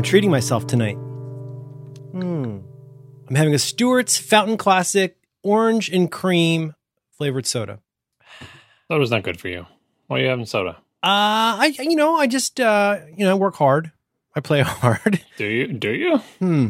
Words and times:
I'm 0.00 0.04
treating 0.04 0.30
myself 0.30 0.66
tonight. 0.66 0.94
Hmm. 0.94 2.60
I'm 3.28 3.34
having 3.34 3.52
a 3.52 3.58
Stewart's 3.58 4.16
Fountain 4.16 4.56
Classic 4.56 5.14
orange 5.42 5.90
and 5.90 6.10
cream 6.10 6.74
flavored 7.10 7.44
soda. 7.44 7.80
Soda's 8.88 9.10
not 9.10 9.24
good 9.24 9.38
for 9.38 9.48
you. 9.48 9.66
Why 10.06 10.16
are 10.16 10.22
you 10.22 10.28
having 10.28 10.46
soda? 10.46 10.78
Uh, 11.02 11.60
I 11.60 11.76
you 11.80 11.96
know 11.96 12.16
I 12.16 12.28
just 12.28 12.58
uh 12.60 13.00
you 13.14 13.26
know 13.26 13.36
work 13.36 13.56
hard. 13.56 13.92
I 14.34 14.40
play 14.40 14.60
hard. 14.62 15.22
Do 15.36 15.44
you? 15.44 15.66
Do 15.66 15.90
you? 15.90 16.16
Hmm. 16.38 16.68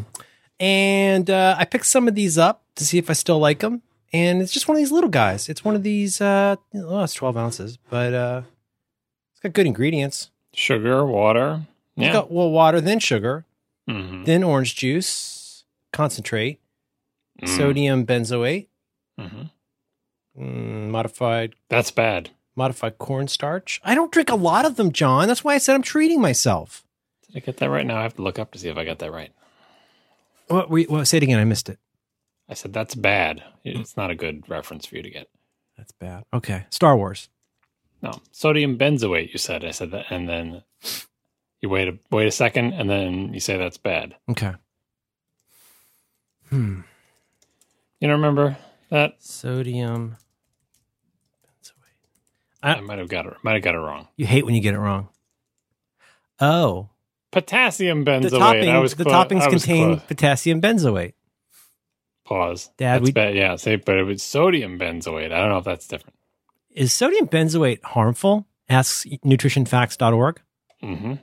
And 0.59 1.31
uh, 1.31 1.55
I 1.57 1.67
picked 1.67 1.87
some 1.87 2.09
of 2.09 2.17
these 2.17 2.37
up 2.37 2.65
to 2.75 2.85
see 2.85 2.99
if 2.99 3.09
I 3.11 3.13
still 3.13 3.39
like 3.39 3.61
them. 3.61 3.83
And 4.13 4.43
it's 4.43 4.51
just 4.51 4.67
one 4.67 4.77
of 4.77 4.81
these 4.81 4.91
little 4.91 5.09
guys. 5.09 5.49
It's 5.49 5.65
one 5.65 5.77
of 5.77 5.85
these. 5.85 6.21
Uh, 6.21 6.57
oh, 6.75 7.05
it's 7.05 7.15
twelve 7.15 7.37
ounces, 7.37 7.79
but 7.91 8.13
uh, 8.13 8.43
it's 9.31 9.41
got 9.41 9.53
good 9.53 9.69
ingredients. 9.69 10.33
Sugar, 10.53 11.07
water. 11.07 11.69
Yeah. 12.03 12.13
got 12.13 12.31
well 12.31 12.51
water, 12.51 12.81
then 12.81 12.99
sugar, 12.99 13.45
Mhm. 13.89 14.25
then 14.25 14.43
orange 14.43 14.75
juice, 14.77 15.65
concentrate, 15.93 16.61
Mm. 17.43 17.49
sodium 17.57 18.07
benzoate, 18.07 18.67
Mhm. 19.19 19.51
mm, 20.39 20.89
modified 20.91 21.55
That's 21.69 21.91
bad. 21.91 22.31
modified 22.55 22.99
cornstarch. 22.99 23.81
I 23.83 23.95
don't 23.95 24.13
drink 24.13 24.31
a 24.31 24.35
lot 24.37 24.65
of 24.65 24.77
them, 24.77 24.93
John. 24.93 25.27
That's 25.29 25.43
why 25.45 25.55
I 25.55 25.59
said 25.59 25.75
I'm 25.75 25.83
treating 25.83 26.21
myself. 26.21 26.85
Did 27.27 27.37
I 27.37 27.41
get 27.47 27.57
that 27.59 27.71
right? 27.71 27.87
Now 27.87 27.99
I 27.99 28.03
have 28.03 28.17
to 28.17 28.23
look 28.23 28.39
up 28.39 28.51
to 28.53 28.59
see 28.59 28.69
if 28.69 28.77
I 28.77 28.85
got 28.85 28.99
that 28.99 29.13
right. 29.13 29.33
What? 30.49 30.69
we 30.69 30.87
well, 30.87 31.05
say 31.05 31.19
it 31.19 31.23
again. 31.23 31.39
I 31.39 31.45
missed 31.45 31.69
it. 31.69 31.79
I 32.49 32.55
said 32.55 32.73
that's 32.73 32.95
bad. 32.97 33.43
It's 33.65 33.97
not 33.97 34.11
a 34.11 34.15
good 34.17 34.49
reference 34.49 34.85
for 34.87 34.97
you 34.97 35.03
to 35.03 35.11
get. 35.11 35.29
That's 35.77 35.93
bad. 35.93 36.25
Okay, 36.35 36.65
Star 36.71 36.97
Wars. 36.97 37.29
No, 38.03 38.21
sodium 38.33 38.77
benzoate. 38.77 39.33
You 39.33 39.39
said. 39.39 39.65
I 39.65 39.71
said 39.71 39.91
that, 39.93 40.07
and 40.11 40.29
then 40.29 40.63
you 41.61 41.69
wait 41.69 41.89
a 41.89 41.99
wait 42.11 42.27
a 42.27 42.31
second, 42.31 42.73
and 42.75 42.89
then 42.89 43.33
you 43.35 43.41
say 43.41 43.57
that's 43.59 43.77
bad. 43.79 44.17
Okay. 44.31 44.53
Hmm. 46.49 46.81
You 48.01 48.09
don't 48.09 48.17
remember 48.21 48.57
that? 48.91 49.23
Sodium 49.23 50.17
benzoate. 51.45 51.73
I, 52.63 52.75
I- 52.75 52.81
might 52.81 52.99
have 52.99 53.09
got 53.09 53.27
it. 53.27 53.35
Might 53.43 53.55
have 53.55 53.63
got 53.63 53.75
it 53.75 53.79
wrong. 53.79 54.09
You 54.17 54.27
hate 54.27 54.45
when 54.45 54.55
you 54.55 54.61
get 54.61 54.75
it 54.75 54.79
wrong. 54.79 55.09
Oh, 56.41 56.89
Potassium 57.31 58.05
benzoate. 58.05 58.31
the 58.31 58.39
topping, 58.39 58.69
I 58.71 58.79
was 58.79 58.95
the 58.95 59.05
clo- 59.05 59.13
toppings 59.13 59.43
I 59.43 59.49
was 59.49 59.63
contain 59.65 59.97
close. 59.99 60.07
potassium 60.09 60.61
benzoate. 60.61 61.13
Pause. 62.25 62.71
Dad, 62.79 62.95
that's 62.97 63.05
we- 63.05 63.13
bad. 63.13 63.35
Yeah, 63.37 63.57
say, 63.57 63.77
but 63.77 63.97
it 63.99 64.05
was 64.05 64.23
sodium 64.23 64.79
benzoate. 64.79 65.27
I 65.33 65.39
don't 65.41 65.51
know 65.51 65.59
if 65.59 65.65
that's 65.65 65.87
different. 65.87 66.17
Is 66.71 66.93
sodium 66.93 67.29
benzoate 67.29 67.83
harmful? 67.85 68.47
Asks 68.69 69.05
nutritionfacts.org. 69.25 70.41
hmm 70.81 71.15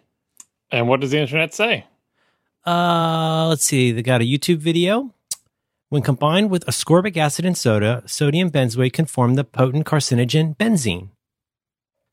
And 0.72 0.88
what 0.88 1.00
does 1.00 1.12
the 1.12 1.20
internet 1.20 1.54
say? 1.54 1.86
Uh, 2.66 3.48
let's 3.48 3.64
see. 3.64 3.92
They 3.92 4.02
got 4.02 4.22
a 4.22 4.26
YouTube 4.26 4.58
video. 4.58 5.14
When 5.90 6.02
combined 6.02 6.50
with 6.50 6.66
ascorbic 6.66 7.16
acid 7.16 7.46
and 7.46 7.58
soda, 7.58 8.04
sodium 8.06 8.52
benzoate 8.52 8.92
can 8.92 9.06
form 9.06 9.36
the 9.36 9.46
potent 9.46 9.86
carcinogen 9.86 10.58
benzene. 10.58 11.10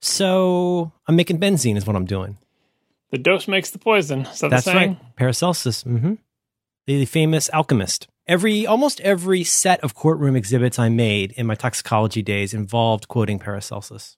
So 0.01 0.93
I'm 1.09 1.17
making 1.17 1.41
benzene, 1.41 1.77
is 1.77 1.87
what 1.87 1.97
I'm 1.97 2.05
doing. 2.05 2.39
The 3.11 3.19
dose 3.19 3.49
makes 3.49 3.71
the 3.71 3.79
poison. 3.79 4.23
Is 4.27 4.41
that 4.41 4.51
That's 4.51 4.67
the 4.67 4.75
right. 4.75 5.17
Paracelsus. 5.17 5.83
hmm 5.83 6.15
The, 6.87 6.99
the 7.01 7.05
famous 7.05 7.51
alchemist. 7.53 8.07
Every 8.27 8.67
almost 8.67 9.01
every 9.01 9.45
set 9.45 9.83
of 9.83 9.95
courtroom 9.95 10.37
exhibits 10.37 10.79
I 10.79 10.89
made 10.89 11.33
in 11.33 11.47
my 11.47 11.55
toxicology 11.55 12.23
days 12.23 12.55
involved 12.55 13.09
quoting 13.09 13.39
Paracelsus, 13.39 14.17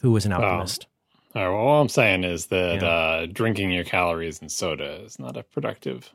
who 0.00 0.12
was 0.12 0.24
an 0.26 0.32
alchemist. 0.32 0.86
All 1.34 1.42
right. 1.42 1.48
Well, 1.50 1.58
all 1.66 1.80
I'm 1.80 1.88
saying 1.88 2.24
is 2.24 2.46
that 2.46 2.82
Yeah. 2.82 2.88
uh, 2.88 3.26
drinking 3.26 3.70
your 3.72 3.84
calories 3.84 4.40
in 4.42 4.48
soda 4.48 5.02
is 5.04 5.18
not 5.18 5.36
a 5.36 5.42
productive. 5.42 6.10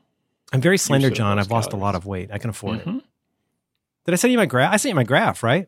I'm 0.54 0.62
very 0.62 0.78
slender, 0.78 1.10
John. 1.10 1.40
I've 1.40 1.52
lost 1.52 1.74
a 1.74 1.78
lot 1.78 1.96
of 1.96 2.06
weight. 2.06 2.30
I 2.32 2.38
can 2.38 2.50
afford 2.50 2.80
it. 2.80 2.86
Mhm. 2.88 3.02
Did 4.06 4.14
I 4.14 4.16
send 4.16 4.32
you 4.32 4.38
my 4.38 4.46
graph? 4.46 4.74
I 4.74 4.78
sent 4.78 4.92
you 4.92 4.96
my 4.96 5.04
graph, 5.04 5.44
right? 5.44 5.68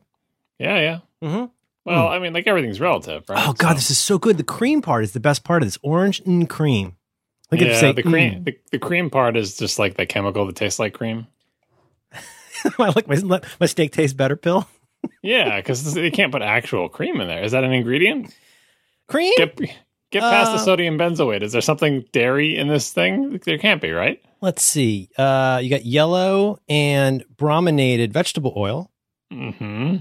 Yeah, 0.59 0.79
yeah. 0.79 0.99
Mm-hmm. 1.27 1.45
Well, 1.85 2.07
I 2.07 2.19
mean, 2.19 2.33
like 2.33 2.47
everything's 2.47 2.79
relative, 2.79 3.23
right? 3.27 3.45
Oh 3.47 3.53
God, 3.53 3.69
So- 3.69 3.73
this 3.75 3.91
is 3.91 3.97
so 3.97 4.17
good. 4.17 4.37
The 4.37 4.43
cream 4.43 4.81
part 4.81 5.03
is 5.03 5.11
the 5.13 5.19
best 5.19 5.43
part 5.43 5.61
of 5.63 5.67
this. 5.67 5.77
Orange 5.81 6.21
and 6.25 6.49
cream. 6.49 6.95
Look 7.51 7.61
yeah, 7.61 7.79
say, 7.79 7.91
the 7.93 8.03
cream. 8.03 8.41
mm. 8.41 8.45
The, 8.45 8.59
the 8.71 8.77
cream 8.79 9.09
part 9.09 9.35
is 9.35 9.57
just 9.57 9.79
like 9.79 9.95
the 9.97 10.05
chemical 10.05 10.45
that 10.45 10.55
tastes 10.55 10.77
like 10.79 10.93
cream. 10.93 11.25
I 12.77 12.91
like 12.95 13.07
my 13.07 13.39
my 13.59 13.65
steak 13.65 13.91
tastes 13.91 14.13
better 14.13 14.35
pill. 14.35 14.67
Yeah, 15.23 15.55
because 15.57 15.95
you 15.97 16.11
can't 16.11 16.31
put 16.31 16.41
actual 16.41 16.89
cream 16.89 17.19
in 17.21 17.27
there. 17.27 17.41
Is 17.43 17.53
that 17.53 17.63
an 17.63 17.71
ingredient? 17.71 18.35
Cream? 19.09 19.33
Get 19.37 19.57
get 20.11 20.21
past 20.21 20.51
the 20.51 20.57
Uh, 20.61 20.65
sodium 20.65 20.97
benzoate. 20.97 21.41
Is 21.43 21.51
there 21.51 21.61
something 21.61 22.05
dairy 22.13 22.55
in 22.55 22.67
this 22.67 22.91
thing? 22.93 23.39
There 23.43 23.57
can't 23.57 23.81
be, 23.81 23.91
right? 23.91 24.21
Let's 24.41 24.63
see. 24.63 25.09
Uh, 25.17 25.59
you 25.61 25.69
got 25.69 25.85
yellow 25.85 26.59
and 26.69 27.25
brominated 27.35 28.13
vegetable 28.13 28.53
oil. 28.55 28.89
hmm 29.31 29.97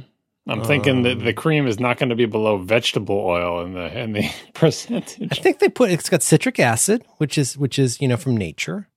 I'm 0.51 0.65
thinking 0.65 1.03
that 1.03 1.19
Um, 1.19 1.25
the 1.27 1.35
cream 1.35 1.67
is 1.67 1.79
not 1.79 1.99
going 1.99 2.09
to 2.09 2.15
be 2.15 2.25
below 2.25 2.57
vegetable 2.57 3.19
oil 3.19 3.61
in 3.67 3.75
the 3.75 3.99
in 4.01 4.13
the 4.13 4.31
percentage. 4.55 5.29
I 5.31 5.35
think 5.35 5.59
they 5.59 5.69
put 5.69 5.91
it's 5.91 6.09
got 6.09 6.23
citric 6.23 6.59
acid, 6.59 7.05
which 7.19 7.37
is 7.37 7.59
which 7.59 7.79
is 7.79 8.01
you 8.01 8.09
know 8.09 8.17
from 8.17 8.35
nature. 8.37 8.89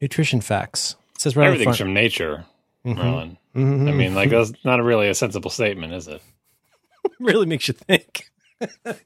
Nutrition 0.00 0.40
facts. 0.42 0.96
It 1.14 1.20
says 1.22 1.36
right 1.36 1.46
Everything's 1.46 1.78
from 1.78 1.94
nature, 1.94 2.44
the 2.84 2.94
front. 2.94 3.08
Merlin. 3.08 3.38
Mhm. 3.54 3.88
I 3.88 3.92
mean, 3.92 4.14
like 4.14 4.28
that's 4.36 4.52
not 4.64 4.82
really 4.82 5.08
a 5.08 5.14
sensible 5.14 5.50
statement, 5.50 5.94
is 5.94 6.08
it? 6.08 6.20
really 7.18 7.46
makes 7.46 7.66
you 7.68 7.72
think. 7.74 8.28
It's 8.60 9.00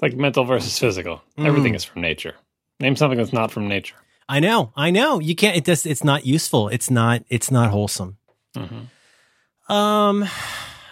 like 0.00 0.14
mental 0.14 0.44
versus 0.44 0.78
physical. 0.78 1.22
Mm. 1.38 1.46
Everything 1.46 1.74
is 1.74 1.84
from 1.84 2.02
nature. 2.02 2.34
Name 2.80 2.96
something 2.96 3.18
that's 3.18 3.32
not 3.32 3.50
from 3.50 3.68
nature. 3.68 3.94
I 4.28 4.40
know, 4.40 4.72
I 4.76 4.90
know. 4.90 5.20
You 5.20 5.34
can't. 5.34 5.56
It 5.56 5.64
just. 5.64 5.86
It's 5.86 6.04
not 6.04 6.26
useful. 6.26 6.68
It's 6.68 6.90
not. 6.90 7.24
It's 7.28 7.50
not 7.50 7.70
wholesome. 7.70 8.16
hmm 8.56 9.72
Um, 9.72 10.24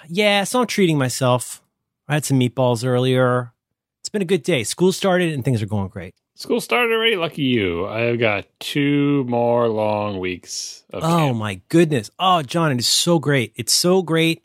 yeah. 0.09 0.45
So 0.45 0.61
I'm 0.61 0.67
treating 0.67 0.99
myself. 0.99 1.63
I 2.09 2.15
had 2.15 2.25
some 2.25 2.39
meatballs 2.39 2.85
earlier. 2.85 3.53
It's 4.01 4.09
been 4.09 4.23
a 4.23 4.27
good 4.27 4.43
day. 4.43 4.65
School 4.65 4.93
started 4.93 5.33
and 5.33 5.45
things 5.45 5.63
are 5.63 5.67
going 5.67 5.89
great. 5.89 6.15
School 6.35 6.61
started 6.61 6.93
already. 6.93 7.17
Lucky 7.17 7.43
you. 7.43 7.87
I've 7.87 8.19
got 8.19 8.47
two 8.61 9.25
more 9.25 9.69
long 9.69 10.19
weeks 10.19 10.85
of 10.93 11.05
Oh 11.05 11.07
camp. 11.07 11.39
my 11.39 11.61
goodness. 11.69 12.11
Oh, 12.19 12.43
John, 12.43 12.73
it 12.73 12.79
is 12.79 12.89
so 12.89 13.19
great. 13.19 13.53
It's 13.57 13.73
so 13.73 14.03
great. 14.03 14.45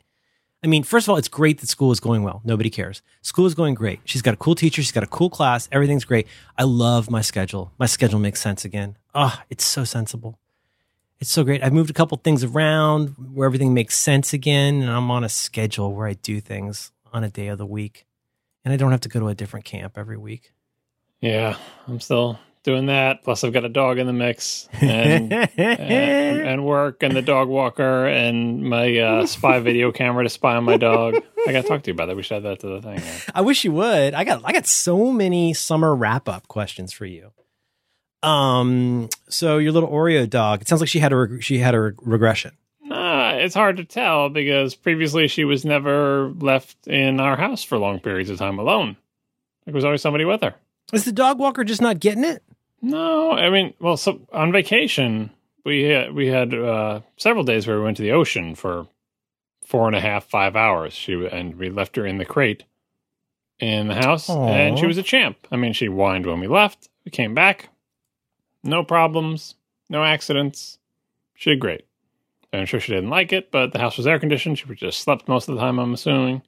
I 0.62 0.68
mean, 0.68 0.82
first 0.82 1.06
of 1.06 1.10
all, 1.10 1.16
it's 1.16 1.28
great 1.28 1.60
that 1.60 1.68
school 1.68 1.92
is 1.92 2.00
going 2.00 2.22
well. 2.22 2.40
Nobody 2.44 2.70
cares. 2.70 3.02
School 3.22 3.46
is 3.46 3.54
going 3.54 3.74
great. 3.74 4.00
She's 4.04 4.22
got 4.22 4.34
a 4.34 4.36
cool 4.38 4.54
teacher. 4.54 4.82
She's 4.82 4.92
got 4.92 5.04
a 5.04 5.08
cool 5.08 5.30
class. 5.30 5.68
Everything's 5.70 6.04
great. 6.04 6.26
I 6.56 6.64
love 6.64 7.10
my 7.10 7.20
schedule. 7.20 7.72
My 7.78 7.86
schedule 7.86 8.18
makes 8.18 8.40
sense 8.40 8.64
again. 8.64 8.96
Oh, 9.14 9.40
it's 9.50 9.64
so 9.64 9.84
sensible. 9.84 10.38
It's 11.20 11.30
so 11.30 11.44
great. 11.44 11.62
I've 11.62 11.72
moved 11.72 11.90
a 11.90 11.94
couple 11.94 12.18
things 12.18 12.42
around 12.42 13.10
where 13.32 13.46
everything 13.46 13.74
makes 13.74 13.96
sense 13.96 14.32
again. 14.32 14.82
And 14.82 14.90
I'm 14.90 15.10
on 15.10 15.24
a 15.24 15.28
schedule 15.28 15.94
where 15.94 16.06
I 16.06 16.14
do 16.14 16.40
things 16.40 16.90
on 17.12 17.22
a 17.22 17.30
day 17.30 17.48
of 17.48 17.58
the 17.58 17.66
week. 17.66 18.06
And 18.64 18.72
I 18.72 18.76
don't 18.76 18.90
have 18.90 19.00
to 19.02 19.08
go 19.08 19.20
to 19.20 19.28
a 19.28 19.34
different 19.34 19.64
camp 19.64 19.96
every 19.96 20.16
week. 20.16 20.52
Yeah, 21.20 21.56
I'm 21.86 22.00
still 22.00 22.38
doing 22.66 22.86
that. 22.86 23.22
Plus, 23.22 23.44
I've 23.44 23.54
got 23.54 23.64
a 23.64 23.70
dog 23.70 23.98
in 23.98 24.06
the 24.06 24.12
mix, 24.12 24.68
and 24.72 25.32
and, 25.32 25.50
and 25.58 26.66
work, 26.66 27.02
and 27.02 27.16
the 27.16 27.22
dog 27.22 27.48
walker, 27.48 28.06
and 28.06 28.62
my 28.62 28.98
uh, 28.98 29.26
spy 29.26 29.60
video 29.60 29.92
camera 29.92 30.24
to 30.24 30.28
spy 30.28 30.56
on 30.56 30.64
my 30.64 30.76
dog. 30.76 31.14
I 31.46 31.52
got 31.52 31.62
to 31.62 31.68
talk 31.68 31.82
to 31.84 31.90
you 31.90 31.94
about 31.94 32.06
that. 32.06 32.16
We 32.16 32.22
should 32.22 32.38
add 32.38 32.42
that 32.42 32.60
to 32.60 32.66
the 32.66 32.82
thing. 32.82 32.98
yeah. 32.98 33.18
I 33.34 33.40
wish 33.40 33.64
you 33.64 33.72
would. 33.72 34.12
I 34.12 34.24
got 34.24 34.42
I 34.44 34.52
got 34.52 34.66
so 34.66 35.10
many 35.10 35.54
summer 35.54 35.94
wrap 35.94 36.28
up 36.28 36.48
questions 36.48 36.92
for 36.92 37.06
you. 37.06 37.32
Um, 38.22 39.08
so 39.28 39.58
your 39.58 39.72
little 39.72 39.88
Oreo 39.88 40.28
dog. 40.28 40.60
It 40.60 40.68
sounds 40.68 40.80
like 40.82 40.88
she 40.90 40.98
had 40.98 41.12
a 41.12 41.16
reg- 41.16 41.42
she 41.42 41.58
had 41.58 41.74
a 41.74 41.80
reg- 41.80 42.02
regression. 42.02 42.52
Nah, 42.82 43.30
it's 43.32 43.54
hard 43.54 43.76
to 43.78 43.84
tell 43.84 44.28
because 44.28 44.74
previously 44.74 45.28
she 45.28 45.44
was 45.44 45.64
never 45.64 46.32
left 46.38 46.86
in 46.86 47.20
our 47.20 47.36
house 47.36 47.62
for 47.62 47.78
long 47.78 48.00
periods 48.00 48.30
of 48.30 48.38
time 48.38 48.58
alone. 48.58 48.96
There 49.64 49.74
was 49.74 49.84
always 49.84 50.02
somebody 50.02 50.24
with 50.24 50.42
her. 50.42 50.54
Is 50.92 51.04
the 51.04 51.12
dog 51.12 51.38
walker 51.38 51.64
just 51.64 51.82
not 51.82 51.98
getting 51.98 52.24
it? 52.24 52.42
No, 52.82 53.32
I 53.32 53.50
mean, 53.50 53.74
well, 53.80 53.96
so 53.96 54.20
on 54.32 54.52
vacation 54.52 55.30
we 55.64 55.82
had, 55.84 56.14
we 56.14 56.28
had 56.28 56.54
uh, 56.54 57.00
several 57.16 57.44
days 57.44 57.66
where 57.66 57.78
we 57.78 57.84
went 57.84 57.96
to 57.96 58.02
the 58.02 58.12
ocean 58.12 58.54
for 58.54 58.86
four 59.64 59.86
and 59.88 59.96
a 59.96 60.00
half, 60.00 60.24
five 60.24 60.54
hours. 60.54 60.92
She 60.92 61.26
and 61.26 61.56
we 61.56 61.70
left 61.70 61.96
her 61.96 62.06
in 62.06 62.18
the 62.18 62.24
crate 62.24 62.64
in 63.58 63.88
the 63.88 63.94
house, 63.94 64.28
and 64.30 64.78
she 64.78 64.86
was 64.86 64.98
a 64.98 65.02
champ. 65.02 65.38
I 65.50 65.56
mean, 65.56 65.72
she 65.72 65.86
whined 65.86 66.26
when 66.26 66.40
we 66.40 66.46
left. 66.46 66.88
We 67.04 67.10
came 67.10 67.34
back, 67.34 67.70
no 68.62 68.84
problems, 68.84 69.54
no 69.88 70.04
accidents. 70.04 70.78
She 71.34 71.50
did 71.50 71.60
great. 71.60 71.86
I'm 72.52 72.66
sure 72.66 72.80
she 72.80 72.92
didn't 72.92 73.10
like 73.10 73.32
it, 73.32 73.50
but 73.50 73.72
the 73.72 73.78
house 73.78 73.96
was 73.96 74.06
air 74.06 74.18
conditioned. 74.18 74.58
She 74.58 74.66
just 74.74 75.00
slept 75.00 75.28
most 75.28 75.48
of 75.48 75.54
the 75.54 75.60
time, 75.60 75.78
I'm 75.78 75.92
assuming. 75.94 76.42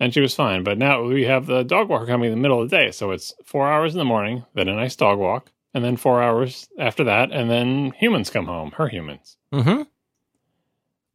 And 0.00 0.12
she 0.12 0.20
was 0.20 0.34
fine. 0.34 0.64
But 0.64 0.78
now 0.78 1.02
we 1.04 1.24
have 1.24 1.46
the 1.46 1.62
dog 1.62 1.88
walker 1.88 2.06
coming 2.06 2.32
in 2.32 2.36
the 2.36 2.42
middle 2.42 2.60
of 2.60 2.68
the 2.70 2.76
day. 2.76 2.90
So 2.90 3.10
it's 3.12 3.32
four 3.44 3.70
hours 3.70 3.94
in 3.94 3.98
the 3.98 4.04
morning, 4.04 4.44
then 4.54 4.68
a 4.68 4.74
nice 4.74 4.96
dog 4.96 5.18
walk, 5.18 5.52
and 5.74 5.84
then 5.84 5.96
four 5.96 6.22
hours 6.22 6.68
after 6.78 7.04
that, 7.04 7.30
and 7.30 7.48
then 7.48 7.92
humans 7.98 8.28
come 8.30 8.46
home, 8.46 8.72
her 8.72 8.88
humans. 8.88 9.36
Mm-hmm. 9.52 9.82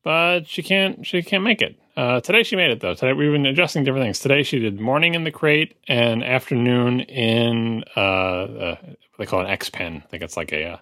but 0.04 0.48
she 0.48 0.64
can't. 0.64 1.06
She 1.06 1.22
can't 1.24 1.44
make 1.44 1.62
it. 1.62 1.78
Uh, 1.96 2.22
today 2.22 2.44
she 2.44 2.56
made 2.56 2.70
it 2.70 2.80
though. 2.80 2.94
Today 2.94 3.14
we've 3.14 3.32
been 3.32 3.46
adjusting 3.48 3.84
different 3.84 4.06
things. 4.06 4.20
Today 4.20 4.44
she 4.44 4.60
did 4.60 4.80
morning 4.80 5.16
in 5.16 5.24
the 5.24 5.32
crate 5.32 5.76
and 5.88 6.24
afternoon 6.24 7.00
in 7.02 7.84
uh, 7.96 8.00
uh 8.00 8.76
they 9.18 9.26
call 9.26 9.42
it 9.42 9.50
X 9.50 9.70
pen. 9.70 10.04
I 10.06 10.08
think 10.08 10.22
it's 10.24 10.38
like 10.38 10.54
a 10.54 10.64
uh, 10.66 10.78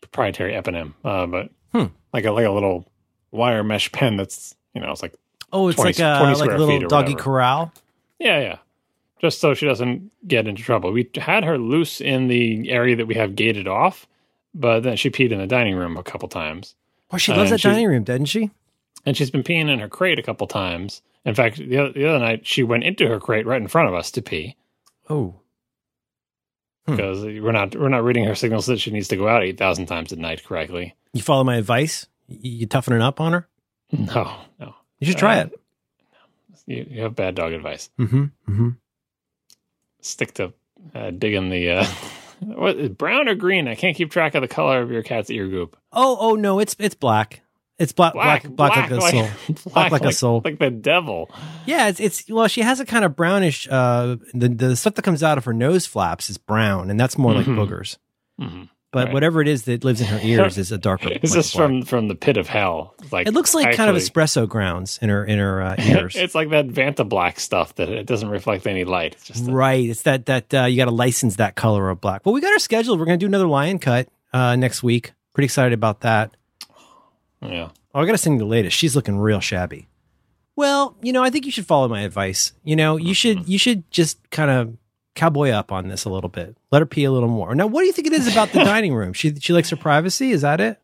proprietary 0.00 0.52
eponym, 0.54 0.94
uh, 1.04 1.26
but 1.26 1.50
Hmm. 1.72 1.86
like 2.12 2.24
a 2.24 2.32
like 2.32 2.46
a 2.46 2.50
little 2.50 2.90
wire 3.30 3.62
mesh 3.62 3.92
pen 3.92 4.16
that's 4.16 4.54
you 4.74 4.80
know 4.80 4.90
it's 4.90 5.02
like 5.02 5.14
Oh, 5.52 5.68
it's 5.68 5.76
20 5.76 5.88
like 5.88 5.98
a 6.00 6.38
like 6.38 6.50
a 6.50 6.56
little 6.58 6.88
doggy 6.88 7.12
whatever. 7.12 7.22
corral. 7.22 7.72
yeah 8.18 8.40
yeah, 8.40 8.58
just 9.20 9.40
so 9.40 9.54
she 9.54 9.66
doesn't 9.66 10.10
get 10.28 10.46
into 10.48 10.62
trouble. 10.62 10.92
We 10.92 11.08
had 11.16 11.44
her 11.44 11.56
loose 11.58 12.00
in 12.00 12.28
the 12.28 12.70
area 12.70 12.96
that 12.96 13.06
we 13.06 13.14
have 13.14 13.36
gated 13.36 13.66
off, 13.68 14.06
but 14.54 14.80
then 14.80 14.96
she 14.96 15.10
peed 15.10 15.30
in 15.32 15.38
the 15.38 15.46
dining 15.46 15.76
room 15.76 15.96
a 15.96 16.02
couple 16.02 16.28
times. 16.28 16.74
Oh, 17.12 17.16
she 17.18 17.32
loves 17.32 17.50
and 17.52 17.58
that 17.60 17.62
dining 17.62 17.86
room, 17.86 18.04
doesn't 18.04 18.26
she? 18.26 18.50
and 19.04 19.16
she's 19.16 19.30
been 19.30 19.44
peeing 19.44 19.70
in 19.70 19.78
her 19.78 19.88
crate 19.88 20.18
a 20.18 20.22
couple 20.22 20.46
times. 20.48 21.00
In 21.24 21.34
fact, 21.34 21.58
the 21.58 21.76
other, 21.78 21.92
the 21.92 22.08
other 22.08 22.18
night 22.18 22.44
she 22.46 22.62
went 22.64 22.82
into 22.84 23.06
her 23.08 23.20
crate 23.20 23.46
right 23.46 23.60
in 23.62 23.68
front 23.68 23.88
of 23.88 23.94
us 23.94 24.10
to 24.12 24.22
pee 24.22 24.56
Oh, 25.08 25.34
Hmm. 26.86 26.94
because 26.96 27.22
we're 27.24 27.52
not 27.52 27.74
we're 27.74 27.88
not 27.88 28.04
reading 28.04 28.24
her 28.24 28.34
signals 28.36 28.66
that 28.66 28.78
she 28.80 28.90
needs 28.92 29.08
to 29.08 29.16
go 29.16 29.26
out 29.28 29.42
eight 29.42 29.58
thousand 29.58 29.86
times 29.86 30.12
a 30.12 30.16
night 30.16 30.44
correctly. 30.44 30.94
you 31.12 31.22
follow 31.22 31.42
my 31.44 31.56
advice? 31.56 32.06
You, 32.28 32.38
you 32.60 32.66
toughening 32.66 33.00
up 33.02 33.20
on 33.20 33.32
her? 33.32 33.48
No, 33.92 34.36
no, 34.60 34.74
You 34.98 35.06
should 35.08 35.18
try 35.18 35.38
Uh, 35.40 35.44
it. 35.46 35.52
you, 36.66 36.86
you 36.90 37.02
have 37.02 37.14
bad 37.14 37.34
dog 37.34 37.52
advice. 37.52 37.90
Mm-hmm. 37.98 38.22
Mm-hmm. 38.48 38.68
Stick 40.00 40.34
to 40.34 40.52
uh, 40.94 41.10
digging 41.10 41.50
the 41.50 41.70
uh, 41.70 41.86
what 42.40 42.96
brown 42.96 43.28
or 43.28 43.34
green. 43.34 43.66
I 43.68 43.74
can't 43.74 43.96
keep 43.96 44.10
track 44.10 44.34
of 44.34 44.42
the 44.42 44.48
color 44.48 44.80
of 44.82 44.90
your 44.90 45.02
cat's 45.02 45.30
ear 45.30 45.48
goop. 45.48 45.76
Oh, 45.92 46.16
oh 46.20 46.34
no, 46.36 46.58
it's 46.60 46.76
it's 46.78 46.94
black. 46.94 47.42
It's 47.78 47.92
black, 47.92 48.14
black, 48.14 48.48
black, 48.48 48.74
like 48.74 48.90
a 48.90 49.00
soul. 49.02 49.28
black 49.74 49.92
like 49.92 50.04
a 50.04 50.12
soul. 50.12 50.40
like 50.42 50.58
the 50.58 50.70
devil. 50.70 51.30
Yeah, 51.66 51.88
it's 51.88 52.00
it's 52.00 52.26
well, 52.30 52.48
she 52.48 52.62
has 52.62 52.80
a 52.80 52.86
kind 52.86 53.04
of 53.04 53.14
brownish. 53.16 53.68
Uh, 53.70 54.16
the 54.32 54.48
the 54.48 54.76
stuff 54.76 54.94
that 54.94 55.02
comes 55.02 55.22
out 55.22 55.36
of 55.36 55.44
her 55.44 55.52
nose 55.52 55.84
flaps 55.86 56.30
is 56.30 56.38
brown, 56.38 56.88
and 56.88 56.98
that's 56.98 57.18
more 57.18 57.34
like 57.34 57.44
Mhm. 57.46 57.56
boogers. 57.56 57.98
Mhm. 58.40 58.70
But 58.96 59.08
Right. 59.08 59.12
whatever 59.12 59.42
it 59.42 59.48
is 59.48 59.64
that 59.64 59.84
lives 59.84 60.00
in 60.00 60.06
her 60.06 60.18
ears 60.22 60.56
is 60.56 60.72
a 60.72 60.78
darker. 60.78 61.10
Is 61.22 61.32
this 61.34 61.52
from 61.52 61.82
from 61.82 62.08
the 62.08 62.14
pit 62.14 62.38
of 62.38 62.48
hell? 62.48 62.94
Like 63.12 63.26
It 63.28 63.34
looks 63.34 63.52
like 63.54 63.76
kind 63.76 63.90
of 63.90 63.96
espresso 63.96 64.48
grounds 64.48 64.98
in 65.02 65.10
her 65.10 65.22
in 65.22 65.38
her 65.38 65.60
uh, 65.60 65.74
ears. 65.78 66.16
it's 66.16 66.34
like 66.34 66.48
that 66.48 66.68
Vanta 66.68 67.06
black 67.06 67.38
stuff 67.38 67.74
that 67.74 67.90
it 67.90 68.06
doesn't 68.06 68.30
reflect 68.30 68.66
any 68.66 68.84
light. 68.84 69.12
It's 69.12 69.26
just 69.26 69.50
right. 69.50 69.84
It's 69.84 70.00
that 70.04 70.24
that 70.26 70.54
uh, 70.54 70.64
you 70.64 70.78
got 70.78 70.86
to 70.86 70.92
license 70.92 71.36
that 71.36 71.56
color 71.56 71.90
of 71.90 72.00
black. 72.00 72.24
Well, 72.24 72.32
we 72.32 72.40
got 72.40 72.52
our 72.52 72.58
schedule. 72.58 72.96
We're 72.96 73.04
going 73.04 73.18
to 73.18 73.22
do 73.22 73.28
another 73.28 73.46
lion 73.46 73.78
cut 73.78 74.08
uh, 74.32 74.56
next 74.56 74.82
week. 74.82 75.12
Pretty 75.34 75.44
excited 75.44 75.74
about 75.74 76.00
that. 76.00 76.34
yeah. 77.42 77.68
Oh, 77.94 78.00
I 78.00 78.06
got 78.06 78.12
to 78.12 78.18
sing 78.18 78.38
the 78.38 78.46
latest. 78.46 78.78
She's 78.78 78.96
looking 78.96 79.18
real 79.18 79.40
shabby. 79.40 79.88
Well, 80.56 80.96
you 81.02 81.12
know, 81.12 81.22
I 81.22 81.28
think 81.28 81.44
you 81.44 81.50
should 81.52 81.66
follow 81.66 81.86
my 81.88 82.00
advice. 82.00 82.52
You 82.64 82.76
know, 82.76 82.96
you 82.96 83.12
should 83.12 83.46
you 83.46 83.58
should 83.58 83.90
just 83.90 84.30
kind 84.30 84.50
of 84.50 84.76
cowboy 85.16 85.50
up 85.50 85.72
on 85.72 85.88
this 85.88 86.04
a 86.04 86.10
little 86.10 86.30
bit. 86.30 86.56
Let 86.70 86.80
her 86.82 86.86
pee 86.86 87.04
a 87.04 87.10
little 87.10 87.28
more. 87.28 87.54
Now, 87.54 87.66
what 87.66 87.80
do 87.80 87.86
you 87.86 87.92
think 87.92 88.06
it 88.06 88.12
is 88.12 88.28
about 88.30 88.52
the 88.52 88.62
dining 88.64 88.94
room? 88.94 89.12
She 89.12 89.34
she 89.36 89.52
likes 89.52 89.70
her 89.70 89.76
privacy. 89.76 90.30
Is 90.30 90.42
that 90.42 90.60
it? 90.60 90.80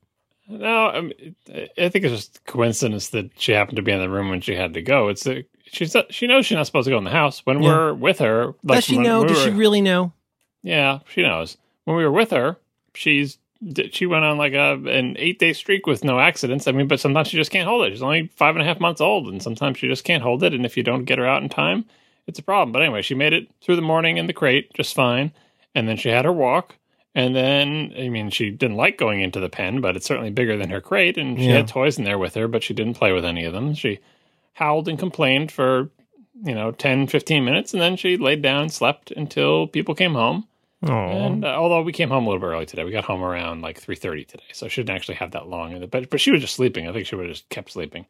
No, 0.49 0.89
I, 0.89 1.01
mean, 1.03 1.37
I 1.79 1.89
think 1.89 2.05
it's 2.05 2.15
just 2.15 2.45
coincidence 2.47 3.11
that 3.11 3.31
she 3.39 3.53
happened 3.53 3.77
to 3.77 3.83
be 3.83 3.93
in 3.93 4.01
the 4.01 4.09
room 4.11 4.29
when 4.29 4.41
she 4.41 4.57
had 4.57 4.75
to 4.75 4.83
go. 4.83 5.09
It's 5.09 5.25
a, 5.27 5.45
she's 5.65 5.97
she 6.11 6.27
knows 6.27 6.45
she's 6.47 6.57
not 6.57 6.67
supposed 6.67 6.87
to 6.87 6.91
go 6.91 6.99
in 6.99 7.05
the 7.05 7.11
house 7.11 7.47
when 7.47 7.63
Yeah. 7.63 7.69
we're 7.69 7.95
with 7.95 8.19
her. 8.19 8.47
Like 8.65 8.79
Does 8.79 8.85
she 8.85 8.99
know? 8.99 9.23
we 9.23 9.29
Does 9.29 9.43
she 9.43 9.51
really 9.51 9.81
know? 9.81 10.13
Yeah, 10.63 10.99
she 11.09 11.23
knows. 11.23 11.57
When 11.85 11.97
we 11.97 12.05
were 12.05 12.11
with 12.13 12.31
her, 12.33 12.57
she's 12.95 13.39
she 13.93 14.07
went 14.07 14.25
on 14.25 14.39
like 14.39 14.53
a 14.55 14.73
an 14.75 15.17
eight 15.19 15.39
day 15.39 15.53
streak 15.53 15.87
with 15.87 16.03
no 16.05 16.19
accidents. 16.19 16.67
I 16.67 16.73
mean, 16.73 16.89
but 16.89 17.01
sometimes 17.01 17.29
she 17.29 17.37
just 17.37 17.53
can't 17.53 17.69
hold 17.69 17.87
it. 17.87 17.91
She's 17.93 18.03
only 18.03 18.27
five 18.37 18.57
and 18.57 18.63
a 18.63 18.67
half 18.67 18.81
months 18.81 19.01
old, 19.01 19.29
and 19.29 19.41
sometimes 19.43 19.79
she 19.79 19.87
just 19.89 20.05
can't 20.05 20.23
hold 20.23 20.43
it. 20.43 20.53
And 20.53 20.67
if 20.67 20.77
you 20.77 20.83
don't 20.83 21.05
get 21.05 21.19
her 21.19 21.27
out 21.27 21.43
in 21.43 21.49
time, 21.49 21.85
it's 22.27 22.39
a 22.39 22.43
problem. 22.43 22.73
But 22.73 22.83
anyway, 22.83 23.03
she 23.03 23.15
made 23.15 23.33
it 23.33 23.49
through 23.63 23.77
the 23.77 23.83
morning 23.83 24.17
in 24.17 24.27
the 24.27 24.33
crate 24.33 24.73
just 24.75 24.95
fine, 24.95 25.33
and 25.75 25.89
then 25.89 25.97
she 25.97 26.09
had 26.09 26.25
her 26.25 26.33
walk. 26.33 26.77
And 27.15 27.37
then, 27.37 27.93
I 27.99 28.09
mean, 28.09 28.31
she 28.31 28.49
didn't 28.51 28.77
like 28.79 28.97
going 28.97 29.21
into 29.21 29.39
the 29.39 29.51
pen, 29.51 29.83
but 29.83 29.97
it's 29.97 30.07
certainly 30.07 30.31
bigger 30.31 30.57
than 30.57 30.71
her 30.71 30.81
crate. 30.81 31.19
And 31.19 31.37
she 31.39 31.47
Yeah. 31.49 31.57
had 31.59 31.69
toys 31.69 31.99
in 31.99 32.05
there 32.05 32.19
with 32.19 32.35
her, 32.35 32.49
but 32.49 32.63
she 32.63 32.73
didn't 32.73 32.95
play 32.95 33.13
with 33.13 33.25
any 33.25 33.45
of 33.45 33.53
them. 33.53 33.75
She 33.75 33.99
howled 34.55 34.89
and 34.89 34.99
complained 34.99 35.53
for, 35.53 35.91
you 36.43 36.55
know, 36.55 36.71
10, 36.71 37.07
15 37.09 37.45
minutes. 37.45 37.75
And 37.75 37.83
then 37.83 37.97
she 37.97 38.17
laid 38.17 38.41
down 38.41 38.63
and 38.63 38.73
slept 38.73 39.11
until 39.11 39.67
people 39.67 39.95
came 39.95 40.15
home. 40.15 40.47
Oh, 40.85 40.91
And 40.91 41.45
uh, 41.45 41.49
although 41.49 41.83
we 41.83 41.93
came 41.93 42.09
home 42.09 42.27
a 42.27 42.31
little 42.31 42.41
bit 42.41 42.47
early 42.55 42.67
today, 42.67 42.83
we 42.85 42.91
got 42.93 43.05
home 43.05 43.23
around 43.23 43.61
like 43.61 43.79
three 43.79 43.95
thirty 43.95 44.25
today, 44.25 44.43
so 44.53 44.67
she 44.67 44.81
didn't 44.83 44.97
actually 44.97 45.15
have 45.17 45.31
that 45.33 45.47
long. 45.49 45.77
in 45.77 45.83
it. 45.83 45.91
But 45.93 46.11
but 46.11 46.21
she 46.21 46.33
was 46.33 46.41
just 46.41 46.57
sleeping. 46.57 46.89
I 46.89 46.93
think 46.93 47.07
she 47.07 47.15
would 47.15 47.27
have 47.27 47.37
just 47.37 47.49
kept 47.51 47.71
sleeping 47.71 48.05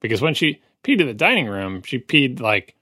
because 0.00 0.22
when 0.22 0.32
she 0.32 0.62
peed 0.82 1.00
in 1.00 1.06
the 1.06 1.12
dining 1.12 1.48
room, 1.48 1.82
she 1.82 1.98
peed 1.98 2.40
like 2.40 2.76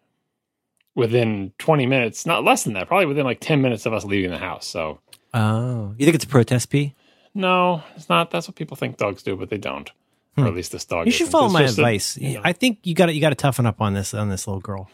within 0.95 1.53
twenty 1.59 1.87
minutes, 1.87 2.27
not 2.27 2.45
less 2.45 2.65
than 2.65 2.75
that, 2.75 2.87
probably 2.89 3.07
within 3.07 3.25
like 3.25 3.41
ten 3.41 3.61
minutes 3.63 3.87
of 3.87 3.93
us 3.93 4.05
leaving 4.05 4.31
the 4.31 4.39
house. 4.39 4.67
So 4.67 5.01
oh, 5.35 5.95
you 5.99 6.05
think 6.05 6.15
it's 6.15 6.25
a 6.25 6.29
protest 6.29 6.71
pee? 6.71 6.95
no, 7.35 7.83
it's 7.97 8.09
not. 8.09 8.31
That's 8.31 8.47
what 8.49 8.55
people 8.57 8.77
think 8.77 8.97
dogs 8.99 9.23
do, 9.23 9.37
but 9.37 9.49
they 9.51 9.59
don't. 9.59 9.91
Or 10.37 10.47
at 10.47 10.55
least 10.55 10.73
this 10.73 10.85
dog. 10.87 11.03
Hmm. 11.05 11.09
You 11.09 11.13
should 11.13 11.23
isn't. 11.25 11.33
follow 11.33 11.45
It's 11.47 11.53
my 11.55 11.63
just 11.63 11.79
a- 11.79 11.81
advice. 11.83 12.17
you 12.19 12.35
know. 12.35 12.41
I 12.43 12.53
think 12.55 12.79
you 12.85 12.95
got 12.95 13.07
to 13.07 13.13
you 13.13 13.21
got 13.21 13.31
to 13.31 13.35
toughen 13.35 13.67
up 13.67 13.81
on 13.83 13.93
this 13.95 14.15
on 14.15 14.31
this 14.31 14.47
little 14.47 14.61
girl. 14.63 14.89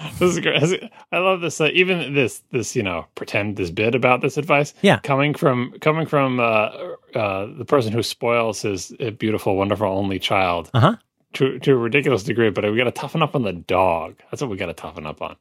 this 0.18 0.32
is 0.32 0.40
great. 0.40 0.90
I 1.12 1.18
love 1.18 1.40
this. 1.40 1.60
Uh, 1.60 1.68
even 1.72 2.14
this, 2.14 2.42
this 2.50 2.74
you 2.74 2.82
know, 2.82 3.06
pretend 3.14 3.56
this 3.56 3.70
bit 3.70 3.94
about 3.94 4.22
this 4.22 4.36
advice. 4.38 4.72
Yeah. 4.82 4.98
coming 5.00 5.34
from 5.34 5.74
coming 5.80 6.06
from 6.06 6.40
uh, 6.40 6.42
uh, 7.14 7.46
the 7.56 7.64
person 7.64 7.92
who 7.92 8.02
spoils 8.02 8.62
his 8.62 8.92
beautiful, 9.18 9.56
wonderful 9.56 9.86
only 9.86 10.18
child 10.18 10.70
Uh 10.74 10.80
huh. 10.80 10.96
To 11.34 11.58
to 11.60 11.72
a 11.72 11.76
ridiculous 11.76 12.22
degree. 12.24 12.50
But 12.50 12.64
we 12.70 12.76
got 12.76 12.84
to 12.84 12.90
toughen 12.92 13.22
up 13.22 13.34
on 13.34 13.42
the 13.42 13.52
dog. 13.52 14.16
That's 14.30 14.40
what 14.42 14.50
we 14.50 14.56
got 14.56 14.66
to 14.66 14.74
toughen 14.74 15.06
up 15.06 15.20
on. 15.22 15.36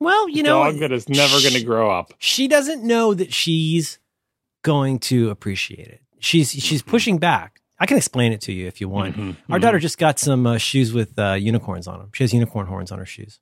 Well, 0.00 0.28
you 0.28 0.42
know, 0.42 0.64
dog 0.64 0.78
that 0.80 0.92
is 0.92 1.08
never 1.08 1.40
going 1.40 1.54
to 1.54 1.62
grow 1.64 1.90
up. 1.90 2.12
she 2.18 2.48
doesn't 2.48 2.82
know 2.82 3.14
that 3.14 3.32
she's 3.32 3.98
going 4.62 4.98
to 5.00 5.30
appreciate 5.30 5.88
it. 5.88 6.00
She's 6.18 6.50
she's 6.50 6.82
pushing 6.82 7.18
back. 7.18 7.60
I 7.78 7.86
can 7.86 7.96
explain 7.96 8.32
it 8.32 8.40
to 8.42 8.52
you 8.52 8.66
if 8.68 8.80
you 8.80 8.88
want. 8.88 9.16
Mhm, 9.16 9.36
Our 9.50 9.58
mhm. 9.58 9.62
daughter 9.62 9.78
just 9.80 9.98
got 9.98 10.18
some 10.20 10.46
uh, 10.46 10.58
shoes 10.58 10.92
with 10.92 11.18
uh, 11.18 11.32
unicorns 11.32 11.88
on 11.88 11.98
them. 11.98 12.10
She 12.14 12.22
has 12.22 12.32
unicorn 12.32 12.66
horns 12.66 12.92
on 12.92 12.98
her 13.00 13.06
shoes. 13.06 13.40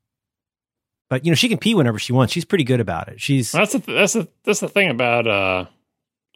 But 1.10 1.24
you 1.24 1.30
know, 1.30 1.34
she 1.34 1.48
can 1.48 1.58
pee 1.58 1.74
whenever 1.74 1.98
she 1.98 2.12
wants. 2.12 2.32
She's 2.32 2.44
pretty 2.44 2.64
good 2.64 2.80
about 2.80 3.08
it. 3.08 3.20
She's 3.20 3.52
That's 3.52 3.72
the 3.72 3.78
that's 3.80 4.12
the 4.14 4.28
that's 4.44 4.60
the 4.60 4.68
thing 4.68 4.88
about 4.90 5.26
uh, 5.26 5.66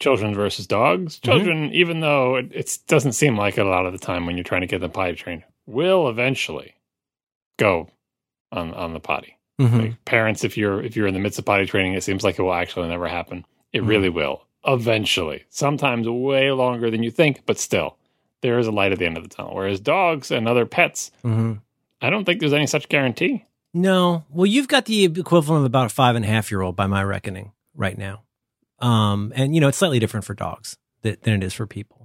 children 0.00 0.34
versus 0.34 0.66
dogs. 0.66 1.16
Mm-hmm. 1.16 1.30
Children, 1.30 1.72
even 1.72 2.00
though 2.00 2.36
it 2.36 2.78
doesn't 2.88 3.12
seem 3.12 3.36
like 3.38 3.56
it 3.56 3.64
a 3.64 3.68
lot 3.68 3.86
of 3.86 3.92
the 3.92 3.98
time 3.98 4.26
when 4.26 4.36
you're 4.36 4.44
trying 4.44 4.62
to 4.62 4.66
get 4.66 4.80
them 4.80 4.90
potty 4.90 5.14
trained, 5.14 5.44
will 5.66 6.08
eventually 6.08 6.74
go 7.58 7.88
on 8.52 8.72
on 8.74 8.92
the 8.94 9.00
potty. 9.00 9.38
Mhm. 9.60 9.78
Like 9.80 10.04
parents, 10.04 10.44
if 10.44 10.56
you're 10.56 10.82
if 10.82 10.96
you're 10.96 11.06
in 11.06 11.14
the 11.14 11.20
midst 11.20 11.38
of 11.38 11.44
potty 11.44 11.66
training, 11.66 11.94
it 11.94 12.02
seems 12.02 12.24
like 12.24 12.38
it 12.38 12.42
will 12.42 12.52
actually 12.54 12.88
never 12.88 13.06
happen. 13.08 13.44
It 13.72 13.82
Mhm. 13.82 13.88
really 13.88 14.08
will 14.08 14.46
eventually. 14.66 15.44
Sometimes 15.50 16.08
way 16.08 16.50
longer 16.50 16.90
than 16.90 17.02
you 17.02 17.10
think, 17.10 17.42
but 17.46 17.58
still, 17.58 17.96
there 18.40 18.58
is 18.58 18.66
a 18.66 18.72
light 18.72 18.92
at 18.92 18.98
the 18.98 19.06
end 19.06 19.16
of 19.16 19.22
the 19.22 19.28
tunnel. 19.28 19.54
Whereas 19.54 19.78
dogs 19.80 20.30
and 20.30 20.48
other 20.48 20.66
pets, 20.66 21.10
Mhm. 21.22 21.60
I 22.00 22.10
don't 22.10 22.24
think 22.24 22.40
there's 22.40 22.52
any 22.52 22.66
such 22.66 22.88
guarantee. 22.88 23.44
No. 23.72 24.24
Well, 24.30 24.46
you've 24.46 24.68
got 24.68 24.84
the 24.86 25.04
equivalent 25.04 25.60
of 25.62 25.66
about 25.66 25.86
a 25.86 25.88
five 25.90 26.16
and 26.16 26.24
a 26.24 26.28
half 26.28 26.50
year 26.50 26.60
old 26.62 26.76
by 26.76 26.86
my 26.86 27.02
reckoning 27.02 27.52
right 27.74 27.96
now. 27.98 28.22
Um, 28.80 29.32
and 29.36 29.54
you 29.54 29.60
know, 29.60 29.68
it's 29.68 29.78
slightly 29.78 29.98
different 29.98 30.24
for 30.26 30.34
dogs 30.34 30.76
than 31.02 31.16
it 31.24 31.44
is 31.44 31.54
for 31.54 31.66
people. 31.66 32.03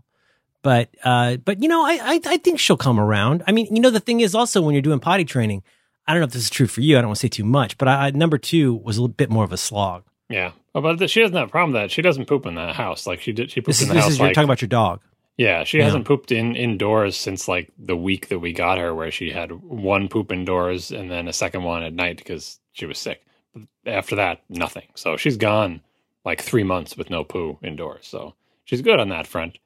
But, 0.62 0.90
uh, 1.04 1.38
but 1.38 1.62
you 1.64 1.70
know, 1.70 1.86
I, 1.86 2.00
I, 2.02 2.22
I 2.26 2.38
think 2.38 2.60
she'll 2.60 2.78
come 2.78 3.00
around. 3.00 3.44
I 3.48 3.52
mean, 3.52 3.74
you 3.74 3.82
know, 3.82 3.90
the 3.92 4.00
thing 4.00 4.20
is 4.20 4.36
also 4.36 4.62
when 4.62 4.74
you're 4.76 4.82
doing 4.82 5.00
potty 5.00 5.24
training, 5.26 5.64
I 6.06 6.14
don't 6.14 6.20
know 6.22 6.26
if 6.26 6.34
this 6.34 6.44
is 6.44 6.50
true 6.50 6.68
for 6.68 6.82
you. 6.82 6.98
I 6.98 7.02
don't 7.02 7.10
want 7.10 7.18
to 7.18 7.22
say 7.22 7.28
too 7.30 7.44
much, 7.46 7.78
but 7.78 7.88
I, 7.88 8.08
I 8.08 8.12
number 8.12 8.38
two 8.38 8.76
was 8.76 8.98
a 8.98 9.02
little 9.02 9.14
bit 9.14 9.30
more 9.30 9.44
of 9.44 9.54
a 9.54 9.58
slog. 9.58 10.04
Yeah, 10.28 10.52
oh, 10.76 10.82
but 10.82 11.10
she 11.10 11.22
doesn't 11.22 11.36
have 11.38 11.48
a 11.48 11.52
problem 11.52 11.74
with 11.74 11.82
that. 11.82 11.92
She 11.92 12.02
doesn't 12.02 12.26
poop 12.26 12.46
in 12.46 12.56
the 12.56 12.74
house 12.74 13.08
like 13.08 13.22
she 13.22 13.32
did. 13.32 13.50
She 13.52 13.62
pooped 13.62 13.68
This 13.80 13.82
in 13.82 13.88
the 13.88 13.94
this 13.96 14.04
house 14.04 14.12
is, 14.14 14.20
you're 14.20 14.30
talking 14.30 14.44
about 14.44 14.62
your 14.62 14.68
dog. 14.68 15.02
yeah. 15.38 15.64
She 15.64 15.78
Yeah. 15.80 15.86
hasn't 15.86 16.06
pooped 16.06 16.32
in 16.32 16.56
indoors 16.56 17.16
since 17.16 17.48
like 17.48 17.72
the 17.80 17.96
week 17.96 18.28
that 18.30 18.40
we 18.40 18.52
got 18.54 18.78
her, 18.78 18.94
where 18.94 19.10
she 19.12 19.32
had 19.32 19.52
one 19.52 20.08
poop 20.08 20.32
indoors 20.32 20.92
and 20.92 21.10
then 21.10 21.28
a 21.28 21.34
second 21.34 21.64
one 21.64 21.82
at 21.84 21.94
night 21.94 22.18
because 22.18 22.60
she 22.74 22.86
was 22.86 22.98
sick. 23.00 23.24
But 23.56 23.64
after 23.88 24.16
that, 24.18 24.42
nothing. 24.50 24.88
So 24.96 25.16
she's 25.18 25.38
gone 25.38 25.82
like 26.26 26.42
three 26.42 26.64
months 26.64 26.96
with 26.98 27.10
no 27.10 27.24
poo 27.24 27.58
indoors. 27.64 28.06
So 28.08 28.36
she's 28.66 28.82
good 28.84 29.00
on 29.00 29.10
that 29.10 29.26
front. 29.26 29.58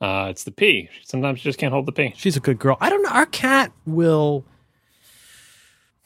Uh, 0.00 0.28
it's 0.30 0.44
the 0.44 0.50
pee. 0.50 0.88
Sometimes 1.04 1.40
she 1.40 1.44
just 1.44 1.58
can't 1.58 1.72
hold 1.72 1.86
the 1.86 1.92
pee. 1.92 2.14
She's 2.16 2.36
a 2.36 2.40
good 2.40 2.58
girl. 2.58 2.76
I 2.80 2.88
don't 2.88 3.02
know. 3.02 3.10
Our 3.10 3.26
cat 3.26 3.70
will 3.84 4.44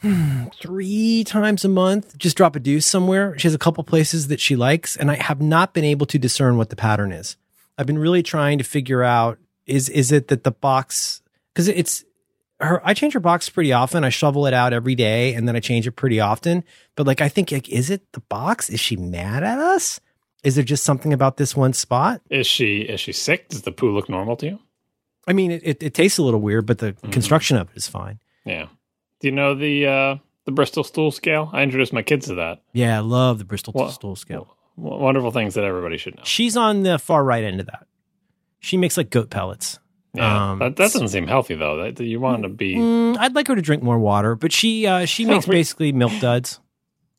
hmm, 0.00 0.46
three 0.60 1.22
times 1.24 1.64
a 1.64 1.68
month 1.68 2.18
just 2.18 2.36
drop 2.36 2.56
a 2.56 2.60
deuce 2.60 2.86
somewhere. 2.86 3.38
She 3.38 3.46
has 3.46 3.54
a 3.54 3.58
couple 3.58 3.84
places 3.84 4.28
that 4.28 4.40
she 4.40 4.56
likes, 4.56 4.96
and 4.96 5.10
I 5.10 5.14
have 5.14 5.40
not 5.40 5.74
been 5.74 5.84
able 5.84 6.06
to 6.06 6.18
discern 6.18 6.56
what 6.56 6.70
the 6.70 6.76
pattern 6.76 7.12
is. 7.12 7.36
I've 7.78 7.86
been 7.86 7.98
really 7.98 8.22
trying 8.22 8.58
to 8.58 8.64
figure 8.64 9.02
out 9.02 9.38
is 9.66 9.88
is 9.88 10.12
it 10.12 10.28
that 10.28 10.44
the 10.44 10.50
box 10.50 11.22
because 11.52 11.68
it's 11.68 12.04
her 12.60 12.80
I 12.84 12.94
change 12.94 13.14
her 13.14 13.20
box 13.20 13.48
pretty 13.48 13.72
often. 13.72 14.04
I 14.04 14.10
shovel 14.10 14.46
it 14.46 14.54
out 14.54 14.72
every 14.72 14.94
day 14.94 15.34
and 15.34 15.48
then 15.48 15.56
I 15.56 15.60
change 15.60 15.86
it 15.86 15.92
pretty 15.92 16.20
often. 16.20 16.64
But 16.96 17.06
like 17.06 17.20
I 17.20 17.28
think 17.28 17.50
like 17.52 17.68
is 17.68 17.90
it 17.90 18.12
the 18.12 18.20
box? 18.20 18.70
Is 18.70 18.80
she 18.80 18.96
mad 18.96 19.42
at 19.42 19.58
us? 19.58 20.00
Is 20.44 20.54
there 20.56 20.64
just 20.64 20.84
something 20.84 21.12
about 21.12 21.36
this 21.38 21.56
one 21.56 21.72
spot? 21.72 22.20
Is 22.30 22.46
she 22.46 22.80
is 22.82 23.00
she 23.00 23.12
sick? 23.12 23.48
Does 23.48 23.62
the 23.62 23.72
poo 23.72 23.90
look 23.94 24.08
normal 24.08 24.36
to 24.36 24.46
you? 24.46 24.58
I 25.26 25.32
mean, 25.32 25.50
it, 25.50 25.62
it, 25.64 25.82
it 25.82 25.94
tastes 25.94 26.18
a 26.18 26.22
little 26.22 26.40
weird, 26.40 26.66
but 26.66 26.78
the 26.78 26.92
Mm-hmm. 26.92 27.10
construction 27.10 27.56
of 27.56 27.70
it 27.70 27.76
is 27.76 27.88
fine. 27.88 28.18
Yeah. 28.44 28.66
Do 29.20 29.28
you 29.28 29.32
know 29.32 29.54
the 29.54 29.86
uh, 29.86 30.16
the 30.44 30.52
Bristol 30.52 30.84
stool 30.84 31.10
scale? 31.10 31.48
I 31.52 31.62
introduced 31.62 31.92
my 31.94 32.02
kids 32.02 32.26
to 32.26 32.34
that. 32.34 32.60
Yeah, 32.74 32.96
I 32.96 33.00
love 33.00 33.38
the 33.38 33.44
Bristol 33.46 33.72
Well, 33.74 33.90
stool 33.90 34.16
scale. 34.16 34.54
W- 34.76 35.02
wonderful 35.02 35.30
things 35.30 35.54
that 35.54 35.64
everybody 35.64 35.96
should 35.96 36.16
know. 36.16 36.22
She's 36.24 36.56
on 36.56 36.82
the 36.82 36.98
far 36.98 37.24
right 37.24 37.42
end 37.42 37.60
of 37.60 37.66
that. 37.66 37.86
She 38.60 38.76
makes 38.76 38.96
like 38.98 39.08
goat 39.10 39.30
pellets. 39.30 39.78
Yeah, 40.12 40.50
Um, 40.52 40.58
that, 40.60 40.76
that 40.76 40.92
doesn't 40.92 41.08
seem 41.08 41.26
healthy 41.26 41.54
though. 41.54 41.82
That, 41.82 41.96
that 41.96 42.04
you 42.04 42.20
want 42.20 42.42
to 42.42 42.48
be. 42.50 42.74
Mm, 42.76 43.16
I'd 43.18 43.34
like 43.34 43.48
her 43.48 43.56
to 43.56 43.62
drink 43.62 43.82
more 43.82 43.98
water, 43.98 44.34
but 44.36 44.52
she 44.52 44.86
uh, 44.86 45.06
she 45.06 45.24
makes 45.32 45.46
basically 45.46 45.92
milk 45.92 46.12
duds. 46.20 46.60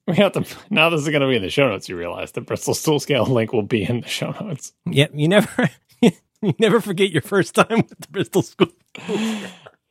We 0.08 0.16
have 0.18 0.34
to 0.34 0.46
now. 0.70 0.90
This 0.92 1.02
is 1.02 1.10
going 1.10 1.22
to 1.22 1.28
be 1.28 1.36
in 1.36 1.42
the 1.42 1.50
show 1.50 1.68
notes. 1.68 1.90
You 1.90 1.98
realize 1.98 2.32
the 2.34 2.42
Bristol 2.42 2.76
stool 2.76 3.00
scale 3.00 3.26
link 3.26 3.52
will 3.54 3.64
be 3.64 3.84
in 3.84 4.02
the 4.02 4.08
show 4.08 4.32
notes. 4.40 4.72
Yep, 4.86 5.12
you 5.16 5.28
never 5.28 5.70
you 6.02 6.54
never 6.60 6.80
forget 6.80 7.10
your 7.10 7.24
first 7.24 7.56
time 7.56 7.78
with 7.78 8.00
the 8.00 8.08
Bristol 8.12 8.44
school. 8.44 8.68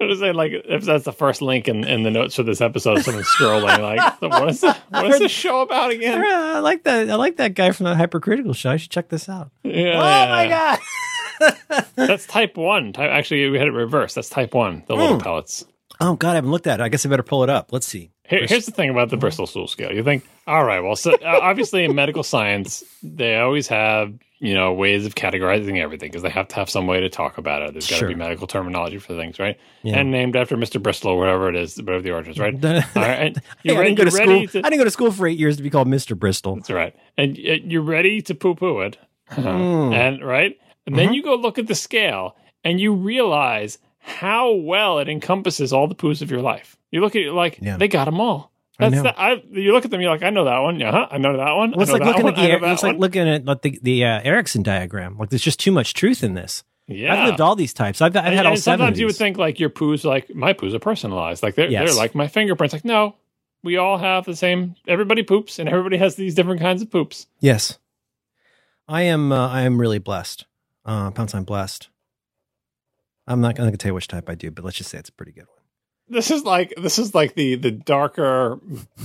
I'm 0.01 0.09
just 0.09 0.21
saying, 0.21 0.35
like, 0.35 0.53
if 0.53 0.85
that's 0.85 1.05
the 1.05 1.13
first 1.13 1.41
link 1.43 1.67
in, 1.69 1.83
in 1.85 2.03
the 2.05 2.11
notes 2.11 2.35
for 2.37 2.43
this 2.45 2.61
episode, 2.61 3.03
someone's 3.03 3.27
scrolling, 3.29 3.79
like, 3.81 4.21
what 4.21 4.49
is 4.51 4.63
it? 4.63 4.77
What 4.91 5.07
is 5.11 5.19
this 5.21 5.33
show 5.33 5.63
about 5.63 5.91
again? 5.91 6.23
I 6.25 6.59
like 6.61 6.85
that. 6.85 7.11
I 7.11 7.15
like 7.17 7.37
that 7.39 7.55
guy 7.55 7.71
from 7.73 7.85
the 7.85 7.95
Hypercritical 7.97 8.53
show. 8.55 8.71
I 8.71 8.77
should 8.77 8.91
check 8.91 9.09
this 9.09 9.29
out. 9.29 9.51
Yeah, 9.63 9.97
Oh 9.97 10.29
my 10.31 10.49
god! 10.49 11.87
That's 11.97 12.27
type 12.27 12.57
one. 12.57 12.93
Type, 12.93 13.11
actually, 13.11 13.49
we 13.51 13.59
had 13.59 13.67
it 13.69 13.73
reversed. 13.73 14.15
That's 14.15 14.29
type 14.29 14.55
one. 14.55 14.85
The 14.87 14.95
little 14.95 15.19
Mm. 15.19 15.23
pellets. 15.23 15.65
Oh 16.01 16.15
god, 16.17 16.33
I 16.33 16.35
haven't 16.37 16.51
looked 16.51 16.67
at 16.67 16.81
it. 16.81 16.83
I 16.83 16.89
guess 16.89 17.05
I 17.07 17.09
better 17.09 17.23
pull 17.23 17.43
it 17.45 17.51
up. 17.51 17.73
Let's 17.73 17.87
see. 17.87 18.11
Here, 18.27 18.47
here's 18.47 18.67
the 18.67 18.73
thing 18.73 18.91
about 18.91 19.11
the 19.11 19.17
Bristol 19.17 19.47
stool 19.47 19.69
scale. 19.69 19.93
You 19.93 20.03
think, 20.03 20.27
all 20.47 20.65
right, 20.65 20.81
well, 20.81 20.97
so 20.97 21.13
uh, 21.15 21.39
obviously 21.43 21.85
in 21.85 21.95
medical 21.95 22.23
science, 22.23 22.83
they 23.03 23.37
always 23.39 23.69
have 23.69 24.15
you 24.41 24.55
know 24.55 24.73
ways 24.73 25.07
of 25.07 25.15
categorizing 25.15 25.79
everything 25.79 26.09
because 26.11 26.23
they 26.23 26.31
have 26.31 26.49
to 26.49 26.55
have 26.57 26.69
some 26.71 26.87
way 26.87 27.01
to 27.01 27.09
talk 27.09 27.39
about 27.39 27.63
it. 27.63 27.73
There's 27.73 27.87
got 27.87 27.97
to 27.97 27.99
Sure. 28.01 28.09
be 28.09 28.15
medical 28.15 28.47
terminology 28.47 28.99
for 28.99 29.15
things, 29.15 29.39
right? 29.39 29.59
Yeah. 29.83 29.99
And 29.99 30.11
named 30.11 30.37
after 30.37 30.57
Mr. 30.57 30.83
Bristol 30.83 31.13
or 31.13 31.19
whatever 31.19 31.49
it 31.49 31.57
is, 31.57 31.77
whatever 31.77 32.03
the 32.03 32.11
origin 32.13 32.33
is, 32.33 32.39
right? 32.39 32.55
Hey, 32.65 32.77
all 32.97 33.03
right, 33.03 33.21
and 33.21 33.39
I 33.39 33.43
you're, 33.63 33.75
didn't 33.75 33.79
ready, 33.79 33.95
go 33.95 34.05
to 34.05 34.11
school. 34.11 34.47
to. 34.49 34.59
I 34.67 34.71
didn't 34.71 34.79
go 34.79 34.85
to 34.85 34.91
school 34.91 35.13
for 35.13 35.27
eight 35.27 35.39
years 35.39 35.57
to 35.59 35.63
be 35.63 35.71
called 35.71 35.87
Mister 35.89 36.15
Bristol. 36.15 36.57
That's 36.57 36.71
right, 36.71 36.95
and 37.17 37.37
uh, 37.39 37.53
you're 37.65 37.83
ready 37.83 38.21
to 38.23 38.35
poo 38.35 38.55
poo 38.55 38.81
it, 38.81 38.97
Mm. 39.31 39.95
and 39.95 40.25
right, 40.25 40.59
and 40.87 40.95
Mm-hmm. 40.95 40.97
then 40.97 41.15
you 41.15 41.23
go 41.23 41.35
look 41.37 41.59
at 41.59 41.67
the 41.67 41.75
scale 41.75 42.37
and 42.63 42.79
you 42.81 42.95
realize 42.95 43.79
how 44.07 44.53
well 44.53 44.99
it 44.99 45.09
encompasses 45.09 45.73
all 45.73 45.89
the 45.89 45.95
poos 45.95 46.21
of 46.23 46.31
your 46.31 46.43
life. 46.43 46.77
You 46.91 47.01
look 47.01 47.17
at 47.17 47.23
it 47.23 47.33
like 47.33 47.59
Yeah. 47.61 47.77
they 47.79 47.89
got 47.89 48.05
them 48.05 48.21
all. 48.21 48.53
I 48.79 48.89
That's 48.91 49.03
know. 49.03 49.11
the, 49.11 49.21
I, 49.21 49.43
you 49.53 49.73
look 49.73 49.85
at 49.85 49.91
them, 49.91 50.01
you're 50.01 50.11
like, 50.11 50.23
I 50.25 50.31
know 50.31 50.45
that 50.45 50.59
one. 50.59 50.81
Yeah, 50.81 50.91
huh? 50.91 51.07
I 51.11 51.19
know 51.19 51.37
that 51.37 51.53
one. 51.55 51.71
Well, 51.71 51.83
it's 51.83 51.93
like 51.93 52.03
looking 52.03 52.27
at 52.27 52.35
one. 52.35 52.35
I 52.35 52.59
the 52.59 52.73
it's 52.73 52.83
like 52.83 52.99
looking 52.99 53.29
at 53.29 53.45
like 53.45 53.63
the 53.63 53.79
the 53.83 54.05
uh, 54.05 54.21
Erickson 54.23 54.63
diagram. 54.65 55.17
Like 55.17 55.31
there's 55.31 55.43
just 55.43 55.61
too 55.61 55.71
much 55.73 55.95
truth 55.95 56.23
in 56.25 56.35
this. 56.35 56.65
yeah. 56.89 57.15
I've 57.15 57.27
lived 57.29 57.41
all 57.41 57.55
these 57.57 57.73
types. 57.73 58.03
I've, 58.03 58.17
I've 58.17 58.25
and, 58.27 58.35
had 58.35 58.47
all 58.47 58.53
and 58.53 58.61
seven. 58.61 58.81
sometimes 58.81 58.99
you 58.99 59.07
would 59.07 59.15
think 59.17 59.39
like 59.39 59.59
your 59.61 59.71
poos, 59.71 60.05
like 60.05 60.35
my 60.35 60.53
poos 60.55 60.75
are 60.75 60.81
personalized. 60.81 61.43
Like 61.43 61.55
they're 61.55 61.71
Yes. 61.71 61.89
they're 61.91 61.97
like 61.97 62.15
my 62.17 62.27
fingerprints. 62.27 62.73
Like 62.73 62.85
no, 62.85 63.15
we 63.63 63.77
all 63.77 63.97
have 63.97 64.25
the 64.25 64.35
same. 64.37 64.75
Everybody 64.89 65.23
poops, 65.23 65.59
and 65.61 65.69
everybody 65.69 65.97
has 65.99 66.17
these 66.17 66.35
different 66.35 66.61
kinds 66.61 66.83
of 66.83 66.91
poops. 66.91 67.27
Yes, 67.41 67.79
I 68.89 69.03
am. 69.03 69.31
Uh, 69.31 69.49
I 69.49 69.63
am 69.63 69.81
really 69.81 70.01
blessed. 70.01 70.47
Uh, 70.85 71.13
pound 71.13 71.31
sign 71.31 71.45
blessed. 71.45 71.89
I'm 73.27 73.41
not 73.41 73.55
going 73.57 73.71
to 73.71 73.77
tell 73.77 73.91
you 73.91 73.95
which 73.95 74.09
type 74.09 74.29
I 74.29 74.35
do, 74.35 74.51
but 74.51 74.65
let's 74.65 74.77
just 74.77 74.91
say 74.91 74.99
it's 74.99 75.09
a 75.09 75.13
pretty 75.13 75.33
good 75.33 75.47
one. 75.47 75.59
This 76.07 76.31
is 76.31 76.45
like 76.45 76.75
this 76.77 76.99
is 76.99 77.15
like 77.15 77.35
the 77.35 77.55
the 77.55 77.71
darker 77.71 78.61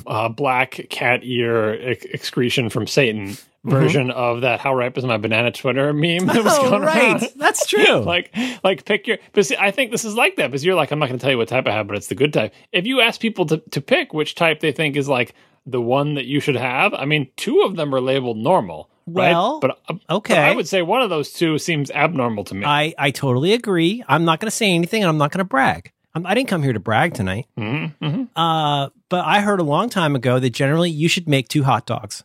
uh, 0.06 0.28
black 0.28 0.72
cat 0.90 1.22
ear 1.24 1.72
ex- 1.92 2.04
excretion 2.06 2.70
from 2.70 2.88
Satan 2.88 3.38
version 3.64 4.12
of 4.12 4.42
that. 4.42 4.60
How 4.60 4.76
ripe 4.76 4.98
is 4.98 5.06
my 5.06 5.16
banana 5.16 5.52
Twitter 5.52 5.94
meme 5.94 6.26
that 6.26 6.44
was 6.44 6.58
Oh, 6.58 6.70
going 6.70 6.82
right. 6.82 7.22
around. 7.22 7.30
That's 7.38 7.66
true. 7.66 8.00
like 8.04 8.36
like 8.66 8.84
pick 8.84 9.08
your 9.08 9.18
but 9.32 9.46
see, 9.46 9.56
I 9.58 9.72
think 9.72 9.92
this 9.92 10.04
is 10.04 10.16
like 10.16 10.36
that 10.36 10.48
because 10.48 10.66
you're 10.66 10.76
like 10.76 10.92
I'm 10.92 11.00
not 11.00 11.08
going 11.08 11.18
to 11.20 11.24
tell 11.24 11.32
you 11.32 11.38
what 11.38 11.48
type 11.48 11.68
I 11.68 11.72
have 11.72 11.88
but 11.88 11.96
it's 11.96 12.08
the 12.08 12.16
good 12.16 12.34
type. 12.34 12.54
If 12.74 12.86
you 12.86 13.00
ask 13.00 13.22
people 13.22 13.46
to 13.46 13.60
to 13.72 13.80
pick 13.80 14.14
which 14.14 14.36
type 14.36 14.60
they 14.60 14.74
think 14.74 14.98
is 14.98 15.08
like 15.08 15.34
the 15.66 15.80
one 15.82 16.16
that 16.16 16.26
you 16.26 16.42
should 16.42 16.58
have, 16.58 16.94
I 16.94 17.06
mean 17.06 17.30
two 17.38 17.62
of 17.62 17.78
them 17.78 17.96
are 17.96 18.02
labeled 18.02 18.36
normal. 18.38 18.90
Right? 19.14 19.32
Well, 19.32 19.60
but, 19.60 19.72
uh, 19.72 19.94
but 19.94 20.16
okay. 20.18 20.38
I 20.38 20.56
would 20.56 20.68
say 20.68 20.82
one 20.82 21.02
of 21.02 21.10
those 21.10 21.32
two 21.32 21.58
seems 21.58 21.92
abnormal 21.92 22.44
to 22.46 22.56
me. 22.56 22.66
I, 22.66 22.94
I 22.98 23.12
totally 23.12 23.54
agree. 23.54 24.04
I'm 24.08 24.26
not 24.26 24.40
going 24.40 24.48
to 24.50 24.56
say 24.56 24.72
anything 24.72 25.04
and 25.04 25.10
I'm 25.10 25.18
not 25.18 25.32
going 25.32 25.40
to 25.40 25.44
brag. 25.46 25.92
I'm, 26.16 26.26
I 26.26 26.34
didn't 26.34 26.48
come 26.50 26.64
here 26.64 26.74
to 26.74 26.80
brag 26.80 27.14
tonight. 27.14 27.46
Mhm, 27.58 27.94
mhm. 28.02 28.30
Uh, 28.36 28.90
but 29.10 29.26
I 29.26 29.42
heard 29.42 29.60
a 29.60 29.64
long 29.64 29.90
time 29.90 30.16
ago 30.16 30.40
that 30.40 30.50
generally 30.52 30.90
you 30.90 31.08
should 31.08 31.28
make 31.30 31.48
two 31.48 31.64
hot 31.64 31.86
dogs. 31.86 32.24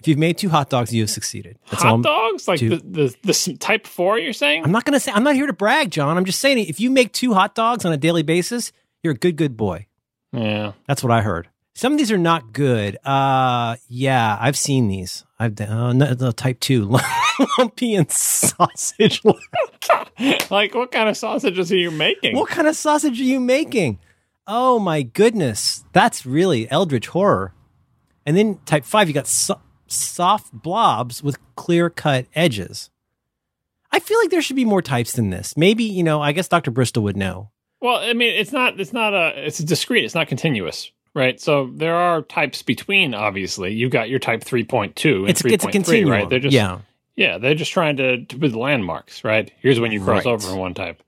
If 0.00 0.06
you've 0.06 0.18
made 0.18 0.38
two 0.38 0.48
hot 0.48 0.70
dogs, 0.70 0.92
you 0.92 1.02
have 1.02 1.10
succeeded. 1.10 1.58
That's. 1.70 1.82
Hot 1.82 2.02
dogs 2.02 2.46
like 2.46 2.60
two. 2.60 2.70
the, 2.70 2.76
the 2.78 3.16
the 3.32 3.56
type 3.58 3.84
four. 3.86 4.18
You're 4.18 4.32
saying 4.32 4.64
I'm 4.64 4.70
not 4.70 4.84
going 4.84 4.92
to 4.94 5.00
say, 5.00 5.10
I'm 5.12 5.24
not 5.24 5.34
here 5.34 5.46
to 5.48 5.52
brag, 5.52 5.90
John. 5.90 6.16
I'm 6.16 6.24
just 6.24 6.38
saying 6.40 6.58
if 6.58 6.78
you 6.78 6.90
make 6.90 7.12
two 7.12 7.34
hot 7.34 7.54
dogs 7.56 7.84
on 7.84 7.92
a 7.92 7.96
daily 7.96 8.22
basis, 8.22 8.70
you're 9.02 9.14
a 9.14 9.16
good, 9.16 9.36
good 9.36 9.56
boy. 9.56 9.86
yeah. 10.32 10.72
That's 10.86 11.02
what 11.02 11.12
I 11.12 11.22
heard. 11.22 11.48
Some 11.78 11.92
of 11.92 11.98
these 11.98 12.10
are 12.10 12.18
not 12.18 12.52
good. 12.52 12.98
Uh, 13.04 13.76
yeah, 13.86 14.36
I've 14.40 14.56
seen 14.58 14.88
these. 14.88 15.24
I've 15.38 15.54
done 15.54 16.02
uh, 16.02 16.14
no, 16.14 16.32
type 16.32 16.58
two 16.58 16.92
lumpy 17.58 17.94
and 17.94 18.10
sausage. 18.10 19.22
like 20.50 20.74
what 20.74 20.90
kind 20.90 21.08
of 21.08 21.16
sausages 21.16 21.70
are 21.70 21.76
you 21.76 21.92
making? 21.92 22.34
what 22.34 22.48
kind 22.48 22.66
of 22.66 22.74
sausage 22.74 23.20
are 23.20 23.24
you 23.24 23.38
making? 23.38 24.00
Oh 24.44 24.80
my 24.80 25.02
goodness, 25.02 25.84
that's 25.92 26.26
really 26.26 26.68
eldritch 26.68 27.06
horror. 27.06 27.54
And 28.26 28.36
then 28.36 28.58
type 28.66 28.84
five, 28.84 29.06
you 29.06 29.14
got 29.14 29.28
so- 29.28 29.60
soft 29.86 30.52
blobs 30.52 31.22
with 31.22 31.38
clear 31.54 31.90
cut 31.90 32.26
edges. 32.34 32.90
I 33.92 34.00
feel 34.00 34.18
like 34.18 34.30
there 34.30 34.42
should 34.42 34.56
be 34.56 34.64
more 34.64 34.82
types 34.82 35.12
than 35.12 35.30
this. 35.30 35.56
Maybe 35.56 35.84
you 35.84 36.02
know. 36.02 36.20
I 36.20 36.32
guess 36.32 36.48
Dr. 36.48 36.72
Bristol 36.72 37.04
would 37.04 37.16
know. 37.16 37.52
Well, 37.80 37.98
I 37.98 38.14
mean, 38.14 38.34
it's 38.34 38.50
not. 38.50 38.80
It's 38.80 38.92
not 38.92 39.14
a. 39.14 39.46
It's 39.46 39.58
discrete. 39.58 40.04
It's 40.04 40.16
not 40.16 40.26
continuous, 40.26 40.90
right? 41.18 41.38
So 41.40 41.70
there 41.74 41.94
are 41.96 42.22
types 42.22 42.62
between. 42.62 43.12
Obviously, 43.14 43.74
you've 43.74 43.90
got 43.90 44.08
your 44.08 44.18
type 44.18 44.42
three 44.42 44.64
point 44.64 44.96
two 44.96 45.20
and 45.22 45.30
It's 45.30 45.42
three 45.42 45.52
it's 45.52 45.64
a 45.64 45.70
continuum, 45.70 46.10
right? 46.10 46.28
They're 46.30 46.38
just 46.38 46.54
yeah. 46.54 46.78
yeah. 47.16 47.36
They're 47.38 47.54
just 47.54 47.72
trying 47.72 47.96
to 47.98 48.24
to 48.24 48.38
put 48.38 48.54
landmarks, 48.54 49.24
right? 49.24 49.52
Here's 49.60 49.78
when 49.80 49.92
you 49.92 50.02
cross 50.02 50.24
Right. 50.24 50.32
over 50.32 50.46
from 50.48 50.58
one 50.58 50.72
type 50.74 51.02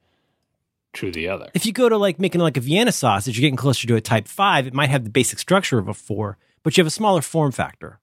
to 0.95 1.13
the 1.13 1.29
other. 1.29 1.49
if 1.55 1.65
you 1.67 1.73
go 1.73 1.89
to 1.89 1.97
like 1.97 2.19
making 2.19 2.41
like 2.41 2.57
a 2.57 2.61
Vienna 2.61 2.93
sausage, 2.93 3.39
you're 3.39 3.43
getting 3.43 3.57
closer 3.57 3.87
to 3.87 3.95
a 3.95 4.01
type 4.01 4.27
five. 4.27 4.67
It 4.67 4.75
might 4.75 4.91
have 4.91 5.05
the 5.05 5.11
basic 5.11 5.39
structure 5.39 5.79
of 5.79 5.87
a 5.89 5.95
four, 5.95 6.37
but 6.65 6.77
you 6.77 6.81
have 6.83 6.89
a 6.89 6.91
smaller 6.91 7.23
form 7.23 7.53
factor, 7.53 8.01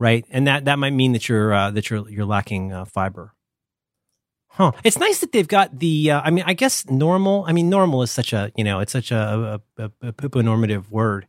right? 0.00 0.24
And 0.30 0.46
that 0.46 0.64
that 0.64 0.78
might 0.78 0.94
mean 0.94 1.12
that 1.12 1.28
you're 1.28 1.52
uh, 1.52 1.70
that 1.72 1.90
you're 1.90 2.08
you're 2.08 2.24
lacking 2.24 2.72
uh, 2.72 2.86
fiber. 2.86 3.34
Huh? 4.54 4.72
It's 4.84 4.98
nice 4.98 5.20
that 5.20 5.32
they've 5.32 5.48
got 5.48 5.78
the. 5.78 6.10
Uh, 6.10 6.20
I 6.22 6.30
mean, 6.30 6.44
I 6.46 6.52
guess 6.52 6.88
normal. 6.90 7.44
I 7.48 7.52
mean, 7.52 7.70
normal 7.70 8.02
is 8.02 8.10
such 8.10 8.32
a 8.34 8.52
you 8.54 8.64
know 8.64 8.80
it's 8.80 8.92
such 8.92 9.10
a 9.10 9.60
a, 9.78 9.84
a, 9.84 9.90
a 10.08 10.12
poo 10.12 10.42
normative 10.42 10.90
word, 10.92 11.26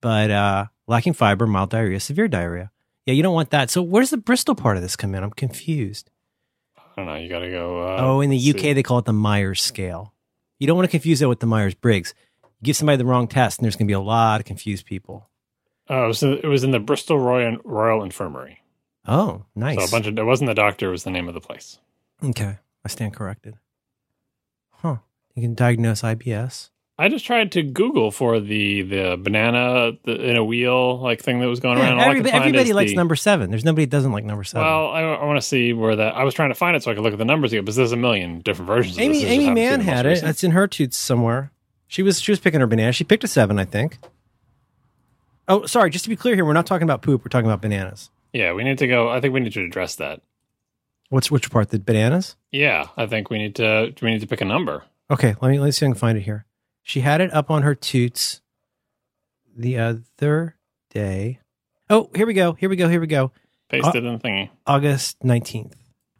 but 0.00 0.30
uh, 0.30 0.66
lacking 0.86 1.14
fiber, 1.14 1.46
mild 1.46 1.70
diarrhea, 1.70 1.98
severe 1.98 2.28
diarrhea. 2.28 2.70
Yeah, 3.06 3.14
you 3.14 3.22
don't 3.22 3.34
want 3.34 3.50
that. 3.50 3.70
So 3.70 3.82
where's 3.82 4.10
the 4.10 4.16
Bristol 4.16 4.54
part 4.54 4.76
of 4.76 4.82
this 4.82 4.94
come 4.96 5.14
in? 5.14 5.22
I'm 5.24 5.30
confused. 5.32 6.10
I 6.78 6.82
don't 6.96 7.06
know. 7.06 7.16
You 7.16 7.28
got 7.28 7.40
to 7.40 7.50
go. 7.50 7.82
Uh, 7.82 7.96
Oh, 8.00 8.20
in 8.20 8.30
the 8.30 8.38
see. 8.38 8.50
UK, 8.50 8.74
they 8.74 8.82
call 8.84 8.98
it 8.98 9.04
the 9.04 9.12
Myers 9.12 9.60
scale. 9.60 10.14
You 10.60 10.66
don't 10.68 10.76
want 10.76 10.86
to 10.86 10.90
confuse 10.90 11.20
it 11.20 11.26
with 11.26 11.40
the 11.40 11.46
Myers 11.46 11.74
Briggs. 11.74 12.14
Give 12.62 12.76
somebody 12.76 12.96
the 12.96 13.04
wrong 13.04 13.26
test, 13.26 13.58
and 13.58 13.64
there's 13.64 13.74
going 13.76 13.86
to 13.86 13.90
be 13.90 13.94
a 13.94 14.00
lot 14.00 14.40
of 14.40 14.46
confused 14.46 14.86
people. 14.86 15.28
Oh, 15.90 16.04
it 16.04 16.06
was, 16.06 16.22
it 16.22 16.44
was 16.46 16.64
in 16.64 16.70
the 16.70 16.78
Bristol 16.78 17.18
Royal 17.18 17.58
Royal 17.64 18.04
Infirmary. 18.04 18.62
Oh, 19.06 19.44
nice. 19.54 19.76
So 19.78 19.84
a 19.84 19.90
bunch 19.90 20.06
of. 20.06 20.16
It 20.16 20.22
wasn't 20.24 20.48
the 20.48 20.54
doctor. 20.54 20.88
It 20.88 20.92
was 20.92 21.04
the 21.04 21.10
name 21.10 21.26
of 21.28 21.34
the 21.34 21.40
place. 21.40 21.78
Okay, 22.22 22.58
I 22.84 22.88
stand 22.88 23.14
corrected. 23.14 23.56
Huh. 24.70 24.98
You 25.34 25.42
can 25.42 25.54
diagnose 25.54 26.02
IBS. 26.02 26.70
I 26.96 27.08
just 27.08 27.24
tried 27.24 27.50
to 27.52 27.62
Google 27.62 28.12
for 28.12 28.38
the 28.38 28.82
the 28.82 29.16
banana 29.20 29.92
the, 30.04 30.14
in 30.30 30.36
a 30.36 30.44
wheel 30.44 31.00
like 31.00 31.20
thing 31.20 31.40
that 31.40 31.48
was 31.48 31.58
going 31.58 31.76
around. 31.78 31.94
All 31.98 32.08
Everybody, 32.08 32.30
everybody 32.32 32.72
likes 32.72 32.92
the- 32.92 32.96
number 32.96 33.16
seven. 33.16 33.50
There's 33.50 33.64
nobody 33.64 33.84
that 33.84 33.90
doesn't 33.90 34.12
like 34.12 34.24
number 34.24 34.44
seven. 34.44 34.64
Well, 34.64 34.90
I, 34.90 35.00
I 35.00 35.24
want 35.24 35.36
to 35.36 35.46
see 35.46 35.72
where 35.72 35.96
that. 35.96 36.14
I 36.14 36.22
was 36.22 36.34
trying 36.34 36.50
to 36.50 36.54
find 36.54 36.76
it 36.76 36.84
so 36.84 36.92
I 36.92 36.94
could 36.94 37.02
look 37.02 37.12
at 37.12 37.18
the 37.18 37.24
numbers 37.24 37.52
again, 37.52 37.64
but 37.64 37.74
there's 37.74 37.90
a 37.90 37.96
million 37.96 38.40
different 38.40 38.68
versions. 38.68 38.96
Aimee 38.96 39.24
Aimee 39.24 39.24
just 39.24 39.26
happens 39.26 39.46
to 39.46 39.50
be 39.50 39.54
Mann 39.54 39.80
had 39.80 40.06
it. 40.06 40.22
It's 40.22 40.44
in 40.44 40.52
her 40.52 40.68
tooth 40.68 40.94
somewhere. 40.94 41.50
She 41.88 42.02
was 42.02 42.20
she 42.20 42.30
was 42.30 42.38
picking 42.38 42.60
her 42.60 42.66
banana. 42.68 42.92
She 42.92 43.02
picked 43.02 43.24
a 43.24 43.28
seven, 43.28 43.58
I 43.58 43.64
think. 43.64 43.98
Oh, 45.48 45.66
sorry. 45.66 45.90
Just 45.90 46.04
to 46.04 46.08
be 46.10 46.16
clear 46.16 46.36
here, 46.36 46.44
we're 46.44 46.52
not 46.52 46.66
talking 46.66 46.84
about 46.84 47.02
poop. 47.02 47.24
We're 47.24 47.28
talking 47.28 47.46
about 47.46 47.60
bananas. 47.60 48.10
Yeah, 48.32 48.52
we 48.52 48.62
need 48.62 48.78
to 48.78 48.86
go. 48.86 49.08
I 49.08 49.20
think 49.20 49.34
we 49.34 49.40
need 49.40 49.52
to 49.54 49.64
address 49.64 49.96
that. 49.96 50.20
What's 51.10 51.30
which 51.30 51.50
part? 51.50 51.70
The 51.70 51.78
bananas? 51.78 52.36
Yeah, 52.50 52.88
I 52.96 53.06
think 53.06 53.30
we 53.30 53.38
need 53.38 53.54
to. 53.56 53.92
We 54.02 54.10
need 54.10 54.20
to 54.20 54.26
pick 54.26 54.40
a 54.40 54.44
number. 54.44 54.84
Okay, 55.10 55.34
let 55.40 55.50
me 55.50 55.58
let 55.58 55.66
me 55.66 55.70
see 55.72 55.84
if 55.86 55.90
I 55.90 55.92
can 55.92 55.98
find 55.98 56.18
it 56.18 56.22
here. 56.22 56.46
She 56.82 57.00
had 57.00 57.20
it 57.20 57.32
up 57.32 57.50
on 57.50 57.62
her 57.62 57.74
toots 57.74 58.40
the 59.56 59.78
other 59.78 60.56
day. 60.90 61.40
Oh, 61.90 62.10
here 62.14 62.26
we 62.26 62.34
go. 62.34 62.52
Here 62.54 62.68
we 62.68 62.76
go. 62.76 62.88
Here 62.88 63.00
we 63.00 63.06
go. 63.06 63.30
Paste 63.68 63.94
it 63.94 64.04
in 64.04 64.12
the 64.14 64.18
thingy. 64.18 64.50
August 64.66 65.20
19th. 65.20 65.72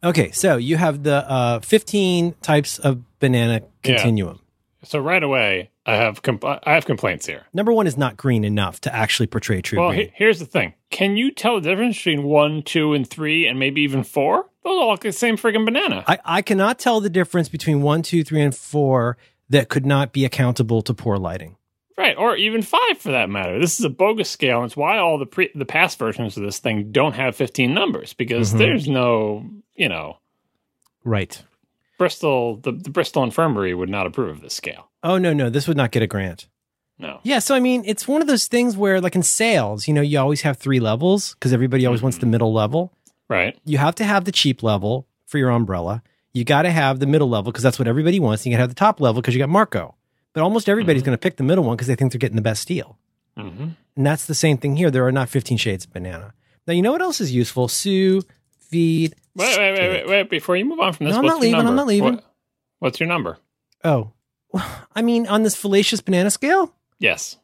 Okay, 0.03 0.31
so 0.31 0.57
you 0.57 0.77
have 0.77 1.03
the 1.03 1.27
uh, 1.29 1.59
15 1.61 2.33
types 2.41 2.77
of 2.79 3.01
banana 3.19 3.61
Yeah. 3.83 3.95
continuum. 3.95 4.39
So 4.83 4.99
right 4.99 5.23
away, 5.23 5.71
I 5.85 5.95
have 5.95 6.21
compl- 6.23 6.59
I 6.63 6.73
have 6.73 6.85
complaints 6.85 7.25
here. 7.27 7.45
Number 7.53 7.71
one 7.71 7.85
is 7.87 7.97
not 7.97 8.17
green 8.17 8.43
enough 8.43 8.81
to 8.81 8.93
actually 8.95 9.27
portray 9.27 9.61
true 9.61 9.79
Well, 9.79 9.89
green. 9.89 10.07
he- 10.07 10.11
here's 10.15 10.39
the 10.39 10.45
thing: 10.45 10.73
Can 10.89 11.15
you 11.17 11.31
tell 11.31 11.59
the 11.61 11.69
difference 11.69 11.97
between 11.97 12.23
one, 12.23 12.63
two, 12.63 12.93
and 12.93 13.07
three, 13.07 13.45
and 13.47 13.59
maybe 13.59 13.81
even 13.81 14.03
four? 14.03 14.49
Those 14.63 14.79
all 14.79 14.89
look 14.89 15.01
the 15.01 15.11
same 15.11 15.37
friggin' 15.37 15.63
banana. 15.63 16.03
I, 16.07 16.17
I 16.25 16.41
cannot 16.41 16.79
tell 16.79 16.99
the 17.01 17.09
difference 17.09 17.49
between 17.49 17.83
one, 17.83 18.01
two, 18.01 18.23
three, 18.23 18.41
and 18.41 18.55
four 18.55 19.17
that 19.49 19.69
could 19.69 19.85
not 19.85 20.11
be 20.11 20.25
accountable 20.25 20.81
to 20.81 20.93
poor 20.95 21.17
lighting. 21.17 21.55
Right, 21.97 22.17
or 22.17 22.35
even 22.35 22.61
five 22.63 22.97
for 22.97 23.11
that 23.11 23.29
matter. 23.29 23.57
This 23.59 23.79
is 23.79 23.85
a 23.85 23.89
bogus 23.89 24.29
scale, 24.29 24.57
and 24.57 24.65
it's 24.65 24.75
why 24.75 24.97
all 24.97 25.17
the 25.19 25.25
pre- 25.27 25.51
the 25.53 25.65
past 25.65 25.99
versions 25.99 26.35
of 26.35 26.43
this 26.43 26.57
thing 26.59 26.91
don't 26.91 27.13
have 27.13 27.35
fifteen 27.35 27.73
numbers 27.75 28.13
because 28.13 28.53
Mhm. 28.53 28.57
there's 28.57 28.87
no, 28.87 29.45
you 29.75 29.87
know, 29.87 30.17
Right. 31.03 31.43
Bristol. 31.97 32.57
The, 32.57 32.71
the 32.71 32.89
Bristol 32.89 33.23
Infirmary 33.23 33.73
would 33.73 33.89
not 33.89 34.05
approve 34.07 34.37
of 34.37 34.41
this 34.41 34.53
scale. 34.53 34.89
Oh 35.03 35.17
no, 35.17 35.33
no, 35.33 35.49
this 35.49 35.67
would 35.67 35.77
not 35.77 35.91
get 35.91 36.03
a 36.03 36.07
grant. 36.07 36.47
No. 36.97 37.19
Yeah, 37.23 37.39
so 37.39 37.55
I 37.55 37.59
mean, 37.59 37.83
it's 37.85 38.07
one 38.07 38.21
of 38.21 38.27
those 38.27 38.47
things 38.47 38.77
where, 38.77 39.01
like 39.01 39.15
in 39.15 39.23
sales, 39.23 39.87
you 39.87 39.93
know, 39.93 40.01
you 40.01 40.17
always 40.17 40.41
have 40.41 40.57
three 40.57 40.79
levels 40.79 41.33
because 41.33 41.51
everybody 41.51 41.85
always 41.85 42.01
wants 42.01 42.17
the 42.19 42.25
middle 42.25 42.53
level. 42.53 42.93
Right. 43.29 43.57
You 43.65 43.77
have 43.79 43.95
to 43.95 44.05
have 44.05 44.23
the 44.25 44.31
cheap 44.31 44.63
level 44.63 45.07
for 45.25 45.37
your 45.37 45.49
umbrella. 45.49 46.01
You 46.33 46.43
got 46.45 46.61
to 46.63 46.71
have 46.71 46.99
the 46.99 47.07
middle 47.07 47.29
level 47.29 47.51
because 47.51 47.63
that's 47.63 47.79
what 47.79 47.87
everybody 47.87 48.19
wants. 48.19 48.43
And 48.45 48.51
you 48.51 48.53
got 48.53 48.57
to 48.57 48.63
have 48.63 48.69
the 48.69 48.75
top 48.75 49.01
level 49.01 49.21
because 49.21 49.33
you 49.33 49.39
got 49.39 49.49
Marco. 49.49 49.95
But 50.33 50.43
almost 50.43 50.69
everybody's 50.69 51.01
going 51.01 51.17
to 51.17 51.21
pick 51.21 51.37
the 51.37 51.43
middle 51.43 51.63
one 51.63 51.75
because 51.75 51.87
they 51.87 51.95
think 51.95 52.11
they're 52.11 52.19
getting 52.19 52.35
the 52.35 52.41
best 52.41 52.67
deal. 52.67 52.97
hmm 53.37 53.69
And 53.95 54.05
that's 54.05 54.25
the 54.25 54.35
same 54.35 54.57
thing 54.57 54.75
here. 54.75 54.91
There 54.91 55.05
are 55.05 55.11
not 55.11 55.29
15 55.29 55.57
shades 55.57 55.85
of 55.85 55.93
banana. 55.93 56.33
Now, 56.67 56.73
you 56.73 56.81
know 56.81 56.91
what 56.91 57.01
else 57.01 57.19
is 57.21 57.31
useful? 57.31 57.67
Sous 57.67 58.23
Wait, 58.75 59.57
wait, 59.57 59.57
wait, 59.57 59.89
wait, 59.89 60.07
wait! 60.07 60.29
Before 60.29 60.55
you 60.55 60.65
move 60.65 60.79
on 60.79 60.93
from 60.93 61.05
this, 61.05 61.13
No, 61.13 61.19
I'm 61.19 61.25
what's 61.25 61.33
not 61.35 61.43
your 61.43 61.51
leaving, 61.57 61.67
I'm 61.67 61.75
not 61.75 61.87
leaving. 61.87 62.15
What- 62.15 62.33
what's 62.79 62.99
your 62.99 63.07
number? 63.09 63.37
Oh, 63.83 64.11
I 64.95 65.01
mean, 65.01 65.27
on 65.27 65.43
this 65.43 65.55
fallacious 65.55 66.01
banana 66.01 66.29
scale? 66.31 66.73
Yes, 66.99 67.37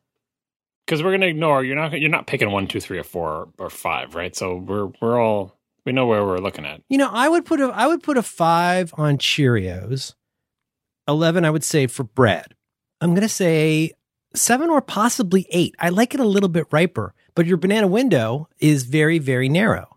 because 0.86 1.04
we're 1.04 1.12
gonna 1.12 1.26
ignore. 1.28 1.64
You're 1.64 1.76
not. 1.76 2.00
You're 2.00 2.10
not 2.10 2.28
picking 2.28 2.52
one, 2.52 2.68
two, 2.68 2.80
three, 2.80 2.98
or 2.98 3.04
four, 3.04 3.50
or 3.58 3.70
five, 3.70 4.16
right? 4.16 4.36
So 4.36 4.56
we're 4.56 4.90
we're 5.02 5.20
all 5.22 5.58
we 5.86 5.92
know 5.92 6.06
where 6.06 6.24
we're 6.26 6.38
looking 6.40 6.66
at. 6.66 6.82
You 6.90 6.98
know, 6.98 7.10
I 7.12 7.28
would 7.28 7.46
put 7.46 7.60
a 7.60 7.66
I 7.66 7.88
would 7.88 8.04
put 8.04 8.18
a 8.18 8.24
five 8.24 8.94
on 8.98 9.18
Cheerios. 9.18 10.14
Eleven, 11.08 11.44
I 11.46 11.50
would 11.50 11.64
say 11.64 11.88
for 11.88 12.04
bread. 12.04 12.56
I'm 13.02 13.14
gonna 13.14 13.28
say 13.28 13.92
seven 14.34 14.70
or 14.70 14.82
possibly 14.82 15.46
eight. 15.50 15.76
I 15.80 15.90
like 15.90 16.14
it 16.14 16.20
a 16.20 16.26
little 16.26 16.48
bit 16.50 16.68
riper, 16.72 17.14
but 17.36 17.46
your 17.46 17.58
banana 17.58 17.88
window 17.88 18.48
is 18.60 18.84
very, 18.84 19.20
very 19.20 19.50
narrow. 19.50 19.91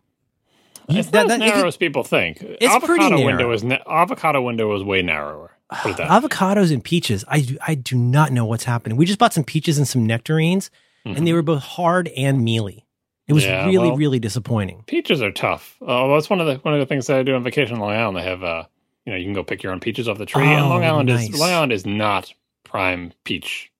It's 0.88 1.08
that- 1.10 1.26
not 1.28 1.32
as 1.32 1.38
that- 1.38 1.46
if 1.46 1.52
narrow 1.54 1.62
you- 1.62 1.68
as 1.68 1.76
people 1.76 2.02
think. 2.04 2.38
pretty 2.38 2.66
avocado 2.66 3.24
window 3.24 3.50
is 3.52 3.64
avocado 3.86 4.42
window 4.42 4.74
is 4.76 4.82
way 4.82 5.02
narrower. 5.02 5.50
Put 5.82 5.92
it 5.92 5.96
that. 5.96 6.10
way. 6.10 6.28
avocados 6.28 6.72
and 6.72 6.84
peaches. 6.84 7.24
I 7.26 7.40
do, 7.40 7.56
I 7.66 7.74
do 7.74 7.96
not 7.96 8.32
know 8.32 8.44
what's 8.44 8.64
happening. 8.64 8.96
We 8.96 9.06
just 9.06 9.18
bought 9.18 9.32
some 9.32 9.44
peaches 9.44 9.78
and 9.78 9.88
some 9.88 10.06
nectarines, 10.06 10.70
and 11.04 11.26
they 11.26 11.32
were 11.32 11.42
both 11.42 11.62
hard 11.62 12.08
and 12.08 12.42
mealy. 12.44 12.84
It 13.26 13.32
was 13.32 13.44
Mm-hmm. 13.44 13.52
Yeah, 13.52 13.66
really, 13.66 13.88
well- 13.88 13.96
really 13.96 14.18
disappointing. 14.18 14.84
Peaches 14.86 15.22
are 15.22 15.32
tough. 15.32 15.76
Uh, 15.80 16.06
that's 16.08 16.28
one 16.28 16.40
of 16.40 16.46
the 16.46 16.56
one 16.56 16.74
of 16.74 16.80
the 16.80 16.86
things 16.86 17.06
that 17.06 17.18
I 17.18 17.22
do 17.22 17.34
on 17.34 17.42
vacation 17.42 17.76
in 17.76 17.80
Long 17.80 17.92
Island. 17.92 18.18
They 18.18 18.22
have 18.22 18.44
uh, 18.44 18.64
you 19.06 19.12
know, 19.12 19.18
you 19.18 19.24
can 19.24 19.32
go 19.32 19.42
pick 19.42 19.62
your 19.62 19.72
own 19.72 19.80
peaches 19.80 20.08
off 20.08 20.18
the 20.18 20.26
tree. 20.26 20.44
and 20.44 20.64
Oh, 20.64 20.68
Long 20.68 20.84
Island 20.84 21.08
nice. 21.08 21.30
is 21.30 21.40
Long 21.40 21.50
Island 21.50 21.72
is 21.72 21.86
not 21.86 22.32
prime 22.64 23.12
peach 23.24 23.70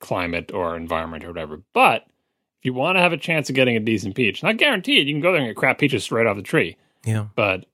climate 0.00 0.50
or 0.52 0.76
environment 0.76 1.24
or 1.24 1.28
whatever. 1.28 1.62
But 1.72 2.04
you 2.64 2.74
want 2.74 2.96
to 2.96 3.00
have 3.00 3.12
a 3.12 3.16
chance 3.16 3.48
of 3.48 3.54
getting 3.54 3.76
a 3.76 3.80
decent 3.80 4.14
peach, 4.14 4.42
not 4.42 4.56
guaranteed, 4.56 5.06
you 5.06 5.14
can 5.14 5.20
go 5.20 5.32
there 5.32 5.40
and 5.40 5.48
get 5.48 5.56
crap 5.56 5.78
peaches 5.78 6.10
right 6.10 6.26
off 6.26 6.36
the 6.36 6.42
tree. 6.42 6.76
Yeah. 7.04 7.26
But 7.34 7.66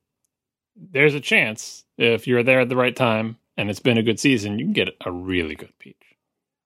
there's 0.77 1.15
a 1.15 1.21
chance 1.21 1.85
if 1.99 2.27
you're 2.27 2.43
there 2.43 2.61
at 2.61 2.69
the 2.69 2.77
right 2.77 2.95
time 2.95 3.39
and 3.57 3.71
it's 3.71 3.81
been 3.81 3.99
a 3.99 4.03
good 4.03 4.21
season, 4.21 4.59
you 4.59 4.65
can 4.65 4.73
get 4.73 4.97
a 5.05 5.11
really 5.11 5.55
good 5.55 5.73
peach 5.79 5.97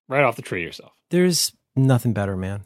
right 0.09 0.25
off 0.25 0.37
the 0.37 0.43
tree 0.43 0.63
yourself. 0.63 0.93
There's 1.11 1.53
nothing 1.77 2.13
better, 2.13 2.37
man. 2.37 2.65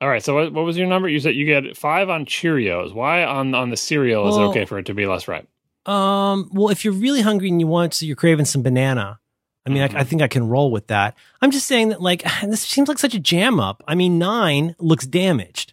All 0.00 0.08
right. 0.08 0.22
So 0.22 0.34
what, 0.34 0.52
what 0.52 0.64
was 0.64 0.76
your 0.76 0.86
number? 0.86 1.08
You 1.08 1.20
said 1.20 1.34
you 1.34 1.46
get 1.46 1.76
five 1.76 2.10
on 2.10 2.26
Cheerios. 2.26 2.92
Why 2.92 3.24
on 3.24 3.54
on 3.54 3.70
the 3.70 3.76
cereal 3.76 4.28
is 4.28 4.36
it 4.36 4.40
okay 4.40 4.64
for 4.64 4.78
it 4.78 4.86
to 4.86 4.94
be 4.94 5.06
less 5.06 5.28
ripe? 5.28 5.48
Um, 5.86 6.50
well, 6.52 6.70
if 6.70 6.84
you're 6.84 6.94
really 6.94 7.20
hungry 7.20 7.48
and 7.48 7.60
you 7.60 7.66
want, 7.66 7.94
so 7.94 8.06
you're 8.06 8.16
craving 8.16 8.46
some 8.46 8.62
banana. 8.62 9.20
I 9.66 9.70
mean, 9.70 9.82
Mhm. 9.88 9.94
I, 9.96 10.00
I 10.00 10.04
think 10.04 10.20
I 10.22 10.28
can 10.28 10.48
roll 10.48 10.70
with 10.70 10.88
that. 10.88 11.16
I'm 11.40 11.50
just 11.50 11.66
saying 11.66 11.88
that, 11.88 12.02
like, 12.02 12.22
this 12.42 12.60
seems 12.60 12.88
like 12.88 12.98
such 12.98 13.14
a 13.14 13.20
jam 13.20 13.58
up. 13.60 13.82
I 13.88 13.94
mean, 13.94 14.18
nine 14.18 14.74
looks 14.78 15.06
damaged, 15.06 15.72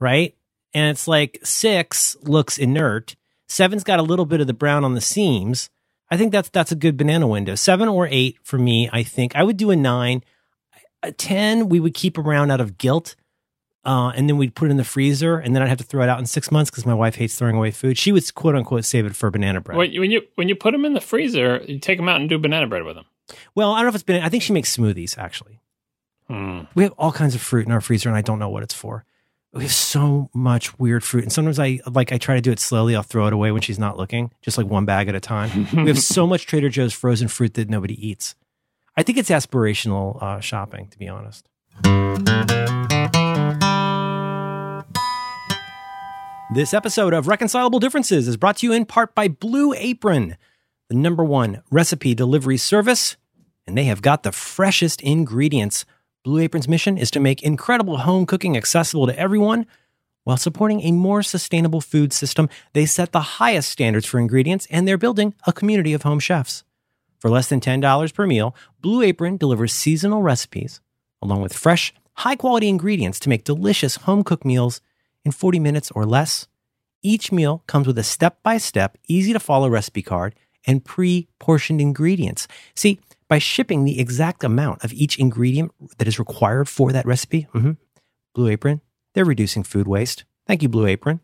right? 0.00 0.34
And 0.74 0.90
it's 0.90 1.08
like 1.08 1.38
six 1.42 2.16
looks 2.22 2.58
inert. 2.58 3.16
Seven's 3.48 3.84
got 3.84 3.98
a 3.98 4.02
little 4.04 4.26
bit 4.26 4.40
of 4.40 4.46
the 4.46 4.52
brown 4.54 4.84
on 4.84 4.94
the 4.94 5.00
seams. 5.00 5.70
I 6.10 6.16
think 6.16 6.32
that's 6.32 6.48
that's 6.48 6.72
a 6.72 6.76
good 6.76 6.96
banana 6.96 7.26
window. 7.26 7.54
Seven 7.54 7.88
or 7.88 8.08
eight 8.10 8.38
for 8.42 8.58
me. 8.58 8.88
I 8.92 9.02
think 9.02 9.34
I 9.36 9.42
would 9.42 9.56
do 9.56 9.70
a 9.70 9.76
nine. 9.76 10.22
A 11.02 11.12
ten 11.12 11.68
we 11.68 11.80
would 11.80 11.94
keep 11.94 12.18
around 12.18 12.50
out 12.50 12.60
of 12.60 12.78
guilt. 12.78 13.16
Uh, 13.84 14.12
and 14.14 14.28
then 14.28 14.36
we'd 14.36 14.54
put 14.54 14.68
it 14.68 14.72
in 14.72 14.76
the 14.76 14.84
freezer, 14.84 15.38
and 15.38 15.54
then 15.56 15.62
I'd 15.62 15.68
have 15.68 15.78
to 15.78 15.84
throw 15.84 16.02
it 16.02 16.08
out 16.10 16.18
in 16.18 16.26
six 16.26 16.50
months 16.50 16.70
because 16.70 16.84
my 16.84 16.92
wife 16.92 17.14
hates 17.14 17.34
throwing 17.36 17.56
away 17.56 17.70
food. 17.70 17.96
She 17.96 18.12
would 18.12 18.34
quote 18.34 18.54
unquote 18.54 18.84
save 18.84 19.06
it 19.06 19.16
for 19.16 19.30
banana 19.30 19.60
bread. 19.62 19.78
When, 19.78 19.90
you- 19.92 20.00
when 20.00 20.10
you 20.10 20.22
when 20.34 20.48
you 20.48 20.54
put 20.54 20.72
them 20.72 20.84
in 20.84 20.92
the 20.92 21.00
freezer, 21.00 21.62
you 21.66 21.78
take 21.78 21.98
them 21.98 22.08
out 22.08 22.20
and 22.20 22.28
do 22.28 22.38
banana 22.38 22.66
bread 22.66 22.82
with 22.84 22.96
them. 22.96 23.06
Well, 23.54 23.72
I 23.72 23.76
don't 23.78 23.84
know 23.86 23.88
if 23.90 23.94
it's 23.94 24.04
been. 24.04 24.22
I 24.22 24.28
think 24.28 24.42
she 24.42 24.52
makes 24.52 24.76
smoothies. 24.76 25.16
Actually, 25.16 25.60
Hmm. 26.28 26.60
we 26.74 26.82
have 26.82 26.92
all 26.98 27.10
kinds 27.12 27.34
of 27.34 27.40
fruit 27.40 27.64
in 27.66 27.72
our 27.72 27.80
freezer, 27.80 28.08
and 28.08 28.16
I 28.18 28.22
don't 28.22 28.38
know 28.38 28.48
what 28.50 28.62
it's 28.62 28.74
for. 28.74 29.04
We 29.52 29.62
have 29.62 29.72
so 29.72 30.30
much 30.32 30.78
weird 30.78 31.02
fruit, 31.02 31.24
and 31.24 31.32
sometimes 31.32 31.58
I 31.58 31.80
like 31.90 32.12
I 32.12 32.18
try 32.18 32.36
to 32.36 32.40
do 32.40 32.52
it 32.52 32.60
slowly. 32.60 32.94
I'll 32.94 33.02
throw 33.02 33.26
it 33.26 33.32
away 33.32 33.50
when 33.50 33.62
she's 33.62 33.78
not 33.80 33.96
looking, 33.96 34.30
just 34.42 34.56
like 34.58 34.66
one 34.68 34.84
bag 34.84 35.08
at 35.08 35.14
a 35.16 35.20
time. 35.20 35.66
we 35.74 35.88
have 35.88 35.98
so 35.98 36.24
much 36.26 36.46
Trader 36.46 36.68
Joe's 36.68 36.92
frozen 36.92 37.26
fruit 37.28 37.54
that 37.54 37.68
nobody 37.68 37.94
eats. 38.06 38.36
I 38.96 39.02
think 39.02 39.18
it's 39.18 39.30
aspirational 39.30 40.22
uh, 40.22 40.38
shopping, 40.40 40.86
to 40.88 40.98
be 40.98 41.08
honest. 41.08 41.48
This 46.52 46.74
episode 46.74 47.14
of 47.14 47.28
Reconcilable 47.28 47.78
Differences 47.78 48.26
is 48.26 48.36
brought 48.36 48.56
to 48.56 48.66
you 48.66 48.72
in 48.72 48.84
part 48.84 49.14
by 49.14 49.28
Blue 49.28 49.72
Apron, 49.72 50.36
the 50.88 50.96
number 50.96 51.22
one 51.22 51.62
recipe 51.70 52.12
delivery 52.12 52.56
service, 52.56 53.16
and 53.68 53.78
they 53.78 53.84
have 53.84 54.02
got 54.02 54.24
the 54.24 54.32
freshest 54.32 55.00
ingredients. 55.00 55.84
Blue 56.24 56.40
Apron's 56.40 56.66
mission 56.66 56.98
is 56.98 57.08
to 57.12 57.20
make 57.20 57.44
incredible 57.44 57.98
home 57.98 58.26
cooking 58.26 58.56
accessible 58.56 59.06
to 59.06 59.16
everyone 59.16 59.64
while 60.24 60.36
supporting 60.36 60.80
a 60.80 60.90
more 60.90 61.22
sustainable 61.22 61.80
food 61.80 62.12
system. 62.12 62.48
They 62.72 62.84
set 62.84 63.12
the 63.12 63.20
highest 63.20 63.68
standards 63.68 64.06
for 64.06 64.18
ingredients, 64.18 64.66
and 64.72 64.88
they're 64.88 64.98
building 64.98 65.34
a 65.46 65.52
community 65.52 65.92
of 65.92 66.02
home 66.02 66.18
chefs. 66.18 66.64
For 67.20 67.30
less 67.30 67.48
than 67.48 67.60
$10 67.60 68.12
per 68.12 68.26
meal, 68.26 68.56
Blue 68.80 69.02
Apron 69.02 69.36
delivers 69.36 69.72
seasonal 69.72 70.20
recipes 70.20 70.80
along 71.22 71.42
with 71.42 71.52
fresh, 71.52 71.92
high 72.14 72.36
quality 72.36 72.68
ingredients 72.68 73.18
to 73.20 73.28
make 73.28 73.44
delicious 73.44 73.96
home 73.96 74.24
cooked 74.24 74.44
meals 74.44 74.80
in 75.24 75.32
40 75.32 75.58
minutes 75.58 75.90
or 75.92 76.04
less. 76.04 76.46
Each 77.02 77.32
meal 77.32 77.62
comes 77.66 77.86
with 77.86 77.98
a 77.98 78.02
step 78.02 78.42
by 78.42 78.58
step, 78.58 78.98
easy 79.08 79.32
to 79.32 79.40
follow 79.40 79.68
recipe 79.68 80.02
card 80.02 80.34
and 80.66 80.84
pre 80.84 81.28
portioned 81.38 81.80
ingredients. 81.80 82.46
See, 82.74 83.00
by 83.28 83.38
shipping 83.38 83.84
the 83.84 84.00
exact 84.00 84.44
amount 84.44 84.84
of 84.84 84.92
each 84.92 85.18
ingredient 85.18 85.72
that 85.98 86.08
is 86.08 86.18
required 86.18 86.68
for 86.68 86.92
that 86.92 87.06
recipe, 87.06 87.46
mhm, 87.54 87.76
Blue 88.34 88.48
Apron, 88.48 88.80
they're 89.14 89.24
reducing 89.24 89.62
food 89.62 89.86
waste. 89.88 90.24
Thank 90.46 90.62
you, 90.62 90.68
Blue 90.68 90.86
Apron. 90.86 91.20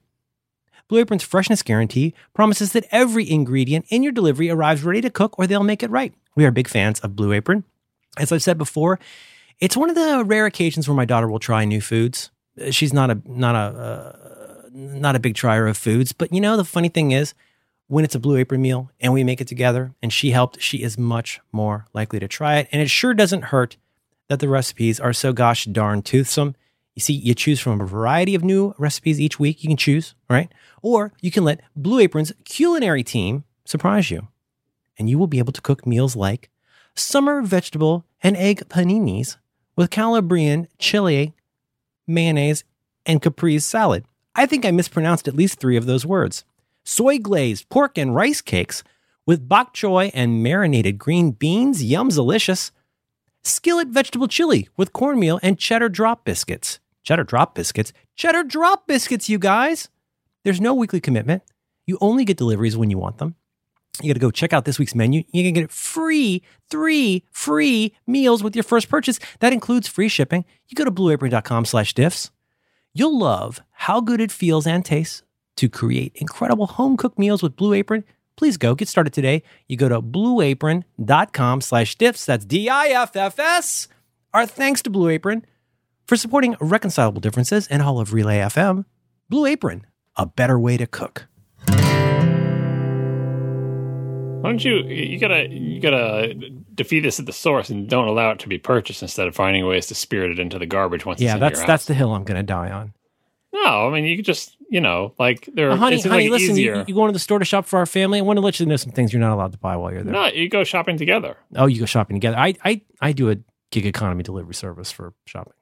Blue 0.88 1.00
Apron's 1.00 1.24
freshness 1.24 1.62
guarantee 1.62 2.14
promises 2.32 2.72
that 2.72 2.86
every 2.92 3.28
ingredient 3.28 3.86
in 3.88 4.02
your 4.04 4.12
delivery 4.12 4.48
arrives 4.48 4.84
ready 4.84 5.00
to 5.00 5.10
cook 5.10 5.36
or 5.38 5.46
they'll 5.46 5.64
make 5.64 5.82
it 5.82 5.90
right. 5.90 6.14
We 6.36 6.44
are 6.44 6.52
big 6.52 6.68
fans 6.68 7.00
of 7.00 7.16
Blue 7.16 7.32
Apron. 7.32 7.64
As 8.16 8.30
I've 8.30 8.42
said 8.42 8.56
before, 8.56 9.00
it's 9.58 9.76
one 9.76 9.88
of 9.88 9.96
the 9.96 10.24
rare 10.24 10.46
occasions 10.46 10.88
where 10.88 10.96
my 10.96 11.04
daughter 11.04 11.28
will 11.28 11.38
try 11.38 11.64
new 11.64 11.80
foods. 11.80 12.30
Uh, 12.60 12.70
She's 12.70 12.92
not 12.92 13.10
a 13.10 13.20
not 13.24 13.54
a 13.54 13.58
uh, 13.58 14.68
not 14.72 15.16
a 15.16 15.20
big 15.20 15.34
trier 15.34 15.66
of 15.66 15.76
foods, 15.76 16.12
but 16.12 16.32
you 16.32 16.40
know 16.40 16.56
the 16.56 16.64
funny 16.64 16.88
thing 16.88 17.12
is 17.12 17.34
when 17.88 18.04
it's 18.04 18.14
a 18.14 18.20
Blue 18.20 18.36
Apron 18.36 18.62
meal 18.62 18.90
and 19.00 19.12
we 19.12 19.24
make 19.24 19.40
it 19.40 19.48
together 19.48 19.94
and 20.02 20.12
she 20.12 20.30
helped, 20.30 20.60
she 20.60 20.82
is 20.82 20.98
much 20.98 21.40
more 21.52 21.86
likely 21.94 22.18
to 22.18 22.28
try 22.28 22.56
it. 22.58 22.68
And 22.72 22.82
it 22.82 22.90
sure 22.90 23.14
doesn't 23.14 23.44
hurt 23.44 23.76
that 24.28 24.40
the 24.40 24.48
recipes 24.48 24.98
are 24.98 25.12
so 25.12 25.32
gosh 25.32 25.66
darn 25.66 26.02
toothsome. 26.02 26.56
You 26.94 27.00
see, 27.00 27.12
you 27.12 27.34
choose 27.34 27.60
from 27.60 27.80
a 27.80 27.86
variety 27.86 28.34
of 28.34 28.42
new 28.42 28.74
recipes 28.78 29.20
each 29.20 29.38
week. 29.38 29.62
You 29.62 29.68
can 29.68 29.76
choose, 29.76 30.14
right? 30.28 30.50
Or 30.82 31.12
you 31.20 31.30
can 31.30 31.44
let 31.44 31.60
Blue 31.76 32.00
Apron's 32.00 32.32
culinary 32.44 33.04
team 33.04 33.44
surprise 33.64 34.10
you. 34.10 34.28
And 34.98 35.08
you 35.08 35.18
will 35.18 35.26
be 35.26 35.38
able 35.38 35.52
to 35.52 35.60
cook 35.60 35.86
meals 35.86 36.16
like 36.16 36.50
summer 36.94 37.42
vegetable 37.42 38.04
and 38.22 38.36
egg 38.36 38.62
paninis 38.68 39.36
with 39.76 39.90
Calabrian 39.90 40.68
chili, 40.78 41.34
mayonnaise, 42.06 42.64
and 43.04 43.22
caprese 43.22 43.64
salad. 43.64 44.04
I 44.34 44.46
think 44.46 44.64
I 44.64 44.70
mispronounced 44.70 45.28
at 45.28 45.36
least 45.36 45.60
three 45.60 45.76
of 45.76 45.86
those 45.86 46.04
words. 46.04 46.44
Soy 46.84 47.18
glazed 47.18 47.68
pork 47.68 47.98
and 47.98 48.14
rice 48.14 48.40
cakes 48.40 48.82
with 49.26 49.48
bok 49.48 49.74
choy 49.74 50.10
and 50.14 50.42
marinated 50.42 50.98
green 50.98 51.32
beans. 51.32 51.82
Yum 51.82 52.08
delicious. 52.08 52.70
Skillet 53.42 53.88
vegetable 53.88 54.28
chili 54.28 54.68
with 54.76 54.92
cornmeal 54.92 55.38
and 55.42 55.58
cheddar 55.58 55.88
drop 55.88 56.24
biscuits. 56.24 56.80
Cheddar 57.02 57.24
drop 57.24 57.54
biscuits? 57.54 57.92
Cheddar 58.16 58.44
drop 58.44 58.86
biscuits, 58.86 59.28
you 59.28 59.38
guys! 59.38 59.88
There's 60.42 60.60
no 60.60 60.74
weekly 60.74 61.00
commitment. 61.00 61.42
You 61.86 61.98
only 62.00 62.24
get 62.24 62.36
deliveries 62.36 62.76
when 62.76 62.90
you 62.90 62.98
want 62.98 63.18
them. 63.18 63.36
You 64.02 64.08
got 64.08 64.14
to 64.14 64.20
go 64.20 64.30
check 64.30 64.52
out 64.52 64.64
this 64.64 64.78
week's 64.78 64.94
menu. 64.94 65.24
You 65.32 65.44
can 65.44 65.54
get 65.54 65.70
free, 65.70 66.42
three 66.70 67.24
free 67.30 67.94
meals 68.06 68.42
with 68.42 68.56
your 68.56 68.62
first 68.62 68.88
purchase. 68.88 69.18
That 69.40 69.52
includes 69.52 69.88
free 69.88 70.08
shipping. 70.08 70.44
You 70.68 70.74
go 70.74 70.84
to 70.84 70.90
blueapron.com 70.90 71.64
slash 71.64 71.94
diffs. 71.94 72.30
You'll 72.92 73.18
love 73.18 73.60
how 73.72 74.00
good 74.00 74.20
it 74.20 74.32
feels 74.32 74.66
and 74.66 74.84
tastes 74.84 75.22
to 75.56 75.68
create 75.68 76.12
incredible 76.16 76.66
home 76.66 76.96
cooked 76.96 77.18
meals 77.18 77.42
with 77.42 77.56
Blue 77.56 77.72
Apron. 77.72 78.04
Please 78.36 78.56
go 78.56 78.74
get 78.74 78.88
started 78.88 79.12
today. 79.12 79.42
You 79.68 79.76
go 79.76 79.88
to 79.88 80.00
blueapron.com 80.02 81.60
slash 81.60 81.96
diffs. 81.96 82.24
That's 82.24 82.44
D-I-F-F-S. 82.44 83.88
Our 84.34 84.46
thanks 84.46 84.82
to 84.82 84.90
Blue 84.90 85.08
Apron 85.08 85.46
for 86.06 86.16
supporting 86.16 86.56
reconcilable 86.60 87.20
differences 87.20 87.66
and 87.68 87.82
all 87.82 87.98
of 87.98 88.12
Relay 88.12 88.38
FM. 88.38 88.84
Blue 89.28 89.46
Apron, 89.46 89.86
a 90.16 90.26
better 90.26 90.58
way 90.58 90.76
to 90.76 90.86
cook. 90.86 91.26
Why 94.40 94.50
don't 94.50 94.64
you? 94.64 94.76
You 94.84 95.18
gotta 95.18 95.48
you 95.48 95.80
gotta 95.80 96.34
defeat 96.74 97.00
this 97.00 97.18
at 97.18 97.26
the 97.26 97.32
source 97.32 97.70
and 97.70 97.88
don't 97.88 98.06
allow 98.06 98.30
it 98.30 98.38
to 98.40 98.48
be 98.48 98.58
purchased 98.58 99.02
instead 99.02 99.26
of 99.26 99.34
finding 99.34 99.66
ways 99.66 99.86
to 99.86 99.94
spirit 99.94 100.30
it 100.30 100.38
into 100.38 100.58
the 100.58 100.66
garbage 100.66 101.04
once. 101.04 101.20
Yeah, 101.20 101.32
it's 101.34 101.40
that's 101.40 101.64
that's 101.64 101.84
the 101.86 101.94
hill 101.94 102.14
I'm 102.14 102.24
to 102.24 102.42
die 102.42 102.70
on. 102.70 102.92
No, 103.52 103.88
I 103.88 103.90
mean 103.92 104.04
you 104.04 104.16
could 104.16 104.24
just 104.24 104.56
you 104.68 104.80
know 104.80 105.14
like 105.18 105.48
there. 105.54 105.70
Uh, 105.70 105.76
honey, 105.76 106.00
honey, 106.00 106.28
like 106.28 106.40
listen, 106.40 106.56
you, 106.56 106.84
you 106.86 106.94
go 106.94 107.02
into 107.04 107.12
the 107.12 107.18
store 107.18 107.38
to 107.38 107.44
shop 107.44 107.66
for 107.66 107.78
our 107.78 107.86
family. 107.86 108.18
I 108.18 108.22
want 108.22 108.36
to 108.36 108.40
let 108.42 108.60
you 108.60 108.66
know 108.66 108.76
some 108.76 108.92
things 108.92 109.12
you're 109.12 109.20
not 109.20 109.32
allowed 109.32 109.52
to 109.52 109.58
buy 109.58 109.76
while 109.76 109.92
you're 109.92 110.02
there. 110.02 110.12
no, 110.12 110.26
you 110.26 110.48
go 110.48 110.64
shopping 110.64 110.98
together. 110.98 111.36
Oh, 111.56 111.66
you 111.66 111.80
go 111.80 111.86
shopping 111.86 112.16
together. 112.16 112.36
I, 112.36 112.54
I, 112.64 112.82
I 113.00 113.12
do 113.12 113.30
a 113.30 113.36
gig 113.70 113.86
economy 113.86 114.22
delivery 114.22 114.54
service 114.54 114.92
for 114.92 115.14
shopping. 115.24 115.54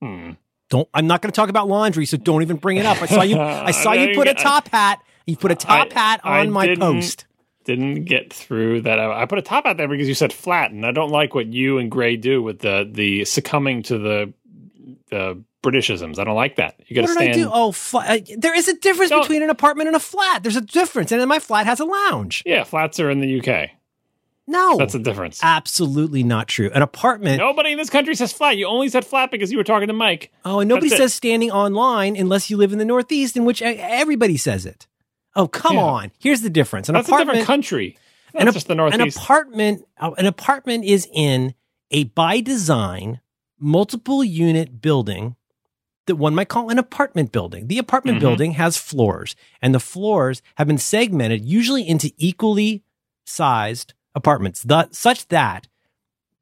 Hmm. 0.00 0.30
Don't. 0.70 0.88
I'm 0.94 1.06
not 1.06 1.20
going 1.20 1.30
to 1.30 1.36
talk 1.36 1.50
about 1.50 1.68
laundry, 1.68 2.06
so 2.06 2.16
don't 2.16 2.42
even 2.42 2.56
bring 2.56 2.78
it 2.78 2.86
up. 2.86 3.02
I 3.02 3.06
saw 3.06 3.22
you. 3.22 3.38
I 3.40 3.72
saw 3.72 3.90
I 3.90 3.94
you 3.96 4.14
put 4.14 4.28
a 4.28 4.34
top 4.34 4.68
hat. 4.68 5.00
You 5.26 5.36
put 5.36 5.50
a 5.50 5.54
top 5.54 5.88
I- 5.90 5.94
hat 5.94 6.20
I 6.24 6.40
on 6.40 6.50
my 6.50 6.74
post. 6.76 7.26
Didn't 7.64 8.04
get 8.04 8.32
through 8.32 8.82
that. 8.82 8.98
I 8.98 9.22
I 9.22 9.26
put 9.26 9.38
a 9.38 9.42
top 9.42 9.66
out 9.66 9.76
there 9.76 9.88
because 9.88 10.08
you 10.08 10.14
said 10.14 10.32
flat, 10.32 10.70
and 10.72 10.84
I 10.84 10.90
don't 10.92 11.10
like 11.10 11.34
what 11.34 11.46
you 11.46 11.78
and 11.78 11.90
Grey 11.90 12.16
do 12.16 12.42
with 12.42 12.58
the 12.60 12.88
the 12.90 13.24
succumbing 13.24 13.82
to 13.84 13.98
the 13.98 14.32
the 15.10 15.42
Britishisms. 15.62 16.18
I 16.18 16.24
don't 16.24 16.34
like 16.34 16.56
that. 16.56 16.80
You 16.88 16.96
got 16.96 17.02
What 17.02 17.18
to 17.18 17.24
did 17.24 17.30
I 17.30 17.34
do? 17.34 17.48
Oh, 17.52 17.70
fla- 17.70 18.04
uh, 18.06 18.18
there 18.36 18.54
is 18.56 18.66
a 18.66 18.74
difference 18.74 19.10
Don't- 19.10 19.22
between 19.22 19.42
an 19.44 19.50
apartment 19.50 19.86
and 19.86 19.94
a 19.94 20.00
flat. 20.00 20.42
There's 20.42 20.56
a 20.56 20.60
difference, 20.60 21.12
and 21.12 21.20
then 21.20 21.28
my 21.28 21.38
flat 21.38 21.66
has 21.66 21.78
a 21.78 21.84
lounge. 21.84 22.42
Yeah, 22.44 22.64
flats 22.64 22.98
are 22.98 23.10
in 23.10 23.20
the 23.20 23.38
UK. 23.40 23.70
No, 24.48 24.76
That's 24.76 24.96
a 24.96 24.98
difference. 24.98 25.38
absolutely 25.40 26.24
not 26.24 26.48
true. 26.48 26.68
An 26.74 26.82
apartment. 26.82 27.38
Nobody 27.38 27.70
in 27.70 27.78
this 27.78 27.88
country 27.90 28.16
says 28.16 28.32
flat. 28.32 28.56
You 28.56 28.66
only 28.66 28.88
said 28.88 29.04
flat 29.06 29.30
because 29.30 29.52
you 29.52 29.56
were 29.56 29.62
talking 29.62 29.86
to 29.86 29.94
Myke. 29.94 30.30
Oh, 30.44 30.58
and 30.58 30.68
nobody 30.68 30.88
That's 30.88 30.98
it. 30.98 31.04
says 31.04 31.14
standing 31.14 31.52
online 31.52 32.16
unless 32.16 32.50
you 32.50 32.56
live 32.56 32.72
in 32.72 32.80
the 32.80 32.84
Northeast, 32.84 33.36
in 33.36 33.44
which 33.44 33.62
everybody 33.62 34.36
says 34.36 34.66
it. 34.66 34.88
Oh, 35.34 35.48
come 35.48 35.76
Yeah. 35.76 35.82
on. 35.84 36.12
Here's 36.18 36.42
the 36.42 36.50
difference. 36.50 36.88
An 36.88 36.94
That's 36.94 37.08
a 37.08 37.16
different 37.16 37.44
country. 37.46 37.96
That's 38.32 38.46
an, 38.46 38.52
just 38.52 38.68
the 38.68 38.74
Northeast. 38.74 39.16
an 39.16 39.22
apartment, 39.22 39.86
uh, 39.98 40.10
an 40.18 40.26
apartment 40.26 40.84
is 40.84 41.06
in 41.12 41.54
a 41.90 42.04
by 42.04 42.40
design 42.40 43.20
multiple 43.58 44.24
unit 44.24 44.80
building 44.80 45.36
that 46.06 46.16
one 46.16 46.34
might 46.34 46.48
call 46.48 46.68
an 46.70 46.78
apartment 46.78 47.30
building. 47.30 47.68
The 47.68 47.78
apartment 47.78 48.16
Mhm. 48.18 48.20
building 48.20 48.52
has 48.52 48.76
floors, 48.76 49.36
and 49.60 49.74
the 49.74 49.78
floors 49.80 50.42
have 50.56 50.66
been 50.66 50.78
segmented 50.78 51.44
usually 51.44 51.86
into 51.86 52.10
equally 52.16 52.82
sized 53.24 53.94
apartments, 54.14 54.62
the, 54.62 54.88
such 54.90 55.28
that 55.28 55.68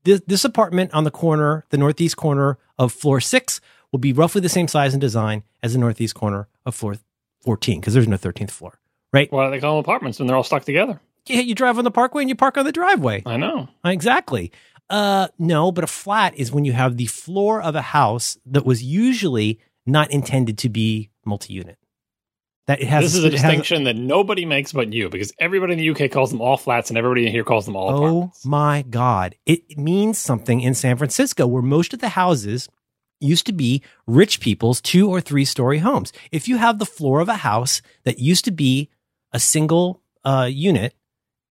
this, 0.05 0.23
this 0.27 0.45
apartment 0.47 0.93
on 0.95 1.05
the 1.05 1.11
corner, 1.11 1.67
the 1.69 1.77
northeast 1.77 2.17
corner 2.17 2.59
of 2.79 2.91
floor 2.93 3.21
six, 3.21 3.61
will 3.93 3.99
be 3.99 4.13
roughly 4.15 4.41
the 4.41 4.49
same 4.49 4.67
size 4.67 4.95
and 4.95 5.01
design 5.01 5.43
as 5.63 5.75
the 5.75 5.79
northeast 5.79 6.15
corner 6.15 6.49
of 6.65 6.75
floor 6.75 6.97
14, 7.43 7.81
because 7.81 7.93
there's 7.95 8.09
no 8.09 8.17
13th 8.17 8.51
floor, 8.51 8.80
right? 9.13 9.31
Why 9.33 9.47
do 9.47 9.51
they 9.51 9.61
call 9.61 9.77
them 9.77 9.81
apartments 9.81 10.19
when 10.19 10.27
they're 10.27 10.37
all 10.37 10.43
stuck 10.43 10.65
together? 10.65 11.01
Yeah, 11.27 11.41
you 11.41 11.55
drive 11.55 11.79
on 11.79 11.85
the 11.85 11.91
parkway 11.91 12.23
and 12.23 12.29
you 12.29 12.35
park 12.35 12.57
on 12.57 12.65
the 12.65 12.73
driveway. 12.73 13.23
I 13.27 13.37
know. 13.37 13.69
Exactly. 13.85 14.53
Uh, 14.89 15.29
no, 15.39 15.71
but 15.71 15.85
a 15.85 15.87
flat 15.87 16.35
is 16.35 16.51
when 16.51 16.65
you 16.65 16.73
have 16.73 16.97
the 16.97 17.07
floor 17.07 17.63
of 17.63 17.77
a 17.77 17.83
house 17.83 18.39
that 18.47 18.67
was 18.67 18.83
usually 18.83 19.61
not 19.87 20.11
intended 20.11 20.59
to 20.59 20.69
be 20.69 21.11
multi-unit. 21.25 21.79
That 22.67 22.81
it 22.81 22.89
has. 22.89 23.05
this 23.05 23.15
is 23.17 23.25
a 23.25 23.31
distinction 23.31 23.85
that 23.85 23.97
nobody 23.97 24.45
makes 24.45 24.73
but 24.73 24.93
you, 24.93 25.09
because 25.09 25.33
everybody 25.39 25.73
in 25.73 25.79
the 25.79 25.91
UK 25.91 26.11
calls 26.11 26.31
them 26.31 26.41
all 26.41 26.57
flats, 26.57 26.89
and 26.89 26.97
everybody 26.97 27.27
in 27.27 27.33
here 27.33 27.43
calls 27.43 27.67
them 27.67 27.75
all 27.75 27.89
oh 27.89 27.97
apartments. 27.97 28.45
my 28.45 28.83
God! 28.83 29.35
It 29.45 29.77
means 29.77 30.19
something 30.19 30.61
in 30.61 30.75
San 30.75 30.97
Francisco, 30.97 31.49
where 31.49 31.63
most 31.63 31.93
of 31.93 32.01
the 32.01 32.11
houses 32.11 32.69
used 33.19 33.47
to 33.47 33.53
be 33.53 33.83
rich 34.07 34.41
people's 34.41 34.81
two 34.81 35.11
or 35.11 35.21
three 35.21 35.45
story 35.45 35.79
homes. 35.79 36.13
If 36.31 36.47
you 36.49 36.59
have 36.59 36.79
the 36.79 36.87
floor 36.87 37.21
of 37.21 37.29
a 37.29 37.37
house 37.37 37.83
that 38.05 38.19
used 38.19 38.45
to 38.45 38.53
be 38.53 38.89
a 39.33 39.41
single 39.41 40.03
uh, 40.25 40.49
unit 40.51 40.95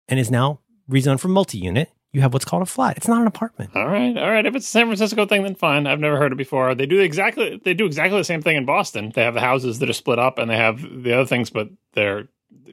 and 0.08 0.20
is 0.20 0.30
now 0.32 0.60
rezoned 0.90 1.20
for 1.20 1.28
multi-unit, 1.28 1.90
you 2.12 2.22
have 2.22 2.34
what's 2.34 2.46
called 2.46 2.64
a 2.64 2.66
flat. 2.66 2.98
It's 2.98 3.08
not 3.08 3.22
an 3.22 3.28
apartment. 3.28 3.72
All 3.76 3.88
right, 3.88 4.18
all 4.18 4.30
right. 4.32 4.46
If 4.46 4.56
it's 4.56 4.66
a 4.68 4.70
San 4.70 4.88
Francisco 4.88 5.26
thing, 5.26 5.44
then 5.44 5.56
fine. 5.56 5.86
I've 5.88 6.00
never 6.00 6.18
heard 6.18 6.32
it 6.32 6.38
before. 6.38 6.74
They 6.76 6.86
do 6.88 7.00
exactly 7.00 7.62
they 7.64 7.74
do 7.76 7.86
exactly 7.86 8.18
the 8.20 8.24
same 8.24 8.42
thing 8.42 8.58
in 8.58 8.66
Boston. 8.66 9.12
They 9.14 9.24
have 9.24 9.36
the 9.36 9.42
houses 9.42 9.80
that 9.80 9.90
are 9.90 9.94
split 9.94 10.18
up, 10.20 10.40
and 10.40 10.50
they 10.50 10.58
have 10.58 10.82
the 10.82 11.14
other 11.14 11.26
things, 11.28 11.50
but 11.52 11.70
they're 11.94 12.28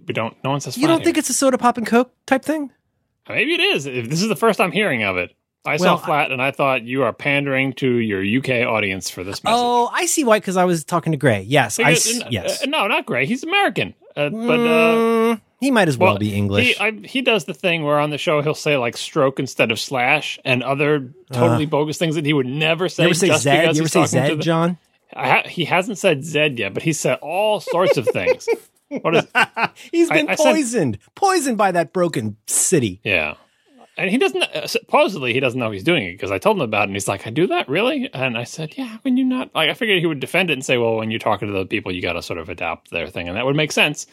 we 0.06 0.14
don't. 0.14 0.34
No 0.42 0.50
one 0.50 0.60
says. 0.60 0.78
You 0.78 0.86
don't 0.86 1.04
think 1.04 1.16
here. 1.16 1.20
it's 1.20 1.30
a 1.30 1.34
soda 1.34 1.58
pop 1.58 1.76
and 1.76 1.86
coke 1.86 2.12
type 2.26 2.44
thing? 2.44 2.70
maybe 3.28 3.54
it 3.54 3.60
is? 3.60 3.86
If 3.86 4.08
this 4.08 4.22
is 4.22 4.28
the 4.28 4.36
first 4.36 4.60
I'm 4.60 4.72
hearing 4.72 5.02
of 5.02 5.16
it. 5.16 5.36
I 5.66 5.70
Well, 5.78 5.78
saw 5.78 5.96
flat, 5.96 6.30
and 6.30 6.40
I 6.40 6.52
thought 6.52 6.84
you 6.84 7.02
are 7.02 7.12
pandering 7.12 7.72
to 7.74 7.90
your 7.96 8.22
UK 8.22 8.64
audience 8.66 9.10
for 9.10 9.24
this 9.24 9.42
message. 9.42 9.56
Oh, 9.58 9.90
I 9.92 10.06
see 10.06 10.22
why. 10.22 10.38
Because 10.38 10.56
I 10.56 10.64
was 10.64 10.84
talking 10.84 11.10
to 11.10 11.18
Grey. 11.18 11.42
Yes, 11.42 11.80
I 11.80 11.90
Because- 11.90 12.22
yes. 12.30 12.62
uh, 12.62 12.66
no, 12.66 12.86
not 12.86 13.04
Grey. 13.04 13.26
He's 13.26 13.42
American, 13.42 13.92
uh, 14.16 14.30
but. 14.30 14.60
Uh, 14.60 15.16
Mm, 15.26 15.40
he 15.58 15.70
might 15.70 15.88
as 15.88 15.96
well, 15.98 16.12
well, 16.12 16.18
be 16.18 16.34
English. 16.34 16.76
He, 16.76 16.78
I, 16.78 16.90
he 16.92 17.22
does 17.22 17.46
the 17.46 17.54
thing 17.54 17.82
where 17.82 17.98
on 17.98 18.10
the 18.10 18.18
show 18.18 18.42
he'll 18.42 18.54
say 18.54 18.76
like 18.76 18.96
stroke 18.96 19.40
instead 19.40 19.72
of 19.72 19.80
slash 19.80 20.38
and 20.44 20.62
other 20.62 21.12
totally 21.32 21.64
bogus 21.66 21.96
things 21.98 22.14
that 22.14 22.24
he 22.26 22.32
would 22.34 22.46
never 22.46 22.88
say. 22.90 23.04
you 23.04 23.08
ever 23.08 23.14
say 23.14 23.26
just 23.28 23.42
Zed? 23.42 23.74
You 23.74 23.80
ever 23.82 23.88
say 23.88 24.04
Zed, 24.06 24.38
the- 24.38 24.42
John? 24.42 24.78
I 25.14 25.28
ha- 25.28 25.48
he 25.48 25.64
hasn't 25.64 25.96
said 25.98 26.24
Zed 26.24 26.58
yet, 26.58 26.74
but 26.74 26.82
he 26.82 26.92
said 26.92 27.18
all 27.22 27.58
sorts 27.60 27.96
of 27.96 28.06
things. 28.06 28.46
what 28.88 29.16
is? 29.16 29.24
He's 29.90 30.10
I- 30.10 30.14
been 30.14 30.28
I 30.28 30.34
said- 30.34 30.44
poisoned, 30.52 30.98
poisoned 31.14 31.56
by 31.58 31.72
that 31.72 31.92
broken 31.92 32.36
city. 32.46 33.00
Yeah, 33.02 33.34
and 33.96 34.10
he 34.10 34.18
doesn't. 34.18 34.42
Uh, 34.42 34.66
supposedly, 34.66 35.32
he 35.32 35.40
doesn't 35.40 35.58
know 35.58 35.70
he's 35.70 35.84
doing 35.84 36.04
it 36.04 36.12
because 36.12 36.30
I 36.30 36.38
told 36.38 36.56
him 36.56 36.62
about 36.62 36.82
it, 36.82 36.84
and 36.88 36.92
he's 36.94 37.08
like, 37.08 37.26
"I 37.26 37.30
do 37.30 37.46
that 37.48 37.68
really?" 37.68 38.10
And 38.12 38.36
I 38.36 38.44
said, 38.44 38.74
"Yeah." 38.76 38.84
How 38.86 38.98
can 38.98 39.16
you 39.16 39.24
not? 39.24 39.54
Like, 39.54 39.70
I 39.70 39.74
figured 39.74 39.98
he 40.00 40.06
would 40.06 40.20
defend 40.20 40.50
it 40.50 40.54
and 40.54 40.64
say, 40.64 40.78
"Well, 40.78 40.96
when 40.96 41.10
you're 41.10 41.20
talking 41.20 41.48
to 41.48 41.54
the 41.54 41.66
people, 41.66 41.92
you 41.92 42.02
got 42.02 42.14
to 42.14 42.22
sort 42.22 42.38
of 42.38 42.48
adapt 42.48 42.90
their 42.90 43.08
thing," 43.08 43.28
and 43.28 43.36
that 43.36 43.44
would 43.46 43.56
make 43.56 43.72
sense. 43.72 44.06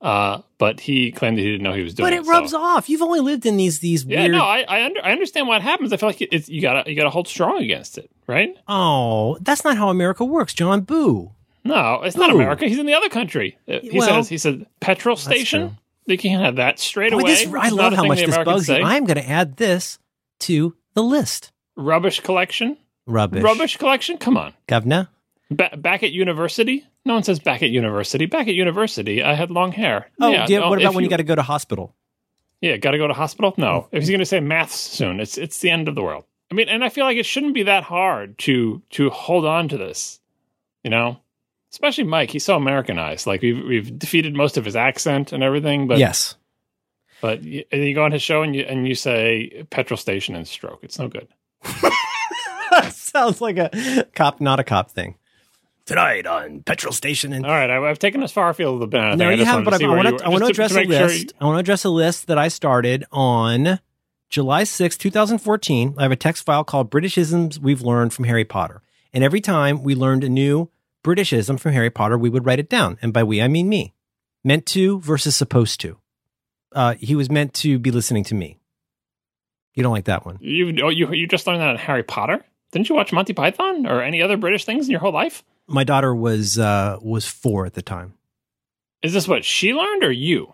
Uh, 0.00 0.42
but 0.58 0.78
he 0.78 1.10
claimed 1.10 1.36
that 1.38 1.42
he 1.42 1.50
didn't 1.50 1.64
know 1.64 1.72
he 1.72 1.82
was 1.82 1.92
doing 1.92 2.06
it. 2.12 2.16
But 2.16 2.22
it. 2.24 2.26
it 2.26 2.30
rubs 2.30 2.52
so- 2.52 2.60
off. 2.60 2.88
You've 2.88 3.02
only 3.02 3.18
lived 3.20 3.44
in 3.46 3.56
these 3.56 3.80
these 3.80 4.04
Yeah, 4.04 4.20
weird. 4.20 4.32
no, 4.32 4.44
I 4.44 4.60
I, 4.68 4.84
under, 4.84 5.04
I 5.04 5.10
understand 5.10 5.48
what 5.48 5.60
happens. 5.60 5.92
I 5.92 5.96
feel 5.96 6.08
like 6.08 6.20
it's 6.20 6.48
you 6.48 6.60
gotta 6.62 6.88
you 6.88 6.94
gotta 6.96 7.10
hold 7.10 7.26
strong 7.26 7.62
against 7.62 7.98
it, 7.98 8.08
right? 8.28 8.54
oh, 8.68 9.38
that's 9.40 9.64
not 9.64 9.76
how 9.76 9.88
America 9.88 10.24
works, 10.24 10.54
John. 10.54 10.82
Boo. 10.82 11.32
No, 11.64 12.00
it's 12.02 12.16
not 12.16 12.30
America. 12.30 12.66
He's 12.68 12.78
in 12.78 12.86
the 12.86 12.94
other 12.94 13.08
country. 13.08 13.58
Uh, 13.68 13.80
He 13.82 13.90
Well, 13.98 14.08
says 14.08 14.28
he 14.28 14.38
said 14.38 14.66
petrol 14.80 15.16
station. 15.16 15.76
They 16.08 16.16
can't 16.16 16.42
have 16.42 16.56
that 16.56 16.78
straight 16.78 17.12
Boy, 17.12 17.18
away. 17.18 17.30
this, 17.34 17.46
I 17.46 17.68
love 17.68 17.92
how 17.92 18.06
much 18.06 18.18
this 18.18 18.28
Americans 18.28 18.66
bugs 18.66 18.68
you. 18.70 18.82
I'm 18.82 19.04
going 19.04 19.18
to 19.18 19.28
add 19.28 19.58
this 19.58 19.98
to 20.40 20.74
the 20.94 21.02
list. 21.02 21.52
Rubbish 21.76 22.20
collection. 22.20 22.78
Rubbish. 23.06 23.42
Rubbish 23.42 23.76
collection. 23.76 24.16
Come 24.16 24.38
on. 24.38 24.54
Governor. 24.66 25.08
Ba- 25.50 25.76
back 25.76 26.02
at 26.02 26.10
university. 26.10 26.82
No 27.04 27.12
one 27.12 27.24
says 27.24 27.38
back 27.40 27.62
at 27.62 27.68
university. 27.68 28.24
Back 28.24 28.48
at 28.48 28.54
university, 28.54 29.22
I 29.22 29.34
had 29.34 29.50
long 29.50 29.70
hair. 29.70 30.10
Oh, 30.18 30.30
yeah, 30.30 30.46
you- 30.48 30.60
no, 30.60 30.70
what 30.70 30.80
about 30.80 30.94
when 30.94 31.04
you, 31.04 31.10
got 31.10 31.18
to 31.18 31.24
go 31.24 31.34
to 31.34 31.42
hospital? 31.42 31.94
Yeah, 32.62 32.78
got 32.78 32.92
to 32.92 32.98
go 32.98 33.06
to 33.06 33.14
hospital. 33.14 33.52
No, 33.58 33.66
oh. 33.66 33.88
if 33.92 34.00
he's 34.00 34.10
going 34.10 34.20
to 34.20 34.26
say 34.26 34.40
maths 34.40 34.76
soon, 34.76 35.20
it's 35.20 35.36
it's 35.36 35.60
the 35.60 35.70
end 35.70 35.88
of 35.88 35.94
the 35.94 36.02
world. 36.02 36.24
I 36.50 36.54
mean, 36.54 36.68
and 36.70 36.82
I 36.82 36.88
feel 36.88 37.04
like 37.04 37.18
it 37.18 37.26
shouldn't 37.26 37.54
be 37.54 37.64
that 37.64 37.84
hard 37.84 38.38
to 38.38 38.82
to 38.90 39.10
hold 39.10 39.44
on 39.44 39.68
to 39.68 39.76
this. 39.76 40.20
You 40.82 40.90
know, 40.90 41.20
especially 41.72 42.04
Myke. 42.04 42.30
He's 42.30 42.44
so 42.44 42.56
Americanized. 42.56 43.26
Like 43.26 43.42
we've 43.42 43.64
we've 43.64 43.98
defeated 43.98 44.34
most 44.34 44.56
of 44.56 44.64
his 44.64 44.76
accent 44.76 45.32
and 45.32 45.42
everything. 45.42 45.86
But 45.86 45.98
yes. 45.98 46.36
but 47.20 47.42
you, 47.42 47.64
and 47.70 47.82
you 47.84 47.94
go 47.94 48.04
on 48.04 48.12
his 48.12 48.22
show 48.22 48.42
and 48.42 48.54
you 48.54 48.62
and 48.62 48.86
you 48.86 48.94
say 48.94 49.66
petrol 49.70 49.96
station 49.96 50.34
and 50.34 50.46
stroke. 50.46 50.80
It's 50.82 50.98
no 50.98 51.06
oh. 51.06 51.08
good. 51.08 51.28
Sounds 52.92 53.40
like 53.40 53.58
a 53.58 54.06
cop, 54.14 54.40
not 54.40 54.60
a 54.60 54.64
cop 54.64 54.90
thing. 54.90 55.16
Tonight 55.86 56.26
on 56.26 56.60
petrol 56.60 56.92
station 56.92 57.32
and 57.32 57.46
All 57.46 57.50
right, 57.50 57.70
I, 57.70 57.88
I've 57.88 57.98
taken 57.98 58.22
us 58.22 58.30
far 58.30 58.50
afield 58.50 58.74
of 58.74 58.80
the 58.80 58.86
banana. 58.86 59.16
No, 59.16 59.30
you 59.30 59.44
haven't. 59.46 59.64
But 59.64 59.78
to 59.78 59.86
I, 59.86 59.88
want 59.88 60.08
to. 60.08 60.14
were- 60.14 60.24
I 60.24 60.28
want 60.28 60.44
to 60.44 60.50
address 60.50 60.72
a 60.72 60.74
make 60.74 60.90
sure 60.90 61.06
list. 61.06 61.32
I 61.40 61.46
want 61.46 61.56
to 61.56 61.60
address 61.60 61.84
a 61.84 61.90
list 61.90 62.26
that 62.26 62.36
I 62.36 62.48
started 62.48 63.06
on 63.10 63.80
July 64.28 64.64
6, 64.64 64.98
2014. 64.98 65.94
I 65.96 66.02
have 66.02 66.12
a 66.12 66.16
text 66.16 66.44
file 66.44 66.62
called 66.62 66.90
Britishisms 66.90 67.58
We've 67.58 67.80
Learned 67.80 68.12
from 68.12 68.26
Harry 68.26 68.44
Potter. 68.44 68.82
And 69.14 69.24
every 69.24 69.40
time 69.40 69.82
we 69.82 69.94
learned 69.94 70.24
a 70.24 70.28
new 70.28 70.68
Britishism 71.04 71.58
from 71.58 71.72
Harry 71.72 71.90
Potter, 71.90 72.18
we 72.18 72.30
would 72.30 72.46
write 72.46 72.58
it 72.58 72.68
down. 72.68 72.98
And 73.00 73.12
by 73.12 73.22
we, 73.22 73.40
I 73.40 73.48
mean 73.48 73.68
me. 73.68 73.94
Meant 74.44 74.66
to 74.66 75.00
versus 75.00 75.36
supposed 75.36 75.80
to. 75.80 75.98
Uh, 76.72 76.94
he 76.94 77.14
was 77.14 77.30
meant 77.30 77.54
to 77.54 77.78
be 77.78 77.90
listening 77.90 78.24
to 78.24 78.34
me. 78.34 78.58
You 79.74 79.82
don't 79.82 79.92
like 79.92 80.04
that 80.06 80.26
one. 80.26 80.38
You 80.40 80.76
oh, 80.82 80.88
you 80.88 81.12
you 81.12 81.26
just 81.26 81.46
learned 81.46 81.60
that 81.60 81.70
in 81.70 81.76
Harry 81.76 82.02
Potter. 82.02 82.44
Didn't 82.72 82.88
you 82.88 82.94
watch 82.94 83.12
Monty 83.12 83.32
Python 83.32 83.86
or 83.86 84.02
any 84.02 84.20
other 84.22 84.36
British 84.36 84.64
things 84.64 84.86
in 84.86 84.90
your 84.90 85.00
whole 85.00 85.12
life? 85.12 85.44
My 85.66 85.84
daughter 85.84 86.14
was 86.14 86.58
uh, 86.58 86.98
was 87.00 87.26
four 87.26 87.64
at 87.64 87.74
the 87.74 87.82
time. 87.82 88.14
Is 89.02 89.12
this 89.12 89.28
what 89.28 89.44
she 89.44 89.72
learned 89.72 90.02
or 90.04 90.10
you? 90.10 90.52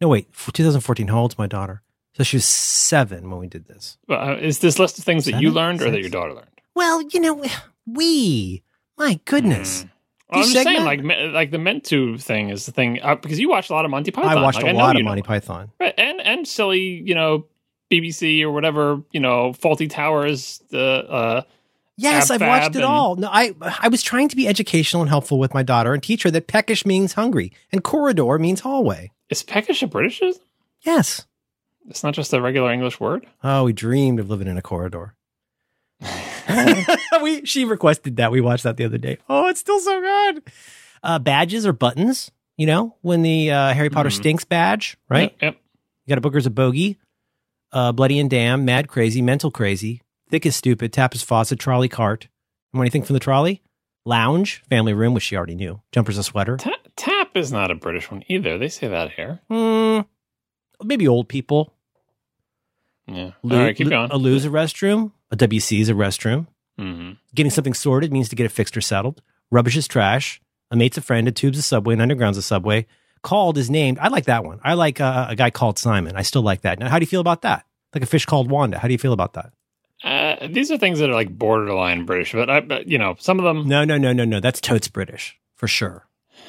No, 0.00 0.08
wait, 0.08 0.28
2014. 0.52 1.08
How 1.08 1.18
old's 1.20 1.38
my 1.38 1.46
daughter? 1.46 1.82
So 2.16 2.22
she 2.22 2.36
was 2.36 2.44
seven 2.44 3.30
when 3.30 3.38
we 3.40 3.46
did 3.46 3.66
this. 3.66 3.98
Uh, 4.08 4.36
is 4.40 4.58
this 4.60 4.78
list 4.78 4.98
of 4.98 5.04
things 5.04 5.24
that 5.24 5.40
you 5.40 5.48
Seven? 5.48 5.54
learned 5.54 5.82
or 5.82 5.90
that 5.90 6.00
your 6.00 6.10
daughter 6.10 6.34
learned? 6.34 6.60
Well, 6.74 7.02
you 7.02 7.20
know, 7.20 7.44
we. 7.86 8.62
My 8.98 9.20
goodness. 9.24 9.84
Mm. 9.84 9.90
Well, 10.30 10.40
I'm 10.42 10.48
just 10.50 10.64
saying, 10.64 10.84
like, 10.84 11.02
like 11.32 11.50
the 11.52 11.58
meant 11.58 11.84
to 11.84 12.18
thing 12.18 12.48
is 12.48 12.66
the 12.66 12.72
thing 12.72 12.98
uh, 13.00 13.14
because 13.14 13.38
you 13.38 13.48
watched 13.48 13.70
a 13.70 13.74
lot 13.74 13.84
of 13.84 13.90
Monty 13.92 14.10
Python. 14.10 14.36
I 14.36 14.42
watched 14.42 14.60
Like, 14.62 14.72
a 14.74 14.76
lot 14.76 14.96
of 14.96 15.02
Monty 15.04 15.20
it. 15.20 15.24
Python. 15.24 15.70
Right, 15.78 15.94
and 15.96 16.20
and 16.20 16.48
silly, 16.48 16.80
you 16.80 17.14
know, 17.14 17.46
BBC 17.92 18.42
or 18.42 18.50
whatever, 18.50 19.02
you 19.12 19.20
know, 19.20 19.52
Fawlty 19.52 19.88
Towers. 19.88 20.60
The 20.70 20.80
uh, 20.80 21.42
Yes, 21.98 22.30
I've 22.30 22.40
watched 22.42 22.64
Fab 22.64 22.72
it 22.72 22.78
and- 22.78 22.84
all. 22.84 23.16
No, 23.16 23.28
I 23.30 23.54
I 23.80 23.88
was 23.88 24.02
trying 24.02 24.28
to 24.28 24.36
be 24.36 24.48
educational 24.48 25.00
and 25.02 25.08
helpful 25.08 25.38
with 25.38 25.54
my 25.54 25.62
daughter 25.62 25.94
and 25.94 26.02
teach 26.02 26.24
her 26.24 26.30
that 26.32 26.46
peckish 26.48 26.84
means 26.84 27.12
hungry 27.14 27.52
and 27.72 27.82
corridor 27.84 28.38
means 28.38 28.60
hallway. 28.60 29.12
is 29.30 29.42
peckish 29.42 29.82
a 29.82 29.86
Britishism? 29.86 30.40
Yes. 30.82 31.24
It's 31.88 32.02
not 32.02 32.14
just 32.14 32.32
a 32.34 32.40
regular 32.42 32.72
English 32.72 32.98
word. 33.00 33.26
Oh, 33.44 33.64
we 33.64 33.72
dreamed 33.72 34.18
of 34.20 34.28
living 34.28 34.48
in 34.48 34.58
a 34.58 34.62
corridor. 34.62 35.14
we 37.22 37.44
she 37.44 37.64
requested 37.64 38.16
that. 38.16 38.30
We 38.30 38.40
watched 38.40 38.64
that 38.64 38.76
the 38.76 38.84
other 38.84 38.98
day. 38.98 39.18
Oh, 39.28 39.48
it's 39.48 39.60
still 39.60 39.80
so 39.80 40.00
good. 40.00 40.42
Uh, 41.02 41.18
badges 41.18 41.66
or 41.66 41.72
buttons, 41.72 42.30
you 42.56 42.66
know, 42.66 42.96
when 43.02 43.22
the 43.22 43.50
uh, 43.50 43.72
Harry 43.72 43.90
Potter 43.90 44.08
Mhm. 44.08 44.12
stinks 44.16 44.44
badge, 44.44 44.96
right? 45.08 45.32
Yep. 45.32 45.42
yep. 45.42 45.54
You 46.04 46.12
got 46.12 46.18
a 46.18 46.20
booker's 46.20 46.46
a 46.46 46.50
bogey, 46.50 46.98
uh, 47.72 47.92
bloody 47.92 48.18
and 48.18 48.30
damn, 48.30 48.64
mad 48.64 48.88
crazy, 48.88 49.20
mental 49.22 49.50
crazy, 49.50 50.02
thick 50.30 50.46
as 50.46 50.56
stupid, 50.56 50.92
tap 50.92 51.14
as 51.14 51.22
faucet, 51.22 51.58
trolley 51.58 51.88
cart. 51.88 52.28
And 52.72 52.80
anything 52.80 53.02
from 53.02 53.14
the 53.14 53.20
trolley? 53.20 53.62
Lounge, 54.04 54.62
family 54.70 54.92
room, 54.92 55.14
which 55.14 55.24
she 55.24 55.36
already 55.36 55.56
knew. 55.56 55.80
Jumper's 55.92 56.18
a 56.18 56.22
sweater. 56.22 56.56
Ta- 56.58 56.70
tap 56.96 57.36
is 57.36 57.50
not 57.50 57.70
a 57.72 57.74
British 57.74 58.08
one 58.10 58.22
either. 58.28 58.56
They 58.58 58.68
say 58.68 58.86
that 58.88 59.12
here. 59.12 59.40
Hmm. 59.50 60.00
maybe 60.84 61.08
old 61.08 61.28
people. 61.28 61.72
Yeah. 63.08 63.32
Loo- 63.42 63.56
All 63.58 63.62
right, 63.64 63.76
keep 63.76 63.88
going. 63.88 64.10
A 64.10 64.16
loo's 64.16 64.44
a 64.44 64.48
restroom. 64.48 65.12
A 65.30 65.36
WC 65.36 65.80
is 65.80 65.88
a 65.88 65.94
restroom. 65.94 66.46
hmm 66.78 67.12
Getting 67.34 67.50
something 67.50 67.74
sorted 67.74 68.12
means 68.12 68.28
to 68.30 68.36
get 68.36 68.46
it 68.46 68.50
fixed 68.52 68.76
or 68.76 68.80
settled. 68.80 69.22
Rubbish 69.50 69.76
is 69.76 69.86
trash. 69.88 70.40
A 70.70 70.76
mate's 70.76 70.98
a 70.98 71.00
friend. 71.00 71.28
A 71.28 71.32
tube's 71.32 71.58
a 71.58 71.62
subway. 71.62 71.94
An 71.94 72.00
underground's 72.00 72.38
a 72.38 72.42
subway. 72.42 72.86
Called 73.22 73.58
is 73.58 73.70
named. 73.70 73.98
I 74.00 74.08
like 74.08 74.24
that 74.26 74.44
one. 74.44 74.60
I 74.64 74.74
like 74.74 75.00
uh, 75.00 75.26
a 75.28 75.36
guy 75.36 75.50
called 75.50 75.78
Simon. 75.78 76.16
I 76.16 76.22
still 76.22 76.42
like 76.42 76.62
that. 76.62 76.78
Now, 76.78 76.88
how 76.88 76.98
do 76.98 77.02
you 77.02 77.08
feel 77.08 77.20
about 77.20 77.42
that? 77.42 77.64
Like 77.94 78.02
a 78.02 78.06
fish 78.06 78.24
called 78.26 78.50
Wanda. 78.50 78.78
How 78.78 78.88
do 78.88 78.92
you 78.94 78.98
feel 78.98 79.12
about 79.12 79.34
that? 79.34 79.52
Uh, 80.04 80.46
these 80.48 80.70
are 80.70 80.76
things 80.78 80.98
that 80.98 81.08
are 81.10 81.14
like 81.14 81.30
borderline 81.36 82.04
British, 82.04 82.32
but 82.32 82.50
I, 82.50 82.60
but, 82.60 82.86
you 82.86 82.98
know, 82.98 83.16
some 83.18 83.38
of 83.38 83.44
them. 83.44 83.66
No, 83.68 83.84
no, 83.84 83.96
no, 83.96 84.12
no, 84.12 84.24
no. 84.24 84.40
That's 84.40 84.60
totes 84.60 84.88
British 84.88 85.38
for 85.54 85.66
sure. 85.68 86.06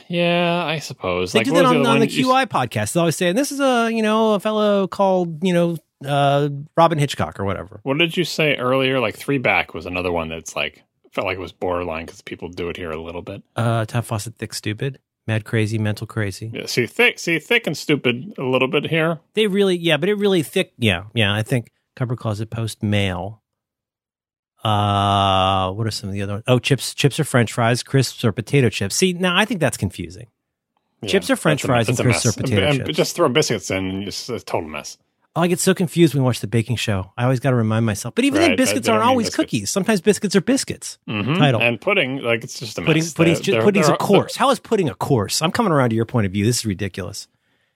Yeah, 0.09 0.63
I 0.65 0.79
suppose. 0.79 1.31
They 1.31 1.39
like 1.39 1.45
do 1.45 1.53
that 1.53 1.65
on, 1.65 1.77
other 1.77 1.89
on 1.89 1.99
the? 1.99 2.09
You- 2.09 2.27
QI 2.27 2.45
podcast. 2.47 2.93
They 2.93 2.99
always 2.99 3.15
say, 3.15 3.31
this 3.31 3.51
is 3.51 3.59
a 3.59 3.89
you 3.91 4.01
know 4.01 4.33
a 4.33 4.39
fellow 4.39 4.87
called 4.87 5.43
you 5.43 5.53
know 5.53 5.77
uh, 6.05 6.49
Robyn 6.75 6.97
Hitchcock 6.99 7.39
or 7.39 7.45
whatever. 7.45 7.79
What 7.83 7.97
did 7.97 8.15
you 8.17 8.23
say 8.23 8.55
earlier? 8.55 8.99
Like 8.99 9.15
three 9.15 9.38
back 9.38 9.73
was 9.73 9.86
another 9.86 10.12
one 10.12 10.29
that's 10.29 10.55
like 10.55 10.83
felt 11.12 11.25
like 11.27 11.38
it 11.38 11.41
was 11.41 11.51
borderline 11.51 12.05
because 12.05 12.21
people 12.21 12.49
do 12.49 12.69
it 12.69 12.77
here 12.77 12.91
a 12.91 13.01
little 13.01 13.21
bit. 13.21 13.41
Uh, 13.55 13.86
Tap 13.86 14.05
faucet, 14.05 14.36
thick, 14.36 14.53
stupid, 14.53 14.99
mad, 15.25 15.45
crazy, 15.45 15.77
mental, 15.77 16.05
crazy. 16.05 16.51
Yeah, 16.53 16.65
see 16.67 16.86
thick, 16.86 17.17
see 17.19 17.39
thick 17.39 17.65
and 17.65 17.75
stupid 17.77 18.33
a 18.38 18.43
little 18.43 18.67
bit 18.67 18.88
here. 18.89 19.19
They 19.33 19.47
really, 19.47 19.75
yeah, 19.77 19.97
but 19.97 20.10
it 20.10 20.15
really 20.15 20.43
thick. 20.43 20.73
Yeah, 20.77 21.05
yeah. 21.13 21.33
I 21.33 21.41
think 21.43 21.71
cover 21.95 22.15
closet 22.15 22.49
post 22.49 22.83
mail. 22.83 23.41
Uh, 24.63 25.71
what 25.71 25.88
are 25.88 25.91
some 25.91 26.10
of 26.10 26.13
the 26.13 26.21
other 26.21 26.33
ones? 26.33 26.43
Oh, 26.47 26.60
chips, 26.60 26.93
chips 26.93 27.19
or 27.19 27.23
French 27.23 27.53
fries, 27.53 27.83
crisps 27.83 28.25
or 28.25 28.31
potato 28.31 28.69
chips. 28.69 28.95
See, 28.95 29.13
now 29.13 29.38
I 29.38 29.45
think 29.45 29.60
that's 29.60 29.77
confusing. 29.77 30.27
Yeah, 31.01 31.10
Chips 31.10 31.29
or 31.29 31.36
French 31.36 31.62
that's 31.62 31.65
a- 31.65 31.67
fries 31.67 31.89
and 31.89 31.97
crisps 31.99 32.25
mess. 32.25 32.38
or 32.38 32.41
potato 32.41 32.62
and, 32.63 32.77
and 32.79 32.86
chips? 32.88 32.97
Just 32.97 33.15
throw 33.15 33.29
biscuits 33.29 33.69
in, 33.69 33.86
and 33.88 34.07
it's 34.07 34.29
a 34.29 34.39
total 34.39 34.67
mess. 34.69 34.97
Oh, 35.38 35.41
I 35.41 35.47
get 35.47 35.60
so 35.60 35.76
confused 35.76 36.15
when 36.15 36.23
we 36.23 36.26
watch 36.26 36.39
the 36.39 36.47
baking 36.47 36.78
show. 36.78 37.13
I 37.15 37.23
always 37.26 37.39
got 37.39 37.52
to 37.52 37.56
remind 37.56 37.86
myself. 37.86 38.15
But 38.15 38.26
even 38.26 38.41
then, 38.41 38.56
biscuits 38.56 38.89
aren't 38.89 39.04
always 39.04 39.28
biscuits. 39.28 39.36
cookies. 39.52 39.69
Sometimes 39.69 40.02
biscuits 40.02 40.36
are 40.36 40.41
biscuits. 40.41 40.97
hmm 41.08 41.36
Title. 41.36 41.62
and 41.62 41.80
pudding, 41.80 42.17
like 42.23 42.43
it's 42.43 42.60
just 42.60 42.80
a 42.80 42.82
Pudding, 42.82 43.04
mess. 43.04 43.13
pudding's, 43.13 43.38
They're- 43.41 43.62
ju- 43.62 43.71
they're- 43.71 43.93
a 43.93 43.97
course. 43.97 44.36
How 44.36 44.50
is 44.50 44.58
pudding 44.60 44.89
a 44.89 44.95
course? 44.95 45.43
I'm 45.43 45.52
coming 45.52 45.71
around 45.71 45.91
to 45.91 45.95
your 45.95 46.06
point 46.06 46.26
of 46.26 46.32
view. 46.32 46.43
This 46.43 46.58
is 46.60 46.65
ridiculous. 46.65 47.28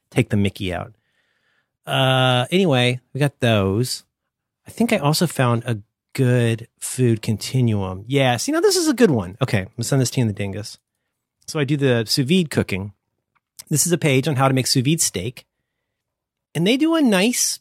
Take 0.09 0.29
the 0.29 0.37
Mickey 0.37 0.73
out. 0.73 0.93
Uh, 1.85 2.45
anyway, 2.51 2.99
we 3.13 3.19
got 3.19 3.39
those. 3.41 4.05
I 4.67 4.71
think 4.71 4.91
I 4.91 4.97
also 4.97 5.27
found 5.27 5.63
a 5.65 5.79
good 6.13 6.67
food 6.79 7.21
continuum. 7.21 8.05
Yeah, 8.07 8.37
see, 8.37 8.51
now 8.51 8.59
this 8.61 8.75
is 8.75 8.87
a 8.87 8.93
good 8.93 9.11
one. 9.11 9.37
Okay, 9.41 9.59
I'm 9.59 9.65
gonna 9.77 9.83
send 9.83 10.01
this 10.01 10.09
to 10.11 10.19
you 10.19 10.23
in 10.23 10.27
the 10.27 10.33
dingus. 10.33 10.79
So 11.47 11.59
I 11.59 11.63
do 11.63 11.77
the 11.77 12.05
sous 12.07 12.25
vide 12.27 12.49
cooking. 12.49 12.93
This 13.69 13.85
is 13.85 13.91
a 13.91 13.97
page 13.99 14.27
on 14.27 14.35
how 14.35 14.47
to 14.47 14.53
make 14.53 14.65
sous 14.67 14.83
vide 14.83 14.99
steak, 15.01 15.45
and 16.55 16.65
they 16.67 16.77
do 16.77 16.95
a 16.95 17.01
nice 17.01 17.59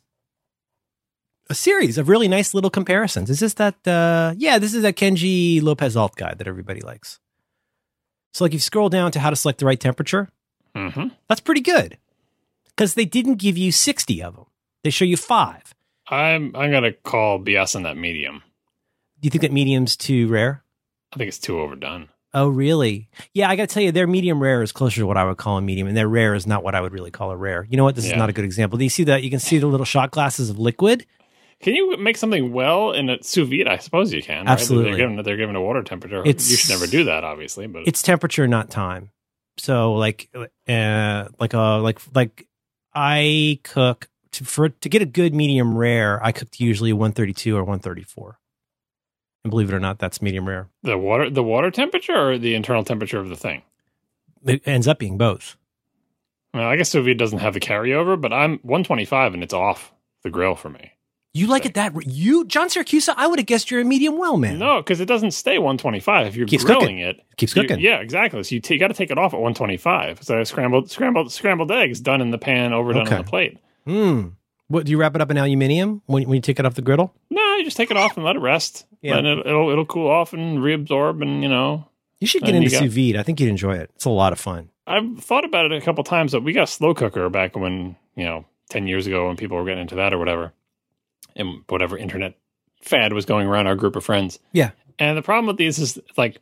a 1.49 1.55
series 1.55 1.99
of 1.99 2.09
really 2.09 2.29
nice 2.29 2.55
little 2.55 2.71
comparisons. 2.71 3.29
Is 3.31 3.41
this 3.41 3.55
that? 3.55 3.87
Uh, 3.87 4.35
yeah, 4.37 4.59
this 4.59 4.73
is 4.75 4.83
that 4.83 4.97
Kenji 4.97 5.61
Lopez 5.61 5.97
Alt 5.97 6.15
guide 6.17 6.39
that 6.39 6.47
everybody 6.47 6.81
likes. 6.81 7.19
So, 8.33 8.45
like, 8.45 8.51
if 8.51 8.55
you 8.55 8.61
scroll 8.61 8.89
down 8.89 9.11
to 9.13 9.21
how 9.21 9.31
to 9.31 9.37
select 9.37 9.59
the 9.59 9.67
right 9.67 9.81
temperature, 9.81 10.29
Mhm. 10.77 11.11
that's 11.29 11.41
pretty 11.41 11.61
good 11.63 11.99
because 12.67 12.95
they 12.95 13.05
didn't 13.05 13.37
give 13.37 13.59
you 13.59 13.73
sixty 13.73 14.23
of 14.23 14.37
them. 14.37 14.47
They 14.85 14.91
show 14.91 15.05
you 15.05 15.17
five. 15.17 15.75
I'm 16.07 16.55
I'm 16.55 16.71
gonna 16.71 16.93
call 16.93 17.39
BS 17.41 17.75
on 17.75 17.83
that 17.83 17.97
medium. 17.97 18.43
Do 19.21 19.27
you 19.27 19.31
think 19.31 19.43
that 19.43 19.53
medium's 19.53 19.97
too 19.97 20.29
rare? 20.29 20.63
I 21.13 21.17
think 21.17 21.29
it's 21.29 21.39
too 21.39 21.59
overdone. 21.61 22.09
Oh, 22.33 22.49
really? 22.49 23.09
Yeah, 23.35 23.49
I 23.51 23.57
got 23.57 23.69
to 23.69 23.75
tell 23.75 23.83
you, 23.83 23.91
their 23.93 24.07
medium 24.07 24.41
rare 24.41 24.63
is 24.63 24.71
closer 24.73 25.01
to 25.01 25.07
what 25.07 25.17
I 25.17 25.25
would 25.25 25.37
call 25.37 25.59
a 25.59 25.61
medium, 25.61 25.89
and 25.89 25.97
their 25.97 26.09
rare 26.09 26.35
is 26.35 26.47
not 26.47 26.63
what 26.63 26.75
I 26.77 26.81
would 26.81 26.93
really 26.93 27.11
call 27.11 27.31
a 27.33 27.37
rare. 27.37 27.67
You 27.69 27.77
know 27.77 27.85
what? 27.85 27.97
This 27.97 28.05
is 28.05 28.13
not 28.19 28.29
a 28.31 28.33
good 28.33 28.45
example. 28.45 28.79
Do 28.79 28.85
you 28.85 28.91
see 28.91 29.05
that? 29.05 29.23
You 29.25 29.31
can 29.31 29.41
see 29.41 29.59
the 29.59 29.67
little 29.67 29.85
shot 29.87 30.11
glasses 30.13 30.49
of 30.51 30.59
liquid. 30.59 31.07
Can 31.61 31.75
you 31.75 31.97
make 31.99 32.17
something 32.17 32.53
well 32.53 32.93
in 32.93 33.11
a 33.11 33.23
sous 33.23 33.49
vide? 33.49 33.67
I 33.69 33.77
suppose 33.79 34.13
you 34.13 34.23
can. 34.23 34.47
right? 34.47 34.53
Absolutely. 34.53 34.93
They're 34.93 35.09
given, 35.09 35.25
they're 35.25 35.37
given 35.37 35.57
a 35.57 35.61
water 35.61 35.83
temperature. 35.83 36.21
It's- 36.25 36.51
you 36.51 36.57
should 36.57 36.71
never 36.71 36.87
do 36.87 37.05
that, 37.05 37.23
obviously. 37.25 37.67
But 37.67 37.87
It's 37.87 38.01
temperature, 38.03 38.47
not 38.49 38.71
time. 38.71 39.11
So, 39.59 39.93
like, 39.95 40.31
uh, 40.69 41.27
like, 41.39 41.53
uh, 41.53 41.81
like, 41.81 42.01
like, 42.15 42.47
I 42.95 43.61
cook 43.63 44.09
to, 44.33 44.45
for 44.45 44.69
to 44.71 44.89
get 44.89 45.03
a 45.03 45.07
good 45.07 45.35
medium 45.35 45.77
rare. 45.77 46.25
I 46.25 46.33
cooked 46.33 46.61
usually 46.61 46.93
one 46.93 47.13
thirty 47.13 47.33
two 47.35 47.57
or 47.57 47.65
one 47.65 47.79
thirty 47.79 48.03
four, 48.05 48.39
and 49.45 49.51
believe 49.51 49.69
it 49.71 49.75
or 49.75 49.81
not, 49.81 49.99
that's 49.99 50.21
medium 50.23 50.47
rare. 50.49 50.69
the 50.83 50.99
water, 50.99 51.31
the 51.31 51.43
water 51.43 51.71
temperature, 51.71 52.31
or 52.33 52.39
the 52.39 52.55
internal 52.55 52.85
temperature 52.85 53.19
of 53.19 53.29
the 53.29 53.37
thing. 53.37 53.63
It 54.45 54.63
ends 54.67 54.89
up 54.89 54.99
being 54.99 55.19
both. 55.19 55.57
Well, 56.55 56.67
I 56.67 56.77
guess 56.77 56.89
sous 56.91 57.17
doesn't 57.17 57.39
have 57.39 57.55
the 57.55 57.61
carryover, 57.61 58.21
but 58.21 58.33
I'm 58.33 58.53
125 58.63 59.35
and 59.35 59.43
it's 59.43 59.55
off 59.55 59.93
the 60.23 60.31
grill 60.31 60.57
for 60.57 60.69
me. 60.69 60.93
You 61.33 61.47
like 61.47 61.65
it 61.65 61.75
that 61.75 61.93
you, 62.07 62.45
John 62.47 62.69
Siracusa? 62.69 63.15
I 63.17 63.29
would 63.29 63.39
have 63.39 63.47
guessed 63.47 63.71
you're 63.71 63.81
a 63.83 63.85
medium 63.85 64.19
well 64.19 64.37
man. 64.37 64.59
No, 64.59 64.79
because 64.83 64.99
it 65.01 65.05
doesn't 65.07 65.31
stay 65.31 65.59
125 65.59 66.27
if 66.27 66.35
you're 66.35 66.47
Keeps 66.49 66.65
grilling 66.65 66.83
cooking. 66.87 66.99
it. 66.99 67.21
keeps 67.37 67.55
cooking. 67.55 67.79
yeah, 67.79 67.99
exactly. 68.01 68.43
So 68.43 68.57
you, 68.57 68.61
t- 68.61 68.75
you 68.75 68.81
got 68.81 68.89
to 68.89 68.95
take 68.95 69.13
it 69.13 69.19
off 69.19 69.33
at 69.33 69.39
125. 69.39 70.25
So 70.25 70.43
scrambled, 70.43 70.91
scrambled, 70.91 71.31
scrambled 71.31 71.71
eggs 71.71 72.01
done 72.01 72.21
in 72.21 72.33
the 72.33 72.39
pan, 72.39 72.73
overdone 72.73 73.03
Okay. 73.07 73.15
on 73.17 73.25
the 73.25 73.31
plate. 73.31 73.59
Hmm. 73.87 74.29
What 74.67 74.87
do 74.87 74.91
you 74.91 74.99
wrap 74.99 75.15
it 75.15 75.21
up 75.21 75.31
in 75.31 75.37
aluminium 75.39 76.03
when, 76.07 76.25
when 76.25 76.35
you 76.35 76.41
take 76.43 76.59
it 76.59 76.67
off 76.67 76.75
the 76.75 76.83
griddle? 76.83 77.15
No, 77.31 77.40
you 77.61 77.65
just 77.67 77.77
take 77.77 77.91
it 77.91 77.97
off 77.97 78.17
and 78.17 78.25
let 78.25 78.37
it 78.37 78.41
rest. 78.41 78.87
Yeah. 79.03 79.17
And 79.17 79.27
it, 79.27 79.47
it'll 79.47 79.71
it'll 79.71 79.87
cool 79.87 80.11
off 80.11 80.33
and 80.33 80.59
reabsorb, 80.59 81.23
and 81.23 81.43
you 81.43 81.49
know. 81.49 81.87
You 82.19 82.27
should 82.27 82.43
get 82.43 82.55
into 82.55 82.69
got- 82.71 82.81
sous 82.81 82.93
vide. 82.93 83.17
I 83.17 83.23
think 83.23 83.41
you'd 83.41 83.49
enjoy 83.49 83.77
it. 83.77 83.91
It's 83.95 84.05
a 84.05 84.11
lot 84.11 84.33
of 84.33 84.41
fun. 84.41 84.69
I've 84.87 85.23
thought 85.23 85.45
about 85.45 85.67
it 85.67 85.73
a 85.73 85.81
couple 85.81 86.03
times, 86.05 86.33
but 86.33 86.43
we 86.43 86.53
got 86.53 86.65
a 86.65 86.67
slow 86.67 86.93
cooker 86.95 87.31
back 87.31 87.57
when 87.57 87.97
you 88.17 88.25
know 88.25 88.45
ten 88.69 88.87
years 88.87 89.07
ago 89.07 89.29
when 89.29 89.37
people 89.37 89.57
were 89.57 89.65
getting 89.65 89.83
into 89.83 89.95
that 89.97 90.13
or 90.13 90.19
whatever, 90.19 90.53
and 91.37 91.63
whatever 91.69 91.97
internet 91.97 92.35
fad 92.83 93.13
was 93.13 93.25
going 93.25 93.47
around 93.47 93.67
our 93.67 93.77
group 93.77 93.97
of 93.97 94.05
friends. 94.05 94.39
Yeah. 94.53 94.71
And 94.99 95.17
the 95.17 95.23
problem 95.23 95.47
with 95.47 95.57
these 95.57 95.79
is 95.79 95.99
like 96.17 96.41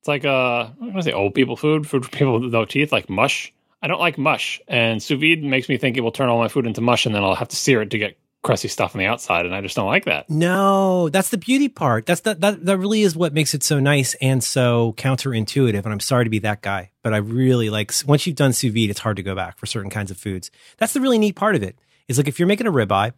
it's 0.00 0.08
like 0.08 0.24
uh 0.24 0.70
I'm 0.80 0.88
gonna 0.90 1.02
say 1.02 1.12
old 1.12 1.34
people 1.34 1.56
food, 1.56 1.86
food 1.86 2.04
for 2.04 2.10
people 2.10 2.40
with 2.40 2.52
no 2.52 2.64
teeth, 2.64 2.92
like 2.92 3.08
mush. 3.10 3.52
I 3.82 3.88
don't 3.88 4.00
like 4.00 4.18
mush, 4.18 4.60
and 4.66 5.02
sous 5.02 5.20
vide 5.20 5.44
makes 5.44 5.68
me 5.68 5.76
think 5.76 5.96
it 5.96 6.00
will 6.00 6.10
turn 6.10 6.28
all 6.28 6.38
my 6.38 6.48
food 6.48 6.66
into 6.66 6.80
mush, 6.80 7.06
and 7.06 7.14
then 7.14 7.22
I'll 7.22 7.34
have 7.34 7.48
to 7.48 7.56
sear 7.56 7.82
it 7.82 7.90
to 7.90 7.98
get 7.98 8.16
crusty 8.46 8.68
stuff 8.68 8.94
on 8.94 9.00
the 9.00 9.06
outside, 9.06 9.44
and 9.44 9.54
I 9.54 9.60
just 9.60 9.76
don't 9.76 9.88
like 9.88 10.04
that. 10.04 10.30
No, 10.30 11.08
that's 11.08 11.30
the 11.30 11.36
beauty 11.36 11.68
part. 11.68 12.06
That's 12.06 12.20
the, 12.22 12.34
that 12.36 12.64
that 12.64 12.78
really 12.78 13.02
is 13.02 13.16
what 13.16 13.34
makes 13.34 13.52
it 13.52 13.62
so 13.62 13.80
nice 13.80 14.14
and 14.14 14.42
so 14.42 14.94
counterintuitive. 14.96 15.84
And 15.84 15.92
I'm 15.92 16.00
sorry 16.00 16.24
to 16.24 16.30
be 16.30 16.38
that 16.38 16.62
guy, 16.62 16.92
but 17.02 17.12
I 17.12 17.18
really 17.18 17.68
like 17.68 17.92
once 18.06 18.26
you've 18.26 18.36
done 18.36 18.52
sous 18.52 18.72
vide, 18.72 18.88
it's 18.88 19.00
hard 19.00 19.16
to 19.16 19.22
go 19.22 19.34
back 19.34 19.58
for 19.58 19.66
certain 19.66 19.90
kinds 19.90 20.10
of 20.10 20.16
foods. 20.16 20.50
That's 20.78 20.92
the 20.92 21.00
really 21.00 21.18
neat 21.18 21.36
part 21.36 21.56
of 21.56 21.62
it. 21.62 21.76
Is 22.08 22.18
like 22.18 22.28
if 22.28 22.38
you're 22.38 22.48
making 22.48 22.68
a 22.68 22.72
ribeye, 22.72 23.12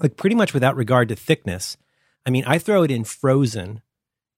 like 0.00 0.16
pretty 0.16 0.36
much 0.36 0.52
without 0.52 0.76
regard 0.76 1.08
to 1.08 1.16
thickness. 1.16 1.76
I 2.26 2.30
mean, 2.30 2.44
I 2.44 2.58
throw 2.58 2.82
it 2.82 2.90
in 2.90 3.04
frozen 3.04 3.82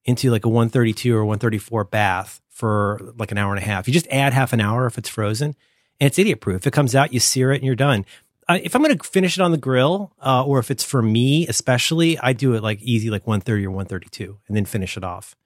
into 0.04 0.30
like 0.30 0.44
a 0.44 0.48
132 0.48 1.16
or 1.16 1.24
134 1.24 1.84
bath 1.84 2.40
for 2.50 3.14
like 3.16 3.32
an 3.32 3.38
hour 3.38 3.54
and 3.54 3.62
a 3.62 3.66
half. 3.66 3.88
You 3.88 3.94
just 3.94 4.08
add 4.10 4.34
half 4.34 4.52
an 4.52 4.60
hour 4.60 4.86
if 4.86 4.98
it's 4.98 5.08
frozen, 5.08 5.54
and 6.00 6.06
it's 6.06 6.18
idiot 6.18 6.40
proof. 6.40 6.62
If 6.62 6.66
It 6.68 6.72
comes 6.72 6.94
out, 6.94 7.14
you 7.14 7.20
sear 7.20 7.50
it, 7.50 7.56
and 7.56 7.64
you're 7.64 7.74
done. 7.74 8.04
Uh, 8.48 8.58
if 8.62 8.74
I'm 8.74 8.82
going 8.82 8.96
to 8.96 9.04
finish 9.08 9.36
it 9.36 9.42
on 9.42 9.50
the 9.52 9.58
grill, 9.58 10.12
uh, 10.24 10.44
or 10.44 10.58
if 10.58 10.70
it's 10.70 10.82
for 10.84 11.02
me 11.02 11.46
especially, 11.48 12.18
I 12.18 12.32
do 12.32 12.54
it 12.54 12.62
like 12.62 12.80
easy, 12.80 13.10
like 13.10 13.26
130 13.26 13.66
or 13.66 13.70
132, 13.70 14.38
and 14.48 14.56
then 14.56 14.64
finish 14.64 14.96
it 14.96 15.04
off. 15.04 15.36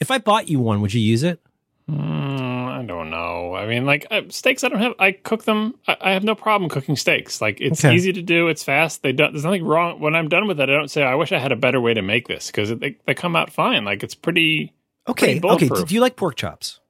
If 0.00 0.10
I 0.10 0.18
bought 0.18 0.48
you 0.48 0.60
one, 0.60 0.80
would 0.82 0.92
you 0.92 1.00
use 1.00 1.22
it? 1.22 1.40
Mm, 1.90 2.68
I 2.68 2.82
don't 2.84 3.10
know. 3.10 3.54
I 3.54 3.66
mean, 3.66 3.84
like 3.86 4.06
uh, 4.10 4.22
steaks, 4.28 4.64
I 4.64 4.68
don't 4.68 4.80
have. 4.80 4.94
I 4.98 5.12
cook 5.12 5.44
them. 5.44 5.74
I, 5.86 5.96
I 6.00 6.10
have 6.12 6.24
no 6.24 6.34
problem 6.34 6.70
cooking 6.70 6.96
steaks. 6.96 7.40
Like 7.40 7.60
it's 7.60 7.84
Okay. 7.84 7.94
easy 7.94 8.12
to 8.12 8.22
do. 8.22 8.48
It's 8.48 8.62
fast. 8.64 9.02
They 9.02 9.12
don't. 9.12 9.32
There's 9.32 9.44
nothing 9.44 9.64
wrong. 9.64 10.00
When 10.00 10.14
I'm 10.14 10.28
done 10.28 10.46
with 10.48 10.58
it, 10.60 10.64
I 10.68 10.72
don't 10.72 10.90
say 10.90 11.02
I 11.02 11.14
wish 11.14 11.30
I 11.32 11.38
had 11.38 11.52
a 11.52 11.56
better 11.56 11.80
way 11.80 11.92
to 11.94 12.02
make 12.02 12.26
this 12.26 12.46
because 12.46 12.70
they 12.78 12.96
they 13.06 13.14
come 13.14 13.36
out 13.36 13.52
fine. 13.52 13.84
Like 13.84 14.02
it's 14.02 14.14
pretty 14.14 14.72
Okay, 15.06 15.38
Pretty 15.40 15.66
okay. 15.66 15.84
Do 15.84 15.94
you 15.94 16.00
like 16.00 16.16
pork 16.16 16.36
chops? 16.36 16.80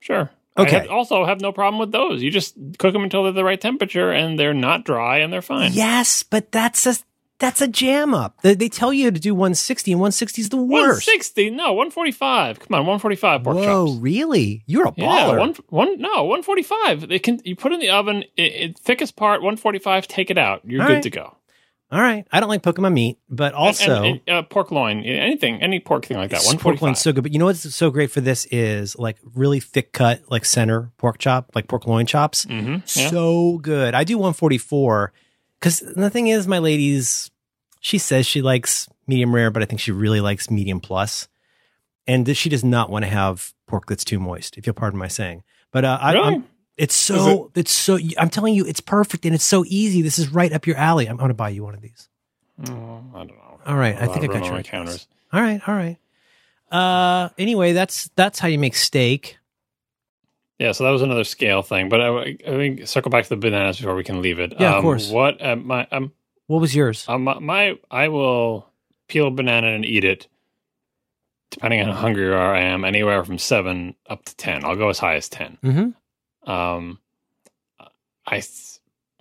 sure. 0.00 0.30
Okay. 0.58 0.76
I 0.76 0.80
have, 0.80 0.90
also 0.90 1.24
have 1.24 1.40
no 1.40 1.52
problem 1.52 1.78
with 1.78 1.92
those. 1.92 2.22
You 2.22 2.30
just 2.30 2.54
cook 2.78 2.92
them 2.92 3.02
until 3.04 3.24
they're 3.24 3.32
the 3.32 3.44
right 3.44 3.60
temperature 3.60 4.10
and 4.10 4.38
they're 4.38 4.54
not 4.54 4.84
dry 4.84 5.18
and 5.18 5.32
they're 5.32 5.42
fine. 5.42 5.72
Yes, 5.72 6.22
but 6.22 6.50
that's 6.52 6.86
a 6.86 6.96
that's 7.40 7.62
a 7.62 7.68
jam 7.68 8.12
up. 8.12 8.42
They, 8.42 8.54
they 8.54 8.68
tell 8.68 8.92
you 8.92 9.10
to 9.10 9.18
do 9.18 9.34
160, 9.34 9.92
and 9.92 10.00
160 10.00 10.42
is 10.42 10.48
the 10.50 10.58
worst. 10.58 11.06
160, 11.06 11.50
no, 11.50 11.72
145. 11.72 12.60
Come 12.60 12.74
on, 12.74 12.80
145 12.80 13.42
pork 13.42 13.56
Whoa, 13.56 13.86
chops. 13.86 14.00
really? 14.00 14.62
You're 14.66 14.88
a 14.88 14.92
baller. 14.92 14.96
Yeah, 14.98 15.36
one, 15.38 15.54
one, 15.70 15.98
no, 16.00 16.24
145. 16.24 17.08
They 17.08 17.18
can 17.18 17.40
you 17.44 17.56
put 17.56 17.72
in 17.72 17.80
the 17.80 17.88
oven, 17.90 18.24
it, 18.36 18.42
it, 18.42 18.78
thickest 18.78 19.16
part, 19.16 19.40
145. 19.40 20.06
Take 20.06 20.30
it 20.30 20.36
out. 20.36 20.60
You're 20.64 20.82
All 20.82 20.88
good 20.88 20.94
right. 20.94 21.02
to 21.02 21.10
go. 21.10 21.36
All 21.92 22.00
right. 22.00 22.24
I 22.30 22.38
don't 22.38 22.48
like 22.48 22.78
my 22.78 22.88
meat, 22.88 23.18
but 23.28 23.52
also 23.52 24.04
and, 24.04 24.20
and, 24.26 24.36
uh, 24.36 24.42
pork 24.42 24.70
loin, 24.70 25.02
anything, 25.02 25.60
any 25.60 25.80
pork 25.80 26.06
thing 26.06 26.18
like 26.18 26.30
that. 26.30 26.44
One 26.44 26.56
pork 26.56 26.80
loin's 26.80 27.00
so 27.00 27.12
good. 27.12 27.22
But 27.22 27.32
you 27.32 27.40
know 27.40 27.46
what's 27.46 27.74
so 27.74 27.90
great 27.90 28.12
for 28.12 28.20
this 28.20 28.46
is 28.46 28.96
like 28.96 29.16
really 29.34 29.58
thick 29.58 29.92
cut, 29.92 30.22
like 30.30 30.44
center 30.44 30.92
pork 30.98 31.18
chop, 31.18 31.50
like 31.54 31.66
pork 31.66 31.88
loin 31.88 32.06
chops. 32.06 32.46
Mm-hmm. 32.46 32.72
Yeah. 32.72 33.10
So 33.10 33.58
good. 33.58 33.94
I 33.94 34.04
do 34.04 34.18
144 34.18 35.12
because 35.58 35.80
the 35.80 36.10
thing 36.10 36.28
is, 36.28 36.46
my 36.46 36.58
lady's, 36.58 37.30
she 37.80 37.98
says 37.98 38.24
she 38.24 38.40
likes 38.40 38.88
medium 39.08 39.34
rare, 39.34 39.50
but 39.50 39.62
I 39.62 39.66
think 39.66 39.80
she 39.80 39.90
really 39.90 40.20
likes 40.20 40.48
medium 40.48 40.78
plus. 40.78 41.26
And 42.06 42.36
she 42.36 42.48
does 42.48 42.64
not 42.64 42.90
want 42.90 43.04
to 43.04 43.10
have 43.10 43.52
pork 43.66 43.86
that's 43.86 44.04
too 44.04 44.20
moist, 44.20 44.56
if 44.56 44.66
you'll 44.66 44.74
pardon 44.74 44.98
my 44.98 45.08
saying. 45.08 45.42
But 45.72 45.84
uh, 45.84 45.98
I, 46.00 46.12
Really? 46.12 46.34
I'm, 46.36 46.44
it's 46.80 46.94
so, 46.94 47.50
it's 47.54 47.72
so, 47.72 47.98
I'm 48.18 48.30
telling 48.30 48.54
you, 48.54 48.64
it's 48.66 48.80
perfect 48.80 49.24
and 49.26 49.34
it's 49.34 49.44
so 49.44 49.64
easy. 49.66 50.02
This 50.02 50.18
is 50.18 50.30
right 50.30 50.52
up 50.52 50.66
your 50.66 50.76
alley. 50.76 51.06
I'm 51.08 51.16
going 51.16 51.28
to 51.28 51.34
buy 51.34 51.50
you 51.50 51.62
one 51.64 51.74
of 51.74 51.80
these. 51.82 52.08
Oh, 52.68 53.04
I 53.14 53.18
don't 53.18 53.28
know. 53.28 53.60
All 53.66 53.76
right. 53.76 53.94
I 53.96 54.06
think 54.06 54.24
I 54.24 54.26
got 54.26 54.36
your 54.36 54.44
on 54.46 54.50
my 54.50 54.58
ideas. 54.58 54.66
counters. 54.70 55.08
All 55.32 55.40
right, 55.40 55.60
all 55.68 55.74
right. 55.74 55.96
Uh, 56.72 57.28
anyway, 57.38 57.72
that's 57.72 58.10
that's 58.16 58.38
how 58.38 58.48
you 58.48 58.58
make 58.58 58.74
steak. 58.74 59.36
Yeah, 60.58 60.72
so 60.72 60.84
that 60.84 60.90
was 60.90 61.02
another 61.02 61.24
scale 61.24 61.62
thing. 61.62 61.88
But 61.88 62.00
I, 62.00 62.18
I 62.20 62.36
think 62.36 62.86
circle 62.86 63.10
back 63.10 63.24
to 63.24 63.30
the 63.30 63.36
bananas 63.36 63.78
before 63.78 63.94
we 63.94 64.04
can 64.04 64.20
leave 64.22 64.38
it. 64.40 64.54
Yeah, 64.58 64.70
of 64.72 64.76
Um, 64.76 64.82
course. 64.82 65.08
What 65.10 65.40
uh, 65.44 65.56
my 65.56 65.86
um, 65.90 66.12
What 66.48 66.60
was 66.60 66.74
yours? 66.74 67.04
um, 67.08 67.24
my, 67.24 67.38
my 67.38 67.78
I 67.90 68.08
will 68.08 68.66
peel 69.08 69.28
a 69.28 69.30
banana 69.30 69.68
and 69.68 69.84
eat 69.84 70.04
it. 70.04 70.26
Depending 71.50 71.80
on 71.80 71.86
how 71.88 71.94
hungry 71.94 72.32
I 72.32 72.60
am, 72.60 72.84
anywhere 72.84 73.24
from 73.24 73.38
seven 73.38 73.94
up 74.08 74.24
to 74.26 74.36
ten. 74.36 74.64
I'll 74.64 74.76
go 74.76 74.88
as 74.88 74.98
high 75.00 75.16
as 75.16 75.28
ten. 75.28 75.58
Mm-hmm. 75.64 75.90
Um, 76.46 76.98
I 78.26 78.42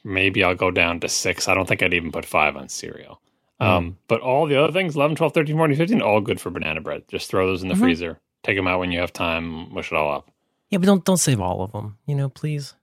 maybe 0.04 0.44
I'll 0.44 0.56
go 0.56 0.72
down 0.72 1.00
to 1.02 1.10
six. 1.10 1.48
I 1.48 1.54
don't 1.54 1.68
think 1.68 1.82
I'd 1.84 1.94
even 1.94 2.12
put 2.12 2.26
five 2.26 2.56
on 2.56 2.70
cereal. 2.70 3.22
Hmm. 3.60 3.68
Um, 3.68 3.98
but 4.08 4.22
all 4.22 4.46
the 4.48 4.62
other 4.62 4.72
things 4.72 4.96
11, 4.96 5.16
12, 5.18 5.34
13, 5.34 5.58
14, 5.58 5.76
15, 5.78 6.02
all 6.02 6.22
good 6.22 6.40
for 6.40 6.50
banana 6.50 6.82
bread. 6.82 7.04
Just 7.10 7.30
throw 7.30 7.46
those 7.48 7.62
in 7.62 7.68
the 7.70 7.76
Mhm. 7.76 7.80
freezer. 7.80 8.20
Take 8.44 8.56
them 8.56 8.68
out 8.68 8.80
when 8.80 8.92
you 8.92 9.00
have 9.00 9.12
time. 9.12 9.74
Mush 9.74 9.92
it 9.92 9.96
all 9.96 10.12
up. 10.12 10.32
Yeah, 10.70 10.78
but 10.78 10.86
don't 10.86 11.04
don't 11.04 11.18
save 11.18 11.42
all 11.42 11.62
of 11.62 11.72
them. 11.72 11.98
You 12.06 12.16
know, 12.16 12.30
please. 12.30 12.76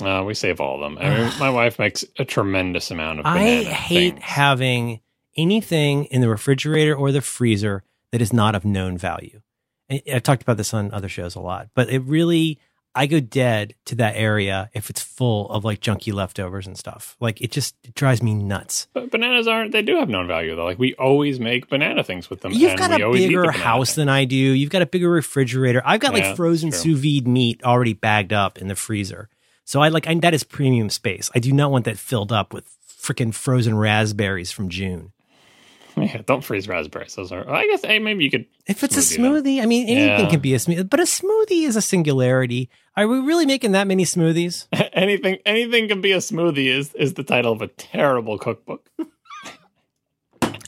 Uh, 0.00 0.22
we 0.24 0.32
save 0.34 0.60
all 0.60 0.76
of 0.76 0.80
them. 0.80 0.96
I 0.98 1.10
mean, 1.18 1.32
my 1.40 1.50
wife 1.50 1.78
makes 1.78 2.04
a 2.18 2.24
tremendous 2.24 2.90
amount 2.90 3.20
of 3.20 3.26
I 3.26 3.64
hate 3.64 4.12
things. 4.14 4.22
having 4.24 5.00
anything 5.36 6.04
in 6.06 6.20
the 6.20 6.28
refrigerator 6.28 6.94
or 6.94 7.10
the 7.12 7.20
freezer 7.20 7.82
that 8.12 8.22
is 8.22 8.32
not 8.32 8.54
of 8.54 8.64
known 8.64 8.96
value. 8.96 9.40
And 9.88 10.00
I've 10.12 10.22
talked 10.22 10.42
about 10.42 10.56
this 10.56 10.72
on 10.72 10.92
other 10.92 11.08
shows 11.08 11.34
a 11.34 11.40
lot, 11.40 11.68
but 11.74 11.90
it 11.90 12.00
really 12.00 12.58
I 12.98 13.06
go 13.06 13.20
dead 13.20 13.74
to 13.84 13.94
that 13.94 14.16
area 14.16 14.70
if 14.74 14.90
it's 14.90 15.00
full 15.00 15.48
of 15.50 15.64
like 15.64 15.78
junky 15.80 16.12
leftovers 16.12 16.66
and 16.66 16.76
stuff. 16.76 17.16
Like 17.20 17.40
it 17.40 17.52
just 17.52 17.76
it 17.84 17.94
drives 17.94 18.24
me 18.24 18.34
nuts. 18.34 18.88
But 18.92 19.12
bananas 19.12 19.46
aren't. 19.46 19.70
They 19.70 19.82
do 19.82 19.98
have 19.98 20.08
known 20.08 20.26
value 20.26 20.56
though. 20.56 20.64
Like 20.64 20.80
we 20.80 20.94
always 20.94 21.38
make 21.38 21.68
banana 21.68 22.02
things 22.02 22.28
with 22.28 22.40
them. 22.40 22.50
You've 22.50 22.72
and 22.72 22.78
got 22.80 23.00
a 23.00 23.12
bigger 23.12 23.52
house 23.52 23.94
thing. 23.94 24.02
than 24.02 24.08
I 24.08 24.24
do. 24.24 24.34
You've 24.34 24.70
got 24.70 24.82
a 24.82 24.86
bigger 24.86 25.08
refrigerator. 25.08 25.80
I've 25.84 26.00
got 26.00 26.16
Yeah, 26.16 26.26
like 26.26 26.36
frozen 26.36 26.72
sous 26.72 26.98
vide 26.98 27.28
meat 27.28 27.62
already 27.62 27.92
bagged 27.92 28.32
up 28.32 28.58
in 28.58 28.66
the 28.66 28.74
freezer. 28.74 29.28
So 29.64 29.80
I 29.80 29.90
like 29.90 30.08
I, 30.08 30.14
that 30.16 30.34
is 30.34 30.42
premium 30.42 30.90
space. 30.90 31.30
I 31.36 31.38
do 31.38 31.52
not 31.52 31.70
want 31.70 31.84
that 31.84 31.98
filled 31.98 32.32
up 32.32 32.52
with 32.52 32.68
freaking 33.00 33.32
frozen 33.32 33.78
raspberries 33.78 34.50
from 34.50 34.70
June. 34.70 35.12
Yeah, 36.14 36.22
don't 36.26 36.42
freeze 36.42 36.66
raspberries. 36.68 37.14
Those 37.14 37.32
are. 37.32 37.48
I 37.48 37.66
guess. 37.66 37.84
Hey, 37.84 37.98
maybe 37.98 38.24
you 38.24 38.30
could. 38.30 38.46
If 38.66 38.82
it's 38.84 38.96
a 38.96 39.00
Smoothie, 39.00 39.42
smoothie, 39.58 39.62
I 39.62 39.66
mean 39.66 39.88
anything 39.88 40.24
Yeah. 40.26 40.30
can 40.30 40.40
be 40.40 40.54
a 40.54 40.58
smoothie, 40.58 40.88
but 40.88 41.00
a 41.00 41.04
smoothie 41.04 41.66
is 41.66 41.76
a 41.76 41.82
singularity. 41.82 42.70
Are 42.96 43.06
we 43.06 43.20
really 43.20 43.46
making 43.46 43.72
that 43.72 43.86
many 43.86 44.04
smoothies? 44.04 44.66
anything. 44.92 45.38
Anything 45.46 45.88
can 45.88 46.00
be 46.00 46.12
a 46.12 46.18
smoothie. 46.18 46.66
Is 46.68 46.94
is 46.94 47.14
the 47.14 47.22
title 47.24 47.52
of 47.52 47.62
a 47.62 47.68
terrible 47.68 48.38
cookbook. 48.38 48.88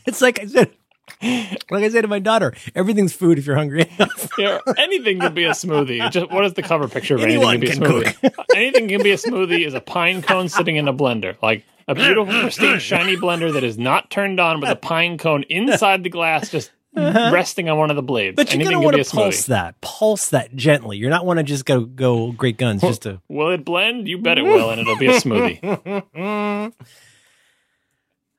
It's 0.07 0.21
like 0.23 0.41
I 0.41 0.47
said, 0.47 0.71
like 1.71 1.85
I 1.85 1.89
said 1.91 2.01
to 2.03 2.09
my 2.09 2.19
daughter, 2.19 2.55
everything's 2.75 3.13
food 3.13 3.39
if 3.39 3.47
you're 3.47 3.55
hungry 3.57 3.83
enough. 3.99 4.29
Yeah, 4.39 4.59
anything 4.79 5.21
can 5.21 5.35
be 5.35 5.45
a 5.45 5.51
smoothie. 5.51 6.11
Just 6.11 6.31
what 6.31 6.45
is 6.45 6.55
the 6.55 6.63
cover 6.63 6.89
picture 6.89 7.15
of 7.17 7.21
Anyone 7.23 7.57
anything 7.57 7.81
can 7.83 8.01
be 8.01 8.07
a 8.07 8.11
smoothie? 8.13 8.35
anything 8.57 8.89
can 8.89 9.03
be 9.03 9.11
a 9.13 9.17
smoothie 9.17 9.67
is 9.67 9.75
a 9.75 9.81
pine 9.81 10.23
cone 10.23 10.49
sitting 10.49 10.77
in 10.77 10.89
a 10.89 10.95
blender, 10.95 11.37
like 11.43 11.65
a 11.91 11.95
beautiful, 11.95 12.41
pristine, 12.41 12.79
shiny 12.79 13.17
blender 13.17 13.53
that 13.53 13.65
is 13.65 13.77
not 13.77 14.11
turned 14.11 14.39
on 14.39 14.61
with 14.61 14.71
a 14.71 14.77
pine 14.77 15.19
cone 15.19 15.43
inside 15.45 16.05
the 16.05 16.09
glass, 16.09 16.51
just 16.51 16.71
resting 16.95 17.69
on 17.69 17.79
one 17.79 17.91
of 17.91 17.97
the 17.97 18.03
blades. 18.03 18.39
Uh-huh. 18.39 18.45
But 18.45 18.55
you're 18.55 18.65
gonna 18.65 18.81
want 18.81 18.97
to 18.97 19.05
pulse 19.05 19.47
that, 19.47 19.81
pulse 19.81 20.31
that 20.31 20.55
gently. 20.55 20.97
You're 20.97 21.11
not 21.11 21.27
want 21.27 21.39
to 21.39 21.43
just 21.43 21.65
go 21.67 21.85
go 21.85 22.33
great 22.33 22.59
guns 22.59 22.83
just 22.83 23.03
to. 23.03 23.21
Will 23.29 23.51
it 23.51 23.65
blend? 23.65 24.09
You 24.09 24.19
bet 24.19 24.39
it 24.39 24.43
will, 24.43 24.71
and 24.71 24.81
it'll 24.81 24.97
be 24.97 25.09
a 25.09 25.15
smoothie. 25.15 26.73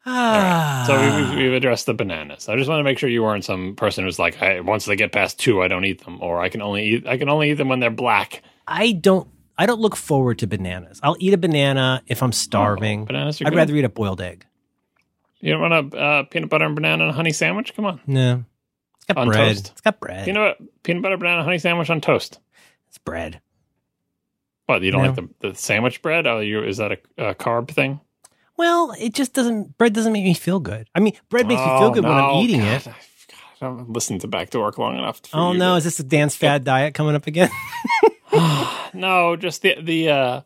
Ah. 0.04 0.84
So 0.88 1.00
we, 1.00 1.36
we, 1.36 1.44
we've 1.44 1.54
addressed 1.54 1.86
the 1.86 1.94
bananas. 1.94 2.50
I 2.50 2.56
just 2.56 2.68
want 2.68 2.80
to 2.80 2.84
make 2.84 2.98
sure 2.98 3.08
you 3.08 3.22
weren't 3.22 3.46
some 3.46 3.76
person 3.76 4.04
who's 4.04 4.18
like, 4.18 4.34
hey, 4.34 4.60
once 4.60 4.86
they 4.86 4.96
get 4.96 5.12
past 5.12 5.40
two, 5.40 5.62
I 5.62 5.68
don't 5.68 5.86
eat 5.86 6.04
them, 6.04 6.18
or 6.24 6.42
I 6.42 6.50
can 6.50 6.64
only 6.64 6.86
eat 6.86 7.08
I 7.08 7.18
can 7.18 7.30
only 7.30 7.52
eat 7.52 7.56
them 7.56 7.70
when 7.70 7.80
they're 7.80 7.92
black. 7.92 8.42
I 8.68 8.94
don't. 8.94 9.28
I 9.58 9.66
don't 9.66 9.80
look 9.82 9.96
forward 9.96 10.40
to 10.40 10.48
bananas. 10.48 11.00
I'll 11.04 11.18
eat 11.20 11.34
a 11.34 11.38
banana 11.38 12.02
if 12.08 12.24
I'm 12.24 12.32
starving. 12.32 13.02
Oh, 13.04 13.06
bananas 13.06 13.42
are 13.42 13.48
I'd 13.48 13.52
good. 13.52 13.58
rather 13.58 13.76
eat 13.76 13.86
a 13.86 13.90
boiled 13.90 14.22
egg. 14.22 14.46
You 15.40 15.54
don't 15.54 15.62
want 15.70 15.94
a 15.94 15.98
uh, 15.98 16.24
peanut 16.24 16.50
butter 16.50 16.66
and 16.66 16.76
banana 16.76 17.06
and 17.06 17.14
honey 17.16 17.32
sandwich? 17.34 17.76
Come 17.76 17.86
on, 17.86 18.00
No, 18.08 18.46
it's 18.98 19.06
got 19.06 19.18
On 19.18 19.28
bread. 19.28 19.48
toast? 19.58 19.72
It's 19.72 19.82
got 19.82 20.00
bread. 20.00 20.26
peanut 20.26 20.58
peanut 20.84 21.02
butter 21.04 21.18
banana 21.18 21.44
honey 21.44 21.58
sandwich 21.60 21.90
on 21.90 22.00
toast. 22.02 22.40
it's 22.90 22.98
bread. 23.00 23.42
What 24.68 24.82
you 24.84 24.92
don't 24.92 25.02
No. 25.02 25.08
like 25.10 25.16
the, 25.40 25.50
the 25.50 25.56
sandwich 25.56 26.02
bread? 26.02 26.28
Oh, 26.28 26.40
you 26.40 26.64
is 26.64 26.78
that 26.78 26.92
a, 26.92 26.98
a 27.30 27.36
carb 27.36 27.70
thing? 27.70 28.00
Well, 28.58 28.94
it 29.00 29.14
just 29.16 29.34
doesn't. 29.34 29.78
Bread 29.80 29.94
doesn't 29.94 30.14
make 30.14 30.24
me 30.24 30.34
feel 30.36 30.60
good. 30.60 30.88
I 30.94 31.00
mean, 31.00 31.14
bread 31.30 31.48
makes 31.48 31.62
me 31.62 31.68
Oh, 31.72 31.80
feel 31.80 31.92
good 31.92 32.04
when 32.04 32.14
I'm 32.14 32.36
eating 32.44 32.60
God, 32.62 32.68
it. 32.76 32.88
I, 32.88 32.92
God, 32.92 32.96
I 33.62 33.66
haven't 33.66 33.90
listened 33.90 34.22
to 34.22 34.28
Back 34.28 34.52
to 34.52 34.60
Work 34.60 34.78
long 34.78 34.98
enough. 34.98 35.22
For 35.26 35.36
Oh 35.38 35.54
no, 35.54 35.76
is 35.76 35.84
this 35.84 36.00
a 36.00 36.04
dance 36.04 36.36
fad 36.36 36.64
diet 36.64 36.94
coming 36.94 37.16
up 37.16 37.26
again? 37.26 37.50
no, 38.94 39.36
just 39.36 39.62
the 39.62 39.76
the 39.82 40.10
uh, 40.10 40.42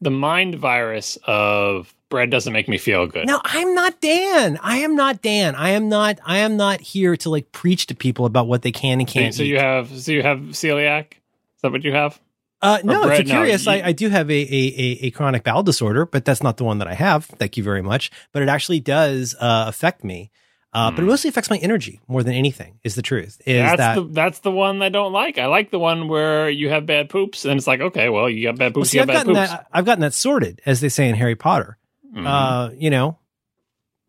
the 0.00 0.10
mind 0.10 0.56
virus 0.56 1.18
of 1.26 1.94
bread 2.08 2.30
doesn't 2.30 2.52
make 2.52 2.68
me 2.68 2.78
feel 2.78 3.06
good. 3.06 3.26
no, 3.26 3.40
I'm 3.44 3.74
not 3.74 4.00
Dan. 4.00 4.58
I 4.62 4.78
am 4.78 4.94
not 4.94 5.22
Dan. 5.22 5.54
I 5.54 5.70
am 5.70 5.88
not. 5.88 6.18
I 6.24 6.38
am 6.38 6.56
not 6.56 6.80
here 6.80 7.16
to 7.18 7.30
like 7.30 7.50
preach 7.52 7.86
to 7.86 7.94
people 7.94 8.26
about 8.26 8.46
what 8.46 8.62
they 8.62 8.72
can 8.72 9.00
and 9.00 9.08
can't 9.08 9.34
so 9.34 9.42
you 9.42 9.58
have 9.58 10.00
so 10.00 10.12
you 10.12 10.22
have 10.22 10.38
celiac. 10.38 11.12
Is 11.12 11.62
that 11.62 11.72
what 11.72 11.84
you 11.84 11.92
have? 11.92 12.20
Uh, 12.62 12.78
no, 12.82 13.00
if 13.02 13.06
bread, 13.06 13.18
you're 13.28 13.34
no, 13.36 13.40
curious, 13.42 13.66
you- 13.66 13.72
I, 13.72 13.86
I 13.88 13.92
do 13.92 14.08
have 14.08 14.30
a, 14.30 14.34
a, 14.34 14.40
a, 14.42 14.98
a 15.06 15.10
chronic 15.10 15.44
bowel 15.44 15.62
disorder, 15.62 16.06
but 16.06 16.24
that's 16.24 16.42
not 16.42 16.56
the 16.56 16.64
one 16.64 16.78
that 16.78 16.88
I 16.88 16.94
have. 16.94 17.26
Thank 17.26 17.56
you 17.58 17.62
very 17.62 17.82
much. 17.82 18.10
But 18.32 18.42
it 18.42 18.48
actually 18.48 18.80
does 18.80 19.34
uh, 19.38 19.66
affect 19.68 20.02
me. 20.02 20.30
Uh, 20.76 20.90
But 20.90 20.98
it 20.98 21.02
Hmm. 21.02 21.06
mostly 21.08 21.28
affects 21.30 21.48
my 21.48 21.56
energy 21.56 22.00
more 22.06 22.22
than 22.22 22.34
anything. 22.34 22.74
Is 22.84 22.96
the 22.96 23.02
truth? 23.02 23.40
Is 23.46 23.56
that's 23.62 23.76
that 23.78 23.94
the 23.94 24.02
that's 24.02 24.38
the 24.40 24.50
one 24.50 24.82
I 24.82 24.90
don't 24.90 25.12
like. 25.12 25.38
I 25.38 25.46
like 25.46 25.70
the 25.70 25.78
one 25.78 26.06
where 26.08 26.50
you 26.50 26.68
have 26.68 26.84
bad 26.84 27.08
poops, 27.08 27.44
and 27.46 27.56
it's 27.56 27.66
like, 27.66 27.80
okay, 27.80 28.08
well, 28.10 28.28
you 28.28 28.42
got 28.46 28.56
bad 28.58 28.74
Well, 28.74 28.82
poops, 28.82 28.90
see, 28.90 28.98
you 28.98 29.02
I've 29.02 29.06
bad 29.08 29.14
gotten 29.26 29.34
poops. 29.36 29.48
that. 29.50 29.66
I've 29.72 29.86
gotten 29.86 30.02
that 30.02 30.12
sorted, 30.14 30.60
as 30.66 30.80
they 30.82 30.88
say 30.90 31.08
in 31.08 31.14
Harry 31.14 31.34
Potter. 31.34 31.78
Mhm. 32.14 32.26
Uh, 32.26 32.70
you 32.76 32.90
know, 32.90 33.18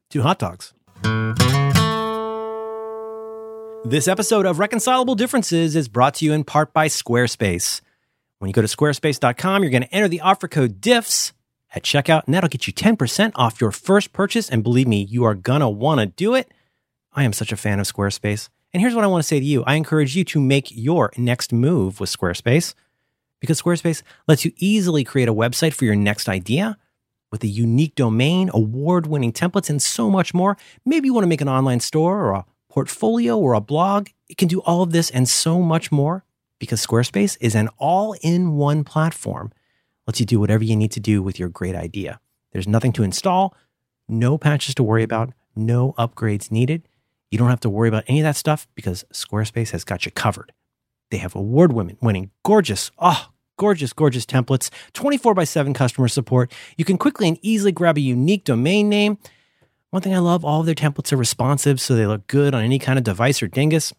two 0.10 0.22
hot 0.24 0.40
dogs. 0.40 0.74
This 3.86 4.10
episode 4.10 4.46
of 4.46 4.60
Reconcilable 4.60 5.16
Differences 5.16 5.74
is 5.76 5.88
brought 5.88 6.16
to 6.16 6.26
you 6.26 6.34
in 6.34 6.44
part 6.44 6.74
by 6.74 6.88
Squarespace. 6.90 7.80
When 8.40 8.50
you 8.50 8.54
go 8.54 8.62
to 8.62 8.68
squarespace.com, 8.68 9.64
you're 9.64 9.72
going 9.72 9.84
to 9.84 9.96
enter 9.96 10.10
the 10.10 10.20
offer 10.20 10.50
code 10.50 10.82
DIFFS 10.82 11.32
at 11.74 11.84
checkout, 11.84 12.24
and 12.26 12.34
that'll 12.34 12.50
get 12.50 12.68
you 12.68 12.74
10% 12.74 13.32
off 13.36 13.62
your 13.62 13.72
first 13.72 14.12
purchase. 14.12 14.50
And 14.50 14.62
believe 14.64 14.88
me, 14.90 15.04
you 15.10 15.24
are 15.24 15.34
going 15.36 15.62
to 15.62 15.70
want 15.70 16.02
to 16.02 16.06
do 16.08 16.36
it. 16.36 16.52
I 17.18 17.24
am 17.24 17.34
such 17.34 17.52
a 17.52 17.58
fan 17.58 17.80
of 17.80 17.88
Squarespace. 17.88 18.48
And 18.72 18.80
here's 18.80 18.94
what 18.94 19.04
I 19.04 19.08
want 19.08 19.24
to 19.24 19.28
say 19.28 19.40
to 19.40 19.46
you 19.46 19.64
I 19.64 19.74
encourage 19.74 20.16
you 20.16 20.24
to 20.26 20.40
make 20.40 20.68
your 20.70 21.12
next 21.18 21.52
move 21.52 22.00
with 22.00 22.16
Squarespace 22.16 22.76
because 23.42 23.60
Squarespace 23.62 24.04
lets 24.28 24.46
you 24.46 24.52
easily 24.58 25.04
create 25.04 25.28
a 25.28 25.34
website 25.34 25.74
for 25.74 25.86
your 25.86 25.96
next 25.96 26.30
idea 26.30 26.78
with 27.32 27.44
a 27.44 27.48
unique 27.48 27.96
domain, 27.96 28.52
award 28.54 29.08
winning 29.08 29.34
templates, 29.34 29.70
and 29.70 29.82
so 29.82 30.12
much 30.12 30.34
more. 30.34 30.58
Maybe 30.86 31.08
you 31.08 31.14
want 31.14 31.24
to 31.24 31.30
make 31.30 31.42
an 31.42 31.50
online 31.50 31.80
store 31.80 32.22
or 32.22 32.34
a 32.34 32.46
portfolio 32.70 33.36
or 33.36 33.54
a 33.54 33.62
blog. 33.62 34.10
It 34.30 34.38
can 34.38 34.48
do 34.48 34.62
all 34.62 34.84
of 34.84 34.92
this 34.92 35.10
and 35.10 35.28
so 35.28 35.62
much 35.62 35.92
more. 35.92 36.24
because 36.60 36.86
Squarespace 36.86 37.38
is 37.40 37.56
an 37.56 37.70
all 37.78 38.16
in 38.22 38.54
one 38.54 38.84
platform. 38.84 39.52
Lets 40.06 40.20
you 40.20 40.26
do 40.26 40.40
whatever 40.40 40.64
you 40.64 40.76
need 40.76 40.92
to 40.92 41.00
do 41.00 41.22
with 41.22 41.40
your 41.40 41.50
great 41.50 41.76
idea. 41.76 42.20
There's 42.52 42.68
nothing 42.68 42.94
to 42.94 43.04
install, 43.04 43.56
no 44.08 44.38
patches 44.38 44.74
to 44.76 44.84
worry 44.84 45.04
about, 45.04 45.34
no 45.56 45.94
upgrades 45.98 46.52
needed. 46.52 46.88
You 47.32 47.38
don't 47.38 47.50
have 47.50 47.60
to 47.62 47.70
worry 47.70 47.90
about 47.90 48.06
any 48.08 48.20
of 48.20 48.24
that 48.24 48.36
stuff 48.36 48.68
because 48.76 49.04
Squarespace 49.12 49.72
has 49.72 49.84
got 49.84 50.06
you 50.06 50.12
covered. 50.12 50.54
They 51.12 51.18
have 51.18 51.36
award 51.36 51.74
women 51.74 51.98
winning, 52.02 52.32
gorgeous, 52.44 52.92
oh, 53.00 53.30
gorgeous, 53.58 53.94
gorgeous 53.94 54.26
templates, 54.26 54.70
24 54.94 55.34
by 55.34 55.44
7 55.44 55.74
customer 55.74 56.08
support. 56.08 56.52
You 56.78 56.86
can 56.86 56.98
quickly 56.98 57.28
and 57.28 57.38
easily 57.42 57.72
grab 57.72 57.98
a 57.98 58.02
unique 58.02 58.44
domain 58.44 58.90
name. 58.90 59.18
One 59.90 60.02
thing 60.02 60.14
I 60.14 60.20
love, 60.20 60.44
all 60.44 60.60
of 60.60 60.66
their 60.66 60.76
templates 60.76 61.14
are 61.14 61.18
responsive, 61.18 61.80
so 61.80 61.96
they 61.96 62.06
look 62.06 62.28
good 62.28 62.54
on 62.54 62.64
any 62.64 62.80
kind 62.80 62.98
of 62.98 63.06
device 63.06 63.42
or 63.42 63.48
dingus. 63.48 63.94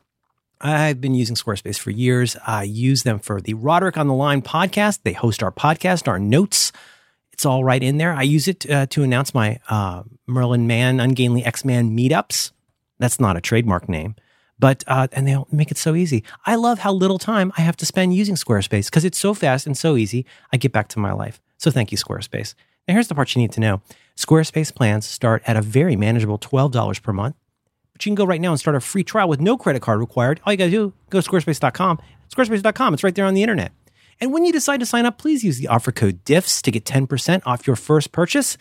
I've 0.61 1.01
been 1.01 1.15
using 1.15 1.37
Squarespace 1.37 1.79
for 1.79 1.91
years. 1.91 2.37
I 2.47 2.65
use 2.65 3.05
them 3.05 3.21
for 3.21 3.41
the 3.41 3.55
Roderick 3.55 3.97
on 3.97 4.09
the 4.09 4.15
Line 4.15 4.43
podcast. 4.43 5.01
They 5.05 5.13
host 5.13 5.43
our 5.43 5.53
podcast, 5.53 6.09
our 6.09 6.19
notes. 6.19 6.73
It's 7.33 7.47
all 7.47 7.63
right 7.63 7.83
in 7.83 7.99
there. 7.99 8.13
I 8.13 8.23
use 8.23 8.49
it 8.49 8.69
uh, 8.69 8.87
to 8.87 9.03
announce 9.03 9.33
my 9.33 9.61
uh, 9.69 10.03
Merlin 10.27 10.67
Mann, 10.67 10.99
Ungainly 10.99 11.45
X 11.45 11.65
Man 11.65 11.97
meetups. 11.97 12.51
That's 12.99 13.21
not 13.21 13.37
a 13.37 13.41
trademark 13.41 13.89
name, 13.89 14.17
but 14.59 14.85
uh, 14.87 15.09
and 15.13 15.27
they'll 15.27 15.49
make 15.51 15.71
it 15.71 15.79
so 15.79 15.95
easy. 15.95 16.25
I 16.47 16.57
love 16.57 16.81
how 16.81 16.93
little 16.93 17.19
time 17.19 17.53
I 17.57 17.63
have 17.63 17.77
to 17.79 17.87
spend 17.87 18.15
using 18.15 18.35
Squarespace 18.35 18.87
because 18.87 19.05
it's 19.05 19.19
so 19.19 19.35
fast 19.35 19.67
and 19.67 19.77
so 19.77 19.97
easy. 19.97 20.27
I 20.53 20.57
get 20.57 20.73
back 20.73 20.89
to 20.89 20.99
my 20.99 21.13
life. 21.13 21.41
So 21.59 21.71
thank 21.71 21.93
you, 21.93 21.99
Squarespace. 21.99 22.55
Now 22.87 22.95
here's 22.95 23.09
the 23.09 23.15
part 23.15 23.35
you 23.35 23.43
need 23.43 23.53
to 23.53 23.61
know. 23.61 23.83
Squarespace 24.17 24.75
plans 24.75 25.07
start 25.07 25.43
at 25.47 25.57
a 25.57 25.63
very 25.63 25.95
manageable 25.95 26.39
$12 26.39 27.03
per 27.03 27.13
month. 27.13 27.37
But 27.93 28.05
you 28.05 28.11
can 28.11 28.17
go 28.17 28.25
right 28.25 28.41
now 28.41 28.51
and 28.51 28.61
start 28.61 28.77
a 28.77 28.81
free 28.81 29.05
trial 29.05 29.29
with 29.29 29.41
no 29.41 29.57
credit 29.57 29.83
card 29.83 30.01
required. 30.01 30.41
All 30.45 30.53
you 30.53 30.57
got 30.57 30.67
to 30.67 30.71
do, 30.71 30.93
go 31.11 31.21
to 31.21 31.29
squarespace.com. 31.29 32.01
Squarespace.com, 32.35 32.95
it's 32.95 33.05
right 33.05 33.15
there 33.15 33.27
on 33.27 33.35
the 33.35 33.43
internet. 33.43 33.73
And 34.21 34.33
when 34.33 34.45
you 34.45 34.53
decide 34.53 34.81
to 34.81 34.87
sign 34.87 35.07
up, 35.07 35.19
please 35.19 35.45
use 35.45 35.59
the 35.59 35.69
offer 35.69 35.93
code 35.93 36.25
DIFFS 36.25 36.63
to 36.63 36.71
get 36.71 36.85
10% 36.85 37.43
off 37.47 37.67
your 37.67 37.77
first 37.77 38.11
purchase. 38.11 38.57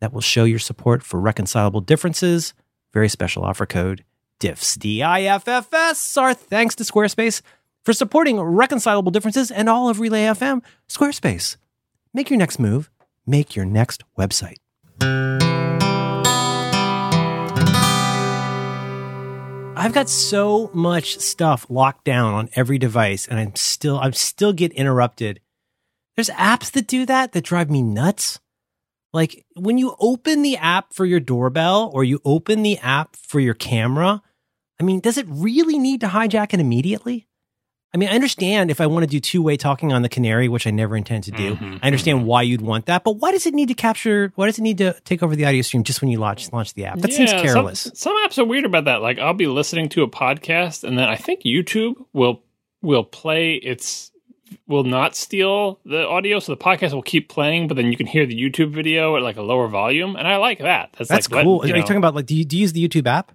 That 0.00 0.12
will 0.12 0.20
show 0.20 0.44
your 0.44 0.58
support 0.58 1.02
for 1.02 1.20
reconcilable 1.20 1.80
differences. 1.80 2.54
Very 2.92 3.08
special 3.08 3.44
offer 3.44 3.66
code 3.66 4.04
DIFFS, 4.40 4.78
D 4.78 5.02
I 5.02 5.22
F 5.22 5.46
F 5.46 5.72
S. 5.72 6.16
Our 6.16 6.34
thanks 6.34 6.74
to 6.76 6.84
Squarespace 6.84 7.42
for 7.84 7.92
supporting 7.92 8.40
reconcilable 8.40 9.12
differences 9.12 9.50
and 9.50 9.68
all 9.68 9.88
of 9.88 10.00
Relay 10.00 10.24
FM. 10.24 10.62
Squarespace, 10.88 11.56
make 12.12 12.30
your 12.30 12.38
next 12.38 12.58
move, 12.58 12.90
make 13.26 13.54
your 13.54 13.64
next 13.64 14.02
website. 14.18 14.56
I've 19.76 19.94
got 19.94 20.10
so 20.10 20.70
much 20.74 21.18
stuff 21.20 21.64
locked 21.70 22.04
down 22.04 22.34
on 22.34 22.50
every 22.54 22.76
device 22.76 23.26
and 23.26 23.38
I'm 23.38 23.56
still 23.56 23.98
I'm 23.98 24.12
still 24.12 24.52
get 24.52 24.72
interrupted. 24.72 25.40
There's 26.16 26.28
apps 26.30 26.70
that 26.72 26.86
do 26.86 27.06
that 27.06 27.32
that 27.32 27.44
drive 27.44 27.70
me 27.70 27.82
nuts. 27.82 28.40
Like 29.12 29.44
when 29.56 29.76
you 29.78 29.96
open 29.98 30.42
the 30.42 30.56
app 30.56 30.92
for 30.92 31.04
your 31.04 31.20
doorbell 31.20 31.90
or 31.92 32.04
you 32.04 32.20
open 32.24 32.62
the 32.62 32.78
app 32.78 33.16
for 33.16 33.40
your 33.40 33.54
camera, 33.54 34.22
I 34.80 34.84
mean, 34.84 35.00
does 35.00 35.18
it 35.18 35.26
really 35.28 35.78
need 35.78 36.00
to 36.02 36.06
hijack 36.08 36.54
it 36.54 36.60
immediately? 36.60 37.26
I 37.92 37.96
mean, 37.96 38.08
I 38.08 38.12
understand 38.12 38.70
if 38.70 38.80
I 38.80 38.86
want 38.86 39.02
to 39.02 39.08
do 39.08 39.18
two 39.18 39.42
way 39.42 39.56
talking 39.56 39.92
on 39.92 40.02
the 40.02 40.08
Canary, 40.08 40.48
which 40.48 40.64
I 40.64 40.70
never 40.70 40.96
intend 40.96 41.24
to 41.24 41.32
do. 41.32 41.56
Mhm, 41.56 41.80
I 41.82 41.86
understand 41.88 42.20
mhm. 42.20 42.24
why 42.24 42.42
you'd 42.42 42.60
want 42.60 42.86
that, 42.86 43.02
but 43.02 43.16
why 43.16 43.32
does 43.32 43.46
it 43.46 43.54
need 43.54 43.66
to 43.66 43.74
capture? 43.74 44.32
Why 44.36 44.46
does 44.46 44.58
it 44.58 44.62
need 44.62 44.78
to 44.78 44.94
take 45.04 45.24
over 45.24 45.34
the 45.34 45.44
audio 45.44 45.62
stream 45.62 45.82
just 45.82 46.00
when 46.00 46.08
you 46.08 46.18
launch 46.18 46.52
launch 46.52 46.74
the 46.74 46.84
app? 46.84 46.98
That 47.00 47.12
seems 47.12 47.32
Yeah, 47.32 47.38
some- 47.38 47.46
careless. 47.46 47.90
Some, 47.94 48.14
apps 48.24 48.38
are 48.38 48.44
weird 48.44 48.64
about 48.64 48.84
that. 48.84 49.02
Like 49.02 49.18
I'll 49.18 49.34
be 49.34 49.48
listening 49.48 49.88
to 49.90 50.04
a 50.04 50.08
podcast, 50.08 50.84
and 50.84 50.96
then 50.96 51.08
I 51.08 51.16
think 51.16 51.42
YouTube 51.42 51.96
will 52.12 52.44
will 52.80 53.02
play 53.04 53.54
its 53.54 54.12
will 54.66 54.84
not 54.84 55.14
steal 55.16 55.78
the 55.84 56.06
audio, 56.06 56.38
so 56.40 56.52
the 56.52 56.56
podcast 56.62 56.92
will 56.92 57.02
keep 57.02 57.28
playing, 57.28 57.68
but 57.68 57.76
then 57.76 57.86
you 57.90 57.96
can 57.96 58.06
hear 58.06 58.26
the 58.26 58.34
YouTube 58.40 58.72
video 58.72 59.16
at 59.16 59.22
like 59.22 59.36
a 59.36 59.42
lower 59.42 59.68
volume, 59.68 60.16
and 60.16 60.26
I 60.26 60.36
like 60.36 60.58
that. 60.60 60.94
That's, 60.98 61.08
That's 61.08 61.28
like 61.30 61.36
let- 61.36 61.44
cool. 61.44 61.62
Are 61.62 61.66
you 61.66 61.74
you 61.74 61.80
know- 61.80 61.82
talking 61.82 61.96
about 61.98 62.14
like 62.14 62.26
do 62.26 62.34
you, 62.36 62.44
do 62.44 62.56
you 62.56 62.62
use 62.62 62.72
the 62.72 62.86
YouTube 62.86 63.06
app? 63.06 63.32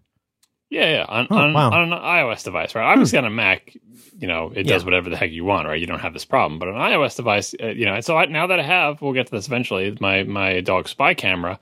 Yeah, 0.69 0.89
yeah. 0.89 1.05
On, 1.07 1.27
Oh, 1.29 1.35
on, 1.37 1.53
wow. 1.53 1.71
on 1.71 1.93
an 1.93 1.99
iOS 1.99 2.43
device, 2.43 2.73
right? 2.75 2.91
Obviously, 2.91 3.17
on 3.19 3.25
a 3.25 3.29
Mac, 3.29 3.71
you 4.17 4.27
know, 4.27 4.51
it 4.53 4.63
does 4.63 4.81
Yeah. 4.81 4.85
whatever 4.85 5.09
the 5.11 5.15
heck 5.15 5.31
you 5.31 5.45
want, 5.45 5.67
right? 5.67 5.79
You 5.79 5.85
don't 5.85 5.99
have 5.99 6.11
this 6.13 6.25
problem. 6.25 6.57
But 6.59 6.69
on 6.69 6.75
an 6.75 6.81
iOS 6.81 7.15
device, 7.15 7.53
uh, 7.61 7.67
you 7.67 7.85
know, 7.85 7.93
and 7.93 8.03
so 8.03 8.17
I, 8.17 8.25
now 8.25 8.47
that 8.47 8.59
I 8.59 8.63
have, 8.63 8.99
we'll 9.01 9.13
get 9.13 9.27
to 9.27 9.31
this 9.31 9.45
eventually. 9.47 9.95
My 10.01 10.23
my 10.23 10.61
dog 10.61 10.87
spy 10.89 11.13
camera. 11.13 11.59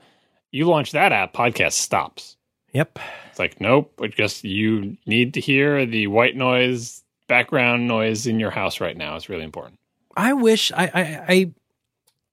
You 0.50 0.66
launch 0.66 0.92
that 0.92 1.12
app, 1.12 1.32
podcast 1.34 1.72
stops. 1.72 2.36
Yep. 2.72 2.98
It's 3.30 3.38
like, 3.38 3.60
nope. 3.60 3.92
It 4.02 4.16
just 4.16 4.42
you 4.42 4.96
need 5.06 5.34
to 5.34 5.40
hear 5.40 5.84
the 5.84 6.06
white 6.06 6.34
noise, 6.34 7.03
background 7.34 7.88
noise 7.88 8.28
in 8.28 8.38
your 8.38 8.52
house 8.52 8.80
right 8.80 8.96
now. 8.96 9.16
is 9.16 9.28
really 9.28 9.42
important. 9.42 9.80
I 10.16 10.34
wish 10.34 10.70
I 10.70 10.84
I 10.84 11.24
I, 11.28 11.54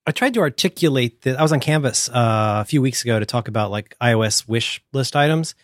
I 0.06 0.12
tried 0.12 0.36
to 0.36 0.42
articulate 0.42 1.24
that. 1.24 1.40
I 1.40 1.42
was 1.42 1.52
on 1.52 1.60
Canvas 1.60 2.08
uh, 2.10 2.60
a 2.62 2.66
few 2.66 2.84
weeks 2.84 3.04
ago 3.04 3.20
to 3.20 3.26
talk 3.26 3.48
about 3.48 3.72
like 3.72 3.96
iOS 4.00 4.48
wish 4.48 4.84
list 4.94 5.16
items, 5.16 5.56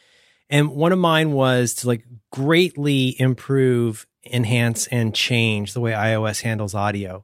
and 0.49 0.71
one 0.71 0.91
of 0.91 0.97
mine 0.97 1.33
was 1.33 1.75
to 1.75 1.87
like 1.87 2.03
greatly 2.31 3.15
improve, 3.21 4.07
enhance, 4.25 4.87
and 4.87 5.13
change 5.13 5.73
the 5.73 5.81
way 5.81 5.91
iOS 5.91 6.41
handles 6.41 6.73
audio. 6.73 7.23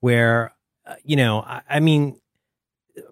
Where 0.00 0.52
uh, 0.84 0.96
you 1.04 1.16
know, 1.16 1.40
I, 1.40 1.62
I 1.70 1.80
mean. 1.80 2.20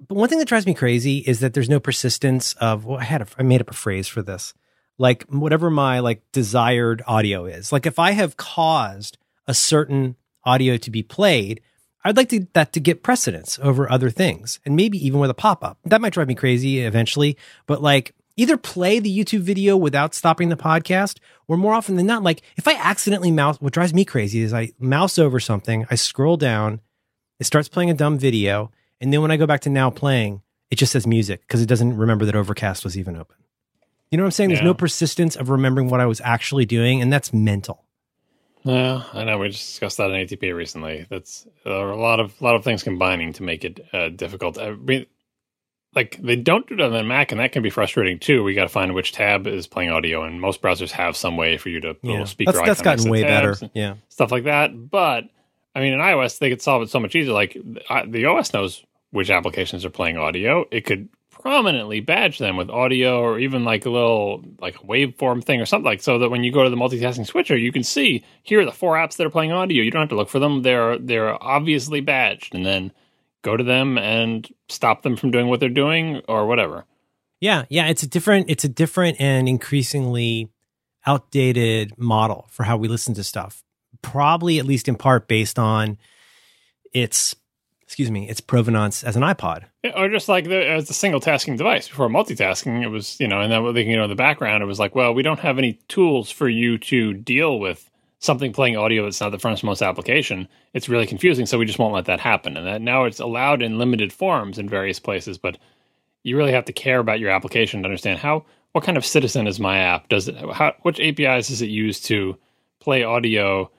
But 0.07 0.17
one 0.17 0.31
thing 0.31 0.39
that 0.39 0.49
drives 0.49 0.67
me 0.67 0.73
crazy 0.73 1.19
is 1.19 1.41
that 1.41 1.53
there's 1.55 1.69
no 1.69 1.81
persistence 1.81 2.53
of. 2.55 2.85
Well, 2.85 2.99
I 2.99 3.05
had 3.05 3.23
a, 3.23 3.27
I 3.39 3.43
made 3.43 3.63
up 3.63 3.71
a 3.71 3.75
phrase 3.75 4.07
for 4.07 4.23
this, 4.23 4.53
like 4.99 5.25
whatever 5.25 5.71
my 5.71 6.01
like 6.01 6.23
desired 6.33 7.03
audio 7.07 7.47
is. 7.47 7.73
Like 7.73 7.87
if 7.87 7.99
I 7.99 8.13
have 8.13 8.37
caused 8.37 9.19
a 9.47 9.55
certain 9.55 10.17
audio 10.45 10.77
to 10.77 10.91
be 10.91 11.03
played, 11.03 11.61
I'd 12.05 12.17
like 12.17 12.29
to, 12.31 12.47
that 12.53 12.73
to 12.75 12.81
get 12.81 13.03
precedence 13.03 13.59
over 13.63 13.91
other 13.91 14.11
things, 14.11 14.61
and 14.65 14.77
maybe 14.77 15.05
even 15.05 15.21
with 15.21 15.31
a 15.31 15.35
pop 15.35 15.65
up. 15.65 15.79
That 15.85 16.01
might 16.01 16.13
drive 16.13 16.29
me 16.29 16.35
crazy 16.35 16.81
eventually, 16.81 17.39
but 17.67 17.83
like 17.83 18.15
either 18.37 18.57
play 18.57 18.99
the 18.99 19.17
YouTube 19.17 19.41
video 19.41 19.77
without 19.77 20.15
stopping 20.15 20.49
the 20.49 20.57
podcast, 20.57 21.19
or 21.49 21.57
more 21.57 21.73
often 21.73 21.97
than 21.97 22.07
not, 22.07 22.23
like 22.23 22.43
if 22.57 22.69
I 22.69 22.75
accidentally 22.75 23.31
mouse, 23.31 23.61
what 23.61 23.73
drives 23.73 23.95
me 23.95 24.05
crazy 24.05 24.41
is 24.41 24.53
I 24.53 24.73
mouse 24.79 25.19
over 25.19 25.41
something, 25.41 25.87
I 25.91 25.95
scroll 25.95 26.37
down, 26.37 26.81
it 27.41 27.45
starts 27.45 27.69
playing 27.69 27.91
a 27.91 27.95
dumb 27.95 28.19
video, 28.19 28.71
and 29.01 29.13
then 29.13 29.23
when 29.23 29.31
I 29.31 29.37
go 29.37 29.47
back 29.47 29.61
to 29.63 29.71
now 29.71 29.91
playing, 29.91 30.43
it 30.71 30.77
just 30.77 30.93
says 30.93 31.07
music 31.07 31.41
because 31.43 31.63
it 31.63 31.67
doesn't 31.67 31.97
remember 31.97 32.25
that 32.25 32.37
Overcast 32.37 32.85
was 32.85 32.99
even 32.99 33.17
open. 33.17 33.37
You 34.15 34.19
know 34.19 34.23
what 34.23 34.29
I'm 34.29 34.31
saying? 34.31 34.51
There's 34.51 34.61
Yeah. 34.61 34.67
no 34.67 34.75
persistence 34.75 35.35
of 35.35 35.49
remembering 35.51 35.89
what 35.91 35.99
I 36.01 36.07
was 36.07 36.21
actually 36.21 36.67
doing, 36.67 37.03
and 37.03 37.13
that's 37.13 37.33
mental. 37.33 37.83
Yeah, 38.63 39.03
I 39.13 39.25
know. 39.25 39.39
We 39.39 39.49
just 39.49 39.67
discussed 39.67 39.97
that 39.97 40.09
in 40.13 40.15
ATP 40.25 40.55
recently. 40.55 41.05
That's 41.11 41.49
there 41.65 41.73
are 41.75 41.91
a 41.91 42.01
lot 42.01 42.21
of 42.21 42.41
lot 42.41 42.55
of 42.55 42.63
things 42.63 42.85
combining 42.85 43.33
to 43.33 43.43
make 43.43 43.65
it 43.65 43.85
uh, 43.93 44.11
difficult. 44.11 44.57
I 44.57 44.71
mean, 44.71 45.07
like 45.97 46.17
they 46.23 46.37
don't 46.37 46.65
do 46.69 46.75
it 46.75 46.81
on 46.81 46.93
the 46.93 47.03
Mac, 47.03 47.33
and 47.33 47.41
that 47.41 47.51
can 47.51 47.65
be 47.65 47.71
frustrating 47.71 48.21
too. 48.21 48.45
We 48.45 48.55
got 48.55 48.63
to 48.63 48.69
find 48.69 48.95
which 48.95 49.11
tab 49.11 49.49
is 49.49 49.67
playing 49.67 49.91
audio, 49.91 50.23
and 50.23 50.41
most 50.41 50.63
browsers 50.63 50.93
have 50.93 51.17
some 51.17 51.37
way 51.37 51.57
for 51.57 51.69
you 51.69 51.81
to 51.81 51.97
Yeah, 52.01 52.11
little 52.13 52.27
speaker. 52.27 52.53
that's, 52.53 52.65
that's 52.65 52.83
gotten 52.83 53.11
way 53.11 53.25
better. 53.25 53.57
Yeah. 53.75 53.95
stuff 54.11 54.31
like 54.31 54.45
that. 54.45 54.91
But 54.91 55.25
I 55.75 55.81
mean, 55.81 55.93
in 55.93 55.99
iOS, 55.99 56.39
they 56.39 56.51
could 56.51 56.63
solve 56.63 56.83
it 56.83 56.89
so 56.91 57.01
much 57.01 57.17
easier. 57.17 57.33
Like 57.35 57.57
I, 57.91 58.07
the 58.07 58.27
OS 58.27 58.53
knows 58.55 58.85
which 59.11 59.29
applications 59.29 59.85
are 59.85 59.91
playing 59.91 60.19
audio. 60.19 60.67
It 60.71 60.83
could 60.87 61.09
prominently 61.45 62.01
badge 62.01 62.39
them 62.39 62.57
with 62.57 62.71
audio 62.71 63.21
or 63.21 63.39
even 63.39 63.65
like 63.65 63.85
a 63.85 63.91
little 63.91 64.43
like 64.61 64.77
waveform 64.77 65.45
thing 65.45 65.61
or 65.61 65.67
something 65.67 65.85
like 65.85 66.03
so 66.03 66.19
that 66.19 66.31
when 66.31 66.43
you 66.43 66.51
go 66.51 66.65
to 66.65 66.71
the 66.71 66.77
multitasking 66.77 67.27
switcher 67.27 67.55
you 67.55 67.71
can 67.71 67.83
see 67.83 68.25
here 68.43 68.63
are 68.63 68.65
the 68.65 68.73
four 68.73 68.95
apps 68.95 69.17
that 69.17 69.27
are 69.27 69.31
playing 69.31 69.53
audio. 69.53 69.83
You 69.83 69.91
don't 69.91 70.01
have 70.01 70.09
to 70.09 70.17
look 70.17 70.31
for 70.31 70.39
them. 70.39 70.63
They're 70.63 70.99
they're 70.99 71.43
obviously 71.43 72.01
badged. 72.01 72.55
And 72.55 72.65
then 72.65 72.93
go 73.43 73.57
to 73.57 73.63
them 73.63 73.99
and 73.99 74.49
stop 74.69 75.03
them 75.03 75.17
from 75.17 75.31
doing 75.31 75.49
what 75.49 75.61
they're 75.61 75.69
doing 75.69 76.23
or 76.29 76.47
whatever. 76.47 76.85
Yeah, 77.41 77.65
yeah, 77.69 77.89
it's 77.89 78.03
a 78.03 78.09
different 78.09 78.49
it's 78.49 78.65
a 78.65 78.69
different 78.69 79.21
and 79.21 79.49
increasingly 79.49 80.49
outdated 81.07 81.99
model 81.99 82.49
for 82.51 82.65
how 82.65 82.77
we 82.77 82.89
listen 82.89 83.15
to 83.15 83.25
stuff. 83.25 83.63
Probably 84.03 84.59
at 84.59 84.67
least 84.67 84.89
in 84.89 84.97
part 84.97 85.29
based 85.29 85.59
on 85.59 85.99
its 86.93 87.37
excuse 87.95 88.11
me, 88.11 88.29
its 88.29 88.41
provenance 88.41 89.05
as 89.05 89.15
an 89.15 89.23
iPod. 89.23 89.67
Yeah, 89.85 89.93
or 89.95 90.09
just 90.09 90.29
like 90.29 90.49
the, 90.49 90.69
as 90.69 90.91
a 90.91 90.93
single 90.93 91.21
tasking 91.21 91.57
device. 91.57 91.89
Before 91.89 92.09
multitasking 92.09 92.83
it 92.83 92.89
was 92.89 93.21
you 93.21 93.29
know 93.29 93.41
and 93.41 93.53
then 93.53 93.65
you 93.87 93.97
know 93.97 94.03
in 94.03 94.11
the 94.11 94.17
background 94.17 94.65
it 94.65 94.67
was 94.67 94.81
like 94.81 94.97
well 94.97 95.15
we 95.15 95.23
don't 95.23 95.39
have 95.39 95.59
any 95.59 95.75
tools 95.87 96.29
for 96.29 96.49
you 96.49 96.77
to 96.77 97.15
deal 97.15 97.61
with 97.61 97.89
something 98.19 98.53
playing 98.53 98.77
audio 98.77 99.05
that's 99.05 99.21
not 99.21 99.31
the 99.31 99.39
frontmost 99.39 99.87
application. 99.87 100.49
It's 100.73 100.89
really 100.89 101.07
confusing 101.07 101.47
so 101.47 101.57
we 101.57 101.67
just 101.67 101.79
won't 101.79 101.95
let 101.95 102.07
that 102.07 102.19
happen. 102.19 102.57
And 102.57 102.67
that 102.67 102.83
now 102.83 103.05
it's 103.05 103.21
allowed 103.21 103.63
in 103.63 103.79
limited 103.79 104.13
forms 104.13 104.59
in 104.59 104.69
various 104.69 104.99
places 104.99 105.39
but 105.39 105.57
you 106.25 106.37
really 106.37 106.51
have 106.51 106.65
to 106.65 106.73
care 106.73 106.99
about 106.99 107.21
your 107.21 107.31
application 107.31 107.83
to 107.83 107.87
understand 107.87 108.19
how 108.19 108.45
what 108.73 108.83
kind 108.83 108.99
of 108.99 109.07
citizen 109.07 109.47
is 109.47 109.61
my 109.61 109.79
app? 109.79 110.09
Does 110.09 110.27
it 110.27 110.35
how 110.53 110.75
which 110.83 110.99
apis 110.99 111.47
does 111.47 111.63
it 111.63 111.71
use 111.71 112.01
to 112.01 112.37
play 112.81 113.05
audio 113.05 113.71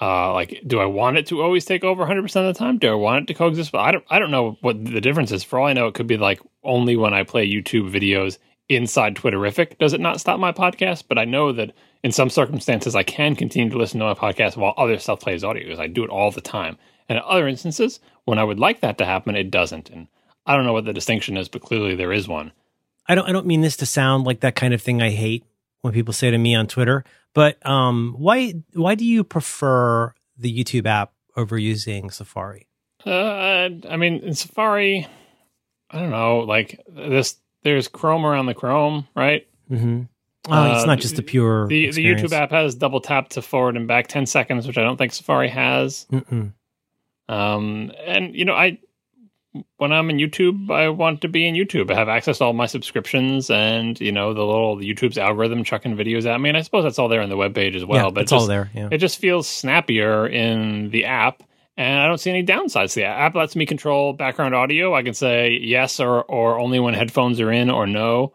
uh, 0.00 0.32
like, 0.32 0.62
do 0.66 0.80
I 0.80 0.86
want 0.86 1.18
it 1.18 1.26
to 1.26 1.42
always 1.42 1.64
take 1.64 1.84
over 1.84 2.04
100% 2.04 2.24
of 2.24 2.46
the 2.46 2.58
time? 2.58 2.78
Do 2.78 2.90
I 2.90 2.94
want 2.94 3.24
it 3.24 3.26
to 3.28 3.34
coexist? 3.34 3.72
But 3.72 3.80
I 3.80 3.92
don't, 3.92 4.04
I 4.08 4.18
don't 4.18 4.30
know 4.30 4.56
what 4.62 4.82
the 4.82 5.00
difference 5.00 5.30
is. 5.30 5.44
For 5.44 5.58
all 5.58 5.66
I 5.66 5.74
know, 5.74 5.88
it 5.88 5.94
could 5.94 6.06
be 6.06 6.16
like 6.16 6.40
only 6.64 6.96
when 6.96 7.12
I 7.12 7.22
play 7.22 7.46
YouTube 7.46 7.90
videos 7.90 8.38
inside 8.70 9.16
Twitterrific 9.16 9.78
does 9.78 9.92
it 9.92 10.00
not 10.00 10.20
stop 10.20 10.40
my 10.40 10.52
podcast. 10.52 11.04
But 11.08 11.18
I 11.18 11.24
know 11.26 11.52
that 11.52 11.72
in 12.02 12.12
some 12.12 12.30
circumstances, 12.30 12.94
I 12.94 13.02
can 13.02 13.36
continue 13.36 13.70
to 13.70 13.78
listen 13.78 14.00
to 14.00 14.06
my 14.06 14.14
podcast 14.14 14.56
while 14.56 14.72
other 14.76 14.98
stuff 14.98 15.20
plays 15.20 15.44
audio 15.44 15.64
because 15.64 15.80
I 15.80 15.86
do 15.86 16.04
it 16.04 16.10
all 16.10 16.30
the 16.30 16.40
time. 16.40 16.78
And 17.08 17.18
in 17.18 17.24
other 17.26 17.46
instances, 17.46 18.00
when 18.24 18.38
I 18.38 18.44
would 18.44 18.60
like 18.60 18.80
that 18.80 18.96
to 18.98 19.04
happen, 19.04 19.36
it 19.36 19.50
doesn't. 19.50 19.90
And 19.90 20.06
I 20.46 20.56
don't 20.56 20.64
know 20.64 20.72
what 20.72 20.86
the 20.86 20.92
distinction 20.94 21.36
is, 21.36 21.48
but 21.48 21.62
clearly 21.62 21.94
there 21.94 22.12
is 22.12 22.26
one. 22.26 22.52
I 23.06 23.14
don't 23.14 23.28
I 23.28 23.32
don't 23.32 23.46
mean 23.46 23.60
this 23.60 23.76
to 23.78 23.86
sound 23.86 24.24
like 24.24 24.40
that 24.40 24.54
kind 24.54 24.72
of 24.72 24.80
thing 24.80 25.02
I 25.02 25.10
hate 25.10 25.44
when 25.80 25.92
people 25.92 26.14
say 26.14 26.30
to 26.30 26.38
me 26.38 26.54
on 26.54 26.66
Twitter, 26.66 27.04
but 27.34 27.64
um 27.66 28.14
why 28.18 28.54
why 28.74 28.94
do 28.94 29.04
you 29.04 29.24
prefer 29.24 30.14
the 30.36 30.52
YouTube 30.64 30.86
app 30.86 31.12
over 31.36 31.58
using 31.58 32.10
Safari? 32.10 32.66
Uh, 33.06 33.68
I 33.88 33.96
mean, 33.96 34.16
in 34.16 34.34
Safari, 34.34 35.06
I 35.90 36.00
don't 36.00 36.10
know, 36.10 36.40
like 36.40 36.80
this. 36.88 37.36
There's 37.62 37.88
Chrome 37.88 38.24
around 38.26 38.46
the 38.46 38.54
Chrome, 38.54 39.06
right? 39.14 39.46
Mm-hmm. 39.70 40.02
Oh, 40.50 40.72
it's 40.72 40.82
Uh, 40.84 40.86
not 40.86 40.98
just 40.98 41.18
a 41.18 41.22
pure 41.22 41.66
The 41.68 41.86
experience. 41.86 42.22
the 42.22 42.28
YouTube 42.28 42.38
app 42.38 42.50
has 42.50 42.74
double 42.74 43.00
tap 43.00 43.28
to 43.30 43.42
forward 43.42 43.76
and 43.76 43.86
back 43.86 44.08
ten 44.08 44.26
seconds, 44.26 44.66
which 44.66 44.78
I 44.78 44.82
don't 44.82 44.96
think 44.96 45.12
Safari 45.12 45.48
has. 45.48 46.06
Mm-mm. 46.10 46.52
Um, 47.28 47.92
and 48.06 48.34
you 48.34 48.44
know, 48.44 48.54
I 48.54 48.78
when 49.78 49.92
I'm 49.92 50.10
in 50.10 50.18
YouTube, 50.18 50.70
I 50.70 50.88
want 50.90 51.22
to 51.22 51.28
be 51.28 51.46
in 51.46 51.54
YouTube. 51.54 51.90
I 51.90 51.94
have 51.94 52.08
access 52.08 52.38
to 52.38 52.44
all 52.44 52.52
my 52.52 52.66
subscriptions, 52.66 53.50
and 53.50 54.00
you 54.00 54.12
know, 54.12 54.32
the 54.32 54.44
little 54.44 54.76
YouTube's 54.76 55.18
algorithm 55.18 55.64
chucking 55.64 55.96
videos 55.96 56.26
at 56.26 56.40
me. 56.40 56.50
And 56.50 56.58
I 56.58 56.62
suppose 56.62 56.84
that's 56.84 56.98
all 56.98 57.08
there 57.08 57.22
on 57.22 57.28
the 57.28 57.36
web 57.36 57.54
page 57.54 57.74
as 57.74 57.84
well. 57.84 58.06
yeah, 58.06 58.10
but 58.10 58.22
it's 58.22 58.30
just, 58.30 58.40
all 58.40 58.46
there. 58.46 58.70
Yeah. 58.74 58.88
It 58.92 58.98
just 58.98 59.18
feels 59.18 59.48
snappier 59.48 60.26
in 60.26 60.90
the 60.90 61.06
app, 61.06 61.42
and 61.76 62.00
I 62.00 62.06
don't 62.06 62.18
see 62.18 62.30
any 62.30 62.44
downsides. 62.44 62.92
to 62.94 63.00
The 63.00 63.04
app 63.06 63.34
lets 63.34 63.56
me 63.56 63.66
control 63.66 64.12
background 64.12 64.54
audio. 64.54 64.94
I 64.94 65.02
can 65.02 65.14
say 65.14 65.58
yes 65.60 65.98
or 65.98 66.22
or 66.22 66.58
only 66.58 66.78
when 66.78 66.94
headphones 66.94 67.40
are 67.40 67.50
in, 67.50 67.70
or 67.70 67.86
no, 67.86 68.32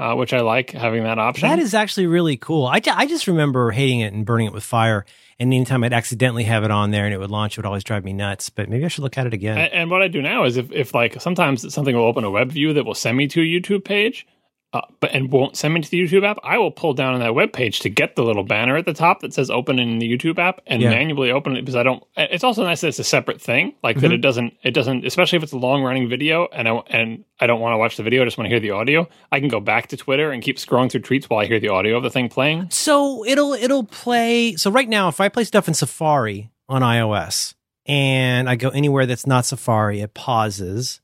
uh, 0.00 0.14
which 0.14 0.32
I 0.32 0.40
like 0.40 0.70
having 0.70 1.04
that 1.04 1.18
option. 1.18 1.46
That 1.46 1.58
is 1.58 1.74
actually 1.74 2.06
really 2.06 2.38
cool. 2.38 2.66
I, 2.66 2.80
I 2.90 3.06
just 3.06 3.26
remember 3.26 3.70
hating 3.70 4.00
it 4.00 4.14
and 4.14 4.24
burning 4.24 4.46
it 4.46 4.54
with 4.54 4.64
fire. 4.64 5.04
And 5.38 5.52
anytime 5.52 5.84
I'd 5.84 5.92
accidentally 5.92 6.44
have 6.44 6.64
it 6.64 6.70
on 6.70 6.90
there 6.90 7.04
and 7.04 7.12
it 7.12 7.18
would 7.18 7.30
launch, 7.30 7.52
it 7.52 7.58
would 7.58 7.66
always 7.66 7.84
drive 7.84 8.02
me 8.02 8.14
nuts. 8.14 8.48
But 8.48 8.70
maybe 8.70 8.86
I 8.86 8.88
should 8.88 9.04
look 9.04 9.18
at 9.18 9.26
it 9.26 9.34
again. 9.34 9.58
And, 9.58 9.72
and 9.72 9.90
what 9.90 10.00
I 10.00 10.08
do 10.08 10.22
now 10.22 10.44
is 10.44 10.56
if, 10.56 10.72
if 10.72 10.94
like 10.94 11.20
sometimes 11.20 11.72
something 11.72 11.94
will 11.94 12.04
open 12.04 12.24
a 12.24 12.30
web 12.30 12.50
view 12.50 12.72
that 12.72 12.86
will 12.86 12.94
send 12.94 13.18
me 13.18 13.28
to 13.28 13.42
a 13.42 13.44
YouTube 13.44 13.84
page, 13.84 14.26
uh, 14.72 14.80
but 15.00 15.12
and 15.12 15.32
won't 15.32 15.56
send 15.56 15.74
me 15.74 15.80
to 15.80 15.90
the 15.90 16.00
YouTube 16.00 16.24
app, 16.24 16.38
I 16.44 16.56
will 16.58 16.70
pull 16.70 16.94
down 16.94 17.14
on 17.14 17.20
that 17.20 17.34
web 17.34 17.52
page 17.52 17.80
to 17.80 17.88
get 17.88 18.14
the 18.14 18.22
little 18.22 18.44
banner 18.44 18.76
at 18.76 18.84
the 18.86 18.92
top 18.94 19.20
that 19.20 19.34
says 19.34 19.50
"Open 19.50 19.78
in 19.80 19.98
the 19.98 20.08
YouTube 20.08 20.38
app" 20.38 20.60
and 20.66 20.80
Yeah. 20.80 20.90
manually 20.90 21.32
open 21.32 21.56
it 21.56 21.62
because 21.62 21.74
I 21.74 21.82
don't. 21.82 22.02
It's 22.16 22.44
also 22.44 22.62
nice 22.62 22.80
that 22.82 22.88
it's 22.88 22.98
a 23.00 23.04
separate 23.04 23.40
thing, 23.40 23.74
like 23.82 23.98
that 23.98 24.10
Mhm. 24.10 24.14
it 24.14 24.18
doesn't. 24.18 24.54
It 24.62 24.70
doesn't, 24.72 25.04
especially 25.04 25.38
if 25.38 25.42
it's 25.42 25.52
a 25.52 25.58
long 25.58 25.82
running 25.82 26.08
video 26.08 26.46
and 26.52 26.68
I 26.68 26.80
and 26.88 27.24
I 27.40 27.46
don't 27.48 27.60
want 27.60 27.72
to 27.74 27.78
watch 27.78 27.96
the 27.96 28.04
video, 28.04 28.22
I 28.22 28.26
just 28.26 28.38
want 28.38 28.46
to 28.46 28.50
hear 28.50 28.60
the 28.60 28.70
audio. 28.70 29.08
I 29.32 29.40
can 29.40 29.48
go 29.48 29.58
back 29.60 29.88
to 29.88 29.96
Twitter 29.96 30.30
and 30.30 30.40
keep 30.42 30.56
scrolling 30.58 30.90
through 30.90 31.00
tweets 31.00 31.24
while 31.24 31.40
I 31.40 31.46
hear 31.46 31.58
the 31.58 31.70
audio 31.70 31.96
of 31.96 32.02
the 32.04 32.10
thing 32.10 32.28
playing. 32.28 32.68
So 32.70 33.24
it'll 33.26 33.54
it'll 33.54 33.84
play. 33.84 34.54
So 34.54 34.70
right 34.70 34.88
now, 34.88 35.08
if 35.08 35.20
I 35.20 35.28
play 35.28 35.42
stuff 35.44 35.66
in 35.66 35.74
Safari 35.74 36.50
on 36.68 36.82
iOS 36.82 37.54
and 37.86 38.48
I 38.48 38.54
go 38.54 38.68
anywhere 38.68 39.06
that's 39.06 39.26
not 39.26 39.46
Safari, 39.46 40.00
it 40.00 40.14
pauses. 40.14 41.00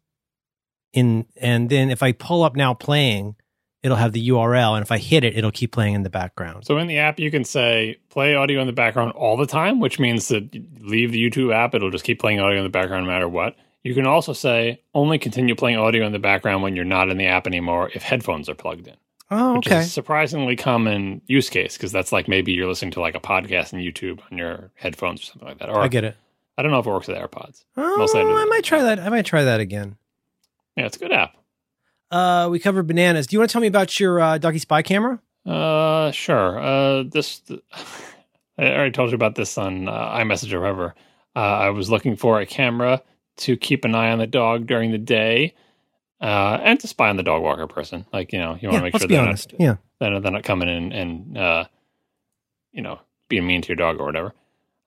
In 0.93 1.27
and 1.41 1.69
then 1.69 1.91
if 1.91 2.03
I 2.03 2.13
pull 2.13 2.43
up 2.45 2.55
now 2.57 2.73
playing, 2.73 3.35
it'll 3.87 3.97
have 3.97 4.13
the 4.13 4.29
URL, 4.29 4.75
and 4.75 4.83
if 4.83 4.93
I 4.93 4.99
hit 4.99 5.25
it, 5.25 5.37
it'll 5.39 5.51
keep 5.53 5.73
playing 5.73 5.95
in 5.95 6.03
the 6.03 6.11
background. 6.11 6.67
So 6.67 6.77
in 6.79 6.87
the 6.89 6.99
app, 6.99 7.19
you 7.19 7.31
can 7.31 7.45
say 7.45 7.97
play 8.11 8.35
audio 8.35 8.61
in 8.61 8.67
the 8.67 8.73
background 8.75 9.13
all 9.13 9.37
the 9.39 9.47
time, 9.47 9.81
which 9.81 9.99
means 9.99 10.29
that 10.29 10.53
leave 10.81 11.13
the 11.13 11.31
YouTube 11.31 11.55
app, 11.55 11.75
it'll 11.75 11.91
just 11.91 12.05
keep 12.05 12.19
playing 12.21 12.41
audio 12.41 12.59
in 12.59 12.65
the 12.65 12.69
background 12.71 13.07
no 13.07 13.13
matter 13.13 13.29
what. 13.29 13.57
You 13.85 13.95
can 13.95 14.07
also 14.07 14.33
say 14.33 14.83
only 14.95 15.19
continue 15.19 15.55
playing 15.55 15.79
audio 15.79 16.05
in 16.05 16.13
the 16.13 16.19
background 16.19 16.63
when 16.65 16.75
you're 16.75 16.85
not 16.85 17.09
in 17.09 17.17
the 17.19 17.27
app 17.27 17.47
anymore 17.47 17.91
if 17.95 18.03
headphones 18.03 18.49
are 18.49 18.55
plugged 18.57 18.89
in, 18.89 18.97
Oh, 19.31 19.57
which 19.59 19.69
okay. 19.69 19.79
is 19.79 19.87
a 19.87 19.91
surprisingly 19.91 20.57
common 20.57 21.23
use 21.29 21.49
case 21.49 21.77
because 21.77 21.93
that's 21.93 22.11
like 22.11 22.27
maybe 22.27 22.51
you're 22.53 22.67
listening 22.67 22.91
to 22.93 23.01
like 23.01 23.15
a 23.15 23.21
podcast 23.21 23.73
on 23.73 23.79
YouTube 23.81 24.19
on 24.33 24.39
your 24.39 24.73
headphones 24.75 25.21
or 25.23 25.25
something 25.27 25.47
like 25.49 25.59
that. 25.59 25.69
Or 25.69 25.79
I 25.79 25.87
get 25.89 26.03
it. 26.03 26.17
I 26.59 26.63
don't 26.63 26.73
know 26.73 26.81
if 26.81 26.87
it 26.87 26.91
works 26.91 27.07
with 27.07 27.17
AirPods. 27.17 27.65
Oh, 27.77 27.97
Mostly 27.99 28.23
I 28.23 28.25
I 28.25 28.45
might 28.47 28.65
try 28.65 28.83
that. 28.83 28.99
I 28.99 29.09
might 29.09 29.27
try 29.27 29.45
that 29.45 29.61
again. 29.61 29.97
Yeah, 30.77 30.87
it's 30.87 30.97
a 30.97 31.01
good 31.01 31.13
app. 31.13 31.37
Uh, 32.11 32.49
we 32.51 32.59
covered 32.59 32.87
bananas. 32.87 33.27
Do 33.27 33.35
you 33.37 33.41
want 33.41 33.51
to 33.51 33.53
tell 33.53 33.61
me 33.63 33.67
about 33.69 33.99
your 33.99 34.21
uh, 34.21 34.39
doggy 34.39 34.59
spy 34.59 34.83
camera? 34.83 35.21
Uh, 35.45 36.11
sure. 36.13 36.59
Uh, 36.59 37.03
this 37.05 37.43
I 38.59 38.65
already 38.73 38.93
told 38.93 39.11
you 39.11 39.15
about 39.17 39.35
this 39.35 39.59
on 39.59 39.89
uh, 39.89 39.93
iMessage 40.17 40.53
or 40.53 40.61
whatever. 40.61 40.95
Uh, 41.35 41.39
I 41.39 41.71
was 41.71 41.91
looking 41.91 42.17
for 42.17 42.41
a 42.41 42.47
camera 42.47 43.03
to 43.39 43.57
keep 43.57 43.85
an 43.85 43.95
eye 43.95 44.11
on 44.11 44.19
the 44.19 44.27
dog 44.27 44.67
during 44.67 44.91
the 44.93 44.99
day, 44.99 45.55
uh, 46.23 46.59
and 46.63 46.81
to 46.81 46.89
spy 46.89 47.11
on 47.11 47.17
the 47.17 47.23
dog 47.23 47.43
walker 47.43 47.67
person. 47.67 48.07
Like 48.13 48.33
you 48.33 48.39
know, 48.39 48.57
you 48.61 48.69
want 48.69 48.75
yeah, 48.75 48.79
to 48.79 48.83
make 48.85 48.99
sure 48.99 49.09
they're 49.09 49.21
honest. 49.21 49.53
not, 49.53 49.61
Yeah. 49.61 49.77
they're, 50.01 50.19
they're 50.21 50.33
not 50.33 50.43
coming 50.45 50.69
in 50.69 50.93
and 50.93 51.37
uh, 51.39 51.65
you 52.73 52.81
know 52.83 52.99
being 53.29 53.47
mean 53.47 53.61
to 53.63 53.69
your 53.69 53.77
dog 53.77 54.01
or 54.01 54.07
whatever. 54.07 54.33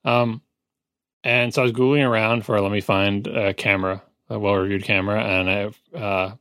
Um, 0.03 0.41
and 1.23 1.53
so 1.53 1.61
I 1.61 1.63
was 1.63 1.73
googling 1.73 2.07
around 2.07 2.45
for 2.45 2.59
let 2.59 2.71
me 2.71 2.81
find 2.81 3.27
a 3.27 3.53
camera, 3.53 4.01
a 4.29 4.39
well 4.39 4.55
reviewed 4.55 4.83
camera, 4.83 5.21
and 5.23 5.49
I 5.95 5.97
uh, 5.97 6.35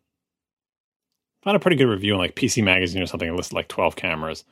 found 1.49 1.57
a 1.57 1.61
pretty 1.61 1.78
good 1.78 1.88
review 1.88 2.12
in 2.12 2.18
like 2.18 2.34
PC 2.34 2.62
Magazine 2.62 3.01
or 3.01 3.07
something. 3.07 3.26
It 3.26 3.34
listed 3.34 3.55
like 3.55 3.68
twelve 3.68 3.96
cameras, 3.96 4.44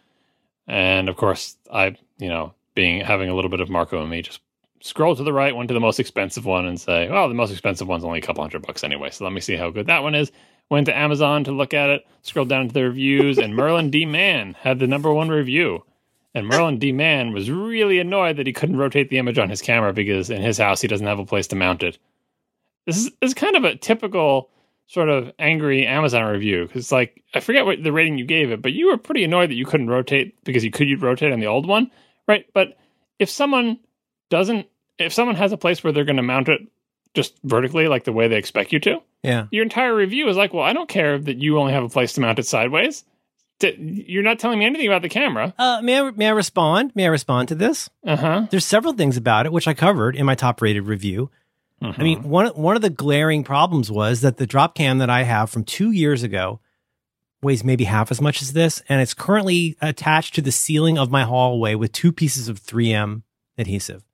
and 0.66 1.11
of 1.11 1.16
course 1.18 1.59
I, 1.70 1.94
you 2.16 2.30
know, 2.30 2.55
being 2.74 3.03
having 3.03 3.28
a 3.28 3.34
little 3.34 3.51
bit 3.51 3.61
of 3.61 3.68
Marco 3.68 4.01
and 4.01 4.09
me, 4.09 4.22
just 4.22 4.40
scroll 4.80 5.14
to 5.14 5.22
the 5.22 5.32
right, 5.32 5.55
went 5.55 5.68
to 5.68 5.74
the 5.74 5.80
most 5.80 6.01
expensive 6.01 6.47
one, 6.47 6.64
and 6.64 6.80
say, 6.80 7.07
well, 7.11 7.28
the 7.28 7.34
most 7.34 7.51
expensive 7.51 7.86
one's 7.86 8.03
only 8.03 8.20
a 8.20 8.22
couple 8.22 8.42
hundred 8.42 8.66
bucks 8.66 8.82
anyway. 8.82 9.11
So 9.11 9.24
let 9.24 9.34
me 9.34 9.42
see 9.42 9.57
how 9.57 9.68
good 9.68 9.88
that 9.88 10.03
one 10.03 10.14
is. 10.14 10.32
Went 10.70 10.86
to 10.86 10.97
Amazon 10.97 11.44
to 11.44 11.53
look 11.53 11.74
at 11.74 11.90
it, 11.90 12.07
scrolled 12.22 12.49
down 12.49 12.68
to 12.68 12.72
the 12.72 12.84
reviews, 12.84 13.36
and 13.36 13.55
Merlin 13.55 13.90
D. 13.90 14.07
Mann 14.07 14.55
had 14.55 14.78
the 14.78 14.86
number 14.86 15.12
one 15.12 15.28
review. 15.28 15.84
And 16.34 16.47
Merlin 16.47 16.78
D. 16.78 16.92
Mann 16.92 17.32
was 17.32 17.51
really 17.51 17.99
annoyed 17.99 18.38
that 18.38 18.47
he 18.47 18.55
couldn't 18.55 18.78
rotate 18.78 19.11
the 19.11 19.18
image 19.18 19.38
on 19.38 19.51
his 19.51 19.61
camera 19.61 19.92
because 19.92 20.30
in 20.30 20.40
his 20.40 20.57
house 20.57 20.80
he 20.80 20.88
doesn't 20.88 21.07
have 21.07 21.18
a 21.18 21.26
place 21.26 21.47
to 21.49 21.57
mount 21.57 21.82
it. 21.82 21.99
This 22.86 22.97
is, 22.97 23.11
this 23.20 23.32
is 23.32 23.34
kind 23.34 23.55
of 23.55 23.64
a 23.64 23.76
typical 23.76 24.49
sort 24.89 25.09
of 25.09 25.32
angry 25.39 25.87
Amazon 25.87 26.24
review 26.24 26.64
because 26.66 26.93
like 26.93 27.22
I 27.34 27.41
forget 27.41 27.64
what 27.66 27.82
the 27.82 27.93
rating 27.93 28.18
you 28.18 28.24
gave 28.24 28.51
it, 28.53 28.62
but 28.62 28.72
you 28.72 28.87
were 28.89 28.97
pretty 28.99 29.24
annoyed 29.24 29.51
that 29.51 29.57
you 29.57 29.66
couldn't 29.66 29.89
rotate 29.89 30.43
because 30.45 30.64
you 30.64 30.70
could 30.70 30.89
you 30.89 30.97
rotate 30.97 31.32
on 31.32 31.41
the 31.41 31.47
old 31.47 31.66
one, 31.66 31.91
right? 32.28 32.47
But 32.55 32.76
if 33.18 33.28
someone 33.30 33.78
doesn't, 34.30 34.66
if 34.99 35.12
someone 35.12 35.37
has 35.37 35.53
a 35.53 35.57
place 35.57 35.82
where 35.82 35.93
they're 35.93 36.05
going 36.05 36.16
to 36.16 36.22
mount 36.22 36.49
it 36.49 36.61
just 37.14 37.34
vertically, 37.45 37.89
like 37.89 38.05
the 38.05 38.12
way 38.12 38.28
they 38.28 38.37
expect 38.37 38.72
you 38.72 38.78
to, 38.80 39.01
Yeah. 39.22 39.47
your 39.51 39.62
entire 39.62 39.95
review 39.95 40.28
is 40.28 40.37
like, 40.37 40.53
well, 40.53 40.62
I 40.64 40.72
don't 40.72 40.89
care 40.89 41.18
that 41.18 41.39
you 41.39 41.59
only 41.59 41.72
have 41.72 41.82
a 41.84 41.89
place 41.89 42.12
to 42.14 42.20
mount 42.20 42.39
it 42.39 42.47
sideways. 42.47 43.05
You're 43.62 44.22
not 44.22 44.39
telling 44.39 44.59
me 44.59 44.66
anything 44.66 44.87
about 44.87 45.01
the 45.01 45.09
camera. 45.09 45.55
Uh, 45.59 45.80
may 45.82 45.99
I, 45.99 46.11
may 46.11 46.26
I 46.26 46.30
respond? 46.32 46.93
May 46.95 47.05
I 47.07 47.09
respond 47.09 47.49
to 47.49 47.55
this? 47.55 47.89
Uh 48.07 48.16
huh. 48.16 48.47
There's 48.51 48.66
several 48.66 48.93
things 48.93 49.16
about 49.16 49.47
it 49.47 49.53
which 49.53 49.66
I 49.66 49.72
covered 49.72 50.14
in 50.14 50.26
my 50.26 50.34
top 50.34 50.61
rated 50.61 50.84
review. 50.87 51.30
I 51.83 52.03
mean, 52.03 52.20
mm-hmm. 52.20 52.29
one 52.29 52.47
one 52.49 52.77
of 52.77 52.83
the 52.83 52.91
glaring 52.91 53.45
problems 53.45 53.91
was 53.91 54.22
that 54.22 54.39
the 54.39 54.47
Dropcam 54.47 54.99
that 55.01 55.11
I 55.11 55.22
have 55.24 55.51
from 55.51 55.64
two 55.64 55.91
years 55.91 56.22
ago 56.22 56.61
weighs 57.43 57.62
maybe 57.62 57.85
half 57.85 58.11
as 58.11 58.20
much 58.20 58.41
as 58.41 58.55
this, 58.55 58.83
and 58.89 59.01
it's 59.01 59.14
currently 59.14 59.77
attached 59.83 60.35
to 60.35 60.43
the 60.43 60.53
ceiling 60.53 60.99
of 60.99 61.11
my 61.11 61.24
hallway 61.24 61.74
with 61.74 61.93
two 61.93 62.12
pieces 62.12 62.49
of 62.49 62.61
3M 62.61 63.22
adhesive. 63.59 64.05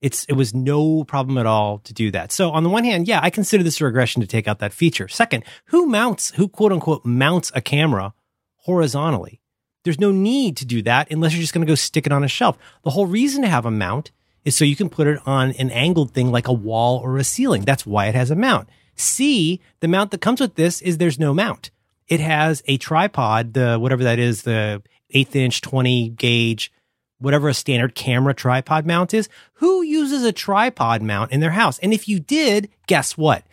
It's 0.00 0.24
it 0.26 0.34
was 0.34 0.54
no 0.54 1.02
problem 1.04 1.38
at 1.38 1.46
all 1.46 1.78
to 1.80 1.94
do 1.94 2.10
that. 2.12 2.30
So 2.30 2.50
on 2.50 2.62
the 2.62 2.68
one 2.68 2.84
hand, 2.84 3.08
yeah, 3.08 3.20
I 3.22 3.30
consider 3.30 3.64
this 3.64 3.80
a 3.80 3.84
regression 3.84 4.20
to 4.20 4.28
take 4.28 4.46
out 4.46 4.60
that 4.60 4.72
feature. 4.72 5.08
Second, 5.08 5.44
who 5.66 5.86
mounts 5.86 6.30
who 6.32 6.46
quote 6.46 6.72
unquote 6.72 7.04
mounts 7.04 7.50
a 7.54 7.60
camera 7.60 8.14
horizontally? 8.58 9.40
There's 9.82 9.98
no 9.98 10.12
need 10.12 10.56
to 10.58 10.66
do 10.66 10.82
that 10.82 11.10
unless 11.10 11.32
you're 11.32 11.40
just 11.40 11.54
going 11.54 11.66
to 11.66 11.70
go 11.70 11.74
stick 11.74 12.06
it 12.06 12.12
on 12.12 12.22
a 12.22 12.28
shelf. 12.28 12.58
The 12.84 12.90
whole 12.90 13.06
reason 13.06 13.42
to 13.42 13.48
have 13.48 13.64
a 13.64 13.70
mount 13.70 14.12
is 14.44 14.56
so 14.56 14.64
you 14.64 14.76
can 14.76 14.88
put 14.88 15.06
it 15.06 15.20
on 15.26 15.50
an 15.52 15.70
angled 15.70 16.12
thing 16.12 16.30
like 16.30 16.48
a 16.48 16.52
wall 16.52 16.98
or 16.98 17.18
a 17.18 17.24
ceiling. 17.24 17.62
That's 17.62 17.86
why 17.86 18.06
it 18.06 18.14
has 18.14 18.30
a 18.30 18.36
mount. 18.36 18.68
C, 18.96 19.60
the 19.80 19.88
mount 19.88 20.10
that 20.10 20.20
comes 20.20 20.40
with 20.40 20.56
this 20.56 20.82
is 20.82 20.98
there's 20.98 21.18
no 21.18 21.32
mount. 21.32 21.70
It 22.08 22.20
has 22.20 22.62
a 22.66 22.78
tripod, 22.78 23.54
the 23.54 23.78
whatever 23.78 24.04
that 24.04 24.18
is, 24.18 24.42
the 24.42 24.82
eighth 25.10 25.36
inch, 25.36 25.60
20 25.60 26.10
gauge, 26.10 26.72
whatever 27.18 27.48
a 27.48 27.54
standard 27.54 27.94
camera 27.94 28.34
tripod 28.34 28.86
mount 28.86 29.14
is. 29.14 29.28
Who 29.54 29.82
uses 29.82 30.24
a 30.24 30.32
tripod 30.32 31.02
mount 31.02 31.32
in 31.32 31.40
their 31.40 31.50
house? 31.50 31.78
And 31.80 31.92
if 31.92 32.08
you 32.08 32.18
did, 32.18 32.70
guess 32.86 33.16
what? 33.16 33.44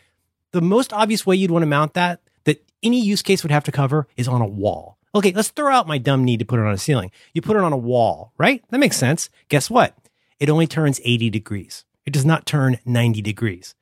The 0.52 0.62
most 0.62 0.94
obvious 0.94 1.26
way 1.26 1.36
you'd 1.36 1.52
want 1.52 1.64
to 1.64 1.68
mount 1.68 1.94
that, 1.96 2.22
that 2.46 2.64
any 2.82 3.02
use 3.02 3.22
case 3.22 3.44
would 3.44 3.52
have 3.52 3.66
to 3.66 3.72
cover, 3.72 4.08
is 4.16 4.28
on 4.28 4.42
a 4.42 4.48
wall. 4.48 4.98
Okay, 5.14 5.32
let's 5.32 5.50
throw 5.50 5.74
out 5.74 5.88
my 5.88 5.98
dumb 5.98 6.24
need 6.24 6.40
to 6.40 6.46
put 6.46 6.60
it 6.60 6.66
on 6.66 6.74
a 6.74 6.78
ceiling. 6.78 7.12
You 7.34 7.42
put 7.42 7.56
it 7.56 7.64
on 7.64 7.74
a 7.74 7.78
wall, 7.78 8.34
right? 8.38 8.64
That 8.70 8.80
makes 8.80 8.98
sense. 8.98 9.30
Guess 9.50 9.70
what? 9.70 9.96
It 10.40 10.50
only 10.50 10.68
turns 10.68 11.00
80 11.04 11.30
degrees. 11.30 11.86
It 12.06 12.14
does 12.14 12.26
not 12.26 12.46
turn 12.46 12.78
90 12.86 13.22
degrees. 13.22 13.76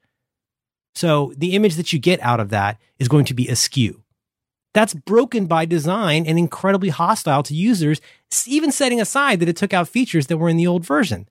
So 0.95 1.33
the 1.37 1.53
image 1.55 1.75
that 1.75 1.91
you 1.91 1.99
get 1.99 2.19
out 2.21 2.39
of 2.39 2.49
that 2.49 2.79
is 2.99 3.07
going 3.07 3.25
to 3.25 3.33
be 3.33 3.47
askew. 3.47 4.03
That's 4.73 4.93
broken 4.93 5.45
by 5.45 5.65
design 5.65 6.25
and 6.25 6.37
incredibly 6.39 6.89
hostile 6.89 7.43
to 7.43 7.53
users, 7.53 8.01
even 8.47 8.71
setting 8.71 8.99
aside 9.01 9.39
that 9.39 9.49
it 9.49 9.57
took 9.57 9.73
out 9.73 9.87
features 9.87 10.27
that 10.27 10.37
were 10.37 10.49
in 10.49 10.57
the 10.57 10.67
old 10.67 10.85
version. 10.85 11.27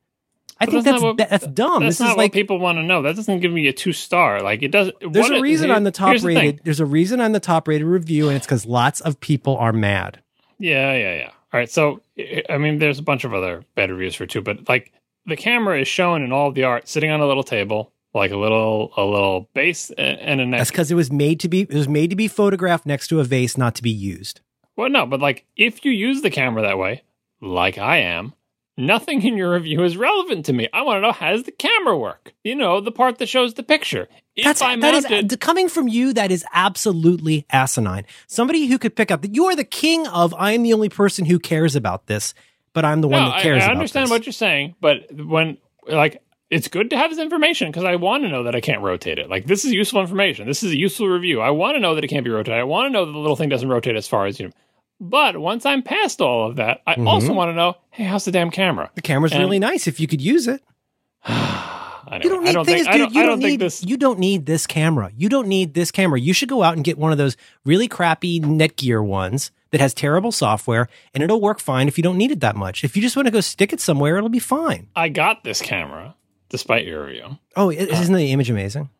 I 0.61 0.67
But 0.67 0.73
think 0.73 0.85
that's 0.85 0.95
that's 0.95 1.03
what- 1.03 1.17
that's 1.17 1.47
dumb. 1.49 1.83
That's 1.83 1.99
this 1.99 2.01
not 2.01 2.11
is 2.13 2.17
like 2.19 2.33
what 2.33 2.39
people 2.39 2.59
want 2.59 2.79
to 2.79 2.83
know. 2.85 3.03
That 3.03 3.17
doesn't 3.17 3.41
give 3.41 3.51
me 3.53 3.67
a 3.67 3.73
two 3.73 3.93
star. 3.93 4.43
Like 4.43 4.63
it 4.63 4.71
doesn't. 4.71 4.95
there's 5.13 5.31
a 5.31 5.41
reason 5.41 5.69
here- 5.69 5.77
on 5.77 5.83
the 5.83 5.91
top 5.91 6.13
the 6.15 6.21
thing. 6.21 6.37
rated. 6.37 6.61
There's 6.63 6.79
a 6.79 6.87
reason 6.87 7.21
on 7.21 7.33
the 7.33 7.41
top 7.41 7.67
rated 7.67 7.87
review, 7.87 8.29
and 8.29 8.37
it's 8.37 8.47
because 8.47 8.65
lots 8.65 9.01
of 9.01 9.19
people 9.19 9.57
are 9.57 9.73
mad. 9.73 10.23
Yeah, 10.59 10.95
yeah, 10.95 11.15
yeah. 11.17 11.27
All 11.53 11.59
right. 11.59 11.71
So 11.71 12.01
I 12.49 12.59
mean, 12.59 12.79
there's 12.79 13.01
a 13.01 13.03
bunch 13.03 13.25
of 13.25 13.35
other 13.35 13.65
bad 13.75 13.91
reviews 13.91 14.15
for 14.15 14.25
two, 14.27 14.41
but 14.41 14.69
like 14.69 14.93
the 15.27 15.37
camera 15.37 15.81
is 15.81 15.89
shown 15.89 16.23
in 16.23 16.33
all 16.33 16.49
of 16.49 16.55
the 16.55 16.65
art 16.65 16.89
sitting 16.89 17.11
on 17.11 17.21
a 17.21 17.27
little 17.27 17.43
table, 17.45 17.93
like 18.15 18.31
a 18.31 18.37
little 18.37 18.93
a 18.97 19.05
little 19.05 19.49
base 19.55 19.91
and 19.99 20.41
a 20.41 20.47
neck. 20.47 20.61
That's 20.61 20.71
because 20.71 20.91
it 20.91 20.95
was 20.97 21.11
made 21.13 21.41
to 21.41 21.49
be 21.49 21.63
it 21.63 21.73
was 21.75 21.89
made 21.89 22.11
to 22.11 22.17
be 22.17 22.29
photographed 22.29 22.87
next 22.87 23.09
to 23.09 23.21
a 23.21 23.25
vase, 23.25 23.57
not 23.57 23.75
to 23.77 23.83
be 23.83 23.91
used. 23.91 24.41
Well, 24.77 24.89
no, 24.91 25.07
but 25.07 25.21
like 25.21 25.45
if 25.57 25.85
you 25.85 25.93
use 25.93 26.23
the 26.23 26.31
camera 26.31 26.63
that 26.63 26.79
way, 26.79 27.03
like 27.41 27.79
I 27.79 27.99
am, 27.99 28.33
nothing 28.77 29.23
in 29.23 29.37
your 29.37 29.53
review 29.53 29.83
is 29.85 29.97
relevant 29.97 30.47
to 30.47 30.53
me. 30.53 30.69
I 30.73 30.83
want 30.83 30.97
to 30.97 31.01
know 31.03 31.13
how 31.13 31.31
does 31.33 31.45
the 31.45 31.53
camera 31.53 31.97
work? 31.97 32.33
You 32.43 32.55
know, 32.55 32.81
the 32.81 32.91
part 32.93 33.19
that 33.19 33.29
shows 33.29 33.55
the 33.55 33.63
picture. 33.63 34.09
If 34.35 34.45
That's 34.45 34.63
I 34.63 34.77
that 34.77 34.95
is- 34.95 35.11
mounted, 35.11 35.41
coming 35.41 35.69
from 35.69 35.89
you. 35.89 36.15
That 36.15 36.31
is 36.33 36.43
absolutely 36.55 37.45
asinine. 37.51 38.07
Somebody 38.27 38.67
who 38.67 38.79
could 38.79 38.97
pick 38.97 39.11
up 39.11 39.21
that 39.23 39.35
you 39.35 39.45
are 39.45 39.55
the 39.55 39.63
king 39.65 40.07
of. 40.09 40.35
I 40.39 40.53
am 40.53 40.63
the 40.63 40.73
only 40.73 40.89
person 40.89 41.27
who 41.27 41.39
cares 41.39 41.77
about 41.77 42.07
this, 42.07 42.33
but 42.75 42.85
I'm 42.85 43.01
the 43.01 43.09
one 43.09 43.23
no, 43.23 43.29
that 43.31 43.37
I, 43.39 43.43
cares. 43.43 43.63
I 43.63 43.67
about 43.67 43.77
understand 43.77 44.11
what 44.11 44.27
you're 44.27 44.33
saying, 44.33 44.75
but 44.81 45.13
when 45.13 45.59
like 45.89 46.23
it's 46.51 46.69
good 46.69 46.91
to 46.91 46.97
have 46.99 47.11
this 47.11 47.19
information 47.19 47.71
because 47.71 47.85
I 47.85 47.97
want 47.97 48.25
to 48.25 48.29
know 48.29 48.43
that 48.45 48.55
I 48.55 48.61
can't 48.61 48.83
rotate 48.83 49.19
it. 49.19 49.31
Like 49.31 49.47
this 49.47 49.65
is 49.65 49.73
useful 49.73 50.01
information. 50.01 50.47
This 50.47 50.63
is 50.63 50.73
a 50.73 50.77
useful 50.77 51.09
review. 51.09 51.41
I 51.41 51.51
want 51.51 51.77
to 51.77 51.81
know 51.81 51.95
that 51.95 52.05
it 52.05 52.09
can't 52.09 52.25
be 52.25 52.31
rotated. 52.31 52.59
I 52.61 52.65
want 52.65 52.87
to 52.89 52.91
know 52.93 53.05
that 53.07 53.13
the 53.13 53.19
little 53.19 53.37
thing 53.37 53.49
doesn't 53.49 53.69
rotate 53.69 53.97
as 53.97 54.07
far 54.07 54.27
as 54.27 54.39
you. 54.39 54.49
know. 54.49 54.53
But 55.01 55.39
once 55.39 55.67
I'm 55.67 55.83
past 55.83 56.21
all 56.21 56.49
of 56.49 56.57
that, 56.57 56.81
I 56.87 56.93
Mm-hmm. 56.95 57.09
also 57.09 57.33
want 57.33 57.49
to 57.49 57.55
know, 57.55 57.77
hey, 57.91 58.05
how's 58.05 58.25
the 58.25 58.31
damn 58.31 58.51
camera? 58.51 58.91
The 58.95 59.03
camera's 59.03 59.33
And- 59.33 59.41
really 59.41 59.59
nice 59.59 59.87
if 59.89 59.99
you 59.99 60.07
could 60.07 60.21
use 60.21 60.47
it. 60.47 60.63
I 61.25 62.21
You 62.23 62.29
don't 62.29 62.43
need 62.45 62.51
I 62.51 62.53
don't 62.53 62.65
things, 62.67 62.83
think, 62.87 62.93
dude. 62.93 63.01
don't, 63.01 63.15
you 63.15 63.21
don't, 63.23 63.29
don't 63.41 63.49
need 63.49 63.61
this. 63.61 63.83
You 63.85 63.97
don't 63.97 64.19
need 64.19 64.47
this 64.47 64.67
camera. 64.67 65.11
You 65.17 65.29
don't 65.29 65.49
need 65.49 65.75
this 65.75 65.91
camera. 65.91 66.21
You 66.21 66.33
should 66.33 66.49
go 66.49 66.63
out 66.63 66.75
and 66.75 66.85
get 66.85 66.99
one 66.99 67.11
of 67.13 67.19
those 67.19 67.37
really 67.65 67.89
crappy 67.89 68.41
Netgear 68.41 69.05
ones 69.05 69.51
that 69.73 69.81
has 69.81 69.93
terrible 69.93 70.31
software, 70.31 70.89
and 71.13 71.23
it'll 71.23 71.41
work 71.41 71.59
fine 71.59 71.89
if 71.89 71.99
you 71.99 72.03
don't 72.03 72.17
need 72.17 72.31
it 72.31 72.41
that 72.41 72.55
much. 72.55 72.85
If 72.85 72.95
you 72.95 73.03
just 73.03 73.17
want 73.17 73.27
to 73.27 73.33
go 73.33 73.41
stick 73.41 73.73
it 73.73 73.81
somewhere, 73.81 74.17
it'll 74.17 74.29
be 74.29 74.39
fine. 74.39 74.89
I 74.95 75.09
got 75.09 75.43
this 75.43 75.61
camera 75.61 76.15
despite 76.49 76.87
your 76.87 77.07
review. 77.07 77.39
Oh, 77.57 77.71
isn't 77.71 78.15
the 78.15 78.31
image 78.33 78.51
amazing? 78.51 78.91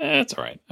Eh, 0.00 0.20
it's 0.20 0.34
all 0.34 0.44
right. 0.44 0.60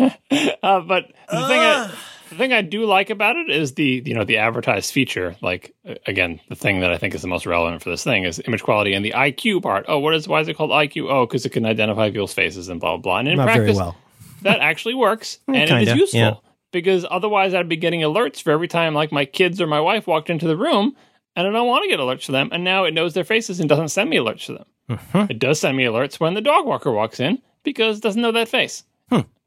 Uh, 0.00 0.10
uh, 0.62 0.80
but 0.80 1.12
the 1.30 1.46
thing, 1.48 1.60
I, 1.60 1.92
the 2.30 2.36
thing 2.36 2.52
I 2.52 2.62
do 2.62 2.86
like 2.86 3.10
about 3.10 3.36
it 3.36 3.50
is 3.50 3.74
the 3.74 4.02
you 4.04 4.14
know 4.14 4.24
the 4.24 4.38
advertised 4.38 4.92
feature. 4.92 5.36
Like 5.42 5.74
uh, 5.86 5.94
again, 6.06 6.40
the 6.48 6.54
thing 6.54 6.80
that 6.80 6.90
I 6.90 6.96
think 6.96 7.14
is 7.14 7.22
the 7.22 7.28
most 7.28 7.44
relevant 7.44 7.82
for 7.82 7.90
this 7.90 8.04
thing 8.04 8.24
is 8.24 8.40
image 8.46 8.62
quality 8.62 8.94
and 8.94 9.04
the 9.04 9.12
IQ 9.12 9.62
part. 9.62 9.84
Oh, 9.88 9.98
what 9.98 10.14
is 10.14 10.26
why 10.26 10.40
is 10.40 10.48
it 10.48 10.56
called 10.56 10.70
IQ? 10.70 11.10
Oh, 11.10 11.26
because 11.26 11.44
it 11.44 11.50
can 11.50 11.66
identify 11.66 12.10
people's 12.10 12.32
faces 12.32 12.68
and 12.68 12.80
blah 12.80 12.96
blah 12.96 13.02
blah. 13.02 13.18
And 13.18 13.28
in 13.28 13.36
Not 13.36 13.44
practice, 13.44 13.76
very 13.76 13.76
well. 13.76 13.96
that 14.42 14.60
actually 14.60 14.94
works 14.94 15.38
and 15.48 15.56
it 15.56 15.68
kinda, 15.68 15.92
is 15.92 15.98
useful 15.98 16.20
yeah. 16.20 16.34
Because 16.72 17.04
otherwise 17.10 17.54
I'd 17.54 17.68
be 17.68 17.76
getting 17.76 18.00
alerts 18.00 18.42
for 18.42 18.50
every 18.50 18.68
time 18.68 18.94
like 18.94 19.12
my 19.12 19.24
kids 19.24 19.60
or 19.60 19.66
my 19.66 19.80
wife 19.80 20.06
walked 20.06 20.30
into 20.30 20.46
the 20.46 20.56
room 20.56 20.94
and 21.36 21.46
I 21.46 21.50
don't 21.50 21.66
want 21.68 21.84
to 21.84 21.88
get 21.90 22.00
alerts 22.00 22.24
for 22.24 22.32
them 22.32 22.48
and 22.52 22.64
now 22.64 22.84
it 22.84 22.94
knows 22.94 23.14
their 23.14 23.24
faces 23.24 23.60
and 23.60 23.68
doesn't 23.68 23.88
send 23.88 24.10
me 24.10 24.16
alerts 24.18 24.46
for 24.46 24.52
them. 24.52 24.64
Mm-hmm. 24.90 25.30
It 25.30 25.38
does 25.38 25.60
send 25.60 25.76
me 25.76 25.84
alerts 25.84 26.18
when 26.20 26.34
the 26.34 26.40
dog 26.40 26.66
walker 26.66 26.90
walks 26.90 27.20
in 27.20 27.40
because 27.62 27.98
it 27.98 28.02
doesn't 28.02 28.22
know 28.22 28.32
that 28.32 28.48
face. 28.48 28.84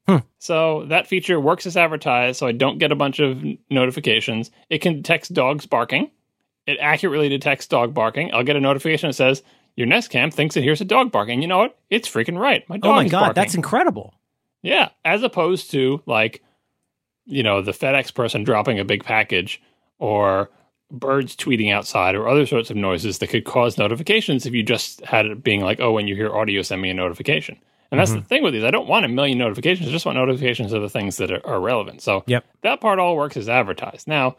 Hmm. 0.05 0.17
So 0.37 0.83
that 0.87 1.07
feature 1.07 1.39
works 1.39 1.65
as 1.65 1.77
advertised 1.77 2.37
so 2.37 2.45
I 2.45 2.51
don't 2.51 2.77
get 2.77 2.91
a 2.91 2.95
bunch 2.95 3.19
of 3.21 3.41
notifications. 3.69 4.51
It 4.69 4.79
can 4.79 4.95
detect 4.97 5.33
dogs 5.33 5.65
barking. 5.65 6.11
It 6.67 6.77
accurately 6.81 7.29
detects 7.29 7.67
dog 7.67 7.93
barking. 7.93 8.33
I'll 8.33 8.43
get 8.43 8.57
a 8.57 8.59
notification 8.59 9.07
that 9.09 9.13
says 9.13 9.43
your 9.77 9.87
Nest 9.87 10.09
Cam 10.09 10.29
thinks 10.29 10.55
that 10.55 10.63
here's 10.63 10.81
a 10.81 10.85
dog 10.85 11.11
barking. 11.11 11.41
You 11.41 11.47
know 11.47 11.57
what? 11.57 11.77
It's 11.89 12.09
freaking 12.09 12.37
right. 12.37 12.67
My 12.67 12.77
dog 12.77 12.91
Oh 12.91 12.95
my 12.95 13.07
god, 13.07 13.19
barking. 13.19 13.33
that's 13.35 13.55
incredible. 13.55 14.13
Yeah, 14.61 14.89
as 15.05 15.23
opposed 15.23 15.71
to 15.71 16.01
like, 16.05 16.43
you 17.25 17.43
know, 17.43 17.61
the 17.61 17.71
FedEx 17.71 18.13
person 18.13 18.43
dropping 18.43 18.79
a 18.79 18.85
big 18.85 19.03
package 19.03 19.61
or 19.99 20.49
birds 20.91 21.35
tweeting 21.35 21.71
outside 21.73 22.15
or 22.15 22.27
other 22.27 22.45
sorts 22.45 22.69
of 22.69 22.75
noises 22.75 23.17
that 23.19 23.27
could 23.27 23.45
cause 23.45 23.77
notifications 23.77 24.45
if 24.45 24.53
you 24.53 24.63
just 24.63 25.01
had 25.01 25.25
it 25.25 25.43
being 25.43 25.61
like, 25.61 25.79
oh, 25.79 25.91
when 25.91 26.07
you 26.07 26.15
hear 26.15 26.33
audio, 26.33 26.61
send 26.61 26.81
me 26.81 26.89
a 26.89 26.93
notification. 26.93 27.57
And 27.91 27.99
that's 27.99 28.11
the 28.11 28.17
mm-hmm. 28.17 28.27
thing 28.27 28.43
with 28.43 28.53
these. 28.53 28.63
I 28.63 28.71
don't 28.71 28.87
want 28.87 29.05
a 29.05 29.07
million 29.07 29.37
notifications. 29.37 29.87
I 29.87 29.91
just 29.91 30.05
want 30.05 30.17
notifications 30.17 30.73
of 30.73 30.81
the 30.81 30.89
things 30.89 31.17
that 31.17 31.31
are, 31.31 31.45
are 31.45 31.59
relevant. 31.59 32.01
So 32.01 32.23
Yep. 32.25 32.43
that 32.61 32.81
part 32.81 32.97
all 32.97 33.15
works 33.15 33.37
as 33.37 33.47
advertised. 33.47 34.07
Now, 34.07 34.35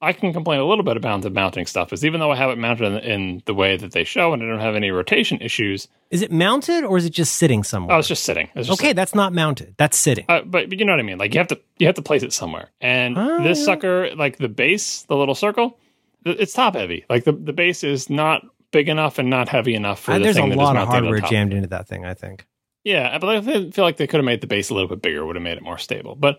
I 0.00 0.12
can 0.12 0.32
complain 0.32 0.60
a 0.60 0.64
little 0.64 0.84
bit 0.84 0.96
about 0.96 1.22
the 1.22 1.30
mounting 1.30 1.66
stuff, 1.66 1.92
is 1.92 2.04
even 2.04 2.20
though 2.20 2.30
I 2.30 2.36
have 2.36 2.50
it 2.50 2.58
mounted 2.58 2.86
in, 2.86 2.98
in 2.98 3.42
the 3.46 3.54
way 3.54 3.76
that 3.76 3.90
they 3.92 4.04
show 4.04 4.32
and 4.32 4.42
I 4.42 4.46
don't 4.46 4.60
have 4.60 4.76
any 4.76 4.90
rotation 4.92 5.38
issues, 5.40 5.88
Is 6.10 6.22
it 6.22 6.30
mounted 6.30 6.84
or 6.84 6.98
is 6.98 7.04
it 7.04 7.10
just 7.10 7.34
sitting 7.36 7.64
somewhere? 7.64 7.96
oh, 7.96 7.98
it's 7.98 8.06
just 8.08 8.22
sitting. 8.22 8.48
It's 8.54 8.68
just 8.68 8.80
okay, 8.80 8.92
that's 8.92 9.14
not 9.14 9.32
mounted. 9.32 9.74
That's 9.76 9.96
sitting. 9.98 10.24
uh, 10.28 10.42
but, 10.42 10.68
but 10.68 10.78
you 10.78 10.84
know 10.84 10.92
what 10.92 11.00
I 11.00 11.02
mean. 11.02 11.18
Like 11.18 11.34
you 11.34 11.38
have 11.40 11.48
to 11.48 11.60
you 11.78 11.86
have 11.86 11.96
to 11.96 12.02
place 12.02 12.22
it 12.22 12.32
somewhere. 12.32 12.70
And 12.80 13.18
Oh, 13.18 13.42
this 13.42 13.64
sucker, 13.64 14.14
like 14.14 14.38
the 14.38 14.48
base, 14.48 15.02
the 15.02 15.16
little 15.16 15.34
circle, 15.34 15.78
it's 16.24 16.52
top 16.52 16.74
heavy. 16.74 17.04
Like 17.10 17.24
the, 17.24 17.32
the 17.32 17.52
base 17.52 17.82
is 17.82 18.08
not 18.08 18.46
big 18.70 18.88
enough 18.88 19.18
and 19.18 19.28
not 19.30 19.48
heavy 19.48 19.74
enough 19.74 19.98
for 20.00 20.12
Uh, 20.12 20.18
the 20.18 20.24
there's 20.24 20.36
a 20.36 20.40
thing 20.42 20.50
that 20.50 20.54
is 20.54 20.58
lot 20.58 20.76
of 20.76 20.86
hardware 20.86 21.20
jammed 21.20 21.52
into 21.54 21.68
that 21.68 21.88
thing. 21.88 22.04
I 22.04 22.14
think. 22.14 22.46
Yeah, 22.84 23.18
but 23.18 23.28
I 23.28 23.40
feel 23.70 23.84
like 23.84 23.96
they 23.96 24.06
could 24.06 24.18
have 24.18 24.24
made 24.24 24.40
the 24.42 24.46
base 24.46 24.70
a 24.70 24.74
little 24.74 24.88
bit 24.88 25.02
bigger. 25.02 25.26
Would 25.26 25.34
have 25.36 25.42
made 25.42 25.56
it 25.56 25.62
more 25.62 25.76
stable. 25.78 26.14
But 26.14 26.38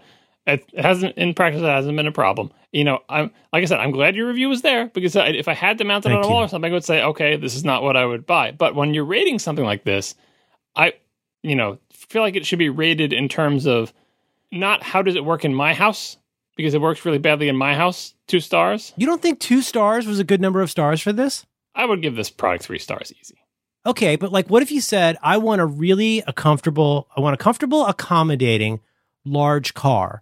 it, 0.54 0.70
hasn't 0.78 1.18
in 1.18 1.34
practice. 1.34 1.62
It 1.62 1.66
hasn't 1.66 1.96
been 1.96 2.08
a 2.08 2.12
problem. 2.12 2.52
You 2.72 2.84
know, 2.84 3.00
I'm 3.10 3.32
like 3.52 3.64
I 3.64 3.66
said, 3.66 3.80
I'm 3.80 3.92
glad 3.92 4.16
your 4.16 4.28
review 4.28 4.50
was 4.50 4.62
there 4.62 4.88
because 4.88 5.16
I, 5.16 5.28
if 5.28 5.48
I 5.48 5.54
had 5.54 5.78
to 5.80 5.84
mount 5.84 6.06
it 6.06 6.10
Thank 6.10 6.24
on 6.24 6.26
a 6.26 6.28
wall 6.28 6.42
you. 6.42 6.46
or 6.46 6.50
something, 6.50 6.72
I 6.72 6.74
would 6.74 6.86
say, 6.86 7.02
okay, 7.02 7.36
this 7.36 7.56
is 7.56 7.64
not 7.64 7.84
what 7.84 7.98
I 7.98 8.06
would 8.06 8.26
buy. 8.26 8.52
But 8.52 8.76
when 8.76 8.94
you're 8.94 9.06
rating 9.06 9.40
something 9.40 9.66
like 9.66 9.84
this, 9.84 10.16
I, 10.76 10.94
you 11.42 11.56
know, 11.56 11.80
feel 11.92 12.22
like 12.22 12.36
it 12.36 12.46
should 12.46 12.60
be 12.60 12.70
rated 12.70 13.14
in 13.14 13.28
terms 13.28 13.66
of 13.66 13.94
not 14.52 14.84
how 14.84 15.02
does 15.02 15.16
it 15.16 15.26
work 15.26 15.46
in 15.46 15.54
my 15.54 15.74
house 15.74 16.18
because 16.56 16.74
it 16.74 16.82
works 16.82 17.06
really 17.06 17.18
badly 17.18 17.48
in 17.48 17.56
my 17.56 17.76
house. 17.76 18.14
Two 18.28 18.40
stars. 18.40 18.94
You 18.98 19.08
don't 19.08 19.22
think 19.22 19.40
two 19.40 19.62
stars 19.62 20.06
was 20.06 20.20
a 20.20 20.24
good 20.24 20.42
number 20.42 20.62
of 20.62 20.70
stars 20.70 21.02
for 21.02 21.14
this? 21.14 21.46
I 21.74 21.86
would 21.86 22.02
give 22.02 22.16
this 22.16 22.30
product 22.30 22.66
three 22.66 22.80
stars 22.80 23.14
easy. 23.20 23.36
Okay, 23.86 24.18
but 24.18 24.32
like, 24.32 24.50
what 24.50 24.62
if 24.62 24.72
you 24.72 24.82
said, 24.82 25.18
I 25.24 25.38
want 25.38 25.62
a 25.62 25.66
really 25.66 26.22
a 26.28 26.34
comfortable, 26.34 27.08
I 27.16 27.22
want 27.22 27.34
a 27.34 27.38
comfortable, 27.38 27.86
accommodating, 27.86 28.82
large 29.24 29.74
car, 29.74 30.22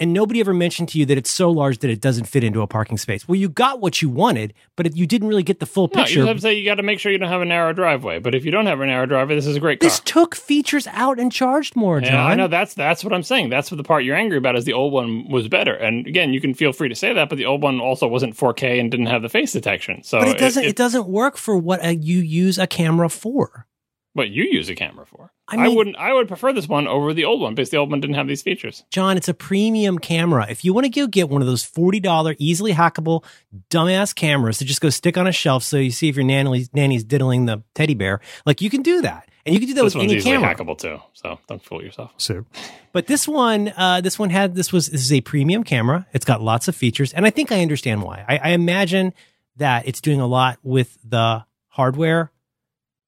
and 0.00 0.12
nobody 0.12 0.40
ever 0.40 0.52
mentioned 0.52 0.88
to 0.90 0.98
you 0.98 1.06
that 1.06 1.16
it's 1.16 1.30
so 1.30 1.50
large 1.50 1.78
that 1.78 1.90
it 1.90 2.00
doesn't 2.00 2.24
fit 2.24 2.42
into 2.42 2.62
a 2.62 2.66
parking 2.66 2.98
space. 2.98 3.28
Well, 3.28 3.36
you 3.36 3.48
got 3.48 3.80
what 3.80 4.02
you 4.02 4.08
wanted, 4.08 4.52
but 4.76 4.86
it, 4.86 4.96
you 4.96 5.06
didn't 5.06 5.28
really 5.28 5.42
get 5.44 5.60
the 5.60 5.66
full 5.66 5.88
No, 5.94 6.00
you 6.00 6.04
picture. 6.04 6.14
just 6.20 6.28
have 6.28 6.36
to 6.38 6.42
say 6.42 6.54
you 6.54 6.64
got 6.64 6.74
to 6.76 6.82
make 6.82 6.98
sure 6.98 7.12
you 7.12 7.18
don't 7.18 7.28
have 7.28 7.40
a 7.40 7.44
narrow 7.44 7.72
driveway. 7.72 8.18
But 8.18 8.34
if 8.34 8.44
you 8.44 8.50
don't 8.50 8.66
have 8.66 8.80
a 8.80 8.86
narrow 8.86 9.06
driveway, 9.06 9.36
this 9.36 9.46
is 9.46 9.54
a 9.56 9.60
great 9.60 9.78
car. 9.80 9.88
this 9.88 10.00
took 10.00 10.34
features 10.34 10.86
out 10.88 11.20
and 11.20 11.30
charged 11.30 11.76
more, 11.76 12.00
John. 12.00 12.12
Yeah, 12.12 12.24
I 12.26 12.34
know 12.34 12.48
that's 12.48 12.74
that's 12.74 13.04
what 13.04 13.12
I'm 13.12 13.22
saying. 13.22 13.50
That's 13.50 13.70
what 13.70 13.76
the 13.76 13.84
part 13.84 14.04
you're 14.04 14.16
angry 14.16 14.38
about 14.38 14.56
is 14.56 14.64
the 14.64 14.72
old 14.72 14.92
one 14.92 15.28
was 15.30 15.46
better. 15.48 15.74
And 15.74 16.06
again, 16.06 16.32
you 16.32 16.40
can 16.40 16.54
feel 16.54 16.72
free 16.72 16.88
to 16.88 16.94
say 16.96 17.12
that, 17.12 17.28
but 17.28 17.38
the 17.38 17.46
old 17.46 17.62
one 17.62 17.80
also 17.80 18.08
wasn't 18.08 18.36
4K 18.36 18.80
and 18.80 18.90
didn't 18.90 19.06
have 19.06 19.22
the 19.22 19.28
face 19.28 19.52
detection. 19.52 20.02
So 20.02 20.18
but 20.18 20.28
it 20.28 20.38
doesn't. 20.38 20.64
It, 20.64 20.68
It, 20.70 20.76
doesn't 20.76 21.06
work 21.06 21.36
for 21.36 21.56
what 21.56 21.84
uh 21.84 21.88
you 21.88 22.18
use 22.18 22.58
a 22.58 22.66
camera 22.66 23.08
for. 23.08 23.66
What 24.14 24.30
you 24.30 24.44
use 24.44 24.68
a 24.70 24.74
camera 24.74 25.04
for. 25.04 25.30
I 25.48 25.66
I, 25.66 25.68
wouldn't. 25.68 25.96
I 25.96 26.14
would 26.14 26.26
prefer 26.28 26.52
this 26.52 26.66
one 26.66 26.88
over 26.88 27.12
the 27.12 27.24
old 27.26 27.40
one 27.40 27.54
because 27.54 27.70
the 27.70 27.76
old 27.76 27.90
one 27.90 28.00
didn't 28.00 28.14
have 28.16 28.26
these 28.26 28.40
features. 28.42 28.84
John, 28.90 29.16
it's 29.16 29.28
a 29.28 29.34
premium 29.34 29.98
camera. 29.98 30.46
If 30.48 30.64
you 30.64 30.72
want 30.72 30.84
to 30.86 30.90
go 30.90 31.06
get 31.06 31.28
one 31.28 31.42
of 31.42 31.46
those 31.46 31.64
$40 31.68 32.36
easily 32.38 32.72
hackable 32.72 33.24
dumbass 33.70 34.14
cameras 34.14 34.58
to 34.58 34.64
just 34.64 34.80
go 34.80 34.88
stick 34.88 35.18
on 35.18 35.26
a 35.26 35.32
shelf 35.32 35.62
so 35.62 35.76
you 35.76 35.90
see 35.90 36.08
if 36.08 36.16
your 36.16 36.24
nanny, 36.24 36.66
nanny's 36.72 37.04
diddling 37.04 37.44
the 37.46 37.62
teddy 37.74 37.94
bear, 37.94 38.20
like 38.46 38.62
you 38.62 38.70
can 38.70 38.82
do 38.82 39.02
that. 39.02 39.28
And 39.46 39.52
you 39.52 39.60
can 39.60 39.68
do 39.68 39.74
that 39.74 39.82
This 39.82 39.94
with 39.94 40.00
one's 40.00 40.12
any 40.12 40.18
easily 40.20 40.36
camera. 40.36 40.54
hackable 40.54 40.78
too. 40.78 41.00
So 41.12 41.38
don't 41.48 41.62
fool 41.62 41.82
yourself. 41.84 42.12
So, 42.16 42.46
but 42.92 43.06
this 43.06 43.28
one, 43.28 43.74
uh, 43.76 44.00
this 44.00 44.18
one 44.18 44.30
had 44.30 44.54
this 44.54 44.72
was 44.72 44.86
this 44.88 45.02
is 45.02 45.12
a 45.12 45.20
premium 45.20 45.64
camera. 45.64 46.06
It's 46.14 46.24
got 46.24 46.40
lots 46.40 46.66
of 46.66 46.74
features, 46.74 47.12
and 47.12 47.26
I 47.26 47.30
think 47.30 47.52
I 47.52 47.60
understand 47.60 48.02
why. 48.02 48.24
I, 48.26 48.38
I 48.38 48.48
imagine 48.52 49.12
that 49.56 49.86
it's 49.86 50.00
doing 50.00 50.18
a 50.20 50.26
lot 50.26 50.58
with 50.62 50.96
the 51.04 51.44
hardware 51.68 52.32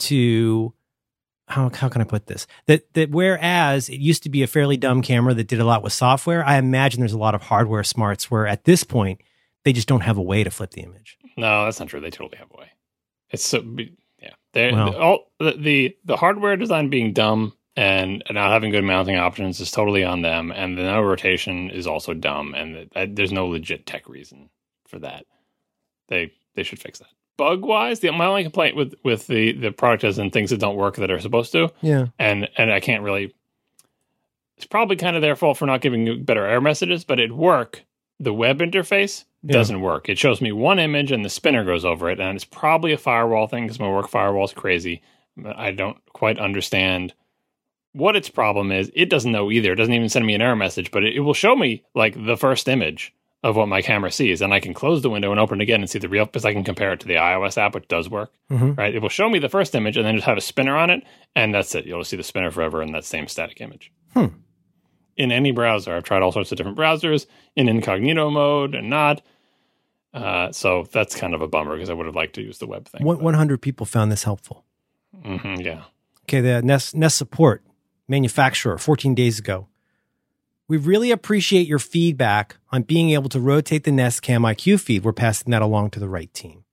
to 0.00 0.74
how 1.48 1.70
how 1.72 1.88
can 1.88 2.00
I 2.00 2.04
put 2.04 2.26
this? 2.26 2.46
That 2.66 2.92
that 2.94 3.10
whereas 3.10 3.88
it 3.88 4.00
used 4.00 4.22
to 4.24 4.30
be 4.30 4.42
a 4.42 4.46
fairly 4.46 4.76
dumb 4.76 5.02
camera 5.02 5.34
that 5.34 5.48
did 5.48 5.60
a 5.60 5.64
lot 5.64 5.82
with 5.82 5.92
software, 5.92 6.44
I 6.44 6.56
imagine 6.58 7.00
there's 7.00 7.12
a 7.12 7.18
lot 7.18 7.34
of 7.34 7.42
hardware 7.42 7.84
smarts 7.84 8.30
where 8.30 8.46
at 8.46 8.64
this 8.64 8.84
point 8.84 9.20
they 9.64 9.72
just 9.72 9.88
don't 9.88 10.00
have 10.02 10.18
a 10.18 10.22
way 10.22 10.44
to 10.44 10.50
flip 10.50 10.70
the 10.70 10.82
image. 10.82 11.18
No, 11.36 11.64
that's 11.64 11.78
not 11.80 11.88
true. 11.88 12.00
They 12.00 12.10
totally 12.10 12.38
have 12.38 12.48
a 12.52 12.58
way. 12.58 12.70
It's 13.30 13.44
so 13.44 13.62
yeah. 14.20 14.30
They 14.52 14.72
Well. 14.72 14.96
all 14.96 15.32
the, 15.38 15.52
the 15.52 15.96
the 16.04 16.16
hardware 16.16 16.56
design 16.56 16.88
being 16.88 17.12
dumb 17.12 17.52
and 17.76 18.22
not 18.30 18.50
having 18.50 18.70
good 18.70 18.84
mounting 18.84 19.16
options 19.16 19.60
is 19.60 19.70
totally 19.70 20.02
on 20.02 20.22
them, 20.22 20.50
and 20.50 20.78
the 20.78 20.82
no 20.82 21.02
rotation 21.02 21.70
is 21.70 21.86
also 21.86 22.14
dumb, 22.14 22.54
and 22.54 22.88
that, 22.94 23.14
there's 23.14 23.32
no 23.32 23.46
legit 23.46 23.86
tech 23.86 24.08
reason 24.08 24.48
for 24.88 24.98
that. 25.00 25.26
They 26.08 26.32
they 26.54 26.62
should 26.62 26.78
fix 26.80 26.98
that. 27.00 27.08
Bug 27.36 27.62
wise, 27.64 28.00
the 28.00 28.10
my 28.12 28.26
only 28.26 28.42
complaint 28.44 28.76
with 28.76 28.94
with 29.04 29.26
the 29.26 29.52
the 29.52 29.70
product 29.70 30.04
is 30.04 30.18
and 30.18 30.32
things 30.32 30.50
that 30.50 30.60
don't 30.60 30.76
work 30.76 30.96
that 30.96 31.10
are 31.10 31.20
supposed 31.20 31.52
to, 31.52 31.70
Yeah. 31.82 32.06
and 32.18 32.48
and 32.56 32.72
I 32.72 32.80
can't 32.80 33.02
really. 33.02 33.34
It's 34.56 34.66
probably 34.66 34.96
kind 34.96 35.16
of 35.16 35.22
their 35.22 35.36
fault 35.36 35.58
for 35.58 35.66
not 35.66 35.82
giving 35.82 36.06
you 36.06 36.16
better 36.16 36.46
error 36.46 36.62
messages, 36.62 37.04
but 37.04 37.20
it 37.20 37.32
work. 37.36 37.84
The 38.18 38.32
web 38.32 38.60
interface 38.60 39.24
doesn't 39.44 39.82
work. 39.82 40.08
It 40.08 40.18
shows 40.18 40.40
me 40.40 40.50
one 40.50 40.78
image 40.78 41.12
and 41.12 41.22
the 41.22 41.28
spinner 41.28 41.62
goes 41.62 41.84
over 41.84 42.08
it, 42.10 42.18
and 42.18 42.34
it's 42.34 42.44
probably 42.46 42.92
a 42.92 42.98
firewall 42.98 43.46
thing 43.48 43.64
because 43.64 43.78
my 43.78 43.88
work 43.90 44.08
firewall 44.08 44.46
is 44.46 44.54
crazy. 44.54 45.02
I 45.44 45.72
don't 45.72 45.98
quite 46.14 46.38
understand 46.38 47.12
what 47.92 48.16
its 48.16 48.30
problem 48.30 48.72
is. 48.72 48.90
It 48.94 49.10
doesn't 49.10 49.30
know 49.32 49.50
either. 49.50 49.72
It 49.72 49.76
doesn't 49.76 49.92
even 49.92 50.08
send 50.08 50.24
me 50.26 50.34
an 50.34 50.40
error 50.40 50.56
message, 50.56 50.90
but 50.90 51.04
it, 51.04 51.14
it 51.16 51.20
will 51.20 51.34
show 51.34 51.54
me 51.54 51.82
like 51.94 52.14
the 52.24 52.38
first 52.38 52.66
image 52.66 53.12
of 53.46 53.54
what 53.54 53.68
my 53.68 53.80
camera 53.80 54.10
sees, 54.10 54.40
and 54.42 54.52
I 54.52 54.58
can 54.58 54.74
close 54.74 55.02
the 55.02 55.10
window 55.10 55.30
and 55.30 55.38
open 55.38 55.60
it 55.60 55.62
again 55.62 55.80
and 55.80 55.88
see 55.88 56.00
the 56.00 56.08
real 56.08 56.24
because 56.26 56.44
I 56.44 56.52
can 56.52 56.64
compare 56.64 56.92
it 56.92 57.00
to 57.00 57.06
the 57.06 57.14
iOS 57.14 57.56
app, 57.56 57.74
which 57.74 57.86
does 57.86 58.10
work. 58.10 58.32
Mhm. 58.50 58.76
Right, 58.76 58.92
it 58.94 59.00
will 59.00 59.08
show 59.08 59.28
me 59.28 59.38
the 59.38 59.48
first 59.48 59.74
image 59.74 59.96
and 59.96 60.04
then 60.04 60.16
just 60.16 60.26
have 60.26 60.36
a 60.36 60.40
spinner 60.40 60.76
on 60.76 60.90
it, 60.90 61.04
and 61.36 61.54
that's 61.54 61.74
it. 61.76 61.86
You'll 61.86 62.02
see 62.04 62.16
the 62.16 62.24
spinner 62.24 62.50
forever 62.50 62.82
in 62.82 62.90
that 62.92 63.04
same 63.04 63.28
static 63.28 63.60
image. 63.60 63.92
Hmm. 64.14 64.26
In 65.16 65.30
any 65.30 65.52
browser, 65.52 65.94
I've 65.94 66.02
tried 66.02 66.22
all 66.22 66.32
sorts 66.32 66.50
of 66.50 66.58
different 66.58 66.76
browsers 66.76 67.26
in 67.54 67.68
incognito 67.68 68.30
mode 68.30 68.74
and 68.74 68.90
not. 68.90 69.22
Uh, 70.12 70.50
so 70.50 70.86
that's 70.92 71.14
kind 71.14 71.32
of 71.34 71.40
a 71.40 71.46
bummer 71.48 71.74
because 71.74 71.88
I 71.88 71.92
would 71.92 72.06
have 72.06 72.16
liked 72.16 72.34
to 72.34 72.42
use 72.42 72.58
the 72.58 72.66
web 72.66 72.88
thing. 72.88 73.04
One, 73.04 73.22
100 73.22 73.62
people 73.62 73.86
found 73.86 74.10
this 74.10 74.24
helpful. 74.24 74.64
hmm 75.24 75.54
yeah. 75.60 75.82
Okay, 76.24 76.40
the 76.40 76.62
Nest, 76.62 76.94
Nest 76.96 77.16
support 77.16 77.62
manufacturer 78.08 78.76
14 78.76 79.14
days 79.14 79.38
ago. 79.38 79.68
We 80.68 80.76
really 80.76 81.10
appreciate 81.10 81.68
your 81.68 81.78
feedback 81.78 82.56
on 82.70 82.82
being 82.82 83.10
able 83.10 83.28
to 83.28 83.40
rotate 83.40 83.84
the 83.84 83.92
Nest 83.92 84.22
Cam 84.22 84.42
IQ 84.42 84.80
feed. 84.80 85.04
We're 85.04 85.12
passing 85.12 85.50
that 85.52 85.62
along 85.62 85.90
to 85.90 86.00
the 86.00 86.08
right 86.08 86.32
team. 86.34 86.64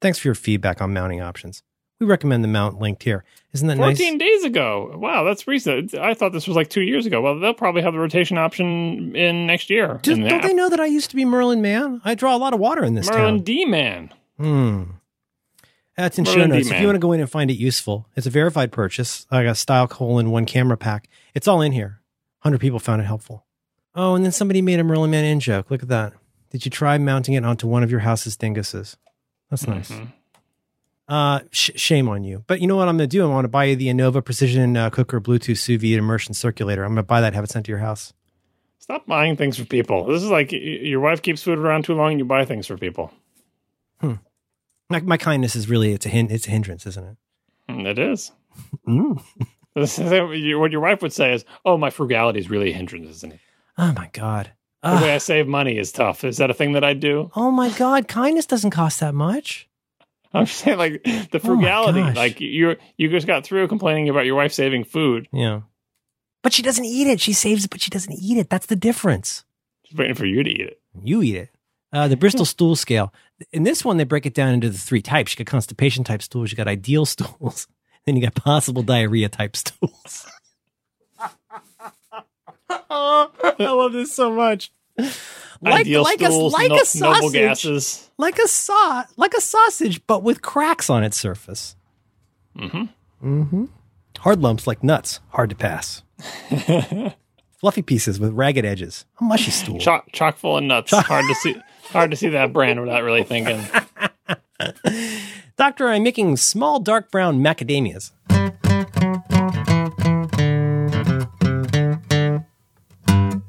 Thanks 0.00 0.18
for 0.18 0.28
your 0.28 0.34
feedback 0.34 0.80
on 0.80 0.92
mounting 0.92 1.20
options. 1.20 1.62
We 2.00 2.06
recommend 2.06 2.44
the 2.44 2.48
mount 2.48 2.80
linked 2.80 3.02
here. 3.04 3.24
Isn't 3.52 3.68
that 3.68 3.76
nice? 3.76 3.98
14 3.98 4.18
days 4.18 4.44
ago. 4.44 4.92
Wow, 4.96 5.24
that's 5.24 5.46
recent. 5.46 5.94
I 5.94 6.14
thought 6.14 6.32
this 6.32 6.46
was 6.46 6.56
like 6.56 6.68
two 6.68 6.82
years 6.82 7.06
ago. 7.06 7.20
Well, 7.20 7.38
they'll 7.38 7.54
probably 7.54 7.82
have 7.82 7.92
the 7.92 8.00
rotation 8.00 8.36
option 8.36 9.14
in 9.14 9.46
next 9.46 9.70
year. 9.70 10.00
Just, 10.02 10.18
in 10.18 10.24
the 10.24 10.28
don't 10.28 10.40
app. 10.40 10.46
they 10.46 10.54
know 10.54 10.68
that 10.68 10.80
I 10.80 10.86
used 10.86 11.10
to 11.10 11.16
be 11.16 11.24
Merlin 11.24 11.62
Mann? 11.62 12.00
I 12.04 12.14
draw 12.14 12.36
a 12.36 12.38
lot 12.38 12.52
of 12.52 12.60
water 12.60 12.84
in 12.84 12.94
this 12.94 13.08
Merlin 13.08 13.36
town. 13.36 13.44
D 13.44 13.64
Man. 13.64 14.12
Hmm. 14.38 14.82
That's 15.96 16.18
in 16.18 16.24
show 16.24 16.44
notes. 16.46 16.68
If 16.68 16.80
you 16.80 16.86
want 16.86 16.96
to 16.96 17.00
go 17.00 17.12
in 17.12 17.20
and 17.20 17.30
find 17.30 17.50
it 17.50 17.54
useful, 17.54 18.08
it's 18.16 18.26
a 18.26 18.30
verified 18.30 18.72
purchase. 18.72 19.26
I 19.30 19.44
got 19.44 19.52
a 19.52 19.54
style 19.54 19.86
colon 19.86 20.32
one 20.32 20.44
camera 20.44 20.76
pack. 20.76 21.08
It's 21.34 21.46
all 21.46 21.62
in 21.62 21.70
here. 21.70 22.00
100 22.44 22.58
people 22.60 22.78
found 22.78 23.00
it 23.02 23.04
helpful. 23.06 23.44
Oh, 23.94 24.14
and 24.14 24.24
then 24.24 24.32
somebody 24.32 24.60
made 24.62 24.78
a 24.80 24.84
Merlin 24.84 25.10
Mann 25.10 25.24
in 25.24 25.40
joke. 25.40 25.70
Look 25.70 25.82
at 25.82 25.88
that. 25.88 26.12
Did 26.50 26.64
you 26.64 26.70
try 26.70 26.98
mounting 26.98 27.34
it 27.34 27.44
onto 27.44 27.66
one 27.66 27.82
of 27.82 27.90
your 27.90 28.00
house's 28.00 28.36
dinguses? 28.36 28.96
That's 29.50 29.66
nice. 29.66 29.90
Mhm. 29.90 30.12
Uh, 31.06 31.40
sh- 31.50 31.70
shame 31.76 32.08
on 32.08 32.24
you. 32.24 32.44
But 32.46 32.60
you 32.60 32.66
know 32.66 32.76
what 32.76 32.88
I'm 32.88 32.96
going 32.96 33.08
to 33.08 33.16
do? 33.16 33.22
I 33.24 33.28
want 33.28 33.44
to 33.44 33.48
buy 33.48 33.64
you 33.64 33.76
the 33.76 33.88
Anova 33.88 34.24
Precision 34.24 34.76
uh, 34.76 34.88
Cooker 34.90 35.20
Bluetooth 35.20 35.58
sous 35.58 35.80
vide 35.80 35.98
immersion 35.98 36.32
circulator. 36.34 36.82
I'm 36.82 36.90
going 36.90 36.96
to 36.96 37.02
buy 37.02 37.20
that, 37.20 37.34
have 37.34 37.44
it 37.44 37.50
sent 37.50 37.66
to 37.66 37.70
your 37.72 37.78
house. 37.80 38.12
Stop 38.78 39.06
buying 39.06 39.36
things 39.36 39.58
for 39.58 39.64
people. 39.64 40.04
This 40.06 40.22
is 40.22 40.30
like 40.30 40.50
y- 40.52 40.58
your 40.58 41.00
wife 41.00 41.22
keeps 41.22 41.42
food 41.42 41.58
around 41.58 41.84
too 41.84 41.94
long 41.94 42.10
and 42.12 42.18
you 42.18 42.24
buy 42.24 42.44
things 42.44 42.66
for 42.66 42.76
people. 42.78 43.10
My, 44.90 45.00
my 45.00 45.16
kindness 45.16 45.56
is 45.56 45.68
really 45.68 45.92
it's 45.92 46.04
a 46.04 46.10
hin- 46.10 46.30
it's 46.30 46.46
a 46.46 46.50
hindrance, 46.50 46.86
isn't 46.86 47.04
it? 47.04 47.16
Mm, 47.70 47.86
It 47.86 47.98
is. 47.98 48.32
Mm. 48.86 49.20
What 49.74 50.70
your 50.72 50.80
wife 50.80 51.02
would 51.02 51.12
say 51.12 51.32
is, 51.34 51.44
"Oh, 51.64 51.76
my 51.76 51.90
frugality 51.90 52.38
is 52.40 52.48
really 52.50 52.70
a 52.70 52.74
hindrance, 52.74 53.08
isn't 53.08 53.32
it? 53.34 53.40
Oh 53.76 53.92
my 53.92 54.08
god. 54.12 54.52
The 54.82 54.90
way 55.02 55.14
I 55.14 55.18
save 55.18 55.48
money 55.48 55.78
is 55.78 55.90
tough. 55.92 56.24
Is 56.24 56.36
that 56.36 56.50
a 56.50 56.54
thing 56.54 56.72
that 56.72 56.84
I 56.84 56.92
do? 56.92 57.30
oh 57.34 57.50
my 57.50 57.70
god. 57.70 58.06
Kindness 58.06 58.46
doesn't 58.46 58.70
cost 58.70 59.00
that 59.00 59.14
much. 59.14 59.68
I'm 60.34 60.46
saying 60.46 60.78
like 60.78 61.02
the 61.04 61.28
Oh 61.36 61.38
frugality. 61.38 62.00
gosh. 62.02 62.16
like 62.16 62.40
you 62.40 62.76
you 62.96 63.08
just 63.08 63.26
got 63.26 63.44
through 63.44 63.66
complaining 63.68 64.08
about 64.08 64.26
your 64.26 64.36
wife 64.36 64.52
saving 64.52 64.84
food. 64.84 65.26
Yeah. 65.32 65.62
But 66.42 66.52
she 66.52 66.62
doesn't 66.62 66.84
eat 66.84 67.06
it. 67.06 67.20
She 67.20 67.32
saves 67.32 67.64
it, 67.64 67.70
but 67.70 67.80
she 67.80 67.90
doesn't 67.90 68.12
eat 68.12 68.36
it. 68.36 68.50
That's 68.50 68.66
the 68.66 68.76
difference. 68.76 69.44
She's 69.86 69.96
waiting 69.96 70.14
for 70.14 70.26
you 70.26 70.42
to 70.42 70.50
eat 70.50 70.60
it. 70.60 70.80
You 71.02 71.22
eat 71.22 71.36
it. 71.36 71.48
Uh, 71.92 72.06
the 72.08 72.16
Bristol 72.16 72.44
stool 72.54 72.76
scale. 72.76 73.12
In 73.52 73.62
this 73.62 73.84
one, 73.84 73.96
they 73.96 74.04
break 74.04 74.26
it 74.26 74.34
down 74.34 74.52
into 74.52 74.68
the 74.68 74.76
three 74.78 75.00
types. 75.02 75.32
You 75.32 75.44
got 75.44 75.50
constipation 75.50 76.04
type 76.04 76.20
stools, 76.22 76.50
you 76.50 76.56
got 76.56 76.68
ideal 76.68 77.06
stools, 77.06 77.66
then 78.06 78.16
you 78.16 78.22
got 78.22 78.34
possible 78.34 78.82
diarrhea 78.82 79.28
type 79.28 79.56
stools. 79.56 80.26
oh, 82.70 83.30
I 83.58 83.72
love 83.72 83.92
this 83.92 84.12
so 84.12 84.32
much. 84.32 84.72
Like, 84.96 85.80
Ideal 85.80 86.02
like 86.02 86.20
stools, 86.20 86.52
a 86.52 86.56
like 86.56 86.68
no- 86.68 86.76
a 86.80 86.84
sausage, 86.84 87.32
gases. 87.32 88.10
like 88.18 88.38
a 88.38 88.46
saw, 88.48 89.04
like 89.16 89.34
a 89.34 89.40
sausage, 89.40 90.06
but 90.06 90.22
with 90.22 90.42
cracks 90.42 90.90
on 90.90 91.02
its 91.02 91.16
surface. 91.16 91.76
Mm-hmm. 92.58 92.84
Mm-hmm. 93.26 93.64
Hard 94.18 94.40
lumps 94.42 94.66
like 94.66 94.84
nuts, 94.84 95.20
hard 95.30 95.50
to 95.50 95.56
pass. 95.56 96.02
Fluffy 97.58 97.82
pieces 97.82 98.20
with 98.20 98.32
ragged 98.32 98.64
edges. 98.64 99.06
A 99.20 99.24
mushy 99.24 99.50
stool. 99.50 99.78
chock 99.78 100.06
chock 100.12 100.36
full 100.36 100.58
of 100.58 100.64
nuts. 100.64 100.92
hard 100.92 101.24
to 101.26 101.34
see. 101.36 101.56
Hard 101.90 102.10
to 102.10 102.16
see 102.16 102.28
that 102.30 102.52
brand 102.52 102.80
without 102.80 103.02
really 103.02 103.24
thinking. 103.24 103.60
Doctor, 105.56 105.88
I'm 105.88 106.02
making 106.02 106.36
small 106.36 106.80
dark 106.80 107.10
brown 107.10 107.40
macadamias. 107.40 108.12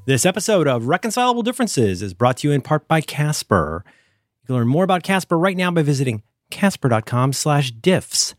This 0.05 0.25
episode 0.25 0.67
of 0.67 0.87
Reconcilable 0.87 1.41
Differences 1.41 2.01
is 2.01 2.13
brought 2.13 2.37
to 2.37 2.47
you 2.47 2.53
in 2.53 2.61
part 2.61 2.87
by 2.87 3.01
Casper. 3.01 3.83
You 4.43 4.47
can 4.47 4.55
learn 4.55 4.67
more 4.67 4.83
about 4.83 5.03
Casper 5.03 5.37
right 5.37 5.57
now 5.57 5.71
by 5.71 5.81
visiting 5.81 6.21
casper.com 6.51 7.33
slash 7.33 7.71
diffs. 7.73 8.35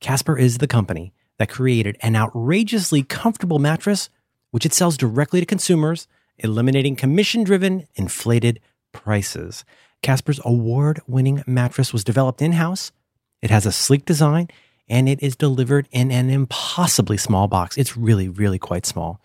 Casper 0.00 0.36
is 0.36 0.58
the 0.58 0.66
company 0.66 1.14
that 1.38 1.48
created 1.48 1.96
an 2.00 2.14
outrageously 2.14 3.02
comfortable 3.02 3.58
mattress, 3.58 4.10
which 4.50 4.66
it 4.66 4.74
sells 4.74 4.96
directly 4.96 5.40
to 5.40 5.46
consumers, 5.46 6.06
eliminating 6.38 6.94
commission-driven, 6.94 7.86
inflated 7.94 8.60
prices. 8.92 9.64
Casper's 10.02 10.40
award-winning 10.44 11.42
mattress 11.46 11.92
was 11.92 12.04
developed 12.04 12.40
in-house. 12.40 12.92
It 13.42 13.50
has 13.50 13.66
a 13.66 13.72
sleek 13.72 14.04
design, 14.04 14.48
and 14.88 15.08
it 15.08 15.22
is 15.22 15.36
delivered 15.36 15.88
in 15.90 16.10
an 16.10 16.30
impossibly 16.30 17.16
small 17.16 17.46
box. 17.46 17.76
It's 17.76 17.96
really, 17.96 18.28
really 18.28 18.58
quite 18.58 18.86
small. 18.86 19.20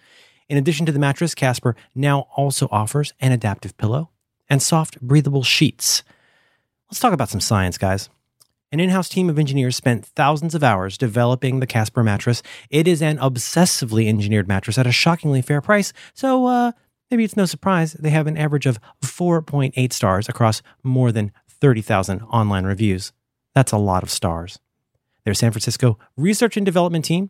In 0.49 0.57
addition 0.57 0.85
to 0.85 0.91
the 0.91 0.99
mattress, 0.99 1.35
Casper 1.35 1.75
now 1.95 2.27
also 2.35 2.67
offers 2.71 3.13
an 3.19 3.31
adaptive 3.31 3.77
pillow 3.77 4.09
and 4.49 4.61
soft, 4.61 5.01
breathable 5.01 5.43
sheets. 5.43 6.03
Let's 6.89 6.99
talk 6.99 7.13
about 7.13 7.29
some 7.29 7.41
science, 7.41 7.77
guys. 7.77 8.09
An 8.71 8.79
in 8.79 8.89
house 8.89 9.07
team 9.07 9.29
of 9.29 9.37
engineers 9.39 9.75
spent 9.75 10.05
thousands 10.05 10.55
of 10.55 10.63
hours 10.63 10.97
developing 10.97 11.59
the 11.59 11.67
Casper 11.67 12.03
mattress. 12.03 12.41
It 12.69 12.87
is 12.87 13.01
an 13.01 13.19
obsessively 13.19 14.07
engineered 14.07 14.47
mattress 14.47 14.77
at 14.77 14.87
a 14.87 14.91
shockingly 14.91 15.41
fair 15.41 15.61
price, 15.61 15.93
so 16.13 16.47
uh, 16.47 16.71
maybe 17.13 17.23
it's 17.23 17.37
no 17.37 17.45
surprise 17.45 17.93
they 17.93 18.09
have 18.09 18.25
an 18.25 18.37
average 18.37 18.65
of 18.65 18.79
4.8 19.03 19.93
stars 19.93 20.27
across 20.27 20.63
more 20.81 21.11
than 21.11 21.31
30,000 21.47 22.23
online 22.23 22.65
reviews. 22.65 23.13
That's 23.53 23.71
a 23.71 23.77
lot 23.77 24.01
of 24.01 24.09
stars. 24.09 24.57
Their 25.23 25.35
San 25.35 25.51
Francisco 25.51 25.99
research 26.17 26.57
and 26.57 26.65
development 26.65 27.05
team 27.05 27.29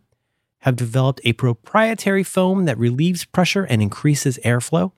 have 0.59 0.77
developed 0.77 1.19
a 1.25 1.33
proprietary 1.33 2.23
foam 2.23 2.63
that 2.63 2.77
relieves 2.77 3.25
pressure 3.25 3.65
and 3.65 3.81
increases 3.81 4.39
airflow. 4.45 4.93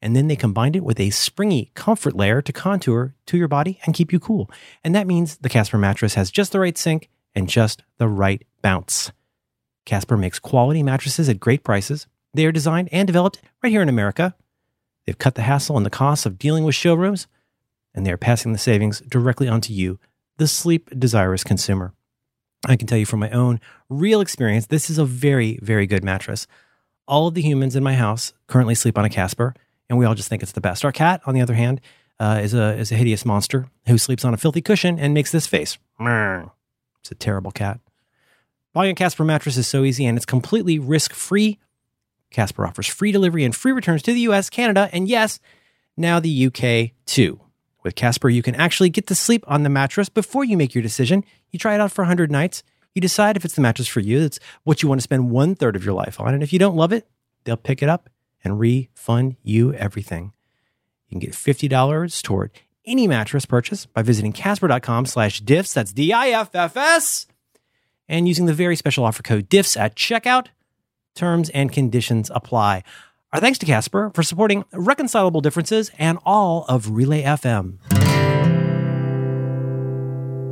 And 0.00 0.16
then 0.16 0.28
they 0.28 0.36
combined 0.36 0.76
it 0.76 0.82
with 0.82 0.98
a 0.98 1.10
springy 1.10 1.70
comfort 1.74 2.16
layer 2.16 2.40
to 2.40 2.52
contour 2.54 3.14
to 3.26 3.36
your 3.36 3.48
body 3.48 3.80
and 3.84 3.94
keep 3.94 4.14
you 4.14 4.18
cool. 4.18 4.50
And 4.82 4.94
that 4.94 5.06
means 5.06 5.36
the 5.36 5.50
Casper 5.50 5.76
mattress 5.76 6.14
has 6.14 6.30
just 6.30 6.52
the 6.52 6.60
right 6.60 6.78
sink 6.78 7.10
and 7.34 7.50
just 7.50 7.82
the 7.98 8.08
right 8.08 8.42
bounce. 8.62 9.12
Casper 9.84 10.16
makes 10.16 10.38
quality 10.38 10.82
mattresses 10.82 11.28
at 11.28 11.38
great 11.38 11.64
prices. 11.64 12.06
They 12.34 12.46
are 12.46 12.52
designed 12.52 12.88
and 12.92 13.06
developed 13.06 13.40
right 13.62 13.70
here 13.70 13.82
in 13.82 13.88
America. 13.88 14.34
They've 15.06 15.18
cut 15.18 15.34
the 15.34 15.42
hassle 15.42 15.76
and 15.76 15.84
the 15.84 15.90
costs 15.90 16.26
of 16.26 16.38
dealing 16.38 16.64
with 16.64 16.74
showrooms, 16.74 17.26
and 17.94 18.06
they 18.06 18.12
are 18.12 18.16
passing 18.16 18.52
the 18.52 18.58
savings 18.58 19.00
directly 19.00 19.48
onto 19.48 19.72
you, 19.72 19.98
the 20.38 20.46
sleep 20.46 20.88
desirous 20.98 21.44
consumer. 21.44 21.92
I 22.66 22.76
can 22.76 22.86
tell 22.86 22.98
you 22.98 23.06
from 23.06 23.20
my 23.20 23.30
own 23.30 23.60
real 23.88 24.20
experience, 24.20 24.66
this 24.66 24.88
is 24.88 24.98
a 24.98 25.04
very, 25.04 25.58
very 25.62 25.86
good 25.86 26.04
mattress. 26.04 26.46
All 27.08 27.26
of 27.26 27.34
the 27.34 27.42
humans 27.42 27.74
in 27.74 27.82
my 27.82 27.94
house 27.94 28.32
currently 28.46 28.76
sleep 28.76 28.96
on 28.96 29.04
a 29.04 29.10
Casper, 29.10 29.54
and 29.88 29.98
we 29.98 30.06
all 30.06 30.14
just 30.14 30.28
think 30.28 30.42
it's 30.42 30.52
the 30.52 30.60
best. 30.60 30.84
Our 30.84 30.92
cat, 30.92 31.20
on 31.26 31.34
the 31.34 31.40
other 31.40 31.54
hand, 31.54 31.80
uh, 32.20 32.40
is 32.42 32.54
a 32.54 32.76
is 32.76 32.92
a 32.92 32.94
hideous 32.94 33.24
monster 33.24 33.66
who 33.86 33.98
sleeps 33.98 34.24
on 34.24 34.32
a 34.32 34.36
filthy 34.36 34.62
cushion 34.62 34.98
and 34.98 35.12
makes 35.12 35.32
this 35.32 35.46
face. 35.46 35.76
It's 37.00 37.10
a 37.10 37.16
terrible 37.16 37.50
cat. 37.50 37.80
Buying 38.72 38.92
a 38.92 38.94
Casper 38.94 39.24
mattress 39.24 39.56
is 39.56 39.66
so 39.66 39.82
easy, 39.82 40.06
and 40.06 40.16
it's 40.16 40.24
completely 40.24 40.78
risk 40.78 41.12
free. 41.12 41.58
Casper 42.32 42.66
offers 42.66 42.86
free 42.86 43.12
delivery 43.12 43.44
and 43.44 43.54
free 43.54 43.72
returns 43.72 44.02
to 44.02 44.12
the 44.12 44.20
US, 44.20 44.50
Canada, 44.50 44.88
and 44.92 45.08
yes, 45.08 45.40
now 45.96 46.20
the 46.20 46.46
UK 46.46 46.92
too. 47.06 47.40
With 47.82 47.94
Casper, 47.94 48.28
you 48.28 48.42
can 48.42 48.54
actually 48.54 48.90
get 48.90 49.06
to 49.08 49.14
sleep 49.14 49.44
on 49.48 49.62
the 49.62 49.68
mattress 49.68 50.08
before 50.08 50.44
you 50.44 50.56
make 50.56 50.74
your 50.74 50.82
decision. 50.82 51.24
You 51.50 51.58
try 51.58 51.74
it 51.74 51.80
out 51.80 51.92
for 51.92 52.02
100 52.02 52.30
nights. 52.30 52.62
You 52.94 53.00
decide 53.00 53.36
if 53.36 53.44
it's 53.44 53.54
the 53.54 53.60
mattress 53.60 53.88
for 53.88 54.00
you. 54.00 54.20
that's 54.20 54.38
what 54.64 54.82
you 54.82 54.88
want 54.88 55.00
to 55.00 55.02
spend 55.02 55.30
one 55.30 55.54
third 55.54 55.76
of 55.76 55.84
your 55.84 55.94
life 55.94 56.20
on. 56.20 56.34
And 56.34 56.42
if 56.42 56.52
you 56.52 56.58
don't 56.58 56.76
love 56.76 56.92
it, 56.92 57.08
they'll 57.44 57.56
pick 57.56 57.82
it 57.82 57.88
up 57.88 58.08
and 58.44 58.60
refund 58.60 59.36
you 59.42 59.72
everything. 59.74 60.32
You 61.08 61.18
can 61.18 61.20
get 61.20 61.32
$50 61.32 62.22
toward 62.22 62.50
any 62.84 63.06
mattress 63.06 63.46
purchase 63.46 63.86
by 63.86 64.02
visiting 64.02 64.32
casper.com 64.32 65.06
slash 65.06 65.42
diffs. 65.42 65.74
That's 65.74 65.92
D-I-F-F-S. 65.92 67.26
And 68.08 68.28
using 68.28 68.46
the 68.46 68.54
very 68.54 68.76
special 68.76 69.04
offer 69.04 69.22
code 69.22 69.48
diffs 69.48 69.76
at 69.76 69.94
checkout. 69.94 70.48
Terms 71.14 71.50
and 71.50 71.72
conditions 71.72 72.30
apply. 72.34 72.82
Our 73.32 73.40
thanks 73.40 73.58
to 73.60 73.66
Casper 73.66 74.10
for 74.14 74.22
supporting 74.22 74.64
Reconcilable 74.72 75.40
Differences 75.40 75.90
and 75.98 76.18
all 76.24 76.64
of 76.68 76.90
Relay 76.90 77.22
FM. 77.22 77.78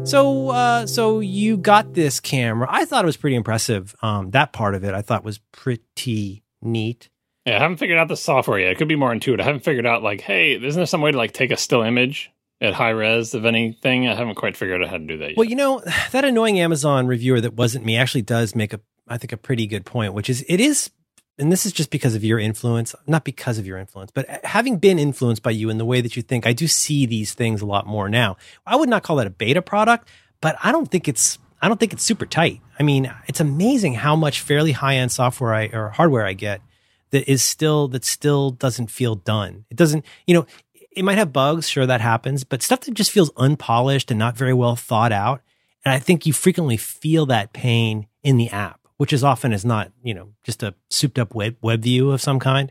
So, 0.07 0.49
uh, 0.49 0.87
so 0.87 1.21
you 1.21 1.57
got 1.59 1.93
this 1.93 2.21
camera. 2.21 2.67
I 2.71 2.85
thought 2.87 3.05
it 3.05 3.07
was 3.07 3.19
pretty 3.19 3.37
impressive. 3.37 3.95
Um, 4.03 4.31
that 4.31 4.53
part 4.53 4.75
of 4.75 4.83
it 4.83 4.95
I 4.95 5.03
thought 5.03 5.25
was 5.25 5.39
pretty 5.53 6.43
neat. 6.63 7.11
Yeah, 7.47 7.57
I 7.57 7.61
haven't 7.61 7.77
figured 7.77 7.99
out 7.99 8.09
the 8.09 8.17
software 8.17 8.59
yet. 8.59 8.73
It 8.73 8.79
could 8.79 8.89
be 8.89 8.97
more 8.97 9.13
intuitive. 9.13 9.45
I 9.45 9.47
haven't 9.47 9.65
figured 9.65 9.87
out 9.87 10.03
like, 10.03 10.21
hey, 10.23 10.53
isn't 10.53 10.79
there 10.79 10.87
some 10.87 11.01
way 11.01 11.13
to 11.13 11.19
like 11.19 11.33
take 11.33 11.51
a 11.51 11.57
still 11.57 11.83
image 11.83 12.31
at 12.61 12.75
high 12.75 12.91
res 12.91 13.35
of 13.35 13.45
anything? 13.45 14.09
I 14.09 14.15
haven't 14.15 14.37
quite 14.37 14.57
figured 14.57 14.83
out 14.83 14.89
how 14.89 14.97
to 14.97 15.05
do 15.05 15.19
that 15.19 15.29
yet. 15.31 15.37
Well, 15.37 15.49
you 15.49 15.57
know, 15.57 15.83
that 16.13 16.25
annoying 16.25 16.59
Amazon 16.59 17.07
reviewer 17.07 17.41
that 17.41 17.55
wasn't 17.55 17.85
me 17.85 17.97
actually 17.97 18.23
does 18.23 18.55
make 18.55 18.73
a, 18.73 18.81
I 19.11 19.19
think, 19.19 19.33
a 19.33 19.37
pretty 19.37 19.67
good 19.67 19.85
point, 19.85 20.15
which 20.15 20.31
is 20.31 20.45
it 20.49 20.61
is, 20.61 20.91
and 21.39 21.51
this 21.51 21.67
is 21.67 21.73
just 21.73 21.91
because 21.91 22.15
of 22.15 22.25
your 22.25 22.39
influence, 22.39 22.95
not 23.07 23.25
because 23.25 23.59
of 23.59 23.67
your 23.67 23.77
influence, 23.77 24.11
but 24.13 24.31
uh, 24.31 24.39
having 24.45 24.79
been 24.79 24.99
influenced 24.99 25.43
by 25.43 25.51
you 25.51 25.69
in 25.69 25.79
the 25.79 25.85
way 25.85 26.01
that 26.01 26.17
you 26.17 26.23
think, 26.23 26.47
I 26.47 26.53
do 26.53 26.67
see 26.67 27.07
these 27.07 27.35
things 27.35 27.61
a 27.61 27.67
lot 27.67 27.87
more 27.87 28.09
now. 28.09 28.37
I 28.67 28.77
would 28.77 28.89
not 28.89 29.03
call 29.03 29.17
that 29.17 29.27
a 29.27 29.31
beta 29.31 29.61
product, 29.61 30.09
but 30.41 30.57
I 30.63 30.73
don't 30.73 30.91
think 30.91 31.09
it's, 31.09 31.39
I 31.61 31.69
don't 31.69 31.79
think 31.79 31.93
it's 31.93 32.05
super 32.05 32.25
tight. 32.25 32.61
I 32.79 32.83
mean, 32.83 33.13
it's 33.27 33.41
amazing 33.41 33.95
how 33.95 34.17
much 34.17 34.41
fairly 34.41 34.73
high 34.73 34.97
end 34.97 35.13
software 35.13 35.53
I, 35.53 35.67
or 35.67 35.91
hardware 35.91 36.25
I 36.25 36.33
get 36.33 36.63
that 37.11 37.31
is 37.31 37.43
still, 37.43 37.89
that 37.89 38.05
still 38.05 38.51
doesn't 38.53 38.91
feel 38.91 39.17
done. 39.17 39.65
It 39.71 39.77
doesn't, 39.77 40.05
you 40.27 40.35
know, 40.35 40.47
it 40.93 41.05
might 41.05 41.19
have 41.19 41.33
bugs, 41.33 41.69
sure 41.69 41.87
that 41.87 42.01
happens, 42.01 42.45
but 42.45 42.63
stuff 42.63 42.81
that 42.81 42.95
just 42.95 43.11
feels 43.11 43.31
unpolished 43.37 44.11
and 44.11 44.19
not 44.19 44.37
very 44.37 44.55
well 44.55 44.77
thought 44.77 45.13
out. 45.13 45.43
And 45.85 45.95
I 45.95 45.99
think 45.99 46.27
you 46.27 46.33
frequently 46.33 46.77
feel 46.77 47.27
that 47.27 47.53
pain 47.53 48.07
in 48.23 48.37
the 48.37 48.51
app, 48.51 48.80
which 49.01 49.15
is 49.15 49.25
often 49.25 49.51
is 49.51 49.65
not, 49.65 49.91
you 50.03 50.13
know, 50.13 50.29
just 50.43 50.63
a 50.63 50.75
souped 50.91 51.19
up 51.19 51.35
web 51.35 51.57
web 51.63 51.81
view 51.81 52.11
of 52.11 52.21
some 52.21 52.39
kind. 52.39 52.71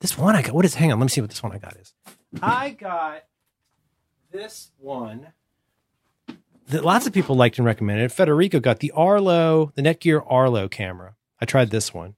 This 0.00 0.16
one 0.16 0.34
I 0.34 0.40
got, 0.40 0.54
what 0.54 0.64
is, 0.64 0.76
hang 0.76 0.90
on, 0.90 0.98
let 0.98 1.04
me 1.04 1.10
see 1.10 1.20
what 1.20 1.28
this 1.28 1.42
one 1.42 1.52
I 1.52 1.58
got 1.58 1.76
is. 1.76 1.92
I 2.40 2.70
got 2.70 3.24
this 4.32 4.70
one 4.78 5.34
that 6.68 6.82
lots 6.82 7.06
of 7.06 7.12
people 7.12 7.36
liked 7.36 7.58
and 7.58 7.66
recommended. 7.66 8.10
Federico 8.10 8.58
got 8.58 8.78
the 8.78 8.90
Arlo, 8.92 9.70
the 9.74 9.82
Netgear 9.82 10.24
Arlo 10.26 10.66
camera. 10.66 11.14
I 11.42 11.44
tried 11.44 11.68
this 11.68 11.92
one. 11.92 12.14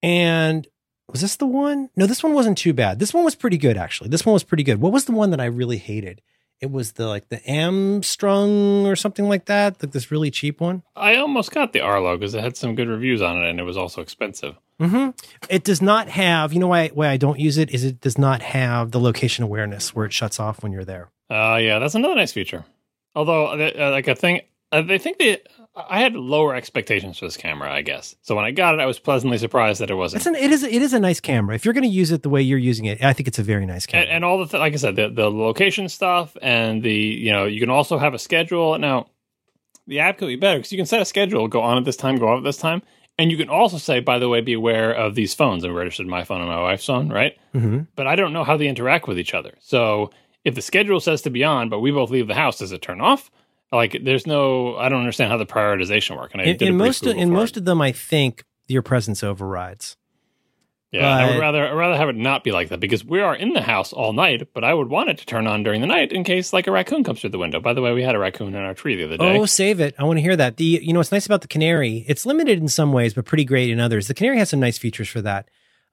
And 0.00 0.68
was 1.08 1.22
this 1.22 1.34
the 1.34 1.46
one? 1.46 1.90
No, 1.96 2.06
this 2.06 2.22
one 2.22 2.34
wasn't 2.34 2.56
too 2.56 2.72
bad. 2.72 3.00
This 3.00 3.12
one 3.12 3.24
was 3.24 3.34
pretty 3.34 3.58
good 3.58 3.76
actually. 3.76 4.10
This 4.10 4.24
one 4.24 4.32
was 4.34 4.44
pretty 4.44 4.62
good. 4.62 4.80
What 4.80 4.92
was 4.92 5.06
the 5.06 5.12
one 5.12 5.30
that 5.30 5.40
I 5.40 5.46
really 5.46 5.78
hated? 5.78 6.22
It 6.62 6.70
was 6.70 6.92
the 6.92 7.08
like 7.08 7.28
the 7.28 7.42
Armstrong 7.46 8.86
or 8.86 8.94
something 8.94 9.28
like 9.28 9.46
that, 9.46 9.82
like 9.82 9.90
this 9.90 10.12
really 10.12 10.30
cheap 10.30 10.60
one. 10.60 10.84
I 10.94 11.16
almost 11.16 11.50
got 11.50 11.72
the 11.72 11.80
Arlo 11.80 12.16
because 12.16 12.34
it 12.34 12.42
had 12.44 12.56
some 12.56 12.76
good 12.76 12.86
reviews 12.88 13.20
on 13.20 13.42
it, 13.42 13.50
and 13.50 13.58
it 13.58 13.64
was 13.64 13.76
also 13.76 14.00
expensive. 14.00 14.54
Mm-hmm. 14.80 15.10
It 15.50 15.64
does 15.64 15.82
not 15.82 16.08
have. 16.08 16.52
You 16.52 16.60
know 16.60 16.68
why? 16.68 16.88
Why 16.94 17.08
I 17.08 17.16
don't 17.16 17.40
use 17.40 17.58
it 17.58 17.70
is 17.70 17.84
it 17.84 18.00
does 18.00 18.16
not 18.16 18.42
have 18.42 18.92
the 18.92 19.00
location 19.00 19.42
awareness 19.42 19.92
where 19.92 20.06
it 20.06 20.12
shuts 20.12 20.38
off 20.38 20.62
when 20.62 20.70
you're 20.70 20.84
there. 20.84 21.10
Uh, 21.28 21.58
yeah, 21.60 21.80
that's 21.80 21.96
another 21.96 22.14
nice 22.14 22.32
feature. 22.32 22.64
Although, 23.16 23.46
uh, 23.46 23.90
like 23.90 24.06
a 24.06 24.14
thing, 24.14 24.42
uh, 24.70 24.82
they 24.82 24.98
think 24.98 25.18
they 25.18 25.38
I 25.74 26.00
had 26.00 26.14
lower 26.14 26.54
expectations 26.54 27.18
for 27.18 27.24
this 27.24 27.38
camera, 27.38 27.72
I 27.72 27.80
guess. 27.80 28.14
So 28.20 28.36
when 28.36 28.44
I 28.44 28.50
got 28.50 28.74
it, 28.74 28.80
I 28.80 28.86
was 28.86 28.98
pleasantly 28.98 29.38
surprised 29.38 29.80
that 29.80 29.90
it 29.90 29.94
wasn't. 29.94 30.20
It's 30.20 30.26
an, 30.26 30.34
it 30.34 30.50
is 30.50 30.62
it 30.62 30.82
is 30.82 30.92
a 30.92 31.00
nice 31.00 31.18
camera. 31.18 31.54
If 31.54 31.64
you're 31.64 31.72
going 31.72 31.88
to 31.88 31.88
use 31.88 32.10
it 32.10 32.22
the 32.22 32.28
way 32.28 32.42
you're 32.42 32.58
using 32.58 32.84
it, 32.84 33.02
I 33.02 33.14
think 33.14 33.26
it's 33.26 33.38
a 33.38 33.42
very 33.42 33.64
nice 33.64 33.86
camera. 33.86 34.04
And, 34.04 34.16
and 34.16 34.24
all 34.24 34.38
the 34.38 34.46
th- 34.46 34.60
like 34.60 34.74
I 34.74 34.76
said, 34.76 34.96
the 34.96 35.08
the 35.08 35.30
location 35.30 35.88
stuff 35.88 36.36
and 36.42 36.82
the 36.82 36.94
you 36.94 37.32
know 37.32 37.46
you 37.46 37.58
can 37.58 37.70
also 37.70 37.96
have 37.96 38.12
a 38.12 38.18
schedule. 38.18 38.78
Now 38.78 39.06
the 39.86 40.00
app 40.00 40.18
could 40.18 40.28
be 40.28 40.36
better 40.36 40.58
because 40.58 40.72
you 40.72 40.78
can 40.78 40.86
set 40.86 41.00
a 41.00 41.06
schedule, 41.06 41.48
go 41.48 41.62
on 41.62 41.78
at 41.78 41.84
this 41.84 41.96
time, 41.96 42.18
go 42.18 42.28
off 42.28 42.38
at 42.38 42.44
this 42.44 42.58
time, 42.58 42.82
and 43.18 43.30
you 43.30 43.36
can 43.38 43.48
also 43.48 43.78
say, 43.78 44.00
by 44.00 44.18
the 44.18 44.28
way, 44.28 44.42
be 44.42 44.52
aware 44.52 44.92
of 44.92 45.14
these 45.14 45.34
phones. 45.34 45.64
I 45.64 45.68
registered 45.68 46.06
my 46.06 46.24
phone 46.24 46.40
and 46.40 46.50
my 46.50 46.62
wife's 46.62 46.86
phone, 46.86 47.08
right? 47.08 47.36
Mm-hmm. 47.54 47.80
But 47.96 48.06
I 48.06 48.14
don't 48.14 48.32
know 48.32 48.44
how 48.44 48.56
they 48.56 48.68
interact 48.68 49.08
with 49.08 49.18
each 49.18 49.32
other. 49.32 49.54
So 49.60 50.10
if 50.44 50.54
the 50.54 50.62
schedule 50.62 51.00
says 51.00 51.22
to 51.22 51.30
be 51.30 51.44
on, 51.44 51.68
but 51.68 51.80
we 51.80 51.90
both 51.90 52.10
leave 52.10 52.26
the 52.26 52.34
house, 52.34 52.58
does 52.58 52.72
it 52.72 52.82
turn 52.82 53.00
off? 53.00 53.30
Like, 53.72 53.98
there's 54.04 54.26
no. 54.26 54.76
I 54.76 54.88
don't 54.88 55.00
understand 55.00 55.30
how 55.30 55.38
the 55.38 55.46
prioritization 55.46 56.16
work. 56.16 56.32
And 56.32 56.42
I 56.42 56.44
In, 56.44 56.56
did 56.58 56.68
in 56.68 56.76
most 56.76 57.06
of, 57.06 57.16
in 57.16 57.30
most 57.30 57.56
it. 57.56 57.60
of 57.60 57.64
them, 57.64 57.80
I 57.80 57.92
think 57.92 58.44
your 58.68 58.82
presence 58.82 59.22
overrides. 59.24 59.96
Yeah, 60.92 61.08
I 61.08 61.30
would 61.30 61.40
rather 61.40 61.66
I'd 61.66 61.72
rather 61.72 61.96
have 61.96 62.10
it 62.10 62.16
not 62.16 62.44
be 62.44 62.52
like 62.52 62.68
that 62.68 62.78
because 62.78 63.02
we 63.02 63.20
are 63.22 63.34
in 63.34 63.54
the 63.54 63.62
house 63.62 63.94
all 63.94 64.12
night, 64.12 64.48
but 64.52 64.62
I 64.62 64.74
would 64.74 64.90
want 64.90 65.08
it 65.08 65.16
to 65.18 65.24
turn 65.26 65.46
on 65.46 65.62
during 65.62 65.80
the 65.80 65.86
night 65.86 66.12
in 66.12 66.22
case 66.22 66.52
like 66.52 66.66
a 66.66 66.70
raccoon 66.70 67.02
comes 67.02 67.22
through 67.22 67.30
the 67.30 67.38
window. 67.38 67.60
By 67.60 67.72
the 67.72 67.80
way, 67.80 67.94
we 67.94 68.02
had 68.02 68.14
a 68.14 68.18
raccoon 68.18 68.48
in 68.48 68.56
our 68.56 68.74
tree 68.74 68.94
the 68.96 69.04
other 69.06 69.16
day. 69.16 69.38
Oh, 69.38 69.46
save 69.46 69.80
it! 69.80 69.94
I 69.98 70.04
want 70.04 70.18
to 70.18 70.22
hear 70.22 70.36
that. 70.36 70.58
The 70.58 70.64
you 70.82 70.92
know 70.92 70.98
what's 71.00 71.10
nice 71.10 71.24
about 71.24 71.40
the 71.40 71.48
Canary? 71.48 72.04
It's 72.08 72.26
limited 72.26 72.58
in 72.58 72.68
some 72.68 72.92
ways, 72.92 73.14
but 73.14 73.24
pretty 73.24 73.46
great 73.46 73.70
in 73.70 73.80
others. 73.80 74.06
The 74.06 74.12
Canary 74.12 74.36
has 74.36 74.50
some 74.50 74.60
nice 74.60 74.76
features 74.76 75.08
for 75.08 75.22
that. 75.22 75.48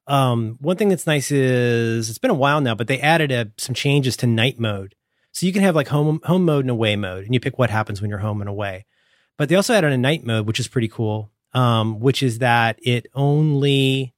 Um, 0.06 0.58
one 0.60 0.76
thing 0.76 0.90
that's 0.90 1.06
nice 1.06 1.30
is 1.30 2.10
it's 2.10 2.18
been 2.18 2.30
a 2.30 2.34
while 2.34 2.60
now, 2.60 2.74
but 2.74 2.86
they 2.86 3.00
added 3.00 3.32
a, 3.32 3.50
some 3.56 3.74
changes 3.74 4.18
to 4.18 4.26
night 4.26 4.58
mode, 4.60 4.94
so 5.32 5.46
you 5.46 5.52
can 5.52 5.62
have 5.62 5.74
like 5.74 5.88
home 5.88 6.20
home 6.24 6.44
mode 6.44 6.64
and 6.64 6.70
away 6.70 6.96
mode, 6.96 7.24
and 7.24 7.34
you 7.34 7.40
pick 7.40 7.58
what 7.58 7.70
happens 7.70 8.00
when 8.00 8.10
you're 8.10 8.18
home 8.18 8.40
and 8.40 8.48
away. 8.50 8.86
But 9.36 9.48
they 9.48 9.54
also 9.54 9.74
added 9.74 9.92
a 9.92 9.98
night 9.98 10.24
mode, 10.24 10.46
which 10.46 10.60
is 10.60 10.68
pretty 10.68 10.88
cool. 10.88 11.30
Um, 11.52 11.98
which 11.98 12.22
is 12.22 12.38
that 12.38 12.78
it 12.82 13.06
only 13.14 14.14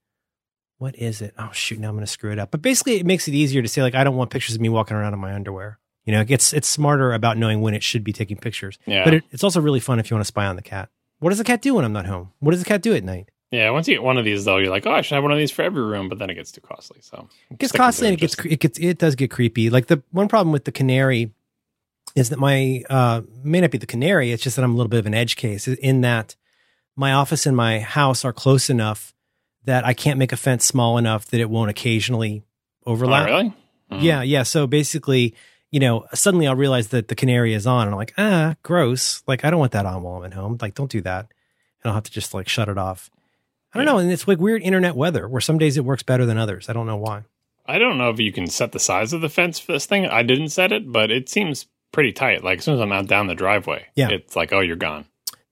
what 0.78 0.96
is 0.96 1.22
it? 1.22 1.32
Oh 1.38 1.50
shoot, 1.52 1.78
now 1.78 1.88
I'm 1.88 1.94
gonna 1.94 2.06
screw 2.06 2.32
it 2.32 2.38
up. 2.38 2.50
But 2.50 2.60
basically, 2.60 2.96
it 2.96 3.06
makes 3.06 3.28
it 3.28 3.34
easier 3.34 3.62
to 3.62 3.68
say 3.68 3.82
like 3.82 3.94
I 3.94 4.04
don't 4.04 4.16
want 4.16 4.30
pictures 4.30 4.54
of 4.54 4.60
me 4.60 4.68
walking 4.68 4.96
around 4.96 5.14
in 5.14 5.20
my 5.20 5.32
underwear. 5.32 5.78
You 6.04 6.12
know, 6.12 6.20
it 6.20 6.26
gets 6.26 6.52
it's 6.52 6.68
smarter 6.68 7.12
about 7.12 7.38
knowing 7.38 7.60
when 7.60 7.74
it 7.74 7.82
should 7.82 8.02
be 8.02 8.12
taking 8.12 8.36
pictures. 8.36 8.78
yeah, 8.86 9.04
But 9.04 9.14
it, 9.14 9.24
it's 9.30 9.44
also 9.44 9.60
really 9.60 9.78
fun 9.80 10.00
if 10.00 10.10
you 10.10 10.16
want 10.16 10.22
to 10.24 10.28
spy 10.28 10.46
on 10.46 10.56
the 10.56 10.62
cat. 10.62 10.88
What 11.20 11.30
does 11.30 11.38
the 11.38 11.44
cat 11.44 11.62
do 11.62 11.74
when 11.74 11.84
I'm 11.84 11.92
not 11.92 12.06
home? 12.06 12.32
What 12.40 12.50
does 12.50 12.60
the 12.60 12.66
cat 12.66 12.82
do 12.82 12.94
at 12.94 13.04
night? 13.04 13.30
Yeah. 13.52 13.70
Once 13.70 13.86
you 13.86 13.94
get 13.94 14.02
one 14.02 14.18
of 14.18 14.24
these, 14.24 14.44
though, 14.44 14.56
you're 14.56 14.70
like, 14.70 14.86
oh, 14.86 14.90
I 14.92 15.02
should 15.02 15.14
have 15.14 15.22
one 15.22 15.30
of 15.30 15.38
these 15.38 15.52
for 15.52 15.62
every 15.62 15.82
room, 15.82 16.08
but 16.08 16.18
then 16.18 16.28
it 16.30 16.34
gets 16.34 16.50
too 16.50 16.60
costly. 16.60 16.98
So 17.02 17.28
It 17.50 17.58
gets 17.58 17.70
costly 17.72 18.08
and 18.08 18.14
it 18.16 18.20
gets 18.20 18.36
it 18.44 18.58
gets 18.58 18.78
it 18.80 18.98
does 18.98 19.14
get 19.14 19.30
creepy. 19.30 19.70
Like 19.70 19.86
the 19.86 20.02
one 20.10 20.26
problem 20.26 20.52
with 20.52 20.64
the 20.64 20.72
canary 20.72 21.30
is 22.16 22.30
that 22.30 22.38
my 22.40 22.82
uh 22.90 23.20
may 23.44 23.60
not 23.60 23.70
be 23.70 23.78
the 23.78 23.86
canary. 23.86 24.32
It's 24.32 24.42
just 24.42 24.56
that 24.56 24.64
I'm 24.64 24.72
a 24.74 24.76
little 24.76 24.90
bit 24.90 24.98
of 24.98 25.06
an 25.06 25.14
edge 25.14 25.36
case 25.36 25.68
in 25.68 26.00
that 26.00 26.34
my 26.96 27.12
office 27.12 27.46
and 27.46 27.56
my 27.56 27.78
house 27.80 28.24
are 28.24 28.32
close 28.32 28.68
enough 28.68 29.14
that 29.64 29.86
I 29.86 29.94
can't 29.94 30.18
make 30.18 30.32
a 30.32 30.36
fence 30.36 30.64
small 30.64 30.98
enough 30.98 31.26
that 31.26 31.40
it 31.40 31.48
won't 31.48 31.70
occasionally 31.70 32.42
Oh, 32.84 32.92
overlap. 32.92 33.26
really? 33.26 33.54
Mm. 33.92 34.02
Yeah, 34.02 34.22
yeah. 34.22 34.42
So 34.42 34.66
basically, 34.66 35.34
you 35.70 35.78
know, 35.78 36.04
suddenly 36.14 36.48
I'll 36.48 36.56
realize 36.56 36.88
that 36.88 37.06
the 37.08 37.14
canary 37.14 37.54
is 37.54 37.64
on, 37.66 37.82
and 37.86 37.90
I'm 37.94 37.96
like, 37.96 38.12
ah, 38.18 38.56
gross. 38.64 39.22
Like 39.28 39.44
I 39.44 39.50
don't 39.50 39.60
want 39.60 39.72
that 39.72 39.86
on 39.86 40.02
while 40.02 40.16
I'm 40.16 40.24
at 40.24 40.34
home. 40.34 40.58
Like, 40.60 40.74
don't 40.74 40.90
do 40.90 41.00
that. 41.02 41.26
And 41.82 41.90
I'll 41.90 41.94
have 41.94 42.02
to 42.04 42.10
just 42.10 42.34
like 42.34 42.48
shut 42.48 42.68
it 42.68 42.76
off. 42.76 43.08
I 43.74 43.78
don't 43.78 43.86
Yeah. 43.86 43.92
know. 43.92 43.98
And 43.98 44.12
it's 44.12 44.26
like 44.28 44.38
weird 44.38 44.62
internet 44.62 44.94
weather 44.96 45.28
where 45.28 45.40
some 45.40 45.58
days 45.58 45.76
it 45.76 45.84
works 45.84 46.02
better 46.02 46.26
than 46.26 46.38
others. 46.38 46.68
I 46.68 46.72
don't 46.72 46.86
know 46.86 46.96
why. 46.96 47.22
I 47.66 47.78
don't 47.78 47.96
know 47.98 48.10
if 48.10 48.18
you 48.18 48.32
can 48.32 48.46
set 48.48 48.72
the 48.72 48.78
size 48.78 49.12
of 49.12 49.20
the 49.20 49.28
fence 49.28 49.58
for 49.58 49.72
this 49.72 49.86
thing. 49.86 50.06
I 50.06 50.22
didn't 50.22 50.48
set 50.50 50.72
it, 50.72 50.90
but 50.92 51.10
it 51.10 51.28
seems 51.28 51.66
pretty 51.92 52.12
tight. 52.12 52.42
Like 52.44 52.58
as 52.58 52.64
soon 52.64 52.74
as 52.74 52.80
I'm 52.80 52.92
out 52.92 53.06
down 53.06 53.28
the 53.28 53.34
driveway, 53.34 53.86
Yeah. 53.94 54.08
it's 54.10 54.34
like, 54.36 54.52
oh, 54.52 54.60
you're 54.60 54.76
gone. 54.76 55.04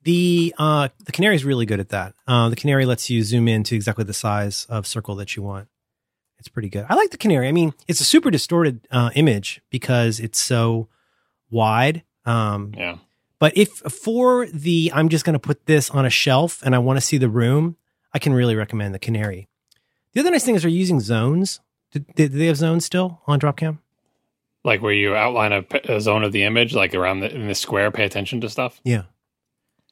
The 0.03 0.55
uh 0.59 0.89
the 1.05 1.13
canary 1.13 1.35
is 1.37 1.45
really 1.45 1.67
good 1.67 1.79
at 1.81 1.91
that. 1.91 2.15
Uh, 2.27 2.49
the 2.49 2.57
canary 2.57 2.87
lets 2.87 3.11
you 3.11 3.23
zoom 3.23 3.47
in 3.49 3.63
to 3.65 3.77
exactly 3.77 4.05
the 4.05 4.15
size 4.15 4.65
of 4.71 4.87
circle 4.87 5.15
that 5.17 5.37
you 5.37 5.43
want. 5.43 5.69
It's 6.39 6.49
pretty 6.49 6.71
good. 6.71 6.87
I 6.89 6.95
like 6.95 7.11
the 7.11 7.19
canary. 7.19 7.49
I 7.49 7.53
mean, 7.53 7.75
it's 7.87 8.01
a 8.01 8.05
super 8.05 8.31
distorted 8.31 8.89
uh, 8.91 9.11
image 9.15 9.61
because 9.71 10.19
it's 10.19 10.39
so 10.41 10.89
wide. 11.51 12.03
Um, 12.25 12.73
Yeah. 12.77 12.97
But 13.39 13.57
if 13.57 13.71
for 13.71 14.47
the, 14.47 14.91
I'm 14.95 15.09
just 15.11 15.25
going 15.25 15.33
to 15.35 15.39
put 15.39 15.65
this 15.67 15.89
on 15.91 16.05
a 16.05 16.11
shelf 16.11 16.63
and 16.63 16.75
I 16.75 16.79
want 16.79 16.99
to 16.99 17.01
see 17.01 17.17
the 17.19 17.29
room, 17.29 17.77
I 18.13 18.19
can 18.19 18.33
really 18.33 18.57
recommend 18.57 18.95
the 18.95 18.99
Canary. 18.99 19.49
The 20.13 20.21
other 20.21 20.31
nice 20.31 20.45
thing 20.45 20.55
is 20.57 20.63
they're 20.63 20.71
using 20.71 21.01
zones. 21.01 21.61
Do, 21.93 22.01
did 22.17 22.33
they 22.33 22.47
have 22.47 22.57
zones 22.57 22.85
still 22.85 23.21
on 23.27 23.39
Dropcam? 23.41 23.79
Like 24.65 24.83
where 24.83 24.93
you 24.93 25.15
outline 25.15 25.65
a 25.89 26.01
zone 26.01 26.23
of 26.25 26.33
the 26.33 26.43
image, 26.43 26.75
like 26.75 26.95
around 26.95 27.21
the, 27.21 27.35
in 27.35 27.47
the 27.49 27.55
square, 27.55 27.91
pay 27.91 28.05
attention 28.05 28.41
to 28.43 28.49
stuff. 28.49 28.81
Yeah. 28.85 29.05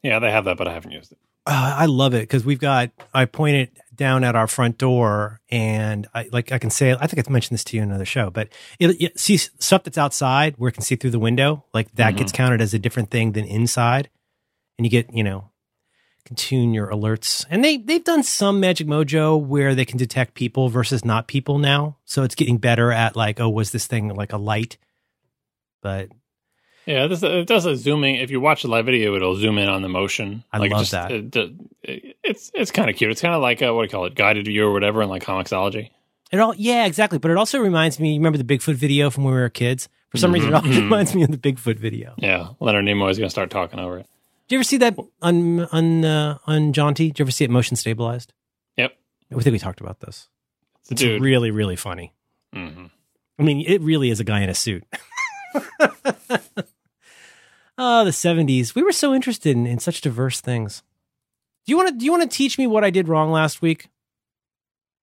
Yeah, 0.03 0.19
they 0.19 0.31
have 0.31 0.45
that, 0.45 0.57
but 0.59 0.69
I 0.69 0.75
haven't 0.75 0.93
used 0.93 1.13
it. 1.13 1.19
Uh, 1.47 1.75
I 1.79 1.87
love 1.87 2.13
it 2.13 2.21
because 2.21 2.45
we've 2.45 2.59
got, 2.61 2.91
I 3.15 3.25
point 3.25 3.57
it 3.57 3.79
down 3.95 4.23
at 4.23 4.37
our 4.37 4.47
front 4.47 4.77
door 4.77 5.41
and 5.49 6.07
I 6.15 6.29
like, 6.31 6.53
I 6.53 6.59
can 6.59 6.69
say, 6.71 6.93
I 6.93 7.07
think 7.07 7.19
I've 7.19 7.31
mentioned 7.31 7.55
this 7.55 7.65
to 7.65 7.77
you 7.77 7.83
in 7.83 7.89
another 7.89 8.05
show, 8.05 8.29
but 8.31 8.51
it, 8.79 9.01
it 9.01 9.19
see 9.19 9.39
stuff 9.39 9.85
that's 9.85 9.97
outside 9.97 10.55
where 10.59 10.69
it 10.69 10.73
can 10.73 10.83
see 10.83 10.95
through 10.97 11.11
the 11.11 11.19
window, 11.19 11.65
like 11.73 11.91
that 11.95 12.15
Mhm. 12.15 12.19
gets 12.19 12.33
counted 12.33 12.61
as 12.61 12.75
a 12.75 12.79
different 12.79 13.11
thing 13.11 13.33
than 13.33 13.45
inside. 13.47 14.11
And 14.77 14.85
you 14.85 14.91
get, 14.91 15.13
you 15.15 15.25
know, 15.25 15.51
can 16.29 16.37
tune 16.37 16.73
your 16.73 16.87
alerts. 16.89 17.45
And 17.51 17.65
they, 17.65 17.77
they've 17.79 18.05
done 18.05 18.23
some 18.23 18.61
Magic 18.61 18.87
Mojo 18.87 19.41
where 19.45 19.75
they 19.75 19.85
can 19.85 19.99
detect 19.99 20.35
people 20.35 20.69
versus 20.69 21.05
not 21.05 21.27
people 21.27 21.59
now. 21.59 21.97
So 22.05 22.23
it's 22.23 22.35
getting 22.37 22.59
better 22.59 22.93
at 22.93 23.17
like, 23.17 23.41
oh, 23.41 23.49
was 23.51 23.73
this 23.73 23.87
thing 23.89 24.15
like 24.15 24.33
a 24.33 24.39
light? 24.39 24.77
But 25.83 26.11
Yeah, 26.87 27.07
this, 27.07 27.23
it 27.23 27.47
does 27.47 27.67
a 27.67 27.77
zooming. 27.77 28.17
If 28.17 28.31
you 28.31 28.41
watch 28.41 28.63
the 28.63 28.69
live 28.69 28.87
video, 28.87 29.15
it'll 29.17 29.37
zoom 29.37 29.59
in 29.59 29.69
on 29.69 29.83
the 29.83 29.89
motion. 29.89 30.45
I 30.53 30.59
like 30.59 30.71
love 30.71 30.81
just- 30.83 30.93
that. 30.93 31.11
It, 31.11 31.35
it- 31.37 32.17
it's 32.23 32.51
it's 32.53 32.71
kind 32.71 32.91
of 32.91 32.97
cute. 32.97 33.11
It's 33.11 33.23
kind 33.23 33.35
of 33.35 33.41
like 33.41 33.63
a, 33.63 33.73
what 33.73 33.83
do 33.83 33.87
you 33.87 33.91
call 33.91 34.05
it, 34.05 34.15
guided 34.15 34.45
view 34.47 34.67
or 34.67 34.73
whatever 34.73 35.01
in 35.03 35.09
like 35.09 35.23
comiXology. 35.25 35.91
It 36.31 36.39
all, 36.41 36.55
yeah, 36.55 36.85
exactly. 36.85 37.19
But 37.19 37.31
it 37.31 37.39
also 37.39 37.59
reminds 37.59 37.99
me. 37.99 38.13
You 38.13 38.21
remember 38.21 38.37
the 38.37 38.45
Bigfoot 38.45 38.75
video 38.75 39.09
from 39.09 39.25
when 39.25 39.33
we 39.33 39.41
were 39.41 39.49
kids? 39.49 39.89
For 40.11 40.19
some 40.19 40.33
reason, 40.33 40.51
it 40.51 40.55
always 40.55 40.77
Mhm. 40.77 40.83
reminds 40.83 41.15
me 41.15 41.23
of 41.23 41.31
the 41.31 41.39
Bigfoot 41.39 41.79
video. 41.79 42.13
Yeah, 42.19 42.49
Leonard 42.61 42.85
Nimoy 42.85 43.11
is 43.11 43.17
going 43.19 43.27
to 43.29 43.31
start 43.31 43.49
talking 43.51 43.79
over 43.81 43.99
it. 44.01 44.07
Did 44.49 44.55
you 44.55 44.59
ever 44.59 44.65
see 44.65 44.77
that 44.79 44.97
un 45.23 45.69
un 45.73 46.05
uh, 46.05 46.39
unjaunty? 46.47 47.09
Did 47.09 47.19
you 47.19 47.23
ever 47.25 47.31
see 47.31 47.45
it 47.45 47.51
motion 47.51 47.77
stabilized? 47.77 48.33
Yep. 48.77 48.93
I 49.31 49.35
think 49.41 49.53
we 49.53 49.59
talked 49.59 49.81
about 49.81 50.01
this. 50.01 50.29
It's 50.83 50.93
It's 50.93 51.01
dude. 51.03 51.21
really 51.23 51.51
really 51.51 51.77
funny. 51.77 52.15
hmm 52.53 52.87
I 53.39 53.45
mean, 53.45 53.63
it 53.67 53.81
really 53.83 54.11
is 54.11 54.19
a 54.21 54.25
guy 54.25 54.41
in 54.41 54.49
a 54.49 54.55
suit. 54.55 54.85
oh, 57.79 58.05
the 58.05 58.13
seventies. 58.13 58.75
We 58.75 58.83
were 58.83 58.93
so 58.93 59.15
interested 59.15 59.57
in, 59.57 59.67
in 59.67 59.79
such 59.79 60.01
diverse 60.01 60.41
things. 60.41 60.83
Do 61.67 61.73
you 61.73 61.77
want 61.77 61.91
to? 61.91 61.95
Do 61.97 62.05
you 62.05 62.11
want 62.11 62.29
to 62.31 62.37
teach 62.37 62.59
me 62.59 62.67
what 62.67 62.85
I 62.85 62.91
did 62.91 63.09
wrong 63.09 63.31
last 63.31 63.63
week? 63.63 63.89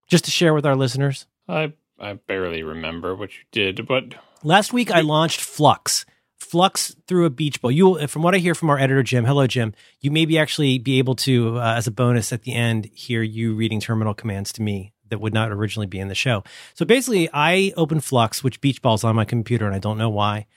just 0.08 0.26
to 0.26 0.30
share 0.32 0.54
with 0.54 0.66
our 0.68 0.76
listeners? 0.76 1.26
I 1.48 1.74
I 2.00 2.14
barely 2.14 2.62
remember 2.64 3.16
what 3.16 3.32
you 3.32 3.44
did, 3.52 3.88
but 3.88 4.16
Last 4.44 4.72
week 4.74 4.92
I 4.92 5.02
launched 5.02 5.42
Flux. 5.42 6.06
Flux 6.40 6.96
through 7.08 7.26
a 7.26 7.30
beach 7.30 7.62
ball. 7.62 7.72
You, 7.72 8.08
from 8.08 8.22
what 8.22 8.36
I 8.36 8.38
hear 8.38 8.56
from 8.56 8.70
our 8.70 8.78
editor 8.78 9.04
Jim, 9.04 9.26
hello 9.26 9.48
Jim. 9.48 9.74
You 10.02 10.12
maybe 10.12 10.38
actually 10.38 10.78
be 10.80 11.00
able 11.00 11.16
to, 11.16 11.58
uh, 11.60 11.76
as 11.76 11.88
a 11.88 11.92
bonus 11.92 12.32
at 12.34 12.44
the 12.44 12.54
end, 12.54 12.86
hear 12.94 13.22
you 13.22 13.56
reading 13.56 13.80
terminal 13.80 14.14
commands 14.14 14.54
to 14.54 14.62
me 14.62 14.94
that 15.10 15.20
would 15.20 15.34
not 15.34 15.52
originally 15.52 15.88
be 15.88 16.00
in 16.00 16.08
the 16.08 16.16
show. 16.16 16.44
So 16.74 16.86
basically, 16.86 17.30
I 17.34 17.74
open 17.78 18.00
Flux, 18.00 18.44
which 18.44 18.62
beach 18.62 18.82
balls 18.82 19.04
on 19.04 19.16
my 19.16 19.26
computer, 19.26 19.66
and 19.66 19.76
I 19.76 19.80
don't 19.80 19.98
know 19.98 20.10
why. 20.10 20.48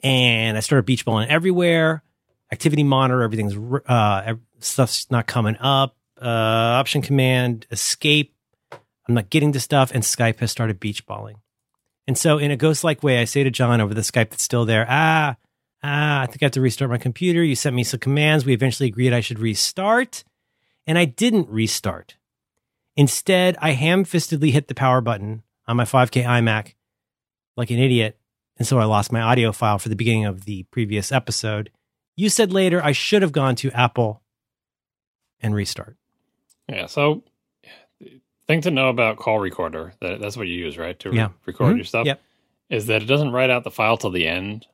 And 0.00 0.56
I 0.56 0.60
started 0.60 0.86
beach 0.86 1.04
balling 1.04 1.28
everywhere. 1.28 2.02
Activity 2.50 2.82
monitor, 2.82 3.22
everything's 3.22 3.56
uh, 3.86 4.34
stuff's 4.60 5.10
not 5.10 5.26
coming 5.26 5.56
up. 5.58 5.96
Uh, 6.20 6.26
option 6.78 7.02
command, 7.02 7.66
escape. 7.70 8.34
I'm 8.72 9.14
not 9.14 9.30
getting 9.30 9.52
to 9.52 9.60
stuff, 9.60 9.90
and 9.92 10.02
Skype 10.02 10.38
has 10.40 10.50
started 10.50 10.80
beach 10.80 11.06
balling. 11.06 11.36
And 12.08 12.16
so, 12.16 12.38
in 12.38 12.50
a 12.50 12.56
ghost 12.56 12.84
like 12.84 13.02
way, 13.02 13.20
I 13.20 13.26
say 13.26 13.44
to 13.44 13.50
John 13.50 13.82
over 13.82 13.92
the 13.92 14.00
Skype 14.00 14.30
that's 14.30 14.42
still 14.42 14.64
there, 14.64 14.86
ah, 14.88 15.36
ah, 15.82 16.22
I 16.22 16.26
think 16.26 16.42
I 16.42 16.46
have 16.46 16.52
to 16.52 16.62
restart 16.62 16.90
my 16.90 16.96
computer. 16.96 17.44
You 17.44 17.54
sent 17.54 17.76
me 17.76 17.84
some 17.84 18.00
commands. 18.00 18.46
We 18.46 18.54
eventually 18.54 18.88
agreed 18.88 19.12
I 19.12 19.20
should 19.20 19.38
restart. 19.38 20.24
And 20.86 20.96
I 20.96 21.04
didn't 21.04 21.50
restart. 21.50 22.16
Instead, 22.96 23.58
I 23.60 23.72
ham 23.72 24.06
fistedly 24.06 24.52
hit 24.52 24.68
the 24.68 24.74
power 24.74 25.02
button 25.02 25.42
on 25.66 25.76
my 25.76 25.84
5K 25.84 26.24
iMac 26.24 26.76
like 27.58 27.70
an 27.70 27.78
idiot. 27.78 28.18
And 28.56 28.66
so 28.66 28.78
I 28.78 28.84
lost 28.84 29.12
my 29.12 29.20
audio 29.20 29.52
file 29.52 29.78
for 29.78 29.90
the 29.90 29.94
beginning 29.94 30.24
of 30.24 30.46
the 30.46 30.62
previous 30.70 31.12
episode. 31.12 31.70
You 32.16 32.30
said 32.30 32.54
later 32.54 32.82
I 32.82 32.92
should 32.92 33.20
have 33.20 33.32
gone 33.32 33.54
to 33.56 33.70
Apple 33.72 34.22
and 35.40 35.54
restart. 35.54 35.98
yeah. 36.70 36.86
So, 36.86 37.22
thing 38.48 38.60
to 38.62 38.70
know 38.70 38.88
about 38.88 39.18
Call 39.18 39.38
Recorder 39.38 39.92
that 40.00 40.20
that's 40.20 40.36
what 40.36 40.48
you 40.48 40.54
use, 40.54 40.76
right, 40.78 40.98
to 41.00 41.10
re- 41.10 41.16
Yeah. 41.16 41.28
record 41.46 41.74
Mhm. 41.74 41.76
your 41.76 41.84
stuff, 41.84 42.06
Yep. 42.06 42.20
is 42.70 42.86
that 42.86 43.02
it 43.02 43.06
doesn't 43.06 43.32
write 43.32 43.50
out 43.50 43.62
the 43.64 43.70
file 43.70 43.96
till 43.96 44.10
the 44.10 44.26
end. 44.26 44.66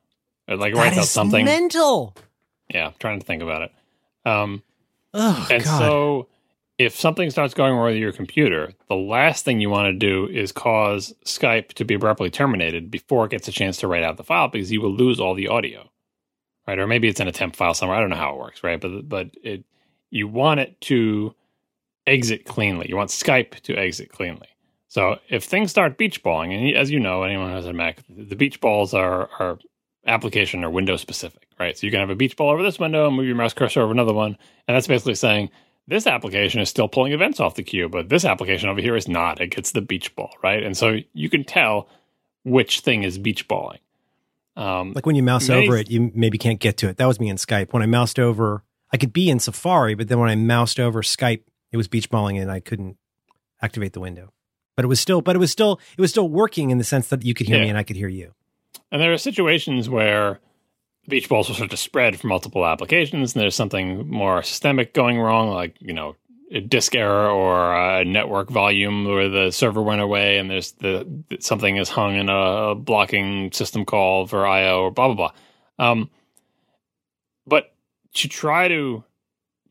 It 0.47 0.59
like 0.59 0.73
writes 0.73 0.95
That 0.95 1.01
out 1.01 1.07
something. 1.07 1.45
mental. 1.45 2.15
yeah, 2.73 2.87
I'm 2.87 2.93
trying 2.99 3.19
to 3.19 3.25
think 3.25 3.43
about 3.43 3.63
it. 3.63 3.71
Um, 4.25 4.63
Oh, 5.13 5.47
and 5.51 5.63
God. 5.63 5.79
so, 5.79 6.27
if 6.77 6.95
something 6.95 7.29
starts 7.29 7.53
going 7.53 7.73
wrong 7.73 7.85
with 7.85 7.95
your 7.97 8.11
computer, 8.11 8.73
the 8.89 8.95
last 8.95 9.45
thing 9.45 9.61
you 9.61 9.69
want 9.69 9.87
to 9.87 9.93
do 9.97 10.27
is 10.27 10.51
cause 10.51 11.13
Skype 11.25 11.69
to 11.73 11.85
be 11.85 11.93
abruptly 11.93 12.29
terminated 12.29 12.91
before 12.91 13.25
it 13.25 13.31
gets 13.31 13.47
a 13.47 13.51
chance 13.51 13.77
to 13.77 13.87
write 13.87 14.03
out 14.03 14.17
the 14.17 14.23
file 14.25 14.47
because 14.49 14.71
you 14.71 14.81
will 14.81 14.91
lose 14.93 15.19
all 15.19 15.33
the 15.35 15.47
audio, 15.47 15.89
right? 16.67 16.77
Or 16.79 16.85
maybe 16.87 17.07
it's 17.07 17.19
in 17.21 17.27
a 17.29 17.31
temp 17.31 17.55
file 17.55 17.73
somewhere. 17.73 17.97
I 17.97 18.01
don't 18.01 18.09
know 18.09 18.15
how 18.17 18.33
it 18.35 18.39
works, 18.39 18.61
right? 18.63 18.79
But 18.79 19.07
but 19.07 19.31
it 19.41 19.63
you 20.11 20.27
want 20.27 20.59
it 20.59 20.79
to 20.81 21.33
exit 22.07 22.45
cleanly. 22.45 22.87
You 22.89 22.95
want 22.97 23.09
Skype 23.09 23.59
to 23.61 23.75
exit 23.75 24.09
cleanly. 24.09 24.47
So 24.87 25.17
if 25.29 25.43
things 25.43 25.71
start 25.71 25.97
beach 25.97 26.23
balling, 26.23 26.53
and 26.53 26.75
as 26.75 26.89
you 26.91 26.99
know, 26.99 27.23
anyone 27.23 27.49
who 27.49 27.55
has 27.55 27.65
a 27.65 27.73
Mac, 27.73 27.99
the 28.09 28.35
beach 28.35 28.61
balls 28.61 28.93
are 28.93 29.29
are 29.39 29.57
application 30.07 30.63
or 30.63 30.69
window 30.69 30.95
specific, 30.97 31.47
right? 31.59 31.77
So 31.77 31.85
you 31.87 31.91
can 31.91 31.99
have 31.99 32.09
a 32.11 32.15
beach 32.15 32.37
ball 32.37 32.51
over 32.51 32.61
this 32.63 32.79
window 32.79 33.07
and 33.07 33.15
move 33.17 33.25
your 33.25 33.35
mouse 33.35 33.53
cursor 33.53 33.81
over 33.81 33.91
another 33.91 34.13
one, 34.13 34.37
and 34.67 34.75
that's 34.75 34.87
basically 34.87 35.15
saying 35.15 35.49
this 35.87 36.07
application 36.07 36.61
is 36.61 36.69
still 36.69 36.87
pulling 36.87 37.11
events 37.11 37.39
off 37.39 37.55
the 37.55 37.63
queue, 37.63 37.89
but 37.89 38.09
this 38.09 38.23
application 38.25 38.69
over 38.69 38.81
here 38.81 38.95
is 38.95 39.07
not. 39.07 39.41
It 39.41 39.47
gets 39.47 39.71
the 39.71 39.81
beach 39.81 40.15
ball, 40.15 40.31
right? 40.43 40.63
And 40.63 40.75
so 40.77 40.97
you 41.13 41.29
can 41.29 41.43
tell 41.43 41.87
which 42.43 42.79
thing 42.81 43.03
is 43.03 43.17
beach 43.17 43.47
balling. 43.47 43.79
Um, 44.55 44.93
Like 44.93 45.05
when 45.05 45.15
you 45.15 45.23
mouse 45.23 45.49
Many- 45.49 45.67
over 45.67 45.77
it, 45.77 45.89
you 45.91 46.11
maybe 46.15 46.37
can't 46.37 46.59
get 46.59 46.77
to 46.77 46.89
it. 46.89 46.97
That 46.97 47.05
was 47.07 47.19
me 47.19 47.29
in 47.29 47.35
Skype. 47.37 47.73
When 47.73 47.83
I 47.83 47.87
moused 47.87 48.19
over, 48.19 48.63
I 48.93 48.97
could 48.97 49.11
be 49.13 49.29
in 49.29 49.39
Safari, 49.39 49.93
but 49.95 50.07
then 50.07 50.19
when 50.19 50.29
I 50.29 50.35
moused 50.35 50.79
over 50.79 51.01
Skype, 51.01 51.41
it 51.71 51.77
was 51.77 51.87
beach 51.87 52.09
balling 52.09 52.37
and 52.37 52.51
I 52.51 52.59
couldn't 52.59 52.97
activate 53.61 53.93
the 53.93 53.99
window. 53.99 54.31
But 54.75 54.85
it 54.85 54.89
was 54.89 54.99
still, 54.99 55.21
but 55.21 55.35
it 55.35 55.39
was 55.39 55.51
still, 55.51 55.79
it 55.97 56.01
was 56.01 56.11
still 56.11 56.27
working 56.27 56.69
in 56.69 56.77
the 56.77 56.83
sense 56.83 57.07
that 57.09 57.23
you 57.23 57.33
could 57.33 57.47
hear 57.47 57.61
me 57.61 57.69
and 57.69 57.77
I 57.77 57.83
could 57.83 57.95
hear 57.95 58.09
you. 58.09 58.33
And 58.91 59.01
there 59.01 59.13
are 59.13 59.17
situations 59.17 59.89
where 59.89 60.39
beach 61.07 61.29
balls 61.29 61.47
will 61.47 61.55
start 61.55 61.71
to 61.71 61.77
spread 61.77 62.19
for 62.19 62.27
multiple 62.27 62.65
applications, 62.65 63.33
and 63.33 63.41
there's 63.41 63.55
something 63.55 64.09
more 64.09 64.41
systemic 64.43 64.93
going 64.93 65.19
wrong, 65.19 65.49
like 65.49 65.75
you 65.79 65.93
know 65.93 66.15
a 66.51 66.61
disk 66.61 66.95
error 66.95 67.29
or 67.29 67.75
a 67.75 68.05
network 68.05 68.49
volume 68.49 69.05
where 69.05 69.29
the 69.29 69.51
server 69.51 69.81
went 69.81 70.01
away, 70.01 70.37
and 70.37 70.49
there's 70.49 70.73
the 70.73 71.07
something 71.39 71.77
is 71.77 71.89
hung 71.89 72.15
in 72.15 72.29
a 72.29 72.75
blocking 72.75 73.51
system 73.51 73.85
call 73.85 74.27
for 74.27 74.45
I/O 74.45 74.83
or 74.83 74.91
blah 74.91 75.13
blah 75.13 75.15
blah. 75.77 75.87
Um, 75.87 76.09
but 77.45 77.73
to 78.15 78.27
try 78.27 78.67
to, 78.67 79.03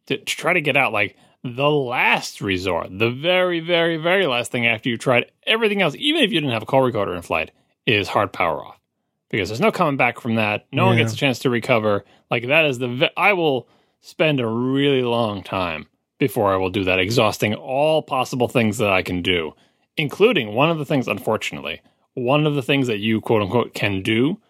to 0.07 0.19
to 0.19 0.25
try 0.25 0.53
to 0.53 0.61
get 0.61 0.77
out 0.77 0.93
like 0.93 1.17
the 1.45 1.71
last 1.71 2.41
resort, 2.41 2.89
the 2.91 3.11
very 3.11 3.61
very 3.61 3.99
very 3.99 4.27
last 4.27 4.51
thing 4.51 4.67
after 4.67 4.89
you 4.89 4.97
tried 4.97 5.31
everything 5.47 5.83
else, 5.83 5.95
even 5.97 6.23
if 6.23 6.33
you 6.33 6.41
didn't 6.41 6.53
have 6.53 6.63
a 6.63 6.67
call 6.67 6.81
recorder 6.83 7.15
in 7.15 7.23
flight, 7.23 7.51
is 7.87 8.09
hard 8.09 8.33
power 8.33 8.65
off 8.65 8.81
because 9.29 9.49
there's 9.49 9.61
no 9.61 9.71
coming 9.71 9.97
back 9.97 10.21
from 10.21 10.37
that. 10.37 10.67
No 10.73 10.87
one 10.87 10.97
gets 10.97 11.13
a 11.13 11.17
chance 11.17 11.41
to 11.41 11.51
recover. 11.51 12.05
Like 12.31 12.47
that 12.47 12.65
is 12.65 12.79
the 12.79 12.89
ve- 12.89 13.11
I 13.17 13.35
will 13.35 13.69
spend 14.01 14.41
a 14.41 14.47
really 14.47 15.03
long 15.03 15.43
time 15.43 15.87
before 16.19 16.53
I 16.53 16.57
will 16.57 16.71
do 16.71 16.85
that, 16.85 16.99
exhausting 16.99 17.55
all 17.55 18.01
possible 18.01 18.49
things 18.49 18.79
that 18.79 18.91
I 18.91 19.03
can 19.03 19.21
do, 19.21 19.53
including 19.97 20.55
one 20.55 20.71
of 20.71 20.79
the 20.79 20.85
things. 20.85 21.09
Unfortunately, 21.09 21.83
one 22.15 22.47
of 22.47 22.55
the 22.55 22.63
things 22.63 22.87
that 22.87 22.99
you 22.99 23.21
quote 23.21 23.43
unquote 23.43 23.75
can 23.75 24.03
do 24.03 24.41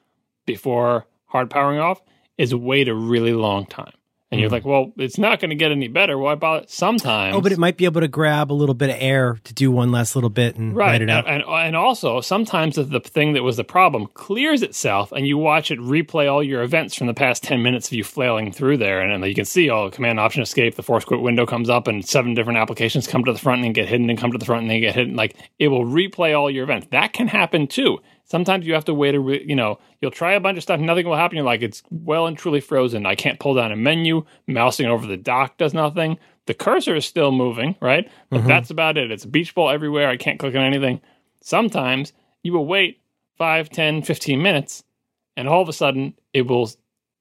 before 0.47 1.07
hard 1.27 1.51
powering 1.51 1.81
off 1.81 2.03
is 2.39 2.55
wait 2.55 2.89
a 2.89 2.95
really 2.95 3.33
long 3.33 3.67
time. 3.67 3.93
And 4.31 4.41
you're 4.41 4.49
Mhm. 4.51 4.55
like, 4.55 4.65
well, 4.65 4.93
it's 4.97 5.17
not 5.19 5.39
going 5.39 5.51
to 5.51 5.55
get 5.55 5.71
any 5.71 5.87
better. 5.87 6.19
Why 6.19 6.35
bother? 6.35 6.65
Sometimes. 6.67 7.37
Oh, 7.37 7.41
but 7.41 7.53
it 7.53 7.59
might 7.59 7.77
be 7.77 7.85
able 7.85 8.01
to 8.01 8.09
grab 8.09 8.51
a 8.51 8.55
little 8.55 8.75
bit 8.75 8.91
of 8.91 8.97
air 8.99 9.39
to 9.45 9.55
do 9.55 9.71
one 9.71 9.93
last 9.93 10.17
little 10.17 10.31
bit 10.31 10.57
and 10.57 10.75
right 10.75 10.87
write 10.93 11.03
it 11.03 11.11
out. 11.11 11.27
And, 11.29 11.43
and 11.45 11.53
and 11.67 11.77
also 11.77 12.21
sometimes 12.21 12.75
the 12.77 13.01
thing 13.01 13.35
that 13.35 13.43
was 13.45 13.57
the 13.59 13.65
problem 13.65 14.09
clears 14.15 14.63
itself 14.63 15.13
and 15.13 15.27
you 15.29 15.39
watch 15.39 15.71
it 15.71 15.79
replay 15.79 16.29
all 16.33 16.43
your 16.43 16.63
events 16.63 16.95
from 16.97 17.07
the 17.07 17.15
past 17.15 17.45
10 17.45 17.63
minutes 17.63 17.89
of 17.89 17.93
you 17.93 18.03
flailing 18.03 18.51
through 18.51 18.79
there 18.79 19.01
and, 19.01 19.23
then 19.23 19.29
you 19.29 19.35
can 19.37 19.45
see 19.45 19.69
all 19.69 19.89
command 19.91 20.19
option 20.19 20.43
escape 20.43 20.75
the 20.75 20.83
force 20.83 21.05
quit 21.05 21.21
window 21.21 21.47
comes 21.47 21.69
up 21.71 21.87
and 21.87 22.05
seven 22.09 22.35
different 22.35 22.59
applications 22.59 23.07
come 23.07 23.25
to 23.25 23.33
the 23.33 23.39
front 23.39 23.65
and 23.65 23.75
get 23.75 23.89
hidden 23.89 24.11
and 24.11 24.19
come 24.19 24.33
to 24.33 24.39
the 24.39 24.45
front 24.45 24.63
and 24.63 24.71
they 24.71 24.81
get 24.81 24.95
hidden 24.95 25.15
like 25.15 25.37
it 25.59 25.69
will 25.69 25.85
replay 25.85 26.37
all 26.37 26.51
your 26.51 26.65
events 26.65 26.89
that 26.91 27.13
can 27.13 27.29
happen 27.29 27.67
too 27.67 27.99
sometimes 28.25 28.67
you 28.67 28.75
have 28.75 28.85
to 28.85 28.95
wait 28.95 29.15
a 29.15 29.21
re- 29.21 29.45
you 29.47 29.55
know 29.57 29.79
you'll 30.01 30.11
try 30.11 30.33
a 30.35 30.41
bunch 30.41 30.57
of 30.57 30.63
stuff 30.63 30.81
nothing 30.81 31.07
will 31.07 31.17
happen 31.17 31.37
you're 31.37 31.45
like 31.47 31.63
it's 31.63 31.83
well 31.91 32.27
and 32.27 32.37
truly 32.39 32.61
frozen 32.61 33.07
i 33.07 33.15
can't 33.15 33.39
pull 33.41 33.55
down 33.55 33.71
a 33.73 33.77
menu 33.77 34.25
mousing 34.47 34.87
over 34.87 35.07
the 35.07 35.17
dock 35.17 35.57
does 35.59 35.75
nothing 35.75 36.19
the 36.47 36.55
cursor 36.55 36.95
is 36.95 37.05
still 37.05 37.33
moving 37.33 37.77
right 37.81 38.11
but 38.31 38.41
Mhm. 38.43 38.47
that's 38.47 38.71
about 38.71 38.97
it 38.97 39.11
it's 39.11 39.25
a 39.25 39.29
beach 39.29 39.55
ball 39.55 39.71
everywhere 39.71 40.09
i 40.09 40.17
can't 40.17 40.39
click 40.39 40.55
on 40.55 40.63
anything 40.63 41.01
sometimes 41.41 42.13
you 42.43 42.53
will 42.53 42.67
wait 42.67 43.01
5 43.37 43.69
10 43.71 44.03
15 44.03 44.43
minutes 44.43 44.85
and 45.37 45.49
all 45.49 45.63
of 45.63 45.69
a 45.69 45.73
sudden 45.73 46.15
it 46.33 46.43
will 46.47 46.71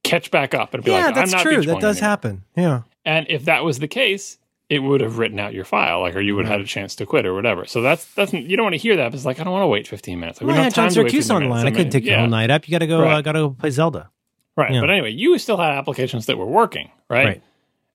catch 0.04 0.32
back 0.32 0.54
up 0.54 0.74
and 0.74 0.84
it'll 0.84 0.86
be 0.86 0.92
yeah, 0.98 1.06
like 1.08 1.16
that's 1.16 1.34
i'm 1.34 1.38
not 1.38 1.44
true. 1.44 1.62
That 1.64 1.80
does 1.82 1.98
anymore. 1.98 2.10
happen. 2.10 2.44
Yeah. 2.56 2.82
and 3.06 3.26
if 3.30 3.46
that 3.46 3.64
was 3.64 3.80
the 3.80 3.88
case 3.88 4.38
it 4.74 4.80
would 4.80 5.02
have 5.02 5.18
written 5.18 5.40
out 5.40 5.54
your 5.54 5.66
file 5.66 6.02
like 6.02 6.16
or 6.16 6.22
you 6.22 6.36
would 6.36 6.46
have 6.46 6.52
had 6.54 6.62
a 6.62 6.66
chance 6.66 6.96
to 6.96 7.06
quit 7.06 7.26
or 7.26 7.34
whatever 7.34 7.66
so 7.66 7.82
that's 7.82 8.06
that's 8.16 8.34
you 8.34 8.56
don't 8.58 8.64
want 8.66 8.74
to 8.74 8.80
hear 8.80 8.96
that 8.96 9.10
but 9.10 9.16
it's 9.16 9.26
like 9.26 9.40
i 9.40 9.44
don't 9.44 9.54
want 9.54 9.64
to 9.64 9.68
wait 9.68 9.88
15 9.88 10.20
minutes 10.20 10.40
like, 10.42 10.46
we 10.46 10.48
Well, 10.48 10.56
don't 10.56 10.62
I 10.62 10.64
have 10.66 10.74
had 10.74 10.76
John 10.76 10.86
time 10.90 10.94
to 10.96 11.04
wait 11.04 11.12
15 11.12 11.36
on 11.36 11.42
the 11.44 11.48
minutes. 11.50 11.56
line. 11.58 11.62
I 11.62 11.70
mean, 11.70 11.76
couldn't 11.76 11.92
take 11.92 12.04
the 12.04 12.10
yeah. 12.10 12.20
whole 12.20 12.28
night 12.28 12.50
up. 12.52 12.68
You 12.68 12.72
got 12.72 12.80
to 12.80 12.88
go. 12.88 13.02
Right. 13.02 13.14
Uh, 13.14 13.22
got 13.22 13.32
to 13.34 13.40
go 13.40 13.50
play 13.52 13.70
Zelda. 13.70 14.10
Right. 14.56 14.72
Yeah. 14.74 14.82
But 14.82 14.90
anyway, 14.90 15.12
you 15.12 15.38
still 15.38 15.58
had 15.58 15.72
applications 15.72 16.26
that 16.28 16.38
were 16.38 16.46
working, 16.46 16.92
right? 17.10 17.26
Right. 17.26 17.44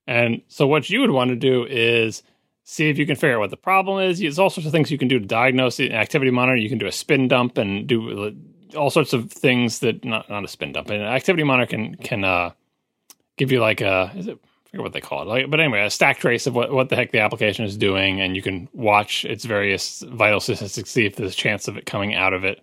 And 0.07 0.41
so 0.47 0.67
what 0.67 0.89
you 0.89 1.01
would 1.01 1.11
want 1.11 1.29
to 1.29 1.35
do 1.35 1.65
is 1.69 2.23
see 2.63 2.89
if 2.89 2.97
you 2.97 3.05
can 3.05 3.15
figure 3.15 3.35
out 3.35 3.39
what 3.39 3.49
the 3.49 3.57
problem 3.57 4.01
is. 4.03 4.19
There's 4.19 4.39
all 4.39 4.49
sorts 4.49 4.65
of 4.65 4.71
things 4.71 4.89
you 4.91 4.97
can 4.97 5.07
do 5.07 5.19
to 5.19 5.25
diagnose 5.25 5.79
it. 5.79 5.91
An 5.91 5.97
activity 5.97 6.31
monitor, 6.31 6.55
you 6.57 6.69
can 6.69 6.77
do 6.77 6.87
a 6.87 6.91
spin 6.91 7.27
dump 7.27 7.57
and 7.57 7.87
do 7.87 8.27
uh, 8.27 8.77
all 8.77 8.89
sorts 8.89 9.13
of 9.13 9.31
things 9.31 9.79
that 9.79 10.03
not 10.03 10.29
not 10.29 10.43
a 10.43 10.47
spin 10.47 10.71
dump. 10.73 10.89
An 10.89 11.01
activity 11.01 11.43
monitor 11.43 11.69
can 11.69 11.95
can 11.95 12.23
uh, 12.23 12.51
give 13.37 13.51
you 13.51 13.59
like 13.59 13.81
a 13.81 14.11
is 14.15 14.27
it 14.27 14.39
forget 14.71 14.83
what 14.83 14.93
they 14.93 15.01
call 15.01 15.21
it. 15.23 15.27
Like, 15.27 15.49
but 15.49 15.59
anyway, 15.59 15.83
a 15.85 15.89
stack 15.89 16.19
trace 16.19 16.47
of 16.47 16.55
what, 16.55 16.71
what 16.71 16.89
the 16.89 16.95
heck 16.95 17.11
the 17.11 17.19
application 17.19 17.65
is 17.65 17.77
doing, 17.77 18.21
and 18.21 18.35
you 18.35 18.41
can 18.41 18.67
watch 18.73 19.25
its 19.25 19.45
various 19.45 20.01
vital 20.07 20.39
statistics, 20.39 20.91
see 20.91 21.05
if 21.05 21.15
there's 21.15 21.33
a 21.33 21.37
chance 21.37 21.67
of 21.67 21.77
it 21.77 21.85
coming 21.85 22.13
out 22.15 22.33
of 22.33 22.43
it. 22.43 22.61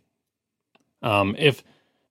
Um, 1.03 1.35
if 1.39 1.63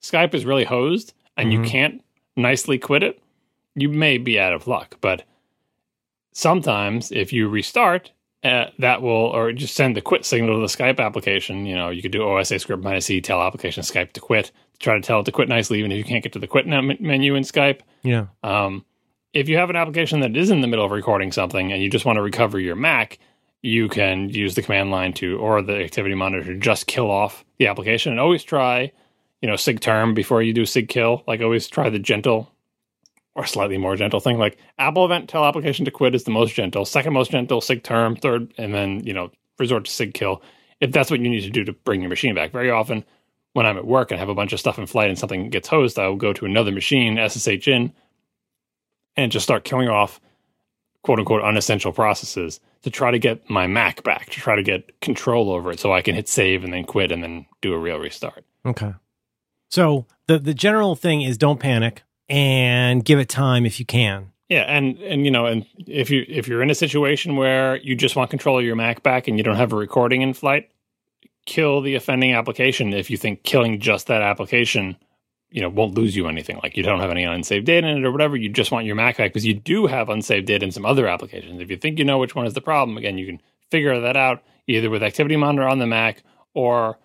Skype 0.01 0.33
is 0.33 0.45
really 0.45 0.65
hosed 0.65 1.13
and 1.37 1.49
Mhm. 1.49 1.51
you 1.51 1.61
can't 1.63 2.03
nicely 2.35 2.77
quit 2.77 3.03
it, 3.03 3.19
you 3.75 3.89
may 3.89 4.17
be 4.17 4.39
out 4.39 4.53
of 4.53 4.67
luck. 4.67 4.97
But 5.01 5.23
sometimes 6.31 7.11
if 7.11 7.33
you 7.33 7.47
restart, 7.47 8.11
uh, 8.43 8.67
that 8.77 9.01
will, 9.01 9.09
or 9.09 9.51
just 9.51 9.73
send 9.75 9.95
the 9.97 10.01
quit 10.01 10.23
signal 10.25 10.55
to 10.55 10.61
the 10.61 10.67
Skype 10.67 10.99
application. 10.99 11.65
You 11.65 11.75
know, 11.75 11.89
you 11.89 12.01
could 12.01 12.11
do 12.11 12.21
OSA 12.23 12.59
script 12.59 12.83
minus 12.83 13.09
E, 13.09 13.19
tell 13.21 13.41
application 13.41 13.81
Skype 13.81 14.11
to 14.13 14.19
quit, 14.19 14.51
try 14.79 14.93
to 14.95 15.01
tell 15.01 15.21
it 15.21 15.23
to 15.25 15.31
quit 15.31 15.49
nicely, 15.49 15.79
even 15.79 15.91
if 15.91 15.97
you 15.97 16.03
can't 16.03 16.21
get 16.23 16.33
to 16.33 16.39
the 16.39 16.47
quit 16.47 16.67
menu 16.67 17.35
in 17.35 17.43
Skype. 17.43 17.79
Yeah. 18.03 18.27
Um, 18.43 18.85
if 19.35 19.49
you 19.49 19.57
have 19.57 19.69
an 19.69 19.75
application 19.75 20.21
that 20.21 20.35
is 20.35 20.49
in 20.49 20.61
the 20.61 20.67
middle 20.67 20.85
of 20.85 20.91
recording 20.91 21.31
something 21.31 21.73
and 21.73 21.83
you 21.83 21.89
just 21.89 22.05
want 22.05 22.15
to 22.15 22.21
recover 22.21 22.57
your 22.57 22.77
Mac, 22.77 23.19
you 23.61 23.89
can 23.89 24.29
use 24.29 24.55
the 24.55 24.61
command 24.61 24.91
line 24.91 25.11
to 25.11 25.37
or 25.37 25.61
the 25.61 25.75
activity 25.83 26.15
monitor 26.15 26.53
to 26.53 26.57
just 26.57 26.87
kill 26.87 27.11
off 27.11 27.43
the 27.59 27.67
application 27.67 28.13
and 28.13 28.21
always 28.21 28.43
try, 28.43 28.89
you 29.41 29.49
know, 29.49 29.57
sig 29.57 29.81
term 29.81 30.13
before 30.13 30.41
you 30.41 30.53
do 30.53 30.65
sig 30.65 30.87
kill. 30.87 31.21
Like 31.27 31.41
always 31.41 31.67
try 31.67 31.89
the 31.89 31.99
gentle 31.99 32.49
or 33.35 33.45
slightly 33.45 33.77
more 33.77 33.97
gentle 33.97 34.21
thing. 34.21 34.37
Like 34.37 34.57
Apple 34.79 35.03
event 35.03 35.27
tell 35.27 35.43
application 35.43 35.83
to 35.83 35.91
quit 35.91 36.15
is 36.15 36.23
the 36.23 36.31
most 36.31 36.55
gentle, 36.55 36.85
second 36.85 37.11
most 37.11 37.31
gentle 37.31 37.59
sig 37.59 37.83
term, 37.83 38.15
third, 38.15 38.53
and 38.57 38.73
then 38.73 39.05
you 39.05 39.13
know 39.13 39.31
resort 39.59 39.83
to 39.83 39.91
sig 39.91 40.13
kill 40.13 40.41
if 40.79 40.93
that's 40.93 41.11
what 41.11 41.19
you 41.19 41.29
need 41.29 41.41
to 41.41 41.49
do 41.49 41.65
to 41.65 41.73
bring 41.73 42.01
your 42.01 42.09
machine 42.09 42.35
back. 42.35 42.53
Very 42.53 42.71
often, 42.71 43.03
when 43.51 43.65
I'm 43.65 43.77
at 43.77 43.85
work 43.85 44.11
and 44.11 44.19
have 44.19 44.29
a 44.29 44.35
bunch 44.35 44.53
of 44.53 44.61
stuff 44.61 44.79
in 44.79 44.85
flight 44.85 45.09
and 45.09 45.19
something 45.19 45.49
gets 45.49 45.67
hosed, 45.67 45.99
I 45.99 46.07
will 46.07 46.15
go 46.15 46.31
to 46.31 46.45
another 46.45 46.71
machine, 46.71 47.17
SSH 47.17 47.67
in, 47.67 47.93
and 49.17 49.31
just 49.31 49.43
start 49.43 49.63
killing 49.63 49.89
off 49.89 50.19
quote 51.03 51.19
unquote 51.19 51.43
unessential 51.43 51.91
processes 51.91 52.59
to 52.81 52.89
try 52.89 53.11
to 53.11 53.19
get 53.19 53.49
my 53.49 53.67
Mac 53.67 54.03
back, 54.03 54.25
to 54.31 54.39
try 54.39 54.55
to 54.55 54.63
get 54.63 54.99
control 55.01 55.51
over 55.51 55.71
it 55.71 55.79
so 55.79 55.93
I 55.93 56.01
can 56.01 56.15
hit 56.15 56.27
save 56.27 56.63
and 56.63 56.73
then 56.73 56.83
quit 56.83 57.11
and 57.11 57.23
then 57.23 57.45
do 57.61 57.73
a 57.73 57.77
real 57.77 57.97
restart. 57.97 58.43
Okay. 58.65 58.93
So 59.69 60.05
the 60.27 60.39
the 60.39 60.53
general 60.53 60.95
thing 60.95 61.21
is 61.21 61.37
don't 61.37 61.59
panic 61.59 62.03
and 62.29 63.05
give 63.05 63.19
it 63.19 63.29
time 63.29 63.65
if 63.65 63.79
you 63.79 63.85
can. 63.85 64.31
Yeah, 64.49 64.61
and 64.61 64.97
and 64.99 65.25
you 65.25 65.31
know, 65.31 65.45
and 65.47 65.65
if 65.87 66.09
you 66.09 66.23
if 66.27 66.47
you're 66.47 66.61
in 66.61 66.69
a 66.69 66.75
situation 66.75 67.35
where 67.35 67.77
you 67.77 67.95
just 67.95 68.15
want 68.15 68.29
control 68.29 68.59
of 68.59 68.65
your 68.65 68.75
Mac 68.75 69.01
back 69.01 69.27
and 69.27 69.37
you 69.37 69.43
don't 69.43 69.55
have 69.55 69.73
a 69.73 69.75
recording 69.75 70.21
in 70.21 70.33
flight, 70.33 70.69
kill 71.45 71.81
the 71.81 71.95
offending 71.95 72.33
application 72.33 72.93
if 72.93 73.09
you 73.09 73.17
think 73.17 73.43
killing 73.43 73.79
just 73.79 74.07
that 74.07 74.21
application 74.21 74.97
you 75.55 75.61
know 75.61 75.69
won't 75.69 75.95
lose 75.95 76.15
you 76.15 76.27
anything. 76.27 76.59
Like 76.61 76.75
you 76.77 76.83
don't 76.83 76.99
have 76.99 77.09
any 77.11 77.23
unsaved 77.23 77.65
data 77.65 77.87
in 77.87 77.97
it 77.99 78.05
or 78.05 78.11
whatever. 78.11 78.35
You 78.35 78.49
just 78.49 78.71
want 78.71 78.85
your 78.85 78.95
mac 78.95 79.17
back 79.17 79.31
because 79.31 79.45
you 79.45 79.53
do 79.53 79.87
have 79.87 80.09
unsaved 80.09 80.45
data 80.47 80.65
in 80.65 80.71
some 80.71 80.85
other 80.85 81.07
applications. 81.07 81.61
If 81.61 81.69
you 81.71 81.77
think 81.77 81.97
you 81.97 82.05
know 82.05 82.17
which 82.17 82.35
one 82.35 82.45
is 82.45 82.53
the 82.53 82.61
problem 82.61 82.97
again 82.97 83.17
you 83.17 83.25
can 83.25 83.41
figure 83.71 83.99
that 84.01 84.17
out 84.17 84.43
either 84.67 84.89
with 84.89 85.01
activity 85.01 85.35
monitor 85.37 85.67
on 85.67 85.79
the 85.79 85.87
mac 85.87 86.23
or 86.53 86.97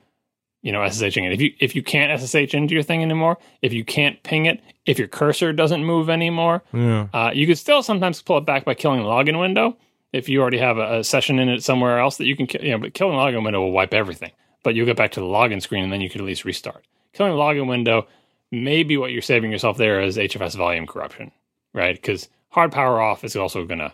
you 0.63 0.73
know 0.73 0.81
sshing 0.89 1.25
it. 1.25 1.33
If 1.33 1.41
you 1.41 1.53
if 1.61 1.75
you 1.77 1.83
can't 1.83 2.21
ssh 2.21 2.55
into 2.55 2.75
your 2.75 2.83
thing 2.83 3.03
anymore 3.03 3.39
if 3.63 3.73
you 3.73 3.85
can't 3.85 4.23
ping 4.25 4.47
it 4.47 4.61
if 4.85 4.99
your 4.99 5.09
cursor 5.09 5.53
doesn't 5.53 5.85
move 5.85 6.11
anymore 6.11 6.63
Yeah. 6.73 7.07
uh, 7.15 7.31
you 7.33 7.47
could 7.47 7.57
still 7.59 7.83
sometimes 7.83 8.21
pull 8.21 8.39
it 8.39 8.47
back 8.47 8.65
by 8.65 8.75
killing 8.75 9.01
the 9.03 9.09
login 9.09 9.39
window 9.41 9.77
if 10.13 10.29
you 10.29 10.41
already 10.43 10.59
have 10.59 10.77
a, 10.77 10.99
a 10.99 11.05
session 11.05 11.39
in 11.39 11.49
it 11.49 11.63
somewhere 11.63 11.99
else 12.01 12.17
that 12.17 12.27
you 12.27 12.37
can 12.37 12.49
you 12.63 12.73
know 12.73 12.79
but 12.79 12.95
killing 12.95 13.17
the 13.17 13.23
login 13.23 13.45
window 13.45 13.61
will 13.61 13.71
wipe 13.73 13.95
everything 13.95 14.33
but 14.65 14.75
you'll 14.75 14.87
get 14.87 14.97
back 14.97 15.13
to 15.13 15.21
the 15.21 15.27
login 15.27 15.63
screen 15.63 15.85
and 15.85 15.93
then 15.93 16.01
you 16.03 16.11
can 16.11 16.21
at 16.21 16.27
least 16.27 16.45
restart. 16.45 16.85
Killing 17.15 17.33
the 17.33 17.39
login 17.39 17.67
window 17.67 18.07
maybe 18.51 18.97
what 18.97 19.13
you're 19.13 19.23
saving 19.23 19.51
yourself 19.51 19.77
there 19.77 20.01
is 20.01 20.17
HFS 20.17 20.57
volume 20.57 20.87
corruption, 20.87 21.33
right? 21.73 21.95
Because 21.95 22.29
hard 22.51 22.73
power 22.73 23.01
off 23.01 23.25
is 23.25 23.37
also 23.37 23.65
going 23.65 23.79
to 23.79 23.93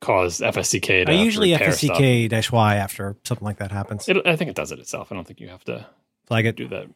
cause 0.00 0.38
FSCK 0.40 1.06
to 1.06 1.12
I 1.12 1.14
usually. 1.14 1.50
FSCK 1.50 2.28
dash 2.28 2.50
Y 2.52 2.76
after 2.76 3.16
something 3.24 3.44
like 3.44 3.58
that 3.58 3.72
happens. 3.72 4.08
It, 4.08 4.26
I 4.26 4.36
think 4.36 4.50
it 4.50 4.56
does 4.56 4.72
it 4.72 4.78
itself. 4.78 5.12
I 5.12 5.14
don't 5.14 5.26
think 5.26 5.40
you 5.40 5.48
have 5.48 5.64
to 5.64 5.86
Flag 6.26 6.46
it. 6.46 6.56
do 6.56 6.68
that. 6.68 6.86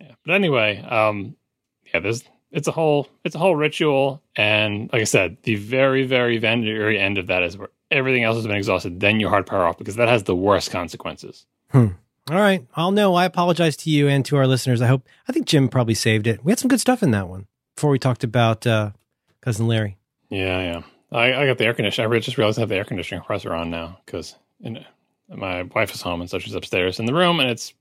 Yeah, 0.00 0.12
but 0.24 0.34
anyway, 0.34 0.82
um, 0.82 1.36
yeah, 1.92 2.00
there's 2.00 2.24
it's 2.52 2.68
a 2.68 2.72
whole 2.72 3.08
it's 3.24 3.34
a 3.34 3.38
whole 3.38 3.56
ritual, 3.56 4.22
and 4.36 4.90
like 4.92 5.02
I 5.02 5.04
said, 5.04 5.38
the 5.42 5.56
very 5.56 6.04
very 6.06 6.38
very 6.38 6.98
end 6.98 7.18
of 7.18 7.26
that 7.28 7.42
is 7.42 7.56
where 7.56 7.70
everything 7.90 8.24
else 8.24 8.36
has 8.36 8.46
been 8.46 8.56
exhausted. 8.56 9.00
Then 9.00 9.20
you 9.20 9.28
hard 9.28 9.46
power 9.46 9.64
off 9.64 9.78
because 9.78 9.96
that 9.96 10.08
has 10.08 10.24
the 10.24 10.36
worst 10.36 10.70
consequences. 10.70 11.46
All 12.30 12.38
right. 12.40 12.66
I'll 12.74 12.90
know. 12.90 13.14
I 13.14 13.24
apologize 13.24 13.76
to 13.78 13.90
you 13.90 14.08
and 14.08 14.24
to 14.26 14.36
our 14.36 14.46
listeners. 14.46 14.82
I 14.82 14.86
hope, 14.88 15.06
I 15.28 15.32
think 15.32 15.46
Jim 15.46 15.68
probably 15.68 15.94
saved 15.94 16.26
it. 16.26 16.44
We 16.44 16.50
had 16.52 16.58
some 16.58 16.68
good 16.68 16.80
stuff 16.80 17.02
in 17.02 17.12
that 17.12 17.28
one 17.28 17.46
before 17.76 17.90
we 17.90 17.98
talked 17.98 18.24
about 18.24 18.66
uh, 18.66 18.90
Cousin 19.42 19.68
Larry. 19.68 19.96
Yeah, 20.28 20.60
yeah. 20.60 20.82
I, 21.16 21.42
I 21.42 21.46
got 21.46 21.58
the 21.58 21.64
air 21.66 21.74
conditioner. 21.74 22.12
I 22.12 22.18
just 22.18 22.36
realized 22.36 22.58
I 22.58 22.62
have 22.62 22.68
the 22.68 22.74
air 22.76 22.84
conditioning 22.84 23.20
compressor 23.22 23.54
on 23.54 23.70
now 23.70 23.98
because 24.04 24.34
my 25.28 25.62
wife 25.74 25.94
is 25.94 26.02
home 26.02 26.20
and 26.20 26.28
so 26.28 26.38
she's 26.38 26.54
upstairs 26.54 26.98
in 26.98 27.06
the 27.06 27.14
room 27.14 27.38
and 27.40 27.48
it's 27.50 27.72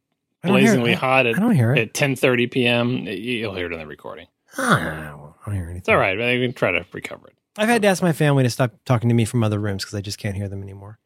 I 0.44 0.50
it. 0.50 0.52
blazingly 0.52 0.92
I- 0.94 0.96
hot 0.98 1.26
I 1.26 1.32
at, 1.32 1.36
don't 1.38 1.56
hear 1.56 1.74
it. 1.74 1.80
at 1.80 1.94
10.30 1.94 2.52
p.m. 2.52 2.90
You'll 3.08 3.56
hear 3.56 3.66
it 3.66 3.74
in 3.74 3.80
the 3.80 3.88
recording. 3.88 4.28
Ah, 4.58 4.78
I 4.78 5.10
don't 5.46 5.56
hear 5.56 5.64
anything. 5.64 5.78
It's 5.78 5.90
all 5.90 5.98
right. 5.98 6.20
I 6.22 6.38
can 6.38 6.54
try 6.54 6.72
to 6.72 6.86
recover 6.94 7.28
it. 7.28 7.34
I've 7.58 7.68
had 7.70 7.82
to 7.82 7.88
ask 7.88 8.04
my 8.04 8.14
family 8.14 8.44
to 8.44 8.50
stop 8.50 8.74
talking 8.86 9.10
to 9.10 9.16
me 9.16 9.26
from 9.26 9.44
other 9.44 9.60
rooms 9.60 9.84
because 9.84 9.96
I 9.96 10.02
just 10.02 10.18
can't 10.18 10.36
hear 10.36 10.48
them 10.50 10.62
anymore. 10.62 11.00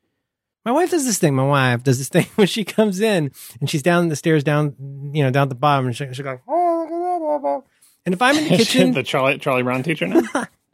My 0.66 0.72
wife 0.72 0.92
does 0.92 1.06
this 1.06 1.18
thing. 1.20 1.34
My 1.36 1.46
wife 1.48 1.84
does 1.84 1.98
this 1.98 2.10
thing 2.10 2.26
when 2.36 2.48
she 2.48 2.64
comes 2.64 3.00
in 3.00 3.32
and 3.60 3.70
she's 3.70 3.82
down 3.84 4.10
the 4.10 4.16
stairs, 4.16 4.44
down 4.44 4.76
you 5.14 5.24
know, 5.24 5.32
down 5.32 5.44
at 5.44 5.50
the 5.50 5.56
bottom, 5.56 5.88
and 5.88 5.96
she, 5.96 6.12
she 6.14 6.24
goes, 6.24 6.40
"Oh, 6.48 7.64
and 8.06 8.14
if 8.14 8.22
I'm 8.22 8.38
in 8.38 8.44
the 8.46 8.50
kitchen 8.58 8.94
the 8.94 9.04
Charlie, 9.04 9.38
Charlie 9.40 9.64
Brown 9.64 9.84
teacher 9.84 10.08
now? 10.08 10.22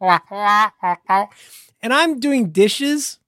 and 1.81 1.93
I'm 1.93 2.19
doing 2.19 2.49
dishes 2.51 3.19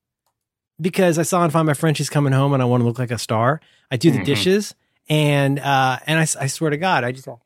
because 0.80 1.18
I 1.18 1.24
saw 1.24 1.44
and 1.44 1.52
find 1.54 1.66
my 1.66 1.74
friend 1.74 1.96
she's 1.96 2.10
coming 2.10 2.34
home 2.34 2.54
and 2.54 2.62
I 2.62 2.66
want 2.66 2.82
to 2.82 2.86
look 2.86 3.00
like 3.00 3.12
a 3.12 3.18
star. 3.18 3.62
I 3.92 3.98
do 3.98 4.12
the 4.12 4.20
Mhm. 4.20 4.26
dishes 4.26 4.76
and 5.10 5.60
uh 5.60 6.00
and 6.06 6.20
I 6.20 6.26
swear 6.26 6.70
to 6.72 6.78
God, 6.78 7.04
I 7.04 7.12
just 7.12 7.26
go. 7.26 7.40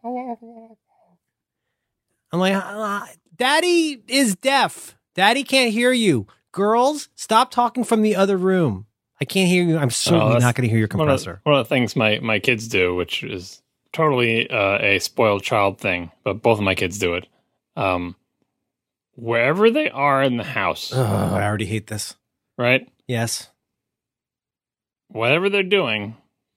I'm 2.34 2.40
like, 2.40 2.56
"Ah, 2.56 3.08
Daddy 3.36 4.02
is 4.08 4.36
deaf. 4.36 4.96
Daddy 5.16 5.44
can't 5.44 5.72
hear 5.72 5.92
you. 5.92 6.28
Girls, 6.52 7.10
stop 7.16 7.52
talking 7.52 7.84
from 7.84 8.02
the 8.02 8.16
other 8.16 8.38
room. 8.38 8.86
I 9.22 9.26
can't 9.26 9.48
hear 9.48 9.64
you. 9.64 9.78
I'm 9.78 9.92
certainly 9.92 10.36
Oh, 10.36 10.40
not 10.40 10.56
going 10.56 10.68
to 10.68 10.70
hear 10.70 10.80
your 10.80 10.88
one, 10.88 11.08
of, 11.08 11.20
compressor. 11.22 11.42
one 11.44 11.56
of 11.56 11.64
the 11.66 11.70
things 11.70 11.96
my, 11.96 12.20
my 12.20 12.40
kids 12.40 12.68
do, 12.68 12.96
which 12.96 13.24
is 13.24 13.62
totally 13.94 14.50
uh, 14.50 14.80
a 14.80 15.00
spoiled 15.00 15.44
child 15.44 15.80
thing, 15.80 16.12
but 16.24 16.42
both 16.42 16.58
of 16.58 16.64
my 16.64 16.74
kids 16.76 16.98
do 16.98 17.14
it. 17.14 17.28
Um, 17.76 18.16
wherever 19.14 19.70
they 19.70 19.90
are 19.92 20.24
in 20.24 20.38
the 20.38 20.44
house, 20.44 20.92
Ugh, 20.92 21.00
I 21.34 21.44
already 21.46 21.66
hate 21.68 21.88
this. 21.88 22.16
right? 22.58 22.90
Yes. 23.08 23.50
whatever 25.10 25.50
they're 25.50 25.64
doing, 25.64 26.16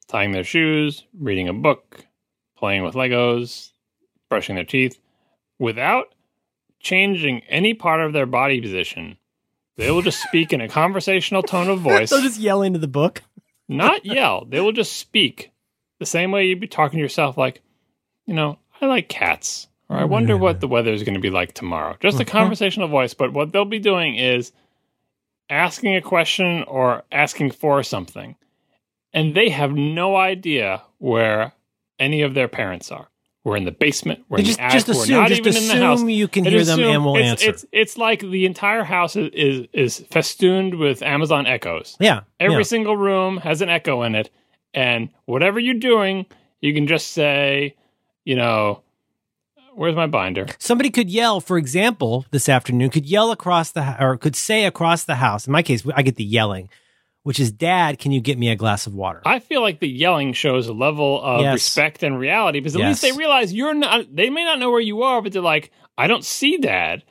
tying 0.09 0.33
their 0.33 0.45
shoes, 0.45 1.05
reading 1.19 1.49
a 1.49 1.53
book, 1.53 2.07
playing 2.57 2.83
with 2.85 2.95
Legos, 2.95 3.73
brushing 4.31 4.55
their 4.55 4.65
teeth, 4.65 4.99
without 5.59 6.15
changing 6.81 7.41
any 7.49 7.75
part 7.75 8.01
of 8.01 8.13
their 8.13 8.27
body 8.27 8.61
position, 8.61 9.17
they 9.77 9.91
will 9.91 10.03
just 10.03 10.23
speak 10.23 10.53
in 10.53 10.61
a 10.61 10.69
conversational 10.69 11.43
tone 11.43 11.69
of 11.69 11.81
voice, 11.81 12.11
They'll 12.11 12.21
just 12.23 12.41
yell 12.41 12.63
into 12.63 12.79
the 12.79 12.89
book. 12.89 13.23
not 13.69 14.05
yell. 14.05 14.45
They 14.45 14.61
will 14.61 14.73
just 14.73 14.97
speak 14.97 15.51
the 15.99 16.07
same 16.07 16.31
way 16.31 16.47
you'd 16.47 16.61
be 16.61 16.67
talking 16.67 16.99
to 16.99 17.03
yourself, 17.03 17.37
like, 17.39 17.63
you 18.27 18.35
know, 18.35 18.59
I 18.81 18.87
like 18.87 19.09
cats, 19.09 19.69
or 19.89 19.97
I 19.97 20.05
wonder 20.05 20.37
what 20.37 20.61
the 20.61 20.69
weather 20.69 20.93
is 20.93 21.03
going 21.03 21.15
to 21.15 21.21
be 21.21 21.31
like 21.31 21.55
tomorrow. 21.55 21.97
Just 22.01 22.21
a 22.21 22.25
conversational 22.25 22.89
voice, 22.89 23.15
but 23.15 23.33
what 23.33 23.53
they'll 23.53 23.65
be 23.65 23.79
doing 23.79 24.17
is 24.17 24.53
asking 25.49 25.95
a 25.97 26.01
question 26.03 26.63
or 26.65 27.03
asking 27.13 27.53
for 27.53 27.83
something, 27.83 28.37
and 29.13 29.35
they 29.35 29.49
have 29.51 29.73
no 29.73 30.17
idea 30.17 30.83
where 30.99 31.53
any 31.99 32.23
of 32.23 32.35
their 32.35 32.49
parents 32.49 32.91
are. 32.91 33.09
We're 33.45 33.57
in 33.59 33.65
the 33.65 33.73
basement. 33.73 34.25
We're 34.31 34.39
They 34.39 34.43
in 34.43 34.47
just 34.47 34.59
the 34.59 34.65
attic. 34.65 34.73
just 34.73 34.89
we're 34.89 35.03
assume 35.05 35.17
not 35.17 35.29
just 35.29 35.41
even 35.41 35.57
in 35.57 35.69
the 35.69 35.77
house. 35.77 36.03
you 36.03 36.29
can 36.29 36.45
hear 36.45 36.59
just 36.61 36.71
them 36.71 36.81
and 36.81 37.05
will 37.05 37.17
it's, 37.17 37.27
answer. 37.27 37.51
It's 37.51 37.67
it's 37.73 37.99
like 37.99 38.21
the 38.21 38.47
entire 38.47 38.85
house 38.85 39.17
is 39.17 39.31
is, 39.35 39.67
is 39.75 40.07
festooned 40.11 40.77
with 40.79 41.03
Amazon 41.03 41.47
echoes. 41.47 41.97
yeah. 42.01 42.21
Every 42.41 42.57
yeah. 42.57 42.63
single 42.63 42.97
room 42.97 43.37
has 43.39 43.61
an 43.61 43.69
echo 43.69 44.03
in 44.03 44.15
it, 44.15 44.31
and 44.73 45.11
whatever 45.27 45.61
you're 45.61 45.75
doing, 45.75 46.25
you 46.63 46.73
can 46.73 46.87
just 46.87 47.09
say, 47.13 47.77
you 48.25 48.35
know, 48.35 48.83
where's 49.75 49.95
my 49.95 50.07
binder? 50.07 50.47
somebody 50.59 50.89
could 50.89 51.11
yell, 51.11 51.39
for 51.41 51.59
example, 51.59 52.25
this 52.31 52.49
afternoon, 52.49 52.89
could 52.89 53.05
yell 53.05 53.31
across 53.31 53.71
the 53.73 54.03
or 54.03 54.17
could 54.17 54.37
say 54.37 54.65
across 54.65 55.05
the 55.05 55.17
house. 55.17 55.47
In 55.47 55.53
my 55.53 55.63
case, 55.63 55.87
I 55.95 56.01
get 56.01 56.17
the 56.17 56.25
yelling, 56.25 56.71
which 57.25 57.41
is, 57.41 57.51
"Dad, 57.51 57.99
can 57.99 58.13
you 58.13 58.21
get 58.21 58.39
me 58.39 58.49
a 58.51 58.57
glass 58.57 58.87
of 58.87 58.95
water?" 58.95 59.21
I 59.27 59.41
feel 59.41 59.61
like 59.61 59.81
the 59.81 59.89
yelling 59.89 60.33
shows 60.33 60.69
a 60.69 60.73
level 60.73 61.21
of 61.21 61.41
Yes. 61.43 61.53
respect 61.55 62.03
and 62.05 62.19
reality 62.19 62.61
because 62.61 62.77
at 62.77 62.81
Yes. 62.81 63.03
least 63.03 63.03
they 63.03 63.19
realize 63.19 63.53
you're 63.53 63.75
not. 63.75 64.15
They 64.15 64.31
may 64.31 64.45
not 64.45 64.59
know 64.61 64.71
where 64.71 64.81
you 64.81 65.03
are, 65.03 65.21
but 65.21 65.33
they're 65.33 65.43
like, 65.43 65.71
I 65.99 66.07
don't 66.07 66.25
see 66.25 66.57
dad, 66.59 67.03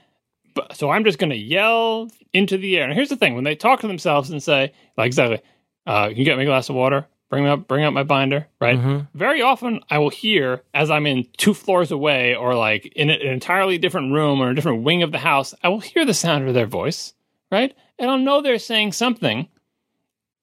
but 0.53 0.75
so 0.75 0.89
I'm 0.89 1.03
just 1.03 1.19
going 1.19 1.29
to 1.31 1.35
yell 1.35 2.09
into 2.33 2.57
the 2.57 2.77
air. 2.77 2.85
And 2.85 2.93
here's 2.93 3.09
the 3.09 3.15
thing: 3.17 3.35
when 3.35 3.43
they 3.43 3.55
talk 3.55 3.81
to 3.81 3.87
themselves 3.87 4.29
and 4.29 4.41
say, 4.41 4.71
like 4.97 5.07
exactly, 5.07 5.39
uh, 5.85 6.07
can 6.09 6.17
you 6.17 6.25
get 6.25 6.37
me 6.37 6.43
a 6.43 6.47
glass 6.47 6.69
of 6.69 6.75
water? 6.75 7.05
Bring 7.29 7.45
me 7.45 7.49
up, 7.49 7.67
bring 7.67 7.83
up 7.83 7.93
my 7.93 8.03
binder, 8.03 8.45
right? 8.61 8.77
Mhm. 8.77 9.07
Very 9.15 9.41
often, 9.41 9.79
I 9.89 9.97
will 9.97 10.11
hear 10.11 10.61
as 10.75 10.91
I'm 10.91 11.07
in 11.07 11.25
two 11.37 11.55
floors 11.55 11.91
away, 11.91 12.35
or 12.35 12.53
like 12.53 12.85
in 12.95 13.09
an 13.09 13.21
entirely 13.21 13.79
different 13.79 14.13
room 14.13 14.39
or 14.39 14.51
a 14.51 14.55
different 14.55 14.83
wing 14.83 15.01
of 15.01 15.11
the 15.11 15.17
house. 15.17 15.55
I 15.63 15.69
will 15.69 15.79
hear 15.79 16.05
the 16.05 16.13
sound 16.13 16.47
of 16.47 16.53
their 16.53 16.67
voice, 16.67 17.15
right? 17.51 17.73
And 17.97 18.11
I'll 18.11 18.19
know 18.19 18.41
they're 18.41 18.59
saying 18.59 18.91
something 18.91 19.47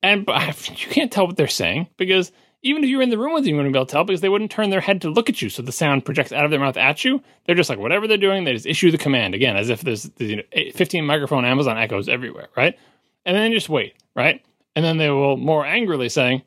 and 0.03 0.27
you 0.29 0.87
can't 0.89 1.13
tell 1.13 1.27
what 1.27 1.37
they're 1.37 1.49
saying 1.49 1.89
because 1.97 2.33
even 2.63 2.85
if 2.85 2.91
you 2.91 2.99
were 2.99 3.03
in 3.03 3.11
the 3.11 3.19
room 3.19 3.33
with 3.33 3.45
them, 3.45 3.51
you 3.51 3.57
wouldn't 3.57 3.73
be 3.73 3.79
able 3.79 3.87
to 3.87 3.93
tell 3.93 4.05
because 4.05 4.21
they 4.21 4.29
wouldn't 4.29 4.51
turn 4.51 4.71
their 4.71 4.81
head 4.81 5.01
to 5.03 5.11
look 5.11 5.31
at 5.31 5.41
you. 5.41 5.49
So 5.49 5.63
the 5.63 5.73
sound 5.73 6.05
projects 6.05 6.33
out 6.33 6.45
of 6.45 6.51
their 6.51 6.61
mouth 6.61 6.77
at 6.77 7.05
you. 7.05 7.23
They're 7.47 7.55
just 7.55 7.71
like, 7.71 7.79
whatever 7.79 8.07
they're 8.07 8.19
doing, 8.19 8.45
they 8.45 8.53
just 8.53 8.67
issue 8.67 8.91
the 8.91 8.99
command 8.99 9.35
again, 9.35 9.57
as 9.57 9.71
if 9.71 9.81
there's, 9.81 10.05
there's 10.05 10.31
you 10.31 10.37
know, 10.37 10.73
15 10.75 11.07
microphone 11.07 11.45
Amazon 11.45 11.79
echoes 11.79 12.09
everywhere, 12.09 12.49
right? 12.57 12.79
And 13.25 13.37
then 13.37 13.53
just 13.53 13.69
wait, 13.69 13.95
right? 14.15 14.45
And 14.77 14.85
then 14.85 14.99
they 14.99 15.09
will 15.09 15.37
more 15.37 15.65
angrily 15.65 16.09
saying, 16.09 16.43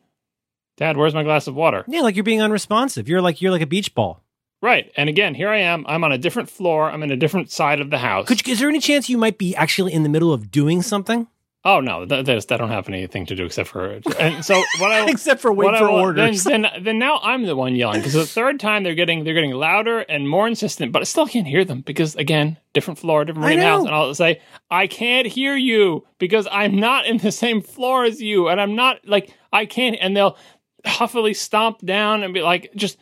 Dad, 0.78 0.98
where's 0.98 1.14
my 1.14 1.24
glass 1.24 1.48
of 1.48 1.56
water? 1.56 1.84
Yeah, 1.88 2.02
like 2.02 2.16
you're 2.16 2.24
being 2.24 2.42
unresponsive. 2.42 3.08
You're 3.08 3.22
like 3.22 3.42
you're 3.42 3.52
like 3.52 3.62
a 3.62 3.68
beach 3.68 3.94
ball. 3.94 4.24
Right. 4.62 4.92
And 4.96 5.10
again, 5.10 5.36
here 5.36 5.50
I 5.50 5.58
am. 5.58 5.86
I'm 5.88 6.06
on 6.06 6.14
a 6.14 6.18
different 6.18 6.50
floor. 6.50 6.90
I'm 6.90 7.04
in 7.04 7.12
a 7.12 7.18
different 7.18 7.52
side 7.52 7.82
of 7.82 7.90
the 7.90 7.98
house. 7.98 8.28
Could 8.28 8.48
you, 8.48 8.54
is 8.54 8.60
there 8.60 8.70
any 8.70 8.80
chance 8.80 9.10
you 9.10 9.18
might 9.18 9.38
be 9.38 9.54
actually 9.56 9.92
in 9.92 10.04
the 10.04 10.10
middle 10.10 10.32
of 10.32 10.52
doing 10.52 10.82
something? 10.82 11.28
Oh 11.66 11.80
no, 11.80 12.06
that, 12.06 12.26
that, 12.26 12.48
that 12.48 12.58
don't 12.58 12.70
have 12.70 12.90
anything 12.90 13.26
to 13.28 13.36
do 13.36 13.46
except 13.46 13.70
for. 13.70 14.02
And 14.20 14.44
so 14.44 14.56
what 14.80 14.92
I 14.92 15.10
Except 15.10 15.40
for 15.40 15.54
wait 15.54 15.66
what 15.66 15.78
for 15.78 15.90
I, 15.90 16.02
orders. 16.02 16.44
Then, 16.44 16.64
then 16.64 16.84
then 16.84 17.00
now 17.00 17.20
I'm 17.24 17.46
the 17.46 17.56
one 17.56 17.76
yelling 17.76 18.02
because 18.02 18.14
the 18.14 18.26
third 18.26 18.60
time 18.60 18.84
they're 18.84 18.96
getting 18.96 19.24
they're 19.24 19.34
getting 19.34 19.52
louder 19.52 20.00
and 20.00 20.28
more 20.28 20.46
insistent, 20.46 20.92
but 20.92 21.02
I 21.02 21.06
still 21.06 21.26
can't 21.26 21.48
hear 21.48 21.64
them 21.64 21.80
because 21.80 22.16
again, 22.18 22.58
different 22.74 23.00
floor, 23.00 23.24
different 23.24 23.48
room 23.48 23.60
house, 23.60 23.86
and 23.86 23.96
I'll 23.96 24.14
say 24.14 24.42
I 24.70 24.88
can't 24.88 25.26
hear 25.26 25.56
you 25.56 26.06
because 26.20 26.48
I'm 26.52 26.76
not 26.76 27.06
in 27.06 27.18
the 27.20 27.32
same 27.32 27.62
floor 27.62 28.04
as 28.04 28.22
you, 28.22 28.50
and 28.50 28.60
I'm 28.60 28.76
not 28.76 29.08
like 29.08 29.34
I 29.54 29.66
can't, 29.66 29.96
and 30.02 30.18
they'll 30.18 30.38
huffily 30.86 31.34
stomp 31.34 31.80
down 31.80 32.24
and 32.24 32.34
be 32.34 32.42
like 32.42 32.72
just. 32.76 32.98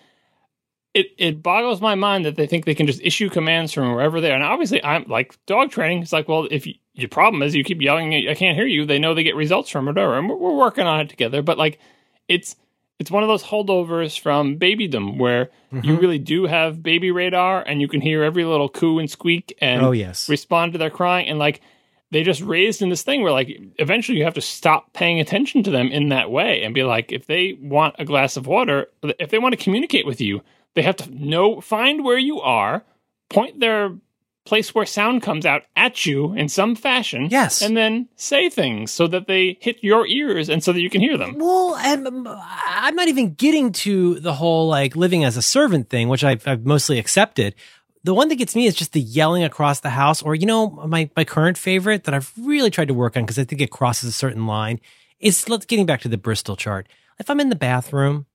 It, 0.93 1.07
it 1.17 1.41
boggles 1.41 1.79
my 1.79 1.95
mind 1.95 2.25
that 2.25 2.35
they 2.35 2.47
think 2.47 2.65
they 2.65 2.75
can 2.75 2.85
just 2.87 3.01
issue 3.01 3.29
commands 3.29 3.71
from 3.71 3.93
wherever 3.93 4.19
they 4.19 4.29
are. 4.31 4.35
And 4.35 4.43
obviously, 4.43 4.83
I'm 4.83 5.05
like 5.07 5.37
dog 5.45 5.71
training. 5.71 6.01
It's 6.01 6.11
like, 6.11 6.27
well, 6.27 6.47
if 6.51 6.67
you, 6.67 6.73
your 6.93 7.07
problem 7.07 7.41
is 7.43 7.55
you 7.55 7.63
keep 7.63 7.81
yelling, 7.81 8.13
I 8.27 8.33
can't 8.33 8.57
hear 8.57 8.65
you. 8.67 8.85
They 8.85 8.99
know 8.99 9.13
they 9.13 9.23
get 9.23 9.35
results 9.37 9.69
from 9.69 9.87
it, 9.87 9.97
or 9.97 10.17
and 10.17 10.27
we're, 10.29 10.35
we're 10.35 10.57
working 10.57 10.85
on 10.87 10.99
it 10.99 11.07
together. 11.09 11.41
But 11.41 11.57
like, 11.57 11.79
it's 12.27 12.57
it's 12.99 13.09
one 13.09 13.23
of 13.23 13.29
those 13.29 13.43
holdovers 13.43 14.19
from 14.19 14.57
babydom 14.59 15.17
where 15.17 15.49
Mm-hmm. 15.71 15.85
you 15.85 15.99
really 16.01 16.19
do 16.19 16.47
have 16.47 16.83
baby 16.83 17.11
radar 17.11 17.61
and 17.65 17.79
you 17.79 17.87
can 17.87 18.01
hear 18.01 18.23
every 18.23 18.43
little 18.43 18.67
coo 18.67 18.99
and 18.99 19.09
squeak 19.09 19.57
and 19.61 19.81
Oh, 19.81 19.91
yes. 19.93 20.27
respond 20.27 20.73
to 20.73 20.77
their 20.77 20.89
crying 20.89 21.29
and 21.29 21.39
like 21.39 21.61
they 22.11 22.23
just 22.23 22.41
raised 22.41 22.81
in 22.81 22.89
this 22.89 23.03
thing 23.03 23.21
where 23.21 23.31
like 23.31 23.57
eventually 23.79 24.17
you 24.17 24.25
have 24.25 24.33
to 24.33 24.41
stop 24.41 24.91
paying 24.91 25.21
attention 25.21 25.63
to 25.63 25.71
them 25.71 25.87
in 25.87 26.09
that 26.09 26.29
way 26.29 26.61
and 26.63 26.73
be 26.75 26.83
like 26.83 27.13
if 27.13 27.25
they 27.25 27.57
want 27.61 27.95
a 27.99 28.03
glass 28.03 28.35
of 28.35 28.47
water 28.47 28.87
if 29.17 29.29
they 29.29 29.39
want 29.39 29.57
to 29.57 29.63
communicate 29.63 30.05
with 30.05 30.19
you 30.19 30.41
they 30.75 30.81
have 30.81 30.95
to 30.97 31.09
know 31.13 31.61
find 31.61 32.03
where 32.03 32.17
you 32.17 32.39
are 32.41 32.83
point 33.29 33.59
their 33.59 33.95
place 34.43 34.73
where 34.73 34.85
sound 34.87 35.21
comes 35.21 35.45
out 35.45 35.63
at 35.75 36.05
you 36.05 36.33
in 36.33 36.49
some 36.49 36.75
fashion 36.75 37.27
Yes. 37.29 37.61
and 37.61 37.77
then 37.77 38.09
say 38.15 38.49
things 38.49 38.89
so 38.91 39.05
that 39.07 39.27
they 39.27 39.57
hit 39.61 39.77
your 39.83 40.07
ears 40.07 40.49
and 40.49 40.63
so 40.63 40.73
that 40.73 40.81
you 40.81 40.89
can 40.89 40.99
hear 40.99 41.15
them 41.17 41.37
Well, 41.37 41.75
and 41.75 42.07
um, 42.07 42.27
I'm 42.65 42.95
not 42.95 43.07
even 43.07 43.35
getting 43.35 43.71
to 43.73 44.19
the 44.19 44.33
whole 44.33 44.67
like 44.67 44.95
living 44.95 45.23
as 45.23 45.37
a 45.37 45.41
servant 45.43 45.89
thing, 45.89 46.09
which 46.09 46.23
I've, 46.23 46.45
I've 46.47 46.65
mostly 46.65 46.97
accepted. 46.97 47.53
The 48.03 48.15
one 48.15 48.29
that 48.29 48.37
gets 48.37 48.55
me 48.55 48.65
is 48.65 48.73
just 48.73 48.93
the 48.93 48.99
yelling 48.99 49.43
across 49.43 49.81
the 49.81 49.91
house, 49.91 50.23
or 50.23 50.33
you 50.33 50.47
know, 50.47 50.71
my 50.87 51.11
my 51.15 51.23
current 51.23 51.55
favorite 51.55 52.05
that 52.05 52.15
I've 52.15 52.33
really 52.41 52.71
tried 52.71 52.87
to 52.87 52.95
work 52.95 53.15
on 53.15 53.23
because 53.23 53.37
I 53.37 53.43
think 53.43 53.61
it 53.61 53.69
crosses 53.69 54.09
a 54.09 54.11
certain 54.11 54.47
line. 54.47 54.79
Is 55.19 55.47
let's 55.47 55.67
getting 55.67 55.85
back 55.85 56.01
to 56.01 56.07
the 56.07 56.17
Bristol 56.17 56.55
chart. 56.55 56.87
If 57.19 57.29
I'm 57.29 57.39
in 57.39 57.49
the 57.49 57.55
bathroom 57.55 58.25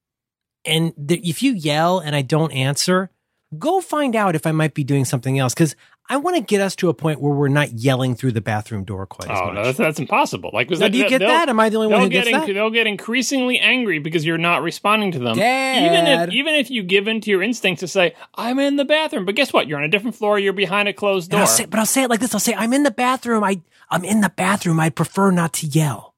and 0.67 0.93
the, 0.97 1.19
if 1.29 1.43
you 1.43 1.53
yell 1.53 1.99
and 1.99 2.15
I 2.17 2.23
don't 2.23 2.53
answer, 2.53 3.11
go 3.59 3.81
find 3.81 4.15
out 4.17 4.35
if 4.35 4.47
I 4.47 4.53
might 4.53 4.75
be 4.75 4.85
doing 4.85 5.05
something 5.05 5.39
else 5.39 5.55
because 5.55 5.77
I 6.09 6.19
want 6.19 6.37
to 6.37 6.43
get 6.43 6.61
us 6.61 6.77
to 6.77 6.89
a 6.89 6.95
point 6.95 7.21
where 7.21 7.33
we're 7.33 7.49
not 7.49 7.73
yelling 7.73 8.15
through 8.15 8.31
the 8.33 8.41
bathroom 8.41 8.85
door 8.85 9.07
quite 9.07 9.29
as 9.29 9.39
Oh 9.41 9.51
no, 9.51 9.65
that's, 9.65 9.79
that's 9.79 9.99
impossible. 9.99 10.51
Like, 10.53 10.71
was 10.71 10.79
Now, 10.79 10.87
that, 10.87 10.93
do 10.93 10.99
you 10.99 11.09
get 11.09 11.19
that? 11.19 11.49
Am 11.49 11.59
I 11.59 11.69
the 11.69 11.79
only 11.79 11.89
one 11.93 12.03
who 12.03 12.09
get 12.09 12.27
gets 12.27 12.47
that? 12.47 12.53
they'll 12.55 12.71
get 12.71 12.87
increasingly 12.87 13.59
angry 13.59 13.99
because 13.99 14.25
you're 14.25 14.39
not 14.39 14.63
responding 14.63 15.11
to 15.13 15.19
them. 15.19 15.37
Dad. 15.37 15.85
Even 15.85 16.07
if 16.07 16.33
even 16.33 16.55
if 16.55 16.71
you 16.71 16.85
give 16.85 17.09
in 17.09 17.21
to 17.23 17.31
your 17.31 17.43
instinct 17.43 17.81
to 17.81 17.89
say 17.89 18.15
I'm 18.37 18.59
in 18.61 18.77
the 18.77 18.85
bathroom, 18.85 19.25
but 19.25 19.35
guess 19.35 19.53
what? 19.53 19.67
You're 19.67 19.79
on 19.79 19.85
a 19.85 19.89
different 19.89 20.15
floor. 20.17 20.39
You're 20.39 20.53
behind 20.53 20.89
a 20.89 20.93
closed 20.93 21.31
door. 21.33 21.41
I'll 21.41 21.47
say, 21.49 21.65
but 21.65 21.81
I'll 21.81 21.87
say 21.87 22.05
it 22.05 22.11
like 22.11 22.21
this. 22.21 22.35
I'll 22.35 22.41
say, 22.41 22.55
I'm 22.55 22.73
in 22.73 22.85
the 22.85 22.91
bathroom. 22.93 23.43
I, 23.43 23.61
I'm 23.91 24.05
in 24.05 24.21
the 24.21 24.31
bathroom. 24.37 24.79
I'd 24.79 24.95
prefer 24.95 25.33
not 25.33 25.55
to 25.55 25.67
yell. 25.67 26.15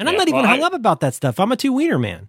And 0.00 0.08
I'm 0.08 0.14
Yeah, 0.14 0.18
not 0.18 0.28
even 0.28 0.40
well, 0.42 0.50
hung 0.50 0.62
I- 0.62 0.66
up 0.66 0.74
about 0.74 1.00
that 1.00 1.14
stuff. 1.14 1.38
I'm 1.38 1.52
a 1.52 1.56
two 1.56 1.72
wiener 1.72 1.98
man. 1.98 2.28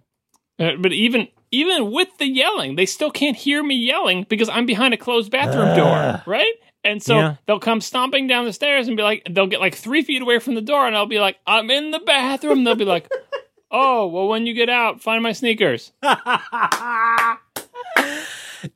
Uh, 0.58 0.72
but 0.78 0.92
even 0.92 1.28
even 1.50 1.90
with 1.92 2.08
the 2.18 2.26
yelling, 2.26 2.76
they 2.76 2.84
still 2.86 3.10
can't 3.10 3.36
hear 3.36 3.62
me 3.62 3.74
yelling 3.76 4.26
because 4.28 4.48
I'm 4.48 4.66
behind 4.66 4.92
a 4.92 4.96
closed 4.98 5.30
bathroom 5.30 5.74
door, 5.74 6.22
right? 6.26 6.52
And 6.84 7.02
so 7.02 7.16
Yeah. 7.18 7.36
they'll 7.46 7.58
come 7.60 7.80
stomping 7.80 8.26
down 8.26 8.44
the 8.44 8.52
stairs 8.52 8.86
and 8.88 8.96
be 8.96 9.02
like, 9.02 9.26
they'll 9.30 9.46
get 9.46 9.60
like 9.60 9.74
three 9.74 10.02
feet 10.02 10.20
away 10.22 10.38
from 10.40 10.54
the 10.54 10.60
door, 10.60 10.86
and 10.86 10.94
I'll 10.96 11.06
be 11.06 11.20
like, 11.20 11.36
I'm 11.46 11.70
in 11.70 11.90
the 11.90 12.00
bathroom. 12.00 12.64
They'll 12.64 12.74
be 12.74 12.84
like, 12.84 13.08
Oh, 13.70 14.06
well, 14.06 14.28
when 14.28 14.46
you 14.46 14.54
get 14.54 14.68
out, 14.70 15.02
find 15.02 15.22
my 15.22 15.32
sneakers. 15.32 15.92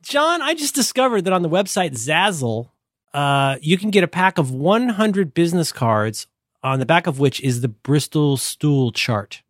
John, 0.01 0.41
I 0.41 0.53
just 0.53 0.75
discovered 0.75 1.21
that 1.25 1.33
on 1.33 1.41
the 1.41 1.49
website 1.49 1.91
Zazzle, 1.91 2.69
uh, 3.13 3.57
you 3.61 3.77
can 3.77 3.89
get 3.89 4.03
a 4.03 4.07
pack 4.07 4.37
of 4.37 4.51
100 4.51 5.33
business 5.33 5.71
cards 5.71 6.27
on 6.63 6.79
the 6.79 6.85
back 6.85 7.05
of 7.07 7.19
which 7.19 7.41
is 7.41 7.61
the 7.61 7.67
Bristol 7.67 8.37
stool 8.37 8.91
chart. 8.91 9.42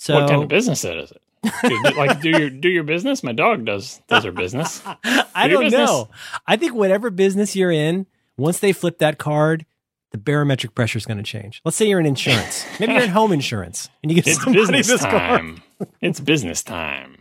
So 0.00 0.14
what 0.14 0.28
kind 0.30 0.42
of 0.42 0.48
business 0.48 0.84
is 0.84 1.10
it? 1.12 1.96
Like 1.96 2.20
do 2.20 2.30
your 2.30 2.50
do 2.50 2.68
your 2.68 2.84
business? 2.84 3.22
My 3.22 3.32
dog 3.32 3.64
does 3.64 4.00
does 4.08 4.24
her 4.24 4.32
business. 4.32 4.80
I 5.04 5.44
Do 5.46 5.50
your 5.50 5.60
don't 5.62 5.62
business. 5.70 5.90
know. 5.90 6.08
I 6.46 6.56
think 6.56 6.74
whatever 6.74 7.10
business 7.10 7.54
you're 7.54 7.70
in, 7.72 8.06
once 8.36 8.58
they 8.60 8.72
flip 8.72 8.98
that 8.98 9.18
card, 9.18 9.66
the 10.12 10.18
barometric 10.18 10.74
pressure 10.74 10.96
is 10.98 11.04
going 11.06 11.16
to 11.18 11.22
change. 11.24 11.60
Let's 11.64 11.76
say 11.76 11.88
you're 11.88 12.00
in 12.00 12.06
insurance. 12.06 12.64
Maybe 12.80 12.92
you're 12.92 13.02
in 13.02 13.10
home 13.10 13.32
insurance, 13.32 13.88
and 14.02 14.10
you 14.10 14.16
get 14.16 14.26
It's 14.26 14.42
somebody 14.42 14.58
business 14.78 14.86
this 14.88 15.00
card. 15.02 15.12
time. 15.12 15.62
It's 16.00 16.20
business 16.20 16.62
time. 16.62 17.16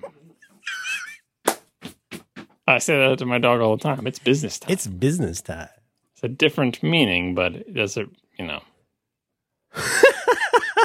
I 2.68 2.78
say 2.80 2.98
that 2.98 3.18
to 3.20 3.26
my 3.26 3.38
dog 3.40 3.62
all 3.62 3.76
the 3.78 3.84
time. 3.84 4.06
It's 4.08 4.20
business 4.20 4.60
time. 4.60 4.72
It's 4.72 4.88
business 4.88 5.42
time. 5.42 5.70
It's 6.14 6.24
a 6.24 6.28
different 6.28 6.84
meaning, 6.84 7.34
but 7.36 7.56
it 7.56 7.74
does 7.74 7.98
it, 7.98 8.10
you 8.38 8.46
know. 8.46 8.62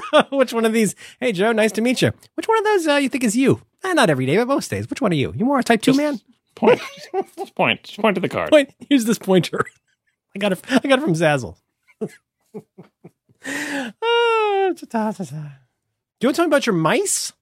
Which 0.30 0.52
one 0.52 0.64
of 0.64 0.72
these? 0.72 0.94
Hey, 1.20 1.32
Joe, 1.32 1.52
nice 1.52 1.72
to 1.72 1.80
meet 1.80 2.02
you. 2.02 2.12
Which 2.34 2.48
one 2.48 2.58
of 2.58 2.64
those 2.64 2.86
uh, 2.86 2.96
you 2.96 3.08
think 3.08 3.24
is 3.24 3.36
you? 3.36 3.60
Eh, 3.84 3.92
not 3.92 4.10
every 4.10 4.26
day, 4.26 4.36
but 4.36 4.48
most 4.48 4.70
days. 4.70 4.88
Which 4.88 5.00
one 5.00 5.12
are 5.12 5.16
you? 5.16 5.32
You 5.36 5.44
more 5.44 5.58
a 5.58 5.62
type 5.62 5.82
two 5.82 5.92
Just 5.92 5.98
man? 5.98 6.20
Point. 6.54 6.80
just 7.36 7.54
point. 7.54 7.82
Just 7.82 8.00
point 8.00 8.14
to 8.14 8.20
the 8.20 8.28
card. 8.28 8.50
Point. 8.50 8.74
Here's 8.88 9.04
this 9.04 9.18
pointer. 9.18 9.64
I 10.36 10.38
got 10.38 10.52
it. 10.52 10.60
I 10.70 10.78
got 10.88 10.98
it 10.98 11.02
from 11.02 11.14
Zazzle. 11.14 11.56
Ta-ta, 13.44 15.12
ta-ta. 15.12 15.58
Do 16.20 16.26
you 16.26 16.28
want 16.28 16.36
to 16.36 16.42
talk 16.42 16.46
about 16.46 16.66
your 16.66 16.74
mice? 16.74 17.32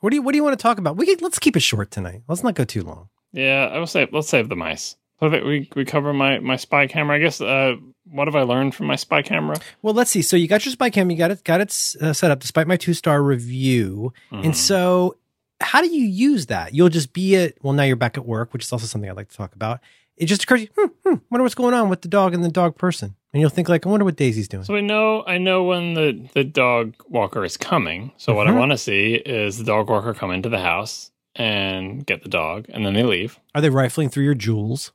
What 0.00 0.10
do 0.10 0.16
you 0.16 0.22
What 0.22 0.32
do 0.32 0.36
you 0.36 0.44
want 0.44 0.58
to 0.58 0.62
talk 0.62 0.78
about? 0.78 0.96
We 0.96 1.06
can, 1.06 1.16
let's 1.20 1.38
keep 1.38 1.56
it 1.56 1.60
short 1.60 1.90
tonight. 1.90 2.22
Let's 2.28 2.42
not 2.42 2.54
go 2.54 2.64
too 2.64 2.82
long. 2.82 3.08
Yeah, 3.32 3.68
I 3.72 3.78
will 3.78 3.86
say 3.86 4.08
let's 4.10 4.28
save 4.28 4.48
the 4.48 4.56
mice. 4.56 4.96
If 5.22 5.44
we 5.44 5.68
we 5.76 5.84
cover 5.84 6.12
my 6.12 6.38
my 6.38 6.56
spy 6.56 6.86
camera? 6.86 7.16
I 7.16 7.20
guess. 7.20 7.40
Uh, 7.40 7.76
what 8.10 8.26
have 8.26 8.34
I 8.34 8.42
learned 8.42 8.74
from 8.74 8.86
my 8.86 8.96
spy 8.96 9.22
camera? 9.22 9.56
Well, 9.82 9.94
let's 9.94 10.10
see. 10.10 10.22
So 10.22 10.36
you 10.36 10.48
got 10.48 10.64
your 10.64 10.72
spy 10.72 10.90
cam. 10.90 11.10
You 11.10 11.16
got 11.16 11.30
it. 11.30 11.44
Got 11.44 11.60
it 11.60 11.68
uh, 12.00 12.12
set 12.12 12.30
up 12.30 12.40
despite 12.40 12.66
my 12.66 12.76
two 12.76 12.94
star 12.94 13.22
review. 13.22 14.12
Mhm. 14.32 14.46
And 14.46 14.56
so, 14.56 15.16
how 15.60 15.80
do 15.80 15.88
you 15.88 16.06
use 16.06 16.46
that? 16.46 16.74
You'll 16.74 16.88
just 16.88 17.12
be 17.12 17.36
at, 17.36 17.54
well, 17.62 17.72
now 17.72 17.82
you're 17.84 17.96
back 17.96 18.16
at 18.16 18.26
work, 18.26 18.52
which 18.52 18.64
is 18.64 18.72
also 18.72 18.86
something 18.86 19.08
I'd 19.08 19.16
like 19.16 19.28
to 19.28 19.36
talk 19.36 19.54
about. 19.54 19.80
It 20.16 20.26
just 20.26 20.42
occurs 20.42 20.60
to 20.60 20.66
you, 20.66 20.70
hmm, 21.04 21.08
hmm, 21.10 21.14
wonder 21.30 21.42
what's 21.42 21.54
going 21.54 21.72
on 21.74 21.88
with 21.88 22.02
the 22.02 22.08
dog 22.08 22.34
and 22.34 22.42
the 22.42 22.50
dog 22.50 22.76
person. 22.76 23.14
And 23.32 23.40
you'll 23.40 23.48
think, 23.50 23.68
like, 23.68 23.86
I 23.86 23.88
wonder 23.88 24.04
what 24.04 24.16
Daisy's 24.16 24.48
doing. 24.48 24.64
So 24.64 24.74
I 24.74 24.80
know 24.80 25.22
I 25.26 25.38
know 25.38 25.62
when 25.64 25.94
the 25.94 26.28
the 26.34 26.42
dog 26.44 26.94
walker 27.08 27.44
is 27.44 27.56
coming. 27.56 28.10
So 28.16 28.34
what 28.34 28.48
I 28.48 28.50
Mhm. 28.50 28.58
want 28.58 28.72
to 28.72 28.78
see 28.78 29.14
is 29.14 29.56
the 29.58 29.64
dog 29.64 29.88
walker 29.88 30.12
come 30.14 30.30
into 30.32 30.48
the 30.48 30.58
house 30.60 31.10
and 31.36 32.04
get 32.04 32.22
the 32.24 32.28
dog, 32.28 32.66
and 32.70 32.84
then 32.84 32.94
they 32.94 33.04
leave. 33.04 33.38
Are 33.54 33.60
they 33.60 33.70
rifling 33.70 34.08
through 34.08 34.24
your 34.24 34.34
jewels? 34.34 34.90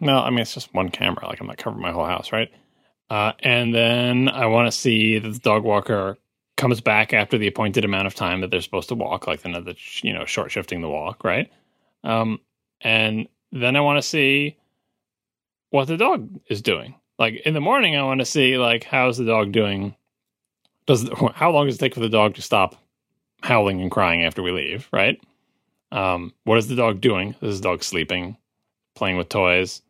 No, 0.00 0.18
I 0.18 0.30
mean 0.30 0.40
it's 0.40 0.54
just 0.54 0.74
one 0.74 0.90
camera. 0.90 1.26
Like 1.26 1.40
I'm 1.40 1.46
not 1.46 1.58
covering 1.58 1.82
my 1.82 1.92
whole 1.92 2.06
house, 2.06 2.32
right? 2.32 2.50
Uh, 3.08 3.32
and 3.40 3.74
then 3.74 4.28
I 4.28 4.46
want 4.46 4.66
to 4.66 4.72
see 4.76 5.18
that 5.18 5.28
the 5.28 5.38
dog 5.38 5.62
walker 5.62 6.18
comes 6.56 6.80
back 6.80 7.12
after 7.12 7.38
the 7.38 7.46
appointed 7.46 7.84
amount 7.84 8.06
of 8.06 8.14
time 8.14 8.40
that 8.40 8.50
they're 8.50 8.60
supposed 8.60 8.88
to 8.88 8.94
walk, 8.94 9.26
like 9.26 9.44
another 9.44 9.74
you 10.02 10.12
know 10.12 10.24
short 10.24 10.50
shifting 10.50 10.80
the 10.80 10.88
walk, 10.88 11.24
right? 11.24 11.50
Um, 12.04 12.40
and 12.80 13.28
then 13.52 13.76
I 13.76 13.80
want 13.80 13.98
to 13.98 14.02
see 14.02 14.56
what 15.70 15.88
the 15.88 15.96
dog 15.96 16.28
is 16.48 16.62
doing. 16.62 16.94
Like 17.18 17.34
in 17.46 17.54
the 17.54 17.60
morning, 17.60 17.96
I 17.96 18.02
want 18.02 18.20
to 18.20 18.26
see 18.26 18.58
like 18.58 18.84
how's 18.84 19.18
the 19.18 19.24
dog 19.24 19.52
doing. 19.52 19.94
Does 20.86 21.08
how 21.34 21.50
long 21.50 21.66
does 21.66 21.76
it 21.76 21.78
take 21.78 21.94
for 21.94 22.00
the 22.00 22.08
dog 22.08 22.34
to 22.34 22.42
stop 22.42 22.76
howling 23.42 23.80
and 23.80 23.90
crying 23.90 24.24
after 24.24 24.42
we 24.42 24.50
leave? 24.50 24.88
Right? 24.92 25.20
Um, 25.92 26.34
what 26.44 26.58
is 26.58 26.68
the 26.68 26.76
dog 26.76 27.00
doing? 27.00 27.34
Is 27.40 27.60
the 27.60 27.68
dog 27.68 27.84
sleeping, 27.84 28.36
playing 28.94 29.16
with 29.16 29.28
toys, 29.28 29.82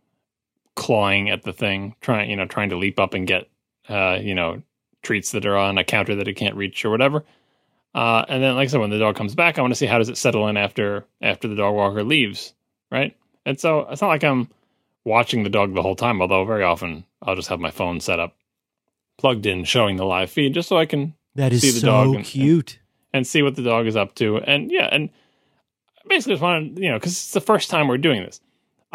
clawing 0.76 1.28
at 1.30 1.42
the 1.42 1.52
thing, 1.52 1.96
trying 2.00 2.30
you 2.30 2.36
know 2.36 2.46
trying 2.46 2.68
to 2.70 2.76
leap 2.76 3.00
up 3.00 3.12
and 3.14 3.26
get 3.26 3.48
uh, 3.88 4.18
you 4.20 4.34
know 4.34 4.62
treats 5.02 5.32
that 5.32 5.44
are 5.46 5.56
on 5.56 5.78
a 5.78 5.84
counter 5.84 6.14
that 6.16 6.28
it 6.28 6.34
can't 6.34 6.54
reach 6.56 6.84
or 6.84 6.90
whatever. 6.90 7.24
Uh, 7.94 8.24
and 8.28 8.42
then, 8.42 8.54
like 8.56 8.68
I 8.68 8.70
said, 8.70 8.80
when 8.80 8.90
the 8.90 8.98
dog 8.98 9.16
comes 9.16 9.34
back, 9.34 9.58
I 9.58 9.62
want 9.62 9.72
to 9.72 9.76
see 9.78 9.86
how 9.86 9.98
does 9.98 10.08
it 10.10 10.18
settle 10.18 10.46
in 10.48 10.56
after 10.56 11.04
after 11.22 11.48
the 11.48 11.54
dog 11.56 11.74
walker 11.74 12.04
leaves, 12.04 12.52
right? 12.92 13.16
And 13.44 13.58
so 13.58 13.80
it's 13.90 14.02
not 14.02 14.08
like 14.08 14.22
I'm 14.24 14.48
watching 15.04 15.42
the 15.44 15.48
dog 15.50 15.74
the 15.74 15.82
whole 15.82 15.96
time. 15.96 16.20
Although 16.20 16.44
very 16.44 16.62
often 16.62 17.04
I'll 17.22 17.36
just 17.36 17.48
have 17.48 17.58
my 17.60 17.70
phone 17.70 18.00
set 18.00 18.20
up, 18.20 18.36
plugged 19.18 19.46
in, 19.46 19.64
showing 19.64 19.96
the 19.96 20.04
live 20.04 20.30
feed, 20.30 20.52
just 20.54 20.68
so 20.68 20.76
I 20.76 20.84
can 20.86 21.14
That 21.36 21.52
is 21.52 21.62
See 21.62 21.70
the 21.70 21.80
so 21.80 21.86
dog 21.86 22.14
and- 22.16 22.24
cute. 22.24 22.78
and 23.14 23.26
see 23.26 23.40
what 23.42 23.56
the 23.56 23.62
dog 23.62 23.86
is 23.86 23.96
up 23.96 24.14
to. 24.16 24.38
And 24.38 24.70
yeah, 24.70 24.88
and 24.92 25.08
basically 26.06 26.34
just 26.34 26.42
wanted, 26.42 26.78
you 26.78 26.90
know, 26.90 26.98
because 26.98 27.12
it's 27.12 27.32
the 27.32 27.40
first 27.40 27.70
time 27.70 27.88
we're 27.88 27.96
doing 27.98 28.22
this. 28.22 28.40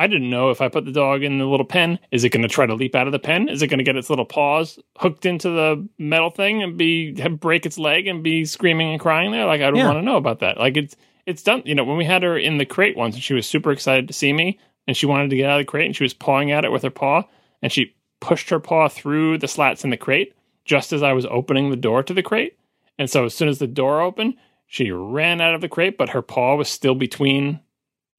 I 0.02 0.08
didn't 0.08 0.30
know 0.30 0.50
if 0.50 0.62
I 0.62 0.68
put 0.68 0.86
the 0.86 0.92
dog 0.92 1.22
in 1.22 1.38
the 1.38 1.46
little 1.46 1.66
pen, 1.66 2.00
is 2.12 2.24
it 2.24 2.30
going 2.30 2.42
to 2.42 2.48
try 2.48 2.66
to 2.66 2.74
leap 2.74 2.96
out 2.96 3.08
of 3.08 3.12
the 3.14 3.20
pen? 3.20 3.48
Is 3.50 3.62
it 3.62 3.68
going 3.68 3.78
to 3.78 3.84
get 3.84 3.96
its 3.96 4.10
little 4.10 4.26
paws 4.26 4.80
hooked 4.98 5.26
into 5.26 5.50
the 5.50 5.88
metal 6.00 6.30
thing 6.32 6.64
and 6.64 6.78
be 6.78 7.12
break 7.12 7.66
its 7.66 7.78
leg 7.78 8.08
and 8.08 8.24
be 8.24 8.46
screaming 8.46 8.92
and 8.92 9.00
crying 9.00 9.32
there? 9.32 9.46
Like 9.46 9.62
I 9.62 9.66
don't 9.70 9.78
Yeah. 9.78 9.86
want 9.86 9.98
to 10.00 10.02
know 10.02 10.18
about 10.18 10.40
that. 10.40 10.58
Like 10.58 10.76
it's 10.78 10.96
it's 11.28 11.44
done. 11.44 11.62
You 11.66 11.76
know, 11.76 11.84
when 11.84 11.98
we 11.98 12.06
had 12.06 12.24
her 12.24 12.36
in 12.38 12.58
the 12.58 12.66
crate 12.66 12.98
once, 12.98 13.14
and 13.16 13.24
she 13.24 13.36
was 13.36 13.46
super 13.46 13.72
excited 13.72 14.08
to 14.08 14.14
see 14.14 14.34
me, 14.34 14.58
and 14.88 14.98
she 14.98 15.06
wanted 15.06 15.30
to 15.30 15.36
get 15.36 15.50
out 15.50 15.60
of 15.60 15.66
the 15.68 15.70
crate, 15.70 15.86
and 15.86 15.96
she 15.96 16.04
was 16.04 16.14
pawing 16.16 16.52
at 16.52 16.66
it 16.66 16.72
with 16.72 16.82
her 16.82 16.90
paw, 16.90 17.24
and 17.62 17.72
she 17.72 17.96
pushed 18.22 18.50
her 18.50 18.60
paw 18.60 18.88
through 18.90 19.38
the 19.38 19.48
slats 19.48 19.84
in 19.84 19.92
the 19.92 19.98
crate, 19.98 20.34
just 20.66 20.92
as 20.92 21.04
I 21.04 21.14
was 21.14 21.28
opening 21.28 21.70
the 21.70 21.76
door 21.76 22.02
to 22.02 22.14
the 22.14 22.24
crate. 22.24 22.58
And 22.98 23.08
so 23.10 23.26
as 23.26 23.36
soon 23.36 23.50
as 23.50 23.60
the 23.60 23.68
door 23.68 24.02
opened, 24.02 24.34
she 24.66 24.90
ran 24.92 25.42
out 25.42 25.54
of 25.54 25.62
the 25.62 25.70
crate, 25.70 25.98
but 25.98 26.10
her 26.10 26.22
paw 26.24 26.56
was 26.56 26.70
still 26.70 26.96
between 26.96 27.60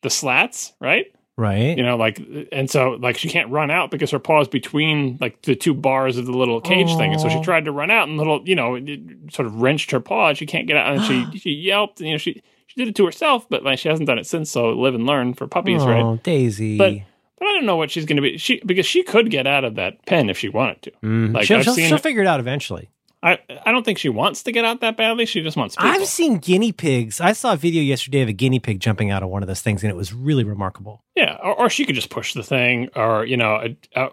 the 0.03 0.11
slats, 0.11 0.73
right? 0.81 1.07
Right. 1.37 1.77
You 1.77 1.83
know, 1.83 1.97
like, 1.97 2.21
and 2.53 2.71
so 2.71 2.91
like 3.01 3.17
she 3.17 3.29
can't 3.29 3.51
run 3.51 3.71
out 3.71 3.91
because 3.91 4.11
her 4.11 4.19
paw 4.19 4.43
is 4.43 4.49
between 4.49 5.17
like 5.21 5.41
the 5.43 5.55
two 5.57 5.73
bars 5.75 6.19
of 6.19 6.27
the 6.27 6.33
little 6.33 6.61
cage 6.61 6.95
thing. 6.97 7.13
And 7.13 7.21
so 7.21 7.29
she 7.29 7.41
tried 7.43 7.65
to 7.65 7.73
run 7.73 7.91
out 7.91 8.07
and 8.09 8.19
little, 8.19 8.43
you 8.45 8.55
know, 8.55 8.75
it 8.75 9.01
sort 9.31 9.47
of 9.47 9.61
wrenched 9.63 9.91
her 9.93 10.01
paw. 10.01 10.29
and 10.29 10.39
She 10.39 10.47
can't 10.47 10.67
get 10.67 10.77
out, 10.77 10.95
and 10.95 11.03
she 11.33 11.39
she 11.39 11.51
yelped. 11.51 12.01
And, 12.01 12.09
you 12.09 12.15
know, 12.15 12.19
she 12.19 12.43
she 12.67 12.81
did 12.81 12.89
it 12.89 12.95
to 12.97 13.07
herself, 13.07 13.49
but 13.49 13.63
like 13.63 13.79
she 13.79 13.89
hasn't 13.89 14.07
done 14.07 14.19
it 14.19 14.27
since. 14.27 14.51
So 14.51 14.71
live 14.71 14.95
and 14.95 15.07
learn 15.07 15.33
for 15.35 15.47
puppies, 15.47 15.83
oh, 15.83 15.89
right? 15.89 16.23
Daisy. 16.23 16.77
But 16.77 16.93
but 17.39 17.49
I 17.49 17.53
don't 17.55 17.67
know 17.67 17.77
what 17.77 17.91
she's 17.91 18.05
going 18.05 18.17
to 18.17 18.23
be. 18.23 18.37
She 18.37 18.61
because 18.65 18.87
she 18.87 19.03
could 19.03 19.31
get 19.31 19.47
out 19.47 19.65
of 19.65 19.75
that 19.77 20.05
pen 20.07 20.29
if 20.29 20.39
she 20.39 20.49
wanted 20.51 20.83
to. 20.83 20.91
Mhm. 21.03 21.35
like, 21.35 21.47
she'll, 21.47 21.59
I've 21.59 21.65
she'll, 21.65 21.75
seen 21.75 21.89
she'll 21.89 21.99
figure 21.99 22.23
it 22.23 22.29
out 22.29 22.41
eventually. 22.41 22.91
I 23.23 23.39
I 23.65 23.71
don't 23.73 23.85
think 23.85 23.99
she 23.99 24.09
wants 24.09 24.43
to 24.45 24.53
get 24.53 24.65
out 24.65 24.81
that 24.81 24.97
badly. 24.97 25.27
She 25.27 25.43
just 25.43 25.57
wants 25.57 25.77
people. 25.77 25.91
I've 25.91 26.07
seen 26.07 26.39
guinea 26.39 26.73
pigs. 26.73 27.21
I 27.21 27.33
saw 27.33 27.53
a 27.53 27.57
video 27.57 27.83
yesterday 27.83 28.21
of 28.23 28.29
a 28.29 28.33
guinea 28.33 28.59
pig 28.59 28.81
jumping 28.81 29.11
out 29.11 29.23
of 29.23 29.29
one 29.29 29.43
of 29.43 29.47
those 29.47 29.61
things, 29.61 29.83
and 29.85 29.91
it 29.91 29.97
was 29.97 30.13
really 30.13 30.45
remarkable. 30.45 31.05
Yeah, 31.15 31.37
or, 31.43 31.55
or 31.61 31.71
she 31.71 31.85
could 31.85 31.95
just 31.95 32.11
push 32.11 32.35
the 32.35 32.43
thing, 32.43 32.89
or 32.97 33.25
you 33.25 33.37
know, 33.37 33.55
uh, 33.55 33.69
uh, 33.99 34.09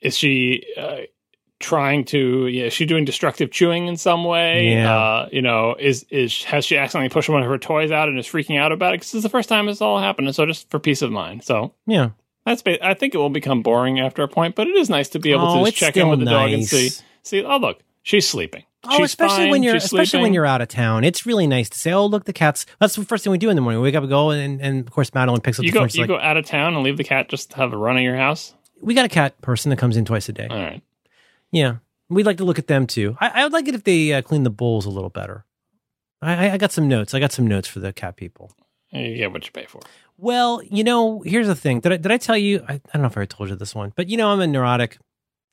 is 0.00 0.16
she 0.18 0.64
uh, 0.76 0.96
trying 1.60 2.04
to? 2.06 2.46
Yeah, 2.48 2.64
is 2.64 2.72
she 2.72 2.86
doing 2.86 3.04
destructive 3.04 3.50
chewing 3.50 3.86
in 3.86 3.96
some 3.96 4.24
way? 4.24 4.72
Yeah. 4.72 4.94
Uh, 4.98 5.28
you 5.30 5.40
know, 5.42 5.76
is 5.78 6.04
is 6.10 6.42
has 6.44 6.64
she 6.64 6.76
accidentally 6.76 7.10
pushed 7.10 7.28
one 7.28 7.42
of 7.42 7.48
her 7.48 7.58
toys 7.58 7.90
out 7.90 8.08
and 8.08 8.18
is 8.18 8.26
freaking 8.26 8.58
out 8.58 8.72
about 8.72 8.94
it? 8.94 8.96
Because 8.98 9.12
this 9.12 9.18
is 9.18 9.22
the 9.22 9.28
first 9.28 9.48
time 9.48 9.66
this 9.66 9.80
all 9.80 10.00
happened, 10.00 10.26
and 10.26 10.34
so 10.34 10.44
just 10.44 10.68
for 10.70 10.78
peace 10.80 11.02
of 11.02 11.12
mind. 11.12 11.44
So 11.44 11.72
Yeah. 11.86 12.10
that's. 12.44 12.62
Ba- 12.62 12.84
I 12.84 12.94
think 12.94 13.14
it 13.14 13.18
will 13.18 13.30
become 13.30 13.62
boring 13.62 14.00
after 14.00 14.22
a 14.24 14.28
point, 14.28 14.56
but 14.56 14.66
it 14.66 14.74
is 14.76 14.90
nice 14.90 15.08
to 15.10 15.18
be 15.20 15.30
able 15.30 15.46
Oh, 15.46 15.58
to 15.60 15.70
just 15.70 15.76
check 15.76 15.96
in 15.96 16.08
with 16.08 16.18
the 16.18 16.26
dog 16.26 16.50
and 16.50 16.64
see. 16.64 16.90
See, 17.22 17.42
oh 17.44 17.56
look, 17.58 17.80
she's 18.04 18.28
sleeping. 18.28 18.62
Oh, 18.84 18.98
she's 18.98 19.06
especially 19.06 19.36
fine, 19.44 19.50
when 19.50 19.62
you're 19.64 19.74
especially 19.76 20.20
when 20.20 20.32
you're 20.34 20.46
out 20.46 20.60
of 20.60 20.68
town. 20.68 21.02
It's 21.04 21.26
really 21.26 21.46
nice 21.48 21.68
to 21.70 21.78
say, 21.78 21.92
"Oh, 21.92 22.06
look, 22.06 22.24
the 22.26 22.32
cat's." 22.32 22.66
That's 22.78 22.94
the 22.94 23.04
first 23.04 23.24
thing 23.24 23.30
we 23.32 23.38
do 23.38 23.50
in 23.50 23.56
the 23.56 23.62
morning. 23.62 23.80
We 23.80 23.88
wake 23.88 23.94
up 23.96 24.02
and 24.04 24.10
go, 24.10 24.30
and, 24.30 24.60
and 24.60 24.86
of 24.86 24.92
course, 24.92 25.12
Madeline 25.14 25.40
picks 25.40 25.58
up 25.58 25.64
You 25.64 25.72
the 25.72 25.74
go, 25.74 25.80
phone. 25.80 25.88
You 25.94 26.00
like, 26.02 26.08
go 26.08 26.18
out 26.20 26.36
of 26.36 26.44
town 26.46 26.74
and 26.74 26.84
leave 26.84 26.96
the 26.98 27.02
cat 27.04 27.28
just 27.28 27.50
to 27.52 27.56
have 27.56 27.72
a 27.72 27.76
run 27.76 27.96
at 27.96 28.02
your 28.02 28.16
house. 28.16 28.54
"We 28.80 28.94
got 28.94 29.06
a 29.06 29.08
cat 29.08 29.40
person 29.40 29.70
that 29.70 29.78
comes 29.78 29.96
in 29.96 30.04
twice 30.04 30.28
a 30.28 30.32
day." 30.32 30.46
All 30.48 30.56
right. 30.56 30.82
Yeah, 31.50 31.76
we'd 32.10 32.26
like 32.26 32.36
to 32.36 32.44
look 32.44 32.58
at 32.58 32.66
them 32.66 32.86
too. 32.86 33.16
I, 33.20 33.40
I 33.40 33.44
would 33.44 33.52
like 33.54 33.66
it 33.68 33.74
if 33.74 33.84
they 33.84 34.12
uh, 34.12 34.22
clean 34.22 34.42
the 34.42 34.50
bowls 34.50 34.84
a 34.86 34.90
little 34.90 35.10
better. 35.10 35.44
I, 36.20 36.48
I- 36.48 36.52
I 36.52 36.56
got 36.58 36.72
some 36.72 36.86
notes. 36.88 37.14
I 37.14 37.20
got 37.20 37.32
some 37.32 37.46
notes 37.46 37.68
for 37.68 37.80
the 37.80 37.92
cat 37.92 38.16
people. 38.16 38.52
You 38.90 39.16
get 39.16 39.32
what 39.32 39.44
you 39.46 39.50
pay 39.52 39.64
for. 39.66 39.80
Well, 40.18 40.60
you 40.70 40.84
know, 40.84 41.22
here's 41.22 41.46
the 41.48 41.56
thing. 41.56 41.80
Did 41.80 41.92
I, 41.92 41.96
did 41.96 42.12
I 42.12 42.18
tell 42.18 42.36
you? 42.36 42.62
I, 42.68 42.74
I 42.74 42.80
don't 42.92 43.02
know 43.02 43.08
if 43.08 43.16
I 43.18 43.24
told 43.24 43.48
you 43.50 43.56
this 43.56 43.74
one, 43.74 43.92
but 43.96 44.08
you 44.08 44.16
know, 44.16 44.28
I'm 44.30 44.40
a 44.40 44.46
neurotic, 44.46 44.98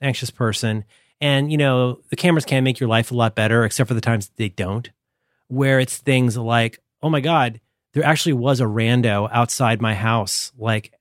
anxious 0.02 0.30
person. 0.30 0.84
And, 1.22 1.52
you 1.52 1.58
know, 1.58 2.02
the 2.10 2.16
cameras 2.16 2.46
can 2.46 2.64
make 2.64 2.80
your 2.80 2.90
life 2.90 3.12
a 3.12 3.16
lot 3.16 3.36
better, 3.36 3.64
except 3.64 3.88
for 3.88 3.94
the 3.94 4.02
times 4.02 4.32
they 4.36 4.50
don't, 4.50 4.90
where 5.48 5.80
it's 5.80 5.98
things 5.98 6.36
like, 6.36 6.80
oh 7.04 7.10
my 7.10 7.22
God, 7.22 7.62
there 7.94 8.04
actually 8.04 8.34
was 8.34 8.60
a 8.60 8.66
rando 8.66 9.30
outside 9.32 9.82
my 9.82 9.94
house, 9.94 10.52
like 10.58 10.94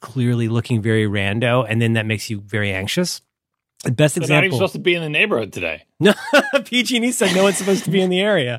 clearly 0.00 0.48
looking 0.48 0.82
very 0.82 1.06
rando. 1.06 1.64
And 1.68 1.80
then 1.80 1.94
that 1.94 2.06
makes 2.06 2.28
you 2.28 2.40
very 2.40 2.72
anxious. 2.72 3.22
The 3.84 3.92
best 3.92 4.16
They're 4.16 4.28
not 4.28 4.44
even 4.44 4.56
supposed 4.56 4.74
to 4.74 4.78
be 4.78 4.94
in 4.94 5.02
the 5.02 5.08
neighborhood 5.08 5.52
today. 5.52 5.84
No, 6.02 6.14
PG&E 6.64 7.12
said 7.12 7.34
no 7.34 7.42
one's 7.42 7.58
supposed 7.58 7.84
to 7.84 7.90
be 7.90 8.00
in 8.00 8.08
the 8.08 8.20
area. 8.20 8.58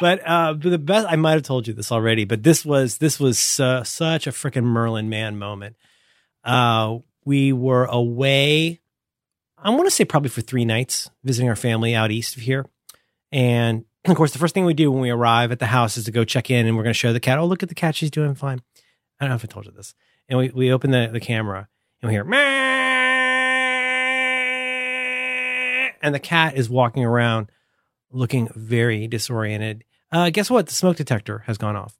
But 0.00 0.26
uh, 0.26 0.54
but 0.54 0.70
the 0.70 0.78
best 0.78 1.06
I 1.08 1.16
might 1.16 1.32
have 1.32 1.42
told 1.42 1.66
you 1.66 1.74
this 1.74 1.92
already, 1.92 2.24
but 2.24 2.42
this 2.42 2.64
was 2.64 2.96
this 2.98 3.20
was 3.20 3.60
uh, 3.60 3.84
such 3.84 4.26
a 4.26 4.30
freaking 4.30 4.64
Merlin 4.64 5.10
Mann 5.10 5.38
moment. 5.38 5.76
Uh, 6.44 6.98
we 7.24 7.52
were 7.52 7.84
away. 7.84 8.80
I 9.62 9.70
want 9.70 9.86
to 9.86 9.90
say 9.90 10.04
probably 10.04 10.30
for 10.30 10.40
three 10.40 10.64
nights, 10.64 11.10
visiting 11.24 11.48
our 11.48 11.56
family 11.56 11.94
out 11.94 12.10
east 12.10 12.36
of 12.36 12.42
here, 12.42 12.66
and 13.32 13.84
of 14.06 14.16
course, 14.16 14.32
the 14.32 14.38
first 14.38 14.54
thing 14.54 14.64
we 14.64 14.74
do 14.74 14.90
when 14.90 15.02
we 15.02 15.10
arrive 15.10 15.52
at 15.52 15.58
the 15.58 15.66
house 15.66 15.96
is 15.96 16.04
to 16.04 16.10
go 16.12 16.24
check 16.24 16.50
in, 16.50 16.66
and 16.66 16.76
we're 16.76 16.82
going 16.84 16.94
to 16.94 16.98
show 16.98 17.12
the 17.12 17.20
cat. 17.20 17.38
Oh, 17.38 17.46
look 17.46 17.62
at 17.62 17.68
the 17.68 17.74
cat; 17.74 17.94
she's 17.94 18.10
doing 18.10 18.34
fine. 18.34 18.62
I 19.20 19.24
don't 19.24 19.30
know 19.30 19.36
if 19.36 19.44
I 19.44 19.48
told 19.48 19.66
you 19.66 19.72
this. 19.72 19.94
And 20.28 20.38
we 20.38 20.50
we 20.50 20.72
open 20.72 20.90
the 20.90 21.08
the 21.12 21.20
camera 21.20 21.68
and 22.00 22.08
we 22.08 22.14
hear 22.14 22.24
meow, 22.24 22.38
and 26.02 26.14
the 26.14 26.20
cat 26.20 26.56
is 26.56 26.70
walking 26.70 27.04
around 27.04 27.50
looking 28.10 28.48
very 28.54 29.06
disoriented. 29.08 29.84
Uh, 30.10 30.30
guess 30.30 30.50
what? 30.50 30.66
The 30.66 30.74
smoke 30.74 30.96
detector 30.96 31.40
has 31.46 31.58
gone 31.58 31.76
off. 31.76 31.98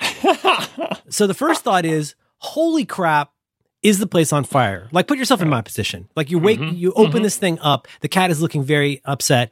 So 1.10 1.26
the 1.26 1.34
first 1.34 1.62
thought 1.64 1.84
is, 1.84 2.14
holy 2.38 2.84
crap, 2.84 3.32
is 3.82 3.98
the 3.98 4.06
place 4.06 4.32
on 4.32 4.44
fire? 4.44 4.88
Like, 4.92 5.06
put 5.06 5.18
yourself 5.18 5.40
in 5.42 5.48
my 5.48 5.62
position. 5.62 6.08
Like, 6.16 6.30
you 6.30 6.38
wake, 6.38 6.58
Mhm. 6.60 6.76
you 6.78 6.92
open 6.94 7.20
Mhm. 7.20 7.24
this 7.24 7.36
thing 7.36 7.58
up, 7.60 7.86
the 8.00 8.08
cat 8.08 8.30
is 8.30 8.40
looking 8.42 8.62
very 8.64 9.00
upset, 9.04 9.50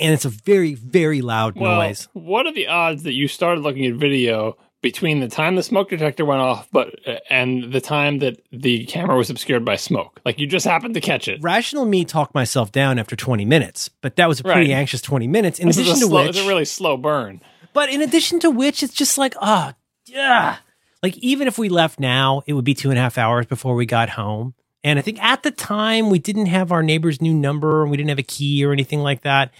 and 0.00 0.12
it's 0.14 0.24
a 0.24 0.28
very, 0.30 0.74
very 0.74 1.20
loud 1.20 1.56
well, 1.56 1.76
noise. 1.76 2.08
what 2.12 2.46
are 2.46 2.52
the 2.52 2.66
odds 2.68 3.02
that 3.04 3.14
you 3.14 3.28
started 3.28 3.60
looking 3.62 3.84
at 3.86 3.94
video 3.94 4.56
between 4.82 5.20
the 5.20 5.28
time 5.28 5.56
the 5.56 5.62
smoke 5.62 5.88
detector 5.88 6.24
went 6.24 6.40
off, 6.40 6.68
but 6.70 6.94
uh, 7.08 7.16
and 7.30 7.72
the 7.72 7.80
time 7.80 8.18
that 8.20 8.40
the 8.52 8.84
camera 8.86 9.16
was 9.16 9.30
obscured 9.30 9.64
by 9.64 9.76
smoke? 9.76 10.20
Like 10.24 10.38
you 10.38 10.46
just 10.46 10.66
happened 10.66 10.94
to 10.94 11.00
catch 11.00 11.28
it. 11.28 11.42
Rational 11.42 11.84
me 11.86 12.04
talked 12.04 12.34
myself 12.34 12.70
down 12.72 12.98
after 12.98 13.16
20 13.16 13.44
minutes, 13.44 13.88
but 14.02 14.16
that 14.16 14.28
was 14.28 14.38
a 14.40 14.44
pretty 14.44 14.70
Right. 14.72 14.78
anxious 14.78 15.00
20 15.02 15.26
minutes. 15.26 15.58
In 15.58 15.66
This 15.66 15.78
is 15.78 15.86
addition 15.88 16.00
to 16.00 16.06
slow, 16.08 16.20
which, 16.26 16.36
it's 16.36 16.44
a 16.44 16.48
really 16.48 16.64
slow 16.66 16.96
burn. 16.96 17.40
But 17.72 17.88
in 17.88 18.00
addition 18.00 18.38
to 18.40 18.50
which, 18.50 18.82
it's 18.82 18.94
just 18.94 19.18
like, 19.18 19.34
oh, 19.40 19.72
yeah. 20.06 20.56
Like, 21.02 21.16
even 21.18 21.46
if 21.46 21.58
we 21.58 21.68
left 21.68 22.00
now, 22.00 22.42
it 22.46 22.54
would 22.54 22.64
be 22.64 22.74
two 22.74 22.90
and 22.90 22.98
a 22.98 23.02
half 23.02 23.18
hours 23.18 23.46
before 23.46 23.74
we 23.74 23.86
got 23.86 24.10
home. 24.10 24.54
And 24.82 24.98
I 24.98 25.02
think 25.02 25.22
at 25.22 25.42
the 25.42 25.50
time, 25.50 26.10
we 26.10 26.18
didn't 26.18 26.46
have 26.46 26.72
our 26.72 26.82
neighbor's 26.82 27.20
new 27.20 27.34
number 27.34 27.82
and 27.82 27.90
we 27.90 27.96
didn't 27.96 28.10
have 28.10 28.18
a 28.18 28.24
key 28.24 28.64
or 28.64 28.72
anything 28.72 29.00
like 29.00 29.22
that. 29.22 29.52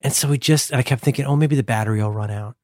And 0.00 0.12
so 0.12 0.28
we 0.28 0.38
just, 0.38 0.72
I 0.72 0.82
kept 0.82 1.02
thinking, 1.02 1.24
oh, 1.24 1.36
maybe 1.36 1.56
the 1.56 1.62
battery 1.62 2.02
will 2.02 2.12
run 2.12 2.30
out. 2.30 2.56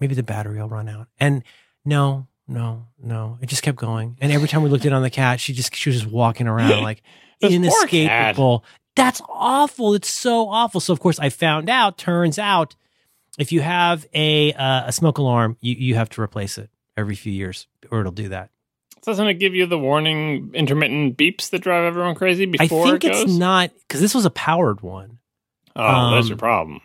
Maybe 0.00 0.14
the 0.14 0.22
battery 0.22 0.60
will 0.60 0.68
run 0.68 0.88
out. 0.88 1.08
And 1.18 1.42
no, 1.84 2.28
no, 2.46 2.86
no. 2.98 3.38
It 3.42 3.46
just 3.48 3.62
kept 3.62 3.78
going. 3.78 4.16
And 4.20 4.32
every 4.32 4.48
time 4.48 4.62
we 4.62 4.70
looked 4.70 4.84
in 4.84 4.92
on 4.92 5.02
the 5.02 5.10
cat, 5.10 5.40
she 5.40 5.52
just, 5.52 5.74
she 5.74 5.90
was 5.90 6.00
just 6.00 6.10
walking 6.10 6.46
around 6.46 6.82
like 6.82 7.02
inescapable. 7.40 8.64
That's 8.96 9.20
awful. 9.28 9.94
It's 9.94 10.10
so 10.10 10.48
awful. 10.48 10.80
So 10.80 10.92
of 10.92 11.00
course 11.00 11.18
I 11.18 11.28
found 11.28 11.68
out, 11.68 11.98
turns 11.98 12.38
out 12.38 12.74
if 13.38 13.52
you 13.52 13.60
have 13.60 14.06
a 14.14 14.52
uh, 14.54 14.86
a 14.86 14.92
smoke 14.92 15.18
alarm, 15.18 15.56
you, 15.60 15.74
you 15.74 15.94
have 15.94 16.08
to 16.10 16.22
replace 16.22 16.58
it 16.58 16.70
every 16.98 17.14
few 17.14 17.32
years 17.32 17.66
or 17.90 18.00
it'll 18.00 18.12
do 18.12 18.28
that. 18.30 18.50
Doesn't 19.02 19.26
it 19.28 19.34
give 19.34 19.54
you 19.54 19.64
the 19.66 19.78
warning 19.78 20.50
intermittent 20.54 21.16
beeps 21.16 21.50
that 21.50 21.60
drive 21.60 21.84
everyone 21.84 22.16
crazy 22.16 22.42
I 22.42 22.64
before 22.64 22.86
think 22.86 23.04
it 23.04 23.12
goes? 23.12 23.22
it's 23.22 23.32
not 23.32 23.70
because 23.86 24.00
this 24.00 24.14
was 24.14 24.26
a 24.26 24.30
powered 24.30 24.80
one. 24.80 25.18
oh, 25.76 26.10
that's 26.14 26.24
um, 26.24 26.28
your 26.28 26.36
problem. 26.36 26.80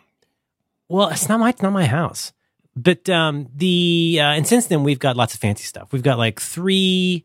Well, 0.88 1.08
it's 1.08 1.28
not 1.28 1.40
my 1.40 1.50
it's 1.50 1.60
not 1.60 1.72
my 1.72 1.86
house. 1.86 2.32
But 2.76 3.08
um 3.10 3.48
the 3.54 4.18
uh 4.20 4.26
and 4.38 4.46
since 4.46 4.66
then 4.66 4.84
we've 4.84 4.98
got 5.00 5.16
lots 5.16 5.34
of 5.34 5.40
fancy 5.40 5.64
stuff. 5.64 5.92
We've 5.92 6.02
got 6.02 6.16
like 6.18 6.40
three 6.40 7.24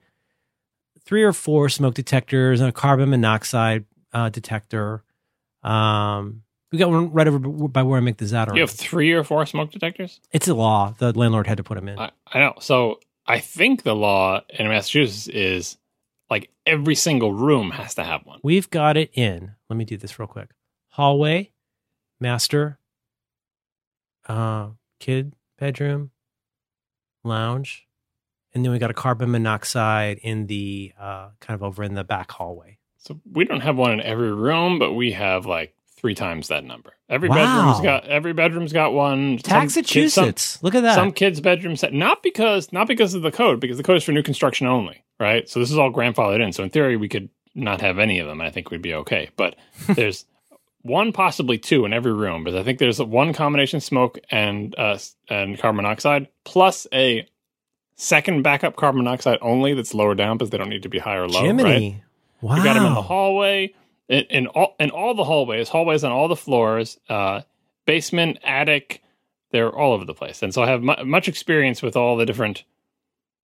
three 1.06 1.24
or 1.24 1.34
four 1.34 1.70
smoke 1.70 1.94
detectors 1.94 2.60
and 2.60 2.70
a 2.70 2.74
carbon 2.74 3.10
monoxide 3.11 3.86
uh 4.11 4.30
detector. 4.30 5.03
Um 5.64 6.41
we 6.72 6.78
got 6.78 6.90
one 6.90 7.12
right 7.12 7.28
over 7.28 7.40
by 7.40 7.84
where 7.84 7.98
I 7.98 8.02
make 8.02 8.18
the 8.18 8.26
Zatarain's. 8.26 8.56
You 8.56 8.62
have 8.62 8.72
three 8.72 9.12
or 9.12 9.24
four 9.24 9.46
smoke 9.46 9.72
detectors. 9.72 10.20
It's 10.32 10.48
a 10.48 10.54
law. 10.54 10.94
The 10.98 11.18
landlord 11.18 11.48
had 11.48 11.58
to 11.58 11.64
put 11.64 11.76
them 11.76 11.88
in. 11.88 11.98
I, 11.98 12.12
I 12.28 12.40
know. 12.40 12.54
So 12.60 13.00
I 13.26 13.40
think 13.40 13.84
the 13.84 13.96
law 13.96 14.41
in 14.50 14.68
Massachusetts 14.68 15.28
is 15.28 15.78
like 16.30 16.50
every 16.66 16.96
single 16.96 17.34
room 17.34 17.72
has 17.72 17.96
to 17.96 18.04
have 18.04 18.26
one. 18.26 18.40
We've 18.44 18.70
got 18.70 18.98
it 18.98 19.10
in. 19.14 19.56
Let 19.70 19.78
me 19.78 19.86
do 19.86 19.98
this 19.98 20.20
real 20.20 20.28
quick. 20.28 20.50
Hallway, 20.90 21.52
master, 22.20 22.80
uh, 24.28 24.70
kid 25.00 25.34
bedroom, 25.58 26.12
lounge, 27.24 27.88
and 28.54 28.64
then 28.64 28.72
we 28.72 28.80
got 28.80 28.91
a 28.91 28.96
carbon 28.96 29.32
monoxide 29.32 30.20
in 30.20 30.48
the 30.48 30.94
uh, 31.00 31.30
kind 31.40 31.56
of 31.56 31.64
over 31.64 31.84
in 31.84 31.96
the 31.96 32.04
back 32.04 32.32
hallway. 32.32 32.78
So 32.98 33.20
we 33.32 33.46
don't 33.46 33.62
have 33.62 33.78
one 33.78 33.91
in 33.91 34.02
every 34.02 34.34
room, 34.34 34.78
but 34.78 34.94
we 34.94 35.12
have 35.14 35.46
like 35.46 35.74
three 36.00 36.16
times 36.16 36.48
that 36.48 36.64
number. 36.64 36.94
Every 37.10 37.30
Wow. 37.30 37.36
bedroom's 37.36 37.82
got 37.84 38.06
every 38.08 38.34
bedroom's 38.34 38.74
got 38.74 38.94
one. 38.94 39.40
Some 39.40 39.62
kids- 39.62 39.74
some- 39.74 39.82
Massachusetts. 39.84 40.64
Look 40.64 40.76
at 40.76 40.84
that. 40.84 40.96
Some 40.96 41.12
kids' 41.12 41.42
bedrooms 41.42 41.82
set 41.82 41.94
not 41.94 42.24
because 42.24 42.72
not 42.72 42.88
because 42.88 43.14
of 43.14 43.22
the 43.22 43.32
code, 43.32 43.60
because 43.60 43.78
the 43.78 43.84
code 43.84 43.98
is 43.98 44.04
for 44.04 44.12
new 44.12 44.24
construction 44.24 44.68
only, 44.68 45.04
right? 45.20 45.48
So 45.50 45.60
this 45.60 45.72
is 45.72 45.78
all 45.78 45.92
grandfathered 45.92 46.44
in. 46.44 46.54
So 46.54 46.64
in 46.64 46.70
theory, 46.70 46.96
we 46.98 47.10
could 47.10 47.30
not 47.56 47.82
have 47.82 48.00
any 48.00 48.20
of 48.20 48.28
them. 48.28 48.42
I 48.42 48.50
think 48.52 48.72
we'd 48.72 48.82
be 48.82 48.94
okay. 48.94 49.30
But 49.36 49.56
there's 49.90 50.26
one, 50.82 51.12
possibly 51.12 51.58
two 51.58 51.84
in 51.86 51.92
every 51.94 52.14
room, 52.14 52.44
because 52.44 52.58
I 52.60 52.64
think 52.64 52.80
there's 52.80 53.02
one 53.02 53.34
combination 53.34 53.82
smoke 53.82 54.18
and 54.32 54.74
uh, 54.78 54.98
and 55.30 55.60
carbon 55.60 55.78
monoxide 55.84 56.28
plus 56.46 56.88
a 56.94 57.28
second 57.96 58.44
backup 58.44 58.76
carbon 58.78 59.04
monoxide 59.04 59.38
only 59.42 59.74
that's 59.74 59.94
lower 59.94 60.16
down 60.16 60.38
because 60.38 60.50
they 60.52 60.58
don't 60.58 60.70
need 60.70 60.84
to 60.84 60.90
be 60.90 61.00
high 61.00 61.18
or 61.18 61.28
low. 61.28 61.52
Right? 61.52 62.02
Wow. 62.42 62.56
We 62.56 62.64
got 62.64 62.76
them 62.76 62.86
in 62.86 62.94
the 62.94 63.02
hallway, 63.02 63.74
in, 64.10 64.23
in 64.26 64.48
all 64.48 64.76
in 64.80 64.90
all 64.90 65.14
the 65.14 65.23
hallways, 65.23 65.69
hallways 65.69 66.03
on 66.03 66.11
all 66.11 66.27
the 66.27 66.36
floors, 66.36 66.99
uh, 67.07 67.41
basement, 67.86 68.40
attic. 68.44 69.02
They're 69.52 69.73
all 69.73 69.94
over 69.94 70.06
the 70.06 70.14
place, 70.14 70.44
and 70.44 70.53
so 70.53 70.61
I 70.61 70.68
have 70.68 70.84
mu- 70.84 71.06
much 71.06 71.27
experience 71.27 71.81
with 71.81 71.95
all 71.95 72.18
the 72.18 72.26
different 72.26 72.64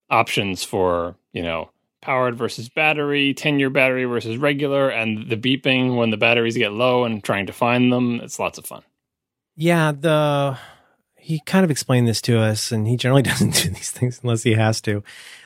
options 0.09 0.63
for 0.63 1.15
you 1.31 1.41
know 1.41 1.69
powered 2.01 2.37
versus 2.37 2.69
battery, 2.69 3.33
10 3.33 3.57
year 3.57 3.71
battery 3.71 4.05
versus 4.05 4.37
regular, 4.37 4.89
and 4.89 5.29
the 5.29 5.37
beeping 5.37 5.95
when 5.95 6.11
the 6.11 6.17
batteries 6.17 6.55
get 6.55 6.71
low 6.71 7.03
and 7.03 7.23
trying 7.23 7.47
to 7.47 7.53
find 7.53 7.91
them. 7.91 8.19
It's 8.21 8.37
lots 8.37 8.59
of 8.59 8.65
fun. 8.65 8.83
Yeah, 9.55 9.91
the 9.91 10.57
he 11.17 11.39
kind 11.39 11.65
of 11.65 11.71
explained 11.71 12.07
this 12.07 12.21
to 12.21 12.39
us, 12.39 12.71
and 12.71 12.87
he 12.87 12.97
generally 12.97 13.21
doesn't 13.23 13.55
do 13.55 13.69
these 13.69 13.91
things 13.91 14.19
unless 14.21 14.43
he 14.43 14.53
has 14.53 14.81
to. 14.81 14.97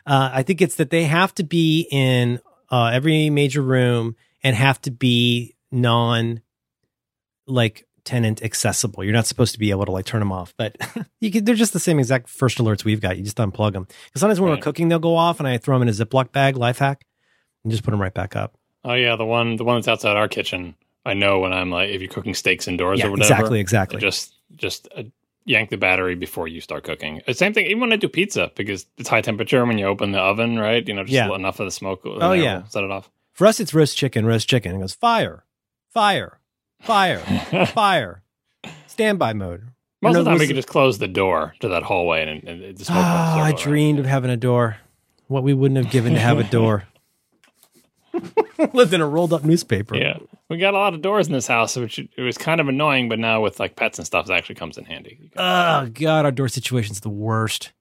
Uh, 0.05 0.29
I 0.33 0.43
think 0.43 0.61
it's 0.61 0.75
that 0.75 0.89
they 0.89 1.05
have 1.05 1.33
to 1.35 1.43
be 1.43 1.87
in 1.89 2.41
uh, 2.69 2.87
every 2.87 3.29
major 3.29 3.61
room 3.61 4.17
and 4.43 4.55
have 4.55 4.81
to 4.81 4.91
be 4.91 5.55
non 5.71 6.41
like 7.47 7.85
tenant 8.05 8.41
accessible. 8.43 9.03
You're 9.03 9.13
not 9.13 9.27
supposed 9.27 9.53
to 9.53 9.59
be 9.59 9.71
able 9.71 9.85
to 9.85 9.91
like 9.91 10.05
turn 10.05 10.19
them 10.19 10.31
off, 10.31 10.53
but 10.57 10.75
you 11.19 11.31
can, 11.31 11.43
they're 11.45 11.55
just 11.55 11.73
the 11.73 11.79
same 11.79 11.99
exact 11.99 12.29
first 12.29 12.57
alerts 12.57 12.83
we've 12.83 13.01
got. 13.01 13.17
You 13.17 13.23
just 13.23 13.37
unplug 13.37 13.73
them. 13.73 13.83
Because 14.05 14.21
sometimes 14.21 14.39
when 14.39 14.49
Right. 14.51 14.59
we're 14.59 14.63
cooking, 14.63 14.87
they'll 14.89 14.99
go 14.99 15.15
off, 15.15 15.39
and 15.39 15.47
I 15.47 15.57
throw 15.57 15.75
them 15.75 15.87
in 15.87 15.89
a 15.89 15.91
Ziploc 15.91 16.31
bag, 16.31 16.55
life 16.57 16.79
hack, 16.79 17.05
and 17.63 17.71
just 17.71 17.83
put 17.83 17.91
them 17.91 18.01
right 18.01 18.13
back 18.13 18.35
up. 18.35 18.55
Oh, 18.83 18.93
yeah. 18.93 19.15
The 19.15 19.25
one, 19.25 19.57
the 19.57 19.63
one 19.63 19.75
that's 19.77 19.87
outside 19.87 20.15
our 20.15 20.27
kitchen. 20.27 20.75
I 21.05 21.13
know 21.13 21.39
when 21.39 21.53
I'm 21.53 21.69
like, 21.71 21.89
if 21.89 22.01
you're 22.01 22.09
cooking 22.09 22.33
steaks 22.33 22.67
indoors 22.67 22.99
Yeah, 22.99 23.07
or 23.07 23.11
whatever. 23.11 23.33
exactly, 23.33 23.59
exactly. 23.59 23.99
Just, 23.99 24.33
just 24.55 24.87
uh, 24.95 25.03
yank 25.45 25.69
the 25.69 25.77
battery 25.77 26.15
before 26.15 26.47
you 26.47 26.61
start 26.61 26.83
cooking. 26.83 27.21
Uh, 27.27 27.33
Same 27.33 27.53
thing, 27.53 27.65
even 27.67 27.79
when 27.81 27.91
I 27.93 27.95
do 27.97 28.07
pizza, 28.07 28.51
because 28.55 28.85
it's 28.97 29.09
high 29.09 29.21
temperature 29.21 29.65
when 29.65 29.77
you 29.77 29.85
open 29.85 30.11
the 30.13 30.19
oven, 30.19 30.57
right? 30.57 30.87
You 30.87 30.93
know, 30.93 31.03
just 31.03 31.13
Yeah. 31.13 31.33
enough 31.35 31.59
of 31.59 31.65
the 31.67 31.71
smoke. 31.71 32.01
Oh, 32.05 32.31
yeah. 32.33 32.63
Set 32.69 32.83
it 32.83 32.91
off. 32.91 33.09
For 33.39 33.47
us, 33.47 33.61
it's 33.61 33.73
roast 33.73 33.97
chicken, 33.97 34.25
roast 34.25 34.49
chicken. 34.49 34.75
It 34.75 34.79
goes 34.79 34.93
fire, 34.93 35.45
fire, 35.93 36.41
fire, 36.81 37.19
fire. 37.67 38.21
Standby 38.87 39.31
mode. 39.31 39.69
Most 40.01 40.11
No, 40.11 40.19
of 40.19 40.25
the 40.25 40.31
time, 40.31 40.39
we 40.39 40.47
can 40.47 40.57
just 40.57 40.67
close 40.67 40.97
the 40.97 41.07
door 41.07 41.55
to 41.61 41.69
that 41.69 41.83
hallway 41.83 42.23
and, 42.23 42.43
and, 42.45 42.61
and 42.61 42.77
the 42.77 42.83
smoke. 42.83 42.97
will 42.97 43.03
Ah, 43.05 43.43
I 43.45 43.53
dreamed 43.53 43.97
of 43.97 44.05
having 44.05 44.29
a 44.29 44.35
door. 44.35 44.75
What 45.27 45.43
we 45.43 45.53
wouldn't 45.53 45.77
have 45.81 45.89
given 45.89 46.15
to 46.15 46.19
have 46.19 46.37
a 46.37 46.43
door. 46.43 46.83
Lived 48.73 48.93
in 48.93 48.99
a 48.99 49.07
rolled 49.07 49.31
up 49.31 49.45
newspaper. 49.45 49.95
Yeah, 49.95 50.17
we 50.49 50.57
got 50.57 50.73
a 50.73 50.77
lot 50.77 50.93
of 50.93 51.01
doors 51.01 51.27
in 51.27 51.31
this 51.31 51.47
house, 51.47 51.77
which 51.77 51.97
it 51.97 52.21
was 52.21 52.37
kind 52.37 52.59
of 52.59 52.67
annoying. 52.67 53.07
But 53.07 53.19
now 53.19 53.39
with 53.39 53.57
like 53.57 53.77
pets 53.77 53.97
and 53.99 54.05
stuff, 54.05 54.29
it 54.29 54.33
actually 54.33 54.55
comes 54.55 54.77
in 54.77 54.83
handy. 54.83 55.31
Oh 55.37 55.87
god, 55.93 56.25
our 56.25 56.31
door 56.31 56.49
situation's 56.49 56.99
the 56.99 57.07
worst. 57.09 57.71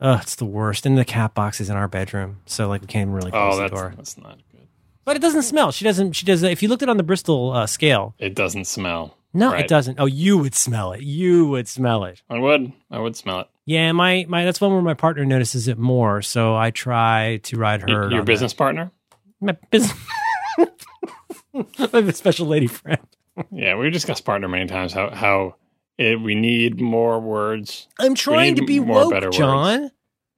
Oh, 0.00 0.20
it's 0.22 0.36
the 0.36 0.44
worst. 0.44 0.86
And 0.86 0.96
the 0.96 1.04
cat 1.04 1.34
box 1.34 1.60
is 1.60 1.68
in 1.68 1.74
our 1.74 1.88
bedroom, 1.88 2.42
so 2.46 2.68
like 2.68 2.80
we 2.80 2.86
can't 2.86 3.10
really 3.10 3.32
close 3.32 3.56
oh, 3.56 3.62
the 3.62 3.68
door. 3.68 3.94
that's 3.96 4.16
not. 4.16 4.38
But 5.04 5.16
it 5.16 5.20
doesn't 5.22 5.42
smell. 5.42 5.72
She 5.72 5.84
doesn't. 5.84 6.12
She 6.12 6.24
does. 6.26 6.42
If 6.42 6.62
you 6.62 6.68
looked 6.68 6.82
at 6.82 6.88
it 6.88 6.90
on 6.90 6.96
the 6.96 7.02
Bristol 7.02 7.52
uh, 7.52 7.66
scale, 7.66 8.14
It 8.18 8.34
doesn't 8.34 8.66
smell. 8.66 9.16
no, 9.34 9.50
Right. 9.52 9.64
it 9.64 9.68
doesn't. 9.68 9.98
Oh, 9.98 10.06
you 10.06 10.38
would 10.38 10.54
smell 10.54 10.92
it. 10.92 11.02
You 11.02 11.46
would 11.48 11.66
smell 11.68 12.04
it. 12.04 12.22
I 12.30 12.38
would. 12.38 12.72
I 12.90 12.98
would 12.98 13.16
smell 13.16 13.40
it. 13.40 13.48
Yeah, 13.66 13.90
my 13.92 14.26
my. 14.28 14.44
That's 14.44 14.60
one 14.60 14.72
where 14.72 14.82
my 14.82 14.94
partner 14.94 15.24
notices 15.24 15.66
it 15.68 15.78
more. 15.78 16.22
So 16.22 16.54
I 16.56 16.70
try 16.70 17.38
to 17.44 17.56
ride 17.56 17.84
Y- 17.86 17.92
her. 17.94 18.10
Your 18.10 18.22
business 18.22 18.52
partner? 18.54 18.90
my 19.40 19.56
business. 19.70 19.96
I 21.54 21.88
have 21.92 22.08
a 22.08 22.12
special 22.12 22.46
lady 22.46 22.66
friend. 22.66 23.00
Yeah, 23.50 23.76
we've 23.76 23.92
discussed 23.92 24.24
partner 24.24 24.48
many 24.48 24.66
times. 24.66 24.92
How 24.92 25.10
how 25.10 25.56
it, 25.98 26.20
we 26.20 26.34
need 26.34 26.80
more 26.80 27.20
words. 27.20 27.88
I'm 27.98 28.14
trying 28.14 28.54
to 28.56 28.64
be 28.64 28.78
more 28.80 29.04
woke, 29.04 29.12
better 29.12 29.30
words. 29.30 29.92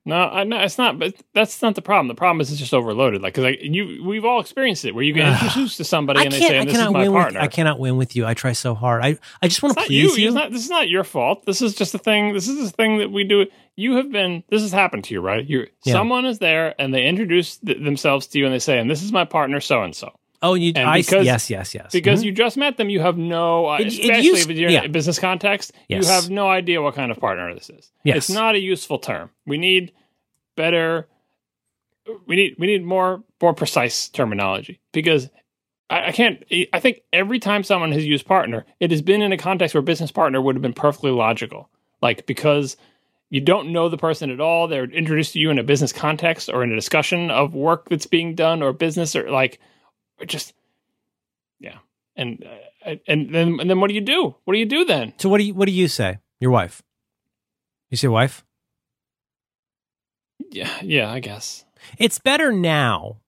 No, 0.07 0.17
I 0.17 0.45
no, 0.45 0.61
it's 0.61 0.77
not. 0.77 0.99
But 0.99 1.15
that's 1.33 1.63
not 1.63 1.75
the 1.75 1.83
problem. 1.83 2.09
The 2.09 2.15
problem 2.15 2.43
is 2.43 2.51
it's 2.51 2.61
just 2.61 2.75
overloaded. 2.75 3.23
Like 3.23 3.35
because 3.35 3.45
like 3.45 3.59
you, 3.63 4.05
we've 4.05 4.25
all 4.25 4.39
experienced 4.39 4.85
it 4.85 4.95
where 4.95 5.03
you 5.03 5.15
get 5.15 5.43
introduced 5.43 5.79
to 5.79 5.85
somebody 5.85 6.21
and 6.23 6.33
they 6.33 6.41
say, 6.41 6.59
I 6.59 6.65
"This 6.65 6.75
is 6.75 6.79
cannot 6.79 6.93
my 6.93 7.03
win 7.05 7.13
partner." 7.13 7.41
with. 7.41 7.45
I 7.45 7.49
cannot 7.49 7.79
win 7.79 7.97
with 7.97 8.15
you. 8.15 8.27
I 8.27 8.35
try 8.35 8.53
so 8.53 8.75
hard. 8.75 9.03
I. 9.03 9.19
I 9.41 9.49
just 9.49 9.63
want 9.63 9.77
to 9.77 9.81
not 9.81 9.91
you. 9.91 10.09
please 10.09 10.19
you. 10.19 10.31
Not, 10.33 10.51
this 10.51 10.63
is 10.63 10.71
not 10.71 10.91
your 10.91 11.05
fault. 11.05 11.47
This 11.47 11.63
is 11.63 11.75
just 11.75 11.95
a 11.95 11.99
thing. 11.99 12.35
This 12.35 12.49
is 12.49 12.69
a 12.69 12.73
thing 12.73 12.99
that 12.99 13.11
we 13.11 13.25
do. 13.25 13.47
You 13.77 13.97
have 13.97 14.13
been. 14.13 14.45
This 14.51 14.61
has 14.61 14.73
happened 14.73 15.05
to 15.05 15.15
you, 15.15 15.23
right? 15.23 15.45
You. 15.45 15.69
Yeah. 15.85 15.95
Someone 15.95 16.27
is 16.27 16.39
there 16.39 16.75
and 16.79 16.93
they 16.93 17.07
introduce 17.07 17.57
th- 17.57 17.83
themselves 17.83 18.27
to 18.29 18.39
you 18.39 18.45
and 18.45 18.53
they 18.53 18.59
say, 18.59 18.79
"And 18.79 18.91
this 18.91 19.03
is 19.03 19.11
my 19.11 19.25
partner, 19.25 19.61
so 19.61 19.83
and 19.83 19.97
so." 19.97 20.13
Oh, 20.45 20.55
you. 20.55 20.73
and 20.77 20.89
I. 20.89 20.99
because- 21.01 21.25
yes. 21.27 21.51
Yes. 21.51 21.75
Yes. 21.75 21.93
Because 21.93 22.23
Mhm. 22.23 22.27
you 22.27 22.33
just 22.33 22.57
met 22.57 22.77
them, 22.77 22.89
you 22.91 23.01
have 23.01 23.17
no. 23.19 23.67
Uh, 23.67 23.79
It- 23.79 23.87
it 23.87 24.01
especially 24.01 24.23
used- 24.25 24.51
if 24.51 24.57
you're 24.59 24.71
yeah. 24.71 24.81
in 24.81 24.85
a 24.87 24.89
business 24.89 25.19
context, 25.19 25.73
Yes. 25.89 26.05
you 26.05 26.11
have 26.13 26.31
no 26.31 26.49
idea 26.49 26.81
what 26.83 26.95
kind 26.95 27.11
of 27.11 27.19
partner 27.19 27.53
this 27.55 27.71
is. 27.71 27.91
Yes. 28.05 28.17
It's 28.17 28.31
not 28.31 28.55
a 28.55 28.59
useful 28.61 28.99
term. 28.99 29.31
We 29.47 29.59
need 29.59 29.93
better. 30.57 31.09
We 32.27 32.37
need 32.37 32.57
we 32.59 32.67
need 32.67 32.85
more 32.85 33.23
more 33.41 33.55
precise 33.55 34.09
terminology 34.09 34.79
because 34.93 35.31
I, 35.91 36.07
I 36.09 36.13
can't. 36.13 36.43
I 36.73 36.79
think 36.81 37.01
every 37.13 37.39
time 37.39 37.63
someone 37.65 37.93
has 37.93 38.05
used 38.05 38.27
partner, 38.27 38.65
it 38.81 38.91
has 38.91 39.01
been 39.03 39.23
in 39.23 39.33
a 39.33 39.37
context 39.39 39.75
where 39.75 39.83
business 39.83 40.13
partner 40.13 40.41
would 40.41 40.55
have 40.55 40.63
been 40.63 40.75
perfectly 40.75 41.11
logical. 41.11 41.69
Like 42.03 42.27
because 42.27 42.77
you 43.31 43.41
don't 43.41 43.73
know 43.73 43.89
the 43.89 43.97
person 43.97 44.31
at 44.31 44.39
all, 44.41 44.69
they're 44.69 44.85
introduced 44.85 45.33
to 45.33 45.39
you 45.39 45.51
in 45.51 45.59
a 45.59 45.63
business 45.65 45.93
context 45.93 46.51
or 46.53 46.63
in 46.63 46.71
a 46.71 46.75
discussion 46.77 47.31
of 47.31 47.55
work 47.55 47.89
that's 47.89 48.07
being 48.07 48.35
done 48.35 48.63
or 48.63 48.73
business 48.75 49.17
or 49.17 49.31
like 49.31 49.59
or 50.19 50.27
just 50.27 50.55
yeah. 51.61 51.79
And 52.17 52.45
uh, 52.87 52.95
and 53.07 53.35
then 53.35 53.59
and 53.61 53.69
then 53.69 53.81
what 53.81 53.89
do 53.89 53.95
you 53.95 54.01
do? 54.01 54.35
What 54.45 54.55
do 54.55 54.59
you 54.59 54.67
do 54.67 54.85
then? 54.85 55.15
So 55.19 55.29
what 55.29 55.39
do 55.39 55.45
you? 55.45 55.55
What 55.55 55.67
do 55.67 55.73
you 55.73 55.89
say? 55.89 56.19
Your 56.41 56.51
wife. 56.51 56.83
You 57.91 57.97
say 57.97 58.09
wife. 58.09 58.45
Yeah, 60.51 60.71
yeah, 60.83 61.11
I 61.11 61.21
guess. 61.21 61.65
It's 61.99 62.19
better 62.19 62.53
now. 62.53 63.19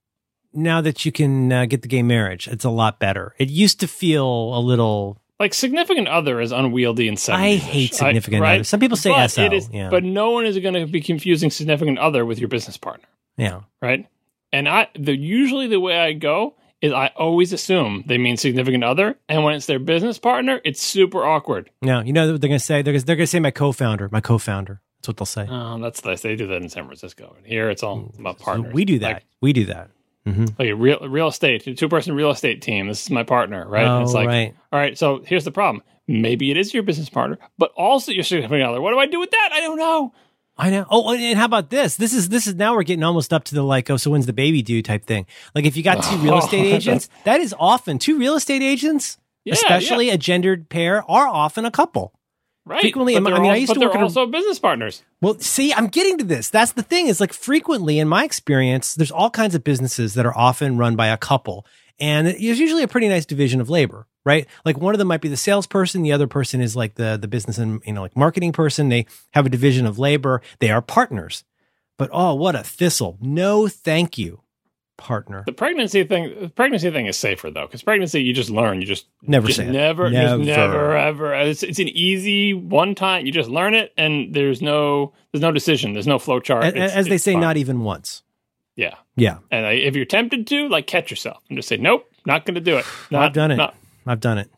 Now 0.53 0.81
that 0.81 1.05
you 1.05 1.13
can 1.13 1.53
uh, 1.53 1.67
get 1.67 1.83
the 1.83 1.89
gay 1.89 2.03
marriage, 2.03 2.49
it's 2.49 2.65
a 2.65 2.71
lot 2.71 2.99
better. 2.99 3.35
It 3.37 3.51
used 3.51 3.81
to 3.81 3.89
feel 3.89 4.27
a 4.27 4.61
little. 4.61 5.21
Like 5.39 5.53
significant 5.53 6.09
other 6.09 6.41
is 6.41 6.51
unwieldy 6.51 7.09
and 7.09 7.19
70s. 7.19 7.35
I 7.35 7.55
hate 7.57 7.95
significant 7.95 8.43
other. 8.43 8.65
Some 8.65 8.81
people 8.81 8.97
say 8.97 9.11
but 9.11 9.29
SO. 9.29 9.45
It 9.45 9.53
is, 9.53 9.69
yeah. 9.71 9.91
But 9.91 10.03
no 10.03 10.31
one 10.31 10.47
is 10.47 10.59
going 10.59 10.73
to 10.73 10.87
be 10.87 11.03
confusing 11.03 11.51
significant 11.51 11.99
other 11.99 12.25
with 12.25 12.39
your 12.39 12.49
business 12.49 12.79
partner, 12.79 13.07
yeah. 13.37 13.61
right? 13.83 14.07
And 14.51 14.67
I 14.67 14.89
the 14.99 15.15
usually 15.15 15.67
the 15.67 15.79
way 15.79 15.99
I 15.99 16.15
go 16.15 16.55
is 16.82 16.93
I 16.93 17.09
always 17.16 17.53
assume 17.53 18.05
they 18.07 18.19
mean 18.19 18.36
significant 18.36 18.85
other, 18.85 19.16
and 19.28 19.44
when 19.44 19.55
it's 19.55 19.66
their 19.66 19.78
business 19.78 20.19
partner, 20.19 20.61
it's 20.65 20.81
super 20.82 21.24
awkward. 21.24 21.70
No, 21.82 22.01
you 22.01 22.12
know 22.12 22.32
what 22.32 22.40
they're 22.40 22.48
gonna 22.48 22.59
say? 22.59 22.82
They're 22.82 22.93
gonna, 22.93 23.05
they're 23.05 23.16
gonna 23.16 23.27
say 23.27 23.40
my 23.40 23.51
co-founder. 23.51 24.09
My 24.12 24.20
co-founder. 24.20 24.81
That's 24.98 25.09
what 25.09 25.16
they'll 25.16 25.27
say. 25.27 25.47
Oh, 25.51 25.78
that's 25.81 26.05
nice. 26.05 26.20
They 26.23 26.36
do 26.36 26.47
that 26.48 26.62
in 26.62 26.69
San 26.69 26.85
Francisco. 26.86 27.35
And 27.36 27.47
here 27.47 27.70
it's 27.70 27.82
all 27.82 28.12
about 28.19 28.39
So 28.39 28.44
partners. 28.44 28.74
we 28.74 28.85
do 28.85 28.98
that. 29.01 29.12
Like, 29.15 29.24
we 29.40 29.53
do 29.53 29.65
that. 29.66 29.90
hmm 30.27 30.47
like 30.59 30.69
a 30.69 30.73
real 30.74 30.98
real 31.09 31.28
estate, 31.28 31.66
a 31.66 31.74
two 31.74 31.89
person 31.89 32.15
real 32.15 32.31
estate 32.31 32.61
team. 32.62 32.89
This 32.89 33.03
is 33.05 33.11
my 33.11 33.23
partner, 33.23 33.66
right? 33.69 33.86
Oh, 33.86 34.03
it's 34.03 34.12
like, 34.15 34.27
right. 34.27 34.55
all 34.73 34.78
right. 34.81 34.98
So 34.98 35.23
here's 35.24 35.44
the 35.44 35.53
problem. 35.53 35.82
Maybe 36.09 36.51
it 36.53 36.57
is 36.57 36.73
your 36.73 36.82
business 36.85 37.09
partner, 37.09 37.39
but 37.59 37.73
also 37.77 38.12
your 38.12 38.23
significant 38.23 38.62
other. 38.62 38.81
What 38.81 38.93
do 38.93 38.98
I 38.98 39.07
do 39.07 39.19
with 39.19 39.31
that? 39.32 39.51
I 39.53 39.61
don't 39.61 39.77
know. 39.78 40.12
I 40.59 40.70
know. 40.70 40.87
Oh, 40.91 41.12
and 41.15 41.39
how 41.39 41.45
about 41.45 41.69
this? 41.70 41.97
This 41.97 42.15
is 42.15 42.28
this 42.31 42.47
is 42.47 42.55
now 42.55 42.74
we're 42.74 42.83
getting 42.83 43.05
almost 43.05 43.33
up 43.33 43.45
to 43.45 43.55
the 43.55 43.62
like, 43.62 43.91
oh, 43.91 43.97
so 43.99 44.11
when's 44.11 44.27
the 44.27 44.33
baby 44.33 44.62
due 44.62 44.83
type 44.83 45.05
thing. 45.05 45.27
Like 45.55 45.65
if 45.66 45.77
you 45.77 45.83
got 45.83 46.03
two 46.03 46.16
real 46.19 46.39
estate 46.45 46.73
agents, 46.73 47.09
that 47.24 47.41
is 47.41 47.55
often 47.59 47.99
two 47.99 48.19
real 48.19 48.35
estate 48.37 48.62
agents, 48.62 49.19
Yeah, 49.45 49.53
especially 49.55 50.09
a 50.11 50.16
gendered 50.16 50.69
pair, 50.70 51.09
are 51.11 51.28
often 51.28 51.65
a 51.66 51.70
couple. 51.70 52.12
Right. 52.65 52.81
Frequently, 52.81 53.19
but 53.20 53.33
I 53.33 53.39
mean, 53.39 53.53
I 53.53 53.57
used 53.57 53.73
to 53.74 53.78
they're 53.78 53.89
work 53.89 53.95
at 53.97 54.01
a- 54.01 54.05
also 54.05 54.27
business 54.27 54.59
partners. 54.59 55.05
Well, 55.20 55.39
see, 55.39 55.73
I'm 55.73 55.87
getting 55.87 56.19
to 56.19 56.24
this. 56.24 56.49
That's 56.51 56.73
the 56.73 56.83
thing 56.83 57.07
is 57.07 57.20
like 57.20 57.33
frequently 57.33 57.99
in 58.01 58.09
my 58.09 58.24
experience, 58.24 58.95
there's 58.95 59.12
all 59.12 59.31
kinds 59.31 59.55
of 59.55 59.62
businesses 59.62 60.15
that 60.15 60.27
are 60.27 60.37
often 60.37 60.77
run 60.77 60.97
by 60.97 61.07
a 61.09 61.16
couple. 61.16 61.65
And 62.01 62.27
there's 62.27 62.59
usually 62.59 62.83
a 62.83 62.89
pretty 62.89 63.09
nice 63.09 63.24
division 63.24 63.61
of 63.61 63.70
labor, 63.70 64.07
right? 64.27 64.47
Like 64.66 64.77
one 64.77 64.94
of 64.94 64.98
them 64.98 65.09
might 65.09 65.23
be 65.23 65.28
the 65.28 65.36
salesperson. 65.39 66.03
The 66.03 66.12
other 66.12 66.27
person 66.27 66.61
is 66.61 66.77
like 66.77 66.97
the, 66.97 67.16
the 67.19 67.28
business 67.28 67.57
and, 67.57 67.81
you 67.86 67.94
know, 67.94 68.03
like 68.03 68.15
marketing 68.16 68.53
person. 68.53 68.90
They 68.90 69.07
have 69.31 69.47
a 69.47 69.48
division 69.48 69.86
of 69.86 69.98
labor. 69.98 70.43
They 70.59 70.70
are 70.70 70.82
partners. 70.82 71.44
But 71.97 72.11
oh, 72.12 72.35
what 72.35 72.55
a 72.55 72.62
thistle. 72.62 73.16
No, 73.23 73.69
thank 73.69 74.19
you, 74.19 74.43
partner. 74.98 75.44
The 75.47 75.53
pregnancy 75.53 76.05
thing, 76.05 76.35
the 76.40 76.48
pregnancy 76.51 76.90
thing 76.90 77.07
is 77.07 77.16
safer 77.16 77.51
though, 77.51 77.65
because 77.66 77.82
pregnancy 77.82 78.23
you 78.23 78.35
just 78.35 78.51
learn. 78.51 78.81
You 78.82 78.86
just 78.86 79.07
Never 79.23 79.47
just 79.47 79.57
say 79.59 79.70
never, 79.70 80.11
Never. 80.11 80.36
just 80.39 80.47
never, 80.47 80.94
ever. 80.97 81.35
It's, 81.35 81.62
it's 81.62 81.78
an 81.78 81.89
easy 81.89 82.53
one 82.53 82.94
time. 82.94 83.24
You 83.24 83.32
just 83.32 83.48
learn 83.48 83.74
it, 83.74 83.94
and 83.97 84.35
there's 84.35 84.61
no 84.61 85.15
there's 85.32 85.40
no 85.40 85.53
decision. 85.53 85.93
There's 85.94 86.07
no 86.07 86.19
flow 86.19 86.40
chart. 86.40 86.65
A- 86.65 86.69
It's- 86.69 86.93
As 86.94 87.07
they 87.07 87.16
say, 87.19 87.32
fine. 87.32 87.40
not 87.40 87.57
even 87.57 87.81
once. 87.81 88.23
yeah. 88.74 88.97
Yeah. 89.16 89.39
And 89.51 89.65
I, 89.65 89.73
if 89.73 89.97
you're 89.97 90.05
tempted 90.05 90.47
to, 90.48 90.69
like, 90.69 90.86
catch 90.86 91.09
yourself 91.11 91.43
and 91.48 91.57
just 91.57 91.69
say, 91.69 91.78
"Nope, 91.78 92.07
not 92.27 92.44
going 92.44 92.57
to 92.57 92.61
do 92.61 92.77
it." 92.77 92.85
Not, 93.11 93.23
I've 93.24 93.32
done 93.32 93.51
it. 93.53 93.57
not- 93.57 93.74
I've 94.07 94.20
done 94.20 94.39
it. 94.39 94.51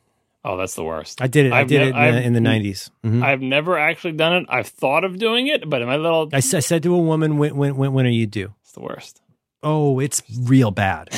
oh, 0.45 0.57
that's 0.57 0.75
the 0.75 0.85
worst. 0.85 1.21
I 1.23 1.27
did 1.27 1.47
it. 1.47 1.53
i 1.53 1.61
I've 1.61 1.67
did 1.69 1.79
nev- 1.79 1.87
it 1.89 1.91
in, 1.91 1.97
I've- 1.97 2.17
the, 2.17 2.23
in 2.23 2.33
the 2.33 2.41
90s. 2.41 2.91
Mhm. 3.05 3.23
I've 3.23 3.41
never 3.43 3.79
actually 3.79 4.13
done 4.13 4.35
it. 4.43 4.47
I've 4.49 4.69
thought 4.69 5.05
of 5.05 5.19
doing 5.19 5.47
it, 5.49 5.69
but 5.69 5.83
in 5.83 5.89
my 5.89 5.97
little, 5.97 6.29
I, 6.33 6.39
s- 6.39 6.55
I 6.55 6.61
said 6.61 6.83
to 6.85 6.95
a 6.95 6.99
woman, 6.99 7.39
when, 7.39 7.57
when, 7.57 7.77
when, 7.77 7.93
when 7.93 8.07
are 8.07 8.11
you 8.11 8.27
due? 8.27 8.55
it's 8.63 8.73
the 8.73 8.81
worst. 8.81 9.21
Oh, 9.63 9.99
it's 9.99 10.23
real 10.45 10.71
bad. 10.71 11.09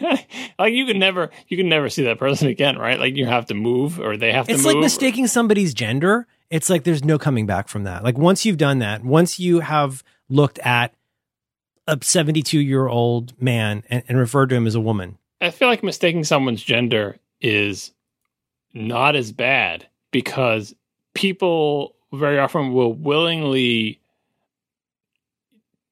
like 0.58 0.74
you 0.74 0.84
can 0.86 0.98
never, 0.98 1.30
you 1.48 1.56
can 1.56 1.68
never 1.68 1.88
see 1.88 2.02
that 2.04 2.18
person 2.18 2.48
again, 2.48 2.76
right? 2.76 2.98
Like 2.98 3.14
you 3.16 3.26
have 3.26 3.46
to 3.46 3.54
move, 3.54 4.00
or 4.00 4.16
they 4.16 4.32
have 4.32 4.46
to 4.48 4.52
It's 4.52 4.64
like 4.64 4.76
mistaking 4.78 5.26
somebody's 5.28 5.72
gender. 5.74 6.26
It's 6.50 6.68
like 6.68 6.82
there's 6.84 7.04
no 7.04 7.18
coming 7.18 7.46
back 7.46 7.68
from 7.68 7.84
that. 7.84 8.02
Like 8.04 8.18
once 8.18 8.44
you've 8.44 8.58
done 8.58 8.80
that, 8.80 9.04
once 9.04 9.38
you 9.38 9.60
have 9.60 10.02
looked 10.28 10.58
at 10.60 10.92
a 11.86 11.98
72 12.00 12.58
year 12.58 12.86
old 12.88 13.40
man 13.40 13.84
and, 13.88 14.02
and 14.08 14.18
referred 14.18 14.48
to 14.50 14.54
him 14.56 14.66
as 14.66 14.74
a 14.74 14.80
woman, 14.80 15.18
I 15.40 15.50
feel 15.50 15.68
like 15.68 15.82
mistaking 15.82 16.24
someone's 16.24 16.62
gender 16.62 17.16
is 17.44 17.92
not 18.72 19.14
as 19.14 19.30
bad 19.32 19.86
because 20.10 20.74
people 21.14 21.94
very 22.12 22.38
often 22.38 22.72
will 22.72 22.92
willingly 22.94 24.00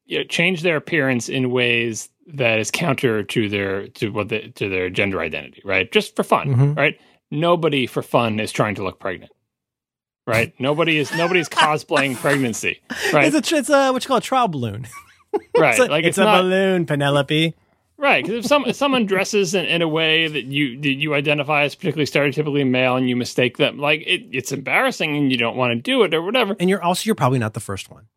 you 0.07 0.19
know, 0.19 0.25
change 0.25 0.63
their 0.63 0.77
appearance 0.77 1.29
in 1.29 1.51
ways 1.51 2.09
that 2.27 2.59
is 2.59 2.71
counter 2.71 3.23
to 3.23 3.49
their 3.49 3.89
to 3.89 4.11
what 4.11 4.29
the, 4.29 4.49
to 4.53 4.69
their 4.69 4.89
gender 4.91 5.21
identity, 5.21 5.61
right? 5.65 5.91
Just 5.93 6.17
for 6.17 6.23
fun, 6.23 6.55
Mhm. 6.55 6.77
right? 6.77 6.99
Nobody 7.31 7.87
for 7.87 8.03
fun 8.03 8.41
is 8.41 8.53
trying 8.53 8.75
to 8.77 8.85
look 8.85 8.99
pregnant, 8.99 9.33
right? 10.27 10.53
Nobody 10.59 10.99
is 10.99 11.13
nobody's 11.15 11.49
cosplaying 11.49 12.17
pregnancy, 12.17 12.81
right? 13.13 13.33
It's 13.33 13.53
a 13.53 13.57
it's 13.57 13.71
a 13.71 13.93
what 13.93 14.05
you 14.05 14.09
call 14.09 14.19
a 14.19 14.21
trial 14.23 14.49
balloon. 14.49 14.87
right? 15.59 15.71
It's 15.71 15.79
a, 15.81 15.87
like 15.91 16.05
it's 16.05 16.17
it's, 16.17 16.19
a 16.19 16.25
not 16.25 16.43
balloon, 16.43 16.87
Penelope. 16.87 17.55
Right 18.03 18.23
because 18.23 18.45
if 18.45 18.47
some 18.47 18.67
if 18.67 18.77
someone 18.77 19.07
dresses 19.07 19.55
in, 19.55 19.65
in 19.65 19.81
a 19.81 19.89
way 19.89 20.29
that 20.29 20.45
you 20.45 20.79
that 20.81 20.93
you 20.93 21.15
identify 21.15 21.63
as 21.63 21.75
particularly 21.75 22.05
stereotypically 22.05 22.69
male 22.69 22.97
and 22.97 23.09
you 23.09 23.17
mistake 23.17 23.57
them, 23.57 23.79
like 23.79 24.01
it, 24.01 24.27
it's 24.33 24.53
embarrassing 24.53 25.17
and 25.17 25.33
you 25.33 25.39
don't 25.39 25.57
want 25.57 25.71
to 25.73 25.81
do 25.81 26.03
it 26.03 26.13
or 26.13 26.21
whatever. 26.21 26.55
And 26.61 26.69
you're 26.69 26.83
also 26.83 27.07
you're 27.07 27.15
probably 27.15 27.39
not 27.39 27.55
the 27.55 27.61
first 27.61 27.91
one. 27.91 28.09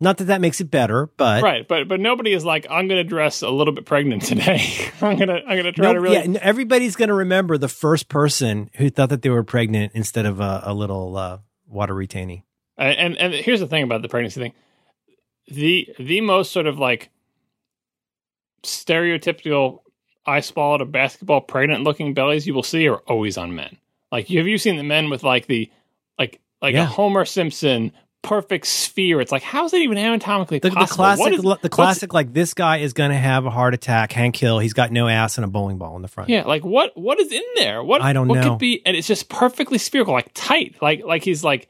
Not 0.00 0.18
that 0.18 0.24
that 0.24 0.40
makes 0.40 0.60
it 0.60 0.68
better, 0.68 1.10
but 1.16 1.44
Right, 1.44 1.68
but 1.68 1.86
but 1.86 2.00
nobody 2.00 2.32
is 2.32 2.44
like 2.44 2.66
I'm 2.68 2.88
going 2.88 2.98
to 3.00 3.08
dress 3.08 3.42
a 3.42 3.50
little 3.50 3.72
bit 3.72 3.84
pregnant 3.84 4.22
today. 4.22 4.90
I'm 5.00 5.16
gonna 5.16 5.40
I'm 5.46 5.56
gonna 5.56 5.70
try 5.70 5.86
No, 5.86 5.94
to 5.94 6.00
really 6.00 6.16
yeah, 6.16 6.40
everybody's 6.42 6.96
going 6.96 7.08
to 7.08 7.14
remember 7.14 7.56
the 7.56 7.68
first 7.68 8.08
person 8.08 8.68
who 8.74 8.90
thought 8.90 9.10
that 9.10 9.22
they 9.22 9.30
were 9.30 9.44
pregnant 9.44 9.92
instead 9.94 10.26
of 10.26 10.40
a, 10.40 10.62
a 10.64 10.74
little 10.74 11.16
uh, 11.16 11.38
water 11.68 11.94
retaining. 11.94 12.42
Uh, 12.76 12.82
and 12.82 13.16
and 13.16 13.32
here's 13.32 13.60
the 13.60 13.68
thing 13.68 13.84
about 13.84 14.02
the 14.02 14.08
pregnancy 14.08 14.40
thing 14.40 14.52
the 15.46 15.88
the 15.98 16.20
most 16.20 16.50
sort 16.50 16.66
of 16.66 16.78
like 16.80 17.10
stereotypical 18.62 19.80
I 20.24 20.40
swallowed 20.40 20.80
a 20.80 20.84
basketball 20.84 21.40
pregnant 21.40 21.82
looking 21.82 22.14
bellies 22.14 22.46
you 22.46 22.54
will 22.54 22.62
see 22.62 22.86
are 22.88 22.98
always 23.08 23.36
on 23.36 23.54
men. 23.56 23.76
Like 24.12 24.28
have 24.28 24.46
you 24.46 24.58
seen 24.58 24.76
the 24.76 24.82
men 24.84 25.10
with 25.10 25.22
like 25.24 25.46
the 25.46 25.70
like 26.18 26.40
like 26.60 26.74
Yeah. 26.74 26.82
a 26.82 26.86
Homer 26.86 27.24
Simpson 27.24 27.92
perfect 28.22 28.66
sphere? 28.68 29.20
It's 29.20 29.32
like 29.32 29.42
how 29.42 29.64
is 29.64 29.72
it 29.72 29.80
even 29.82 29.98
anatomically 29.98 30.60
The, 30.60 30.70
the 30.70 30.76
possible? 30.76 31.04
What 31.04 31.16
classic, 31.16 31.38
is- 31.44 31.56
the 31.62 31.68
classic, 31.68 32.14
like 32.14 32.32
this 32.32 32.54
guy 32.54 32.76
is 32.78 32.92
going 32.92 33.10
to 33.10 33.16
have 33.16 33.46
a 33.46 33.50
heart 33.50 33.74
attack, 33.74 34.12
Hank 34.12 34.36
Hill. 34.36 34.60
He's 34.60 34.74
got 34.74 34.92
no 34.92 35.08
ass 35.08 35.38
and 35.38 35.44
a 35.44 35.48
bowling 35.48 35.78
ball 35.78 35.96
in 35.96 36.02
the 36.02 36.08
front. 36.08 36.30
Yeah, 36.30 36.44
like 36.44 36.64
what 36.64 36.96
what 36.96 37.18
is 37.18 37.32
in 37.32 37.42
there? 37.56 37.82
What 37.82 38.00
I 38.00 38.12
don't 38.12 38.28
what 38.28 38.36
know. 38.40 38.50
could 38.50 38.58
be 38.60 38.80
and 38.86 38.96
it's 38.96 39.08
just 39.08 39.28
perfectly 39.28 39.78
spherical, 39.78 40.14
like 40.14 40.30
tight. 40.34 40.76
Like 40.80 41.02
like 41.04 41.24
he's 41.24 41.42
like 41.42 41.68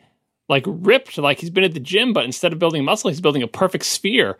like 0.51 0.65
ripped, 0.67 1.17
like 1.17 1.39
he's 1.39 1.49
been 1.49 1.65
at 1.65 1.73
the 1.73 1.81
gym, 1.81 2.13
but 2.13 2.27
instead 2.27 2.53
of 2.53 2.59
building 2.59 2.85
muscle, 2.85 3.09
he's 3.09 3.23
building 3.23 3.43
a 3.43 3.49
perfect 3.49 3.85
sphere. 3.87 4.37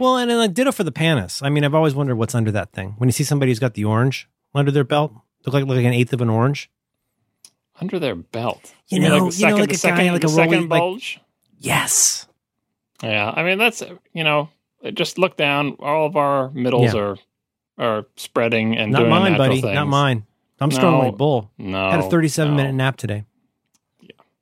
Well, 0.00 0.16
and 0.18 0.30
then 0.30 0.38
like 0.38 0.54
ditto 0.54 0.72
for 0.72 0.84
the 0.84 0.92
pannus. 0.92 1.42
I 1.42 1.48
mean, 1.50 1.64
I've 1.64 1.74
always 1.74 1.94
wondered 1.94 2.16
what's 2.16 2.34
under 2.34 2.50
that 2.52 2.72
thing. 2.72 2.94
When 2.98 3.08
you 3.08 3.12
see 3.12 3.24
somebody 3.24 3.50
who's 3.50 3.58
got 3.58 3.74
the 3.74 3.84
orange 3.84 4.28
under 4.54 4.70
their 4.70 4.84
belt, 4.84 5.12
look 5.44 5.54
like 5.54 5.64
look 5.64 5.76
like 5.76 5.84
an 5.86 5.92
eighth 5.92 6.12
of 6.12 6.20
an 6.20 6.30
orange. 6.30 6.70
Under 7.80 7.98
their 7.98 8.14
belt. 8.14 8.72
You 8.88 9.00
mean 9.00 9.08
know- 9.10 9.30
the 9.30 9.36
you 9.36 9.46
know, 9.48 9.56
like 9.56 9.72
a 9.72 9.76
second, 9.76 10.06
guy, 10.06 10.12
like 10.12 10.24
a 10.24 10.28
second 10.28 10.52
rolling, 10.52 10.68
like- 10.68 10.78
bulge. 10.80 11.20
Yes. 11.58 12.26
Yeah, 13.02 13.32
I 13.34 13.42
mean 13.42 13.58
that's 13.58 13.82
you 14.12 14.24
know, 14.24 14.48
just 14.94 15.18
look 15.18 15.36
down. 15.36 15.76
All 15.80 16.06
of 16.06 16.16
our 16.16 16.50
middles 16.50 16.94
Yeah. 16.94 17.00
are 17.00 17.16
are 17.78 18.06
spreading 18.16 18.76
and 18.76 18.92
Not 18.92 18.98
doing 19.00 19.10
mine, 19.10 19.36
buddy. 19.36 19.60
Things. 19.60 19.74
Not 19.74 19.88
mine. 19.88 20.26
I'm 20.60 20.70
strong 20.70 20.98
No. 20.98 21.06
like 21.08 21.16
bull. 21.16 21.50
No, 21.58 21.90
Had 21.90 22.00
a 22.00 22.02
37 22.08 22.52
no. 22.52 22.56
minute 22.56 22.74
nap 22.74 22.96
today. 22.96 23.24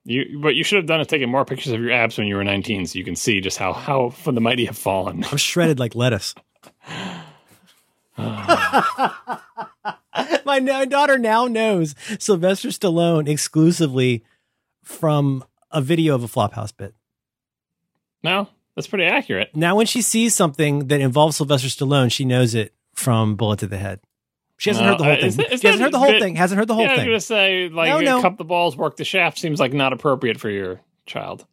You, 0.04 0.40
what 0.40 0.54
you 0.54 0.64
should 0.64 0.76
have 0.76 0.86
done 0.86 1.00
is 1.00 1.06
taken 1.06 1.28
more 1.28 1.44
pictures 1.44 1.72
of 1.72 1.80
your 1.80 1.92
abs 1.92 2.16
when 2.16 2.26
you 2.26 2.36
were 2.36 2.44
19, 2.44 2.86
so 2.86 2.98
you 2.98 3.04
can 3.04 3.16
see 3.16 3.40
just 3.40 3.58
how 3.58 3.72
how 3.72 4.10
from 4.10 4.34
the 4.34 4.40
mighty 4.40 4.64
have 4.64 4.78
fallen. 4.78 5.24
I'm 5.24 5.36
shredded 5.36 5.78
like 5.78 5.94
lettuce. 5.94 6.34
my, 8.16 9.38
my 10.44 10.84
daughter 10.84 11.18
now 11.18 11.46
knows 11.46 11.94
Sylvester 12.18 12.68
Stallone 12.68 13.28
exclusively 13.28 14.24
from 14.82 15.44
a 15.70 15.80
video 15.80 16.14
of 16.14 16.24
a 16.24 16.28
Flophouse 16.28 16.76
bit. 16.76 16.94
No, 18.22 18.48
that's 18.74 18.88
pretty 18.88 19.04
accurate. 19.04 19.54
Now, 19.54 19.76
when 19.76 19.86
she 19.86 20.02
sees 20.02 20.34
something 20.34 20.88
that 20.88 21.00
involves 21.00 21.36
Sylvester 21.36 21.68
Stallone, 21.68 22.10
she 22.10 22.24
knows 22.24 22.54
it 22.54 22.74
from 22.94 23.36
Bullet 23.36 23.60
to 23.60 23.66
the 23.66 23.78
Head. 23.78 24.00
She 24.60 24.68
hasn't 24.68 24.84
No, 24.84 24.90
heard 24.92 24.98
the 25.00 25.04
whole 25.04 25.12
uh, 25.14 25.16
thing. 25.16 25.30
that- 25.38 25.60
she 25.60 25.66
hasn't 25.68 25.82
heard 25.82 25.92
the 25.92 25.98
whole 25.98 26.08
bit- 26.10 26.20
thing. 26.22 26.36
Hasn't 26.36 26.58
heard 26.58 26.68
the 26.68 26.74
whole 26.74 26.82
yeah, 26.84 26.90
I 26.92 26.96
was 26.96 27.04
gonna 27.04 27.20
say 27.20 27.68
like 27.70 27.88
No, 27.88 28.00
no. 28.00 28.20
cup 28.20 28.36
the 28.36 28.44
balls, 28.44 28.76
work 28.76 28.96
the 28.98 29.04
shaft 29.06 29.38
seems 29.38 29.58
like 29.58 29.72
not 29.72 29.94
appropriate 29.94 30.38
for 30.38 30.50
your 30.50 30.82
child. 31.06 31.46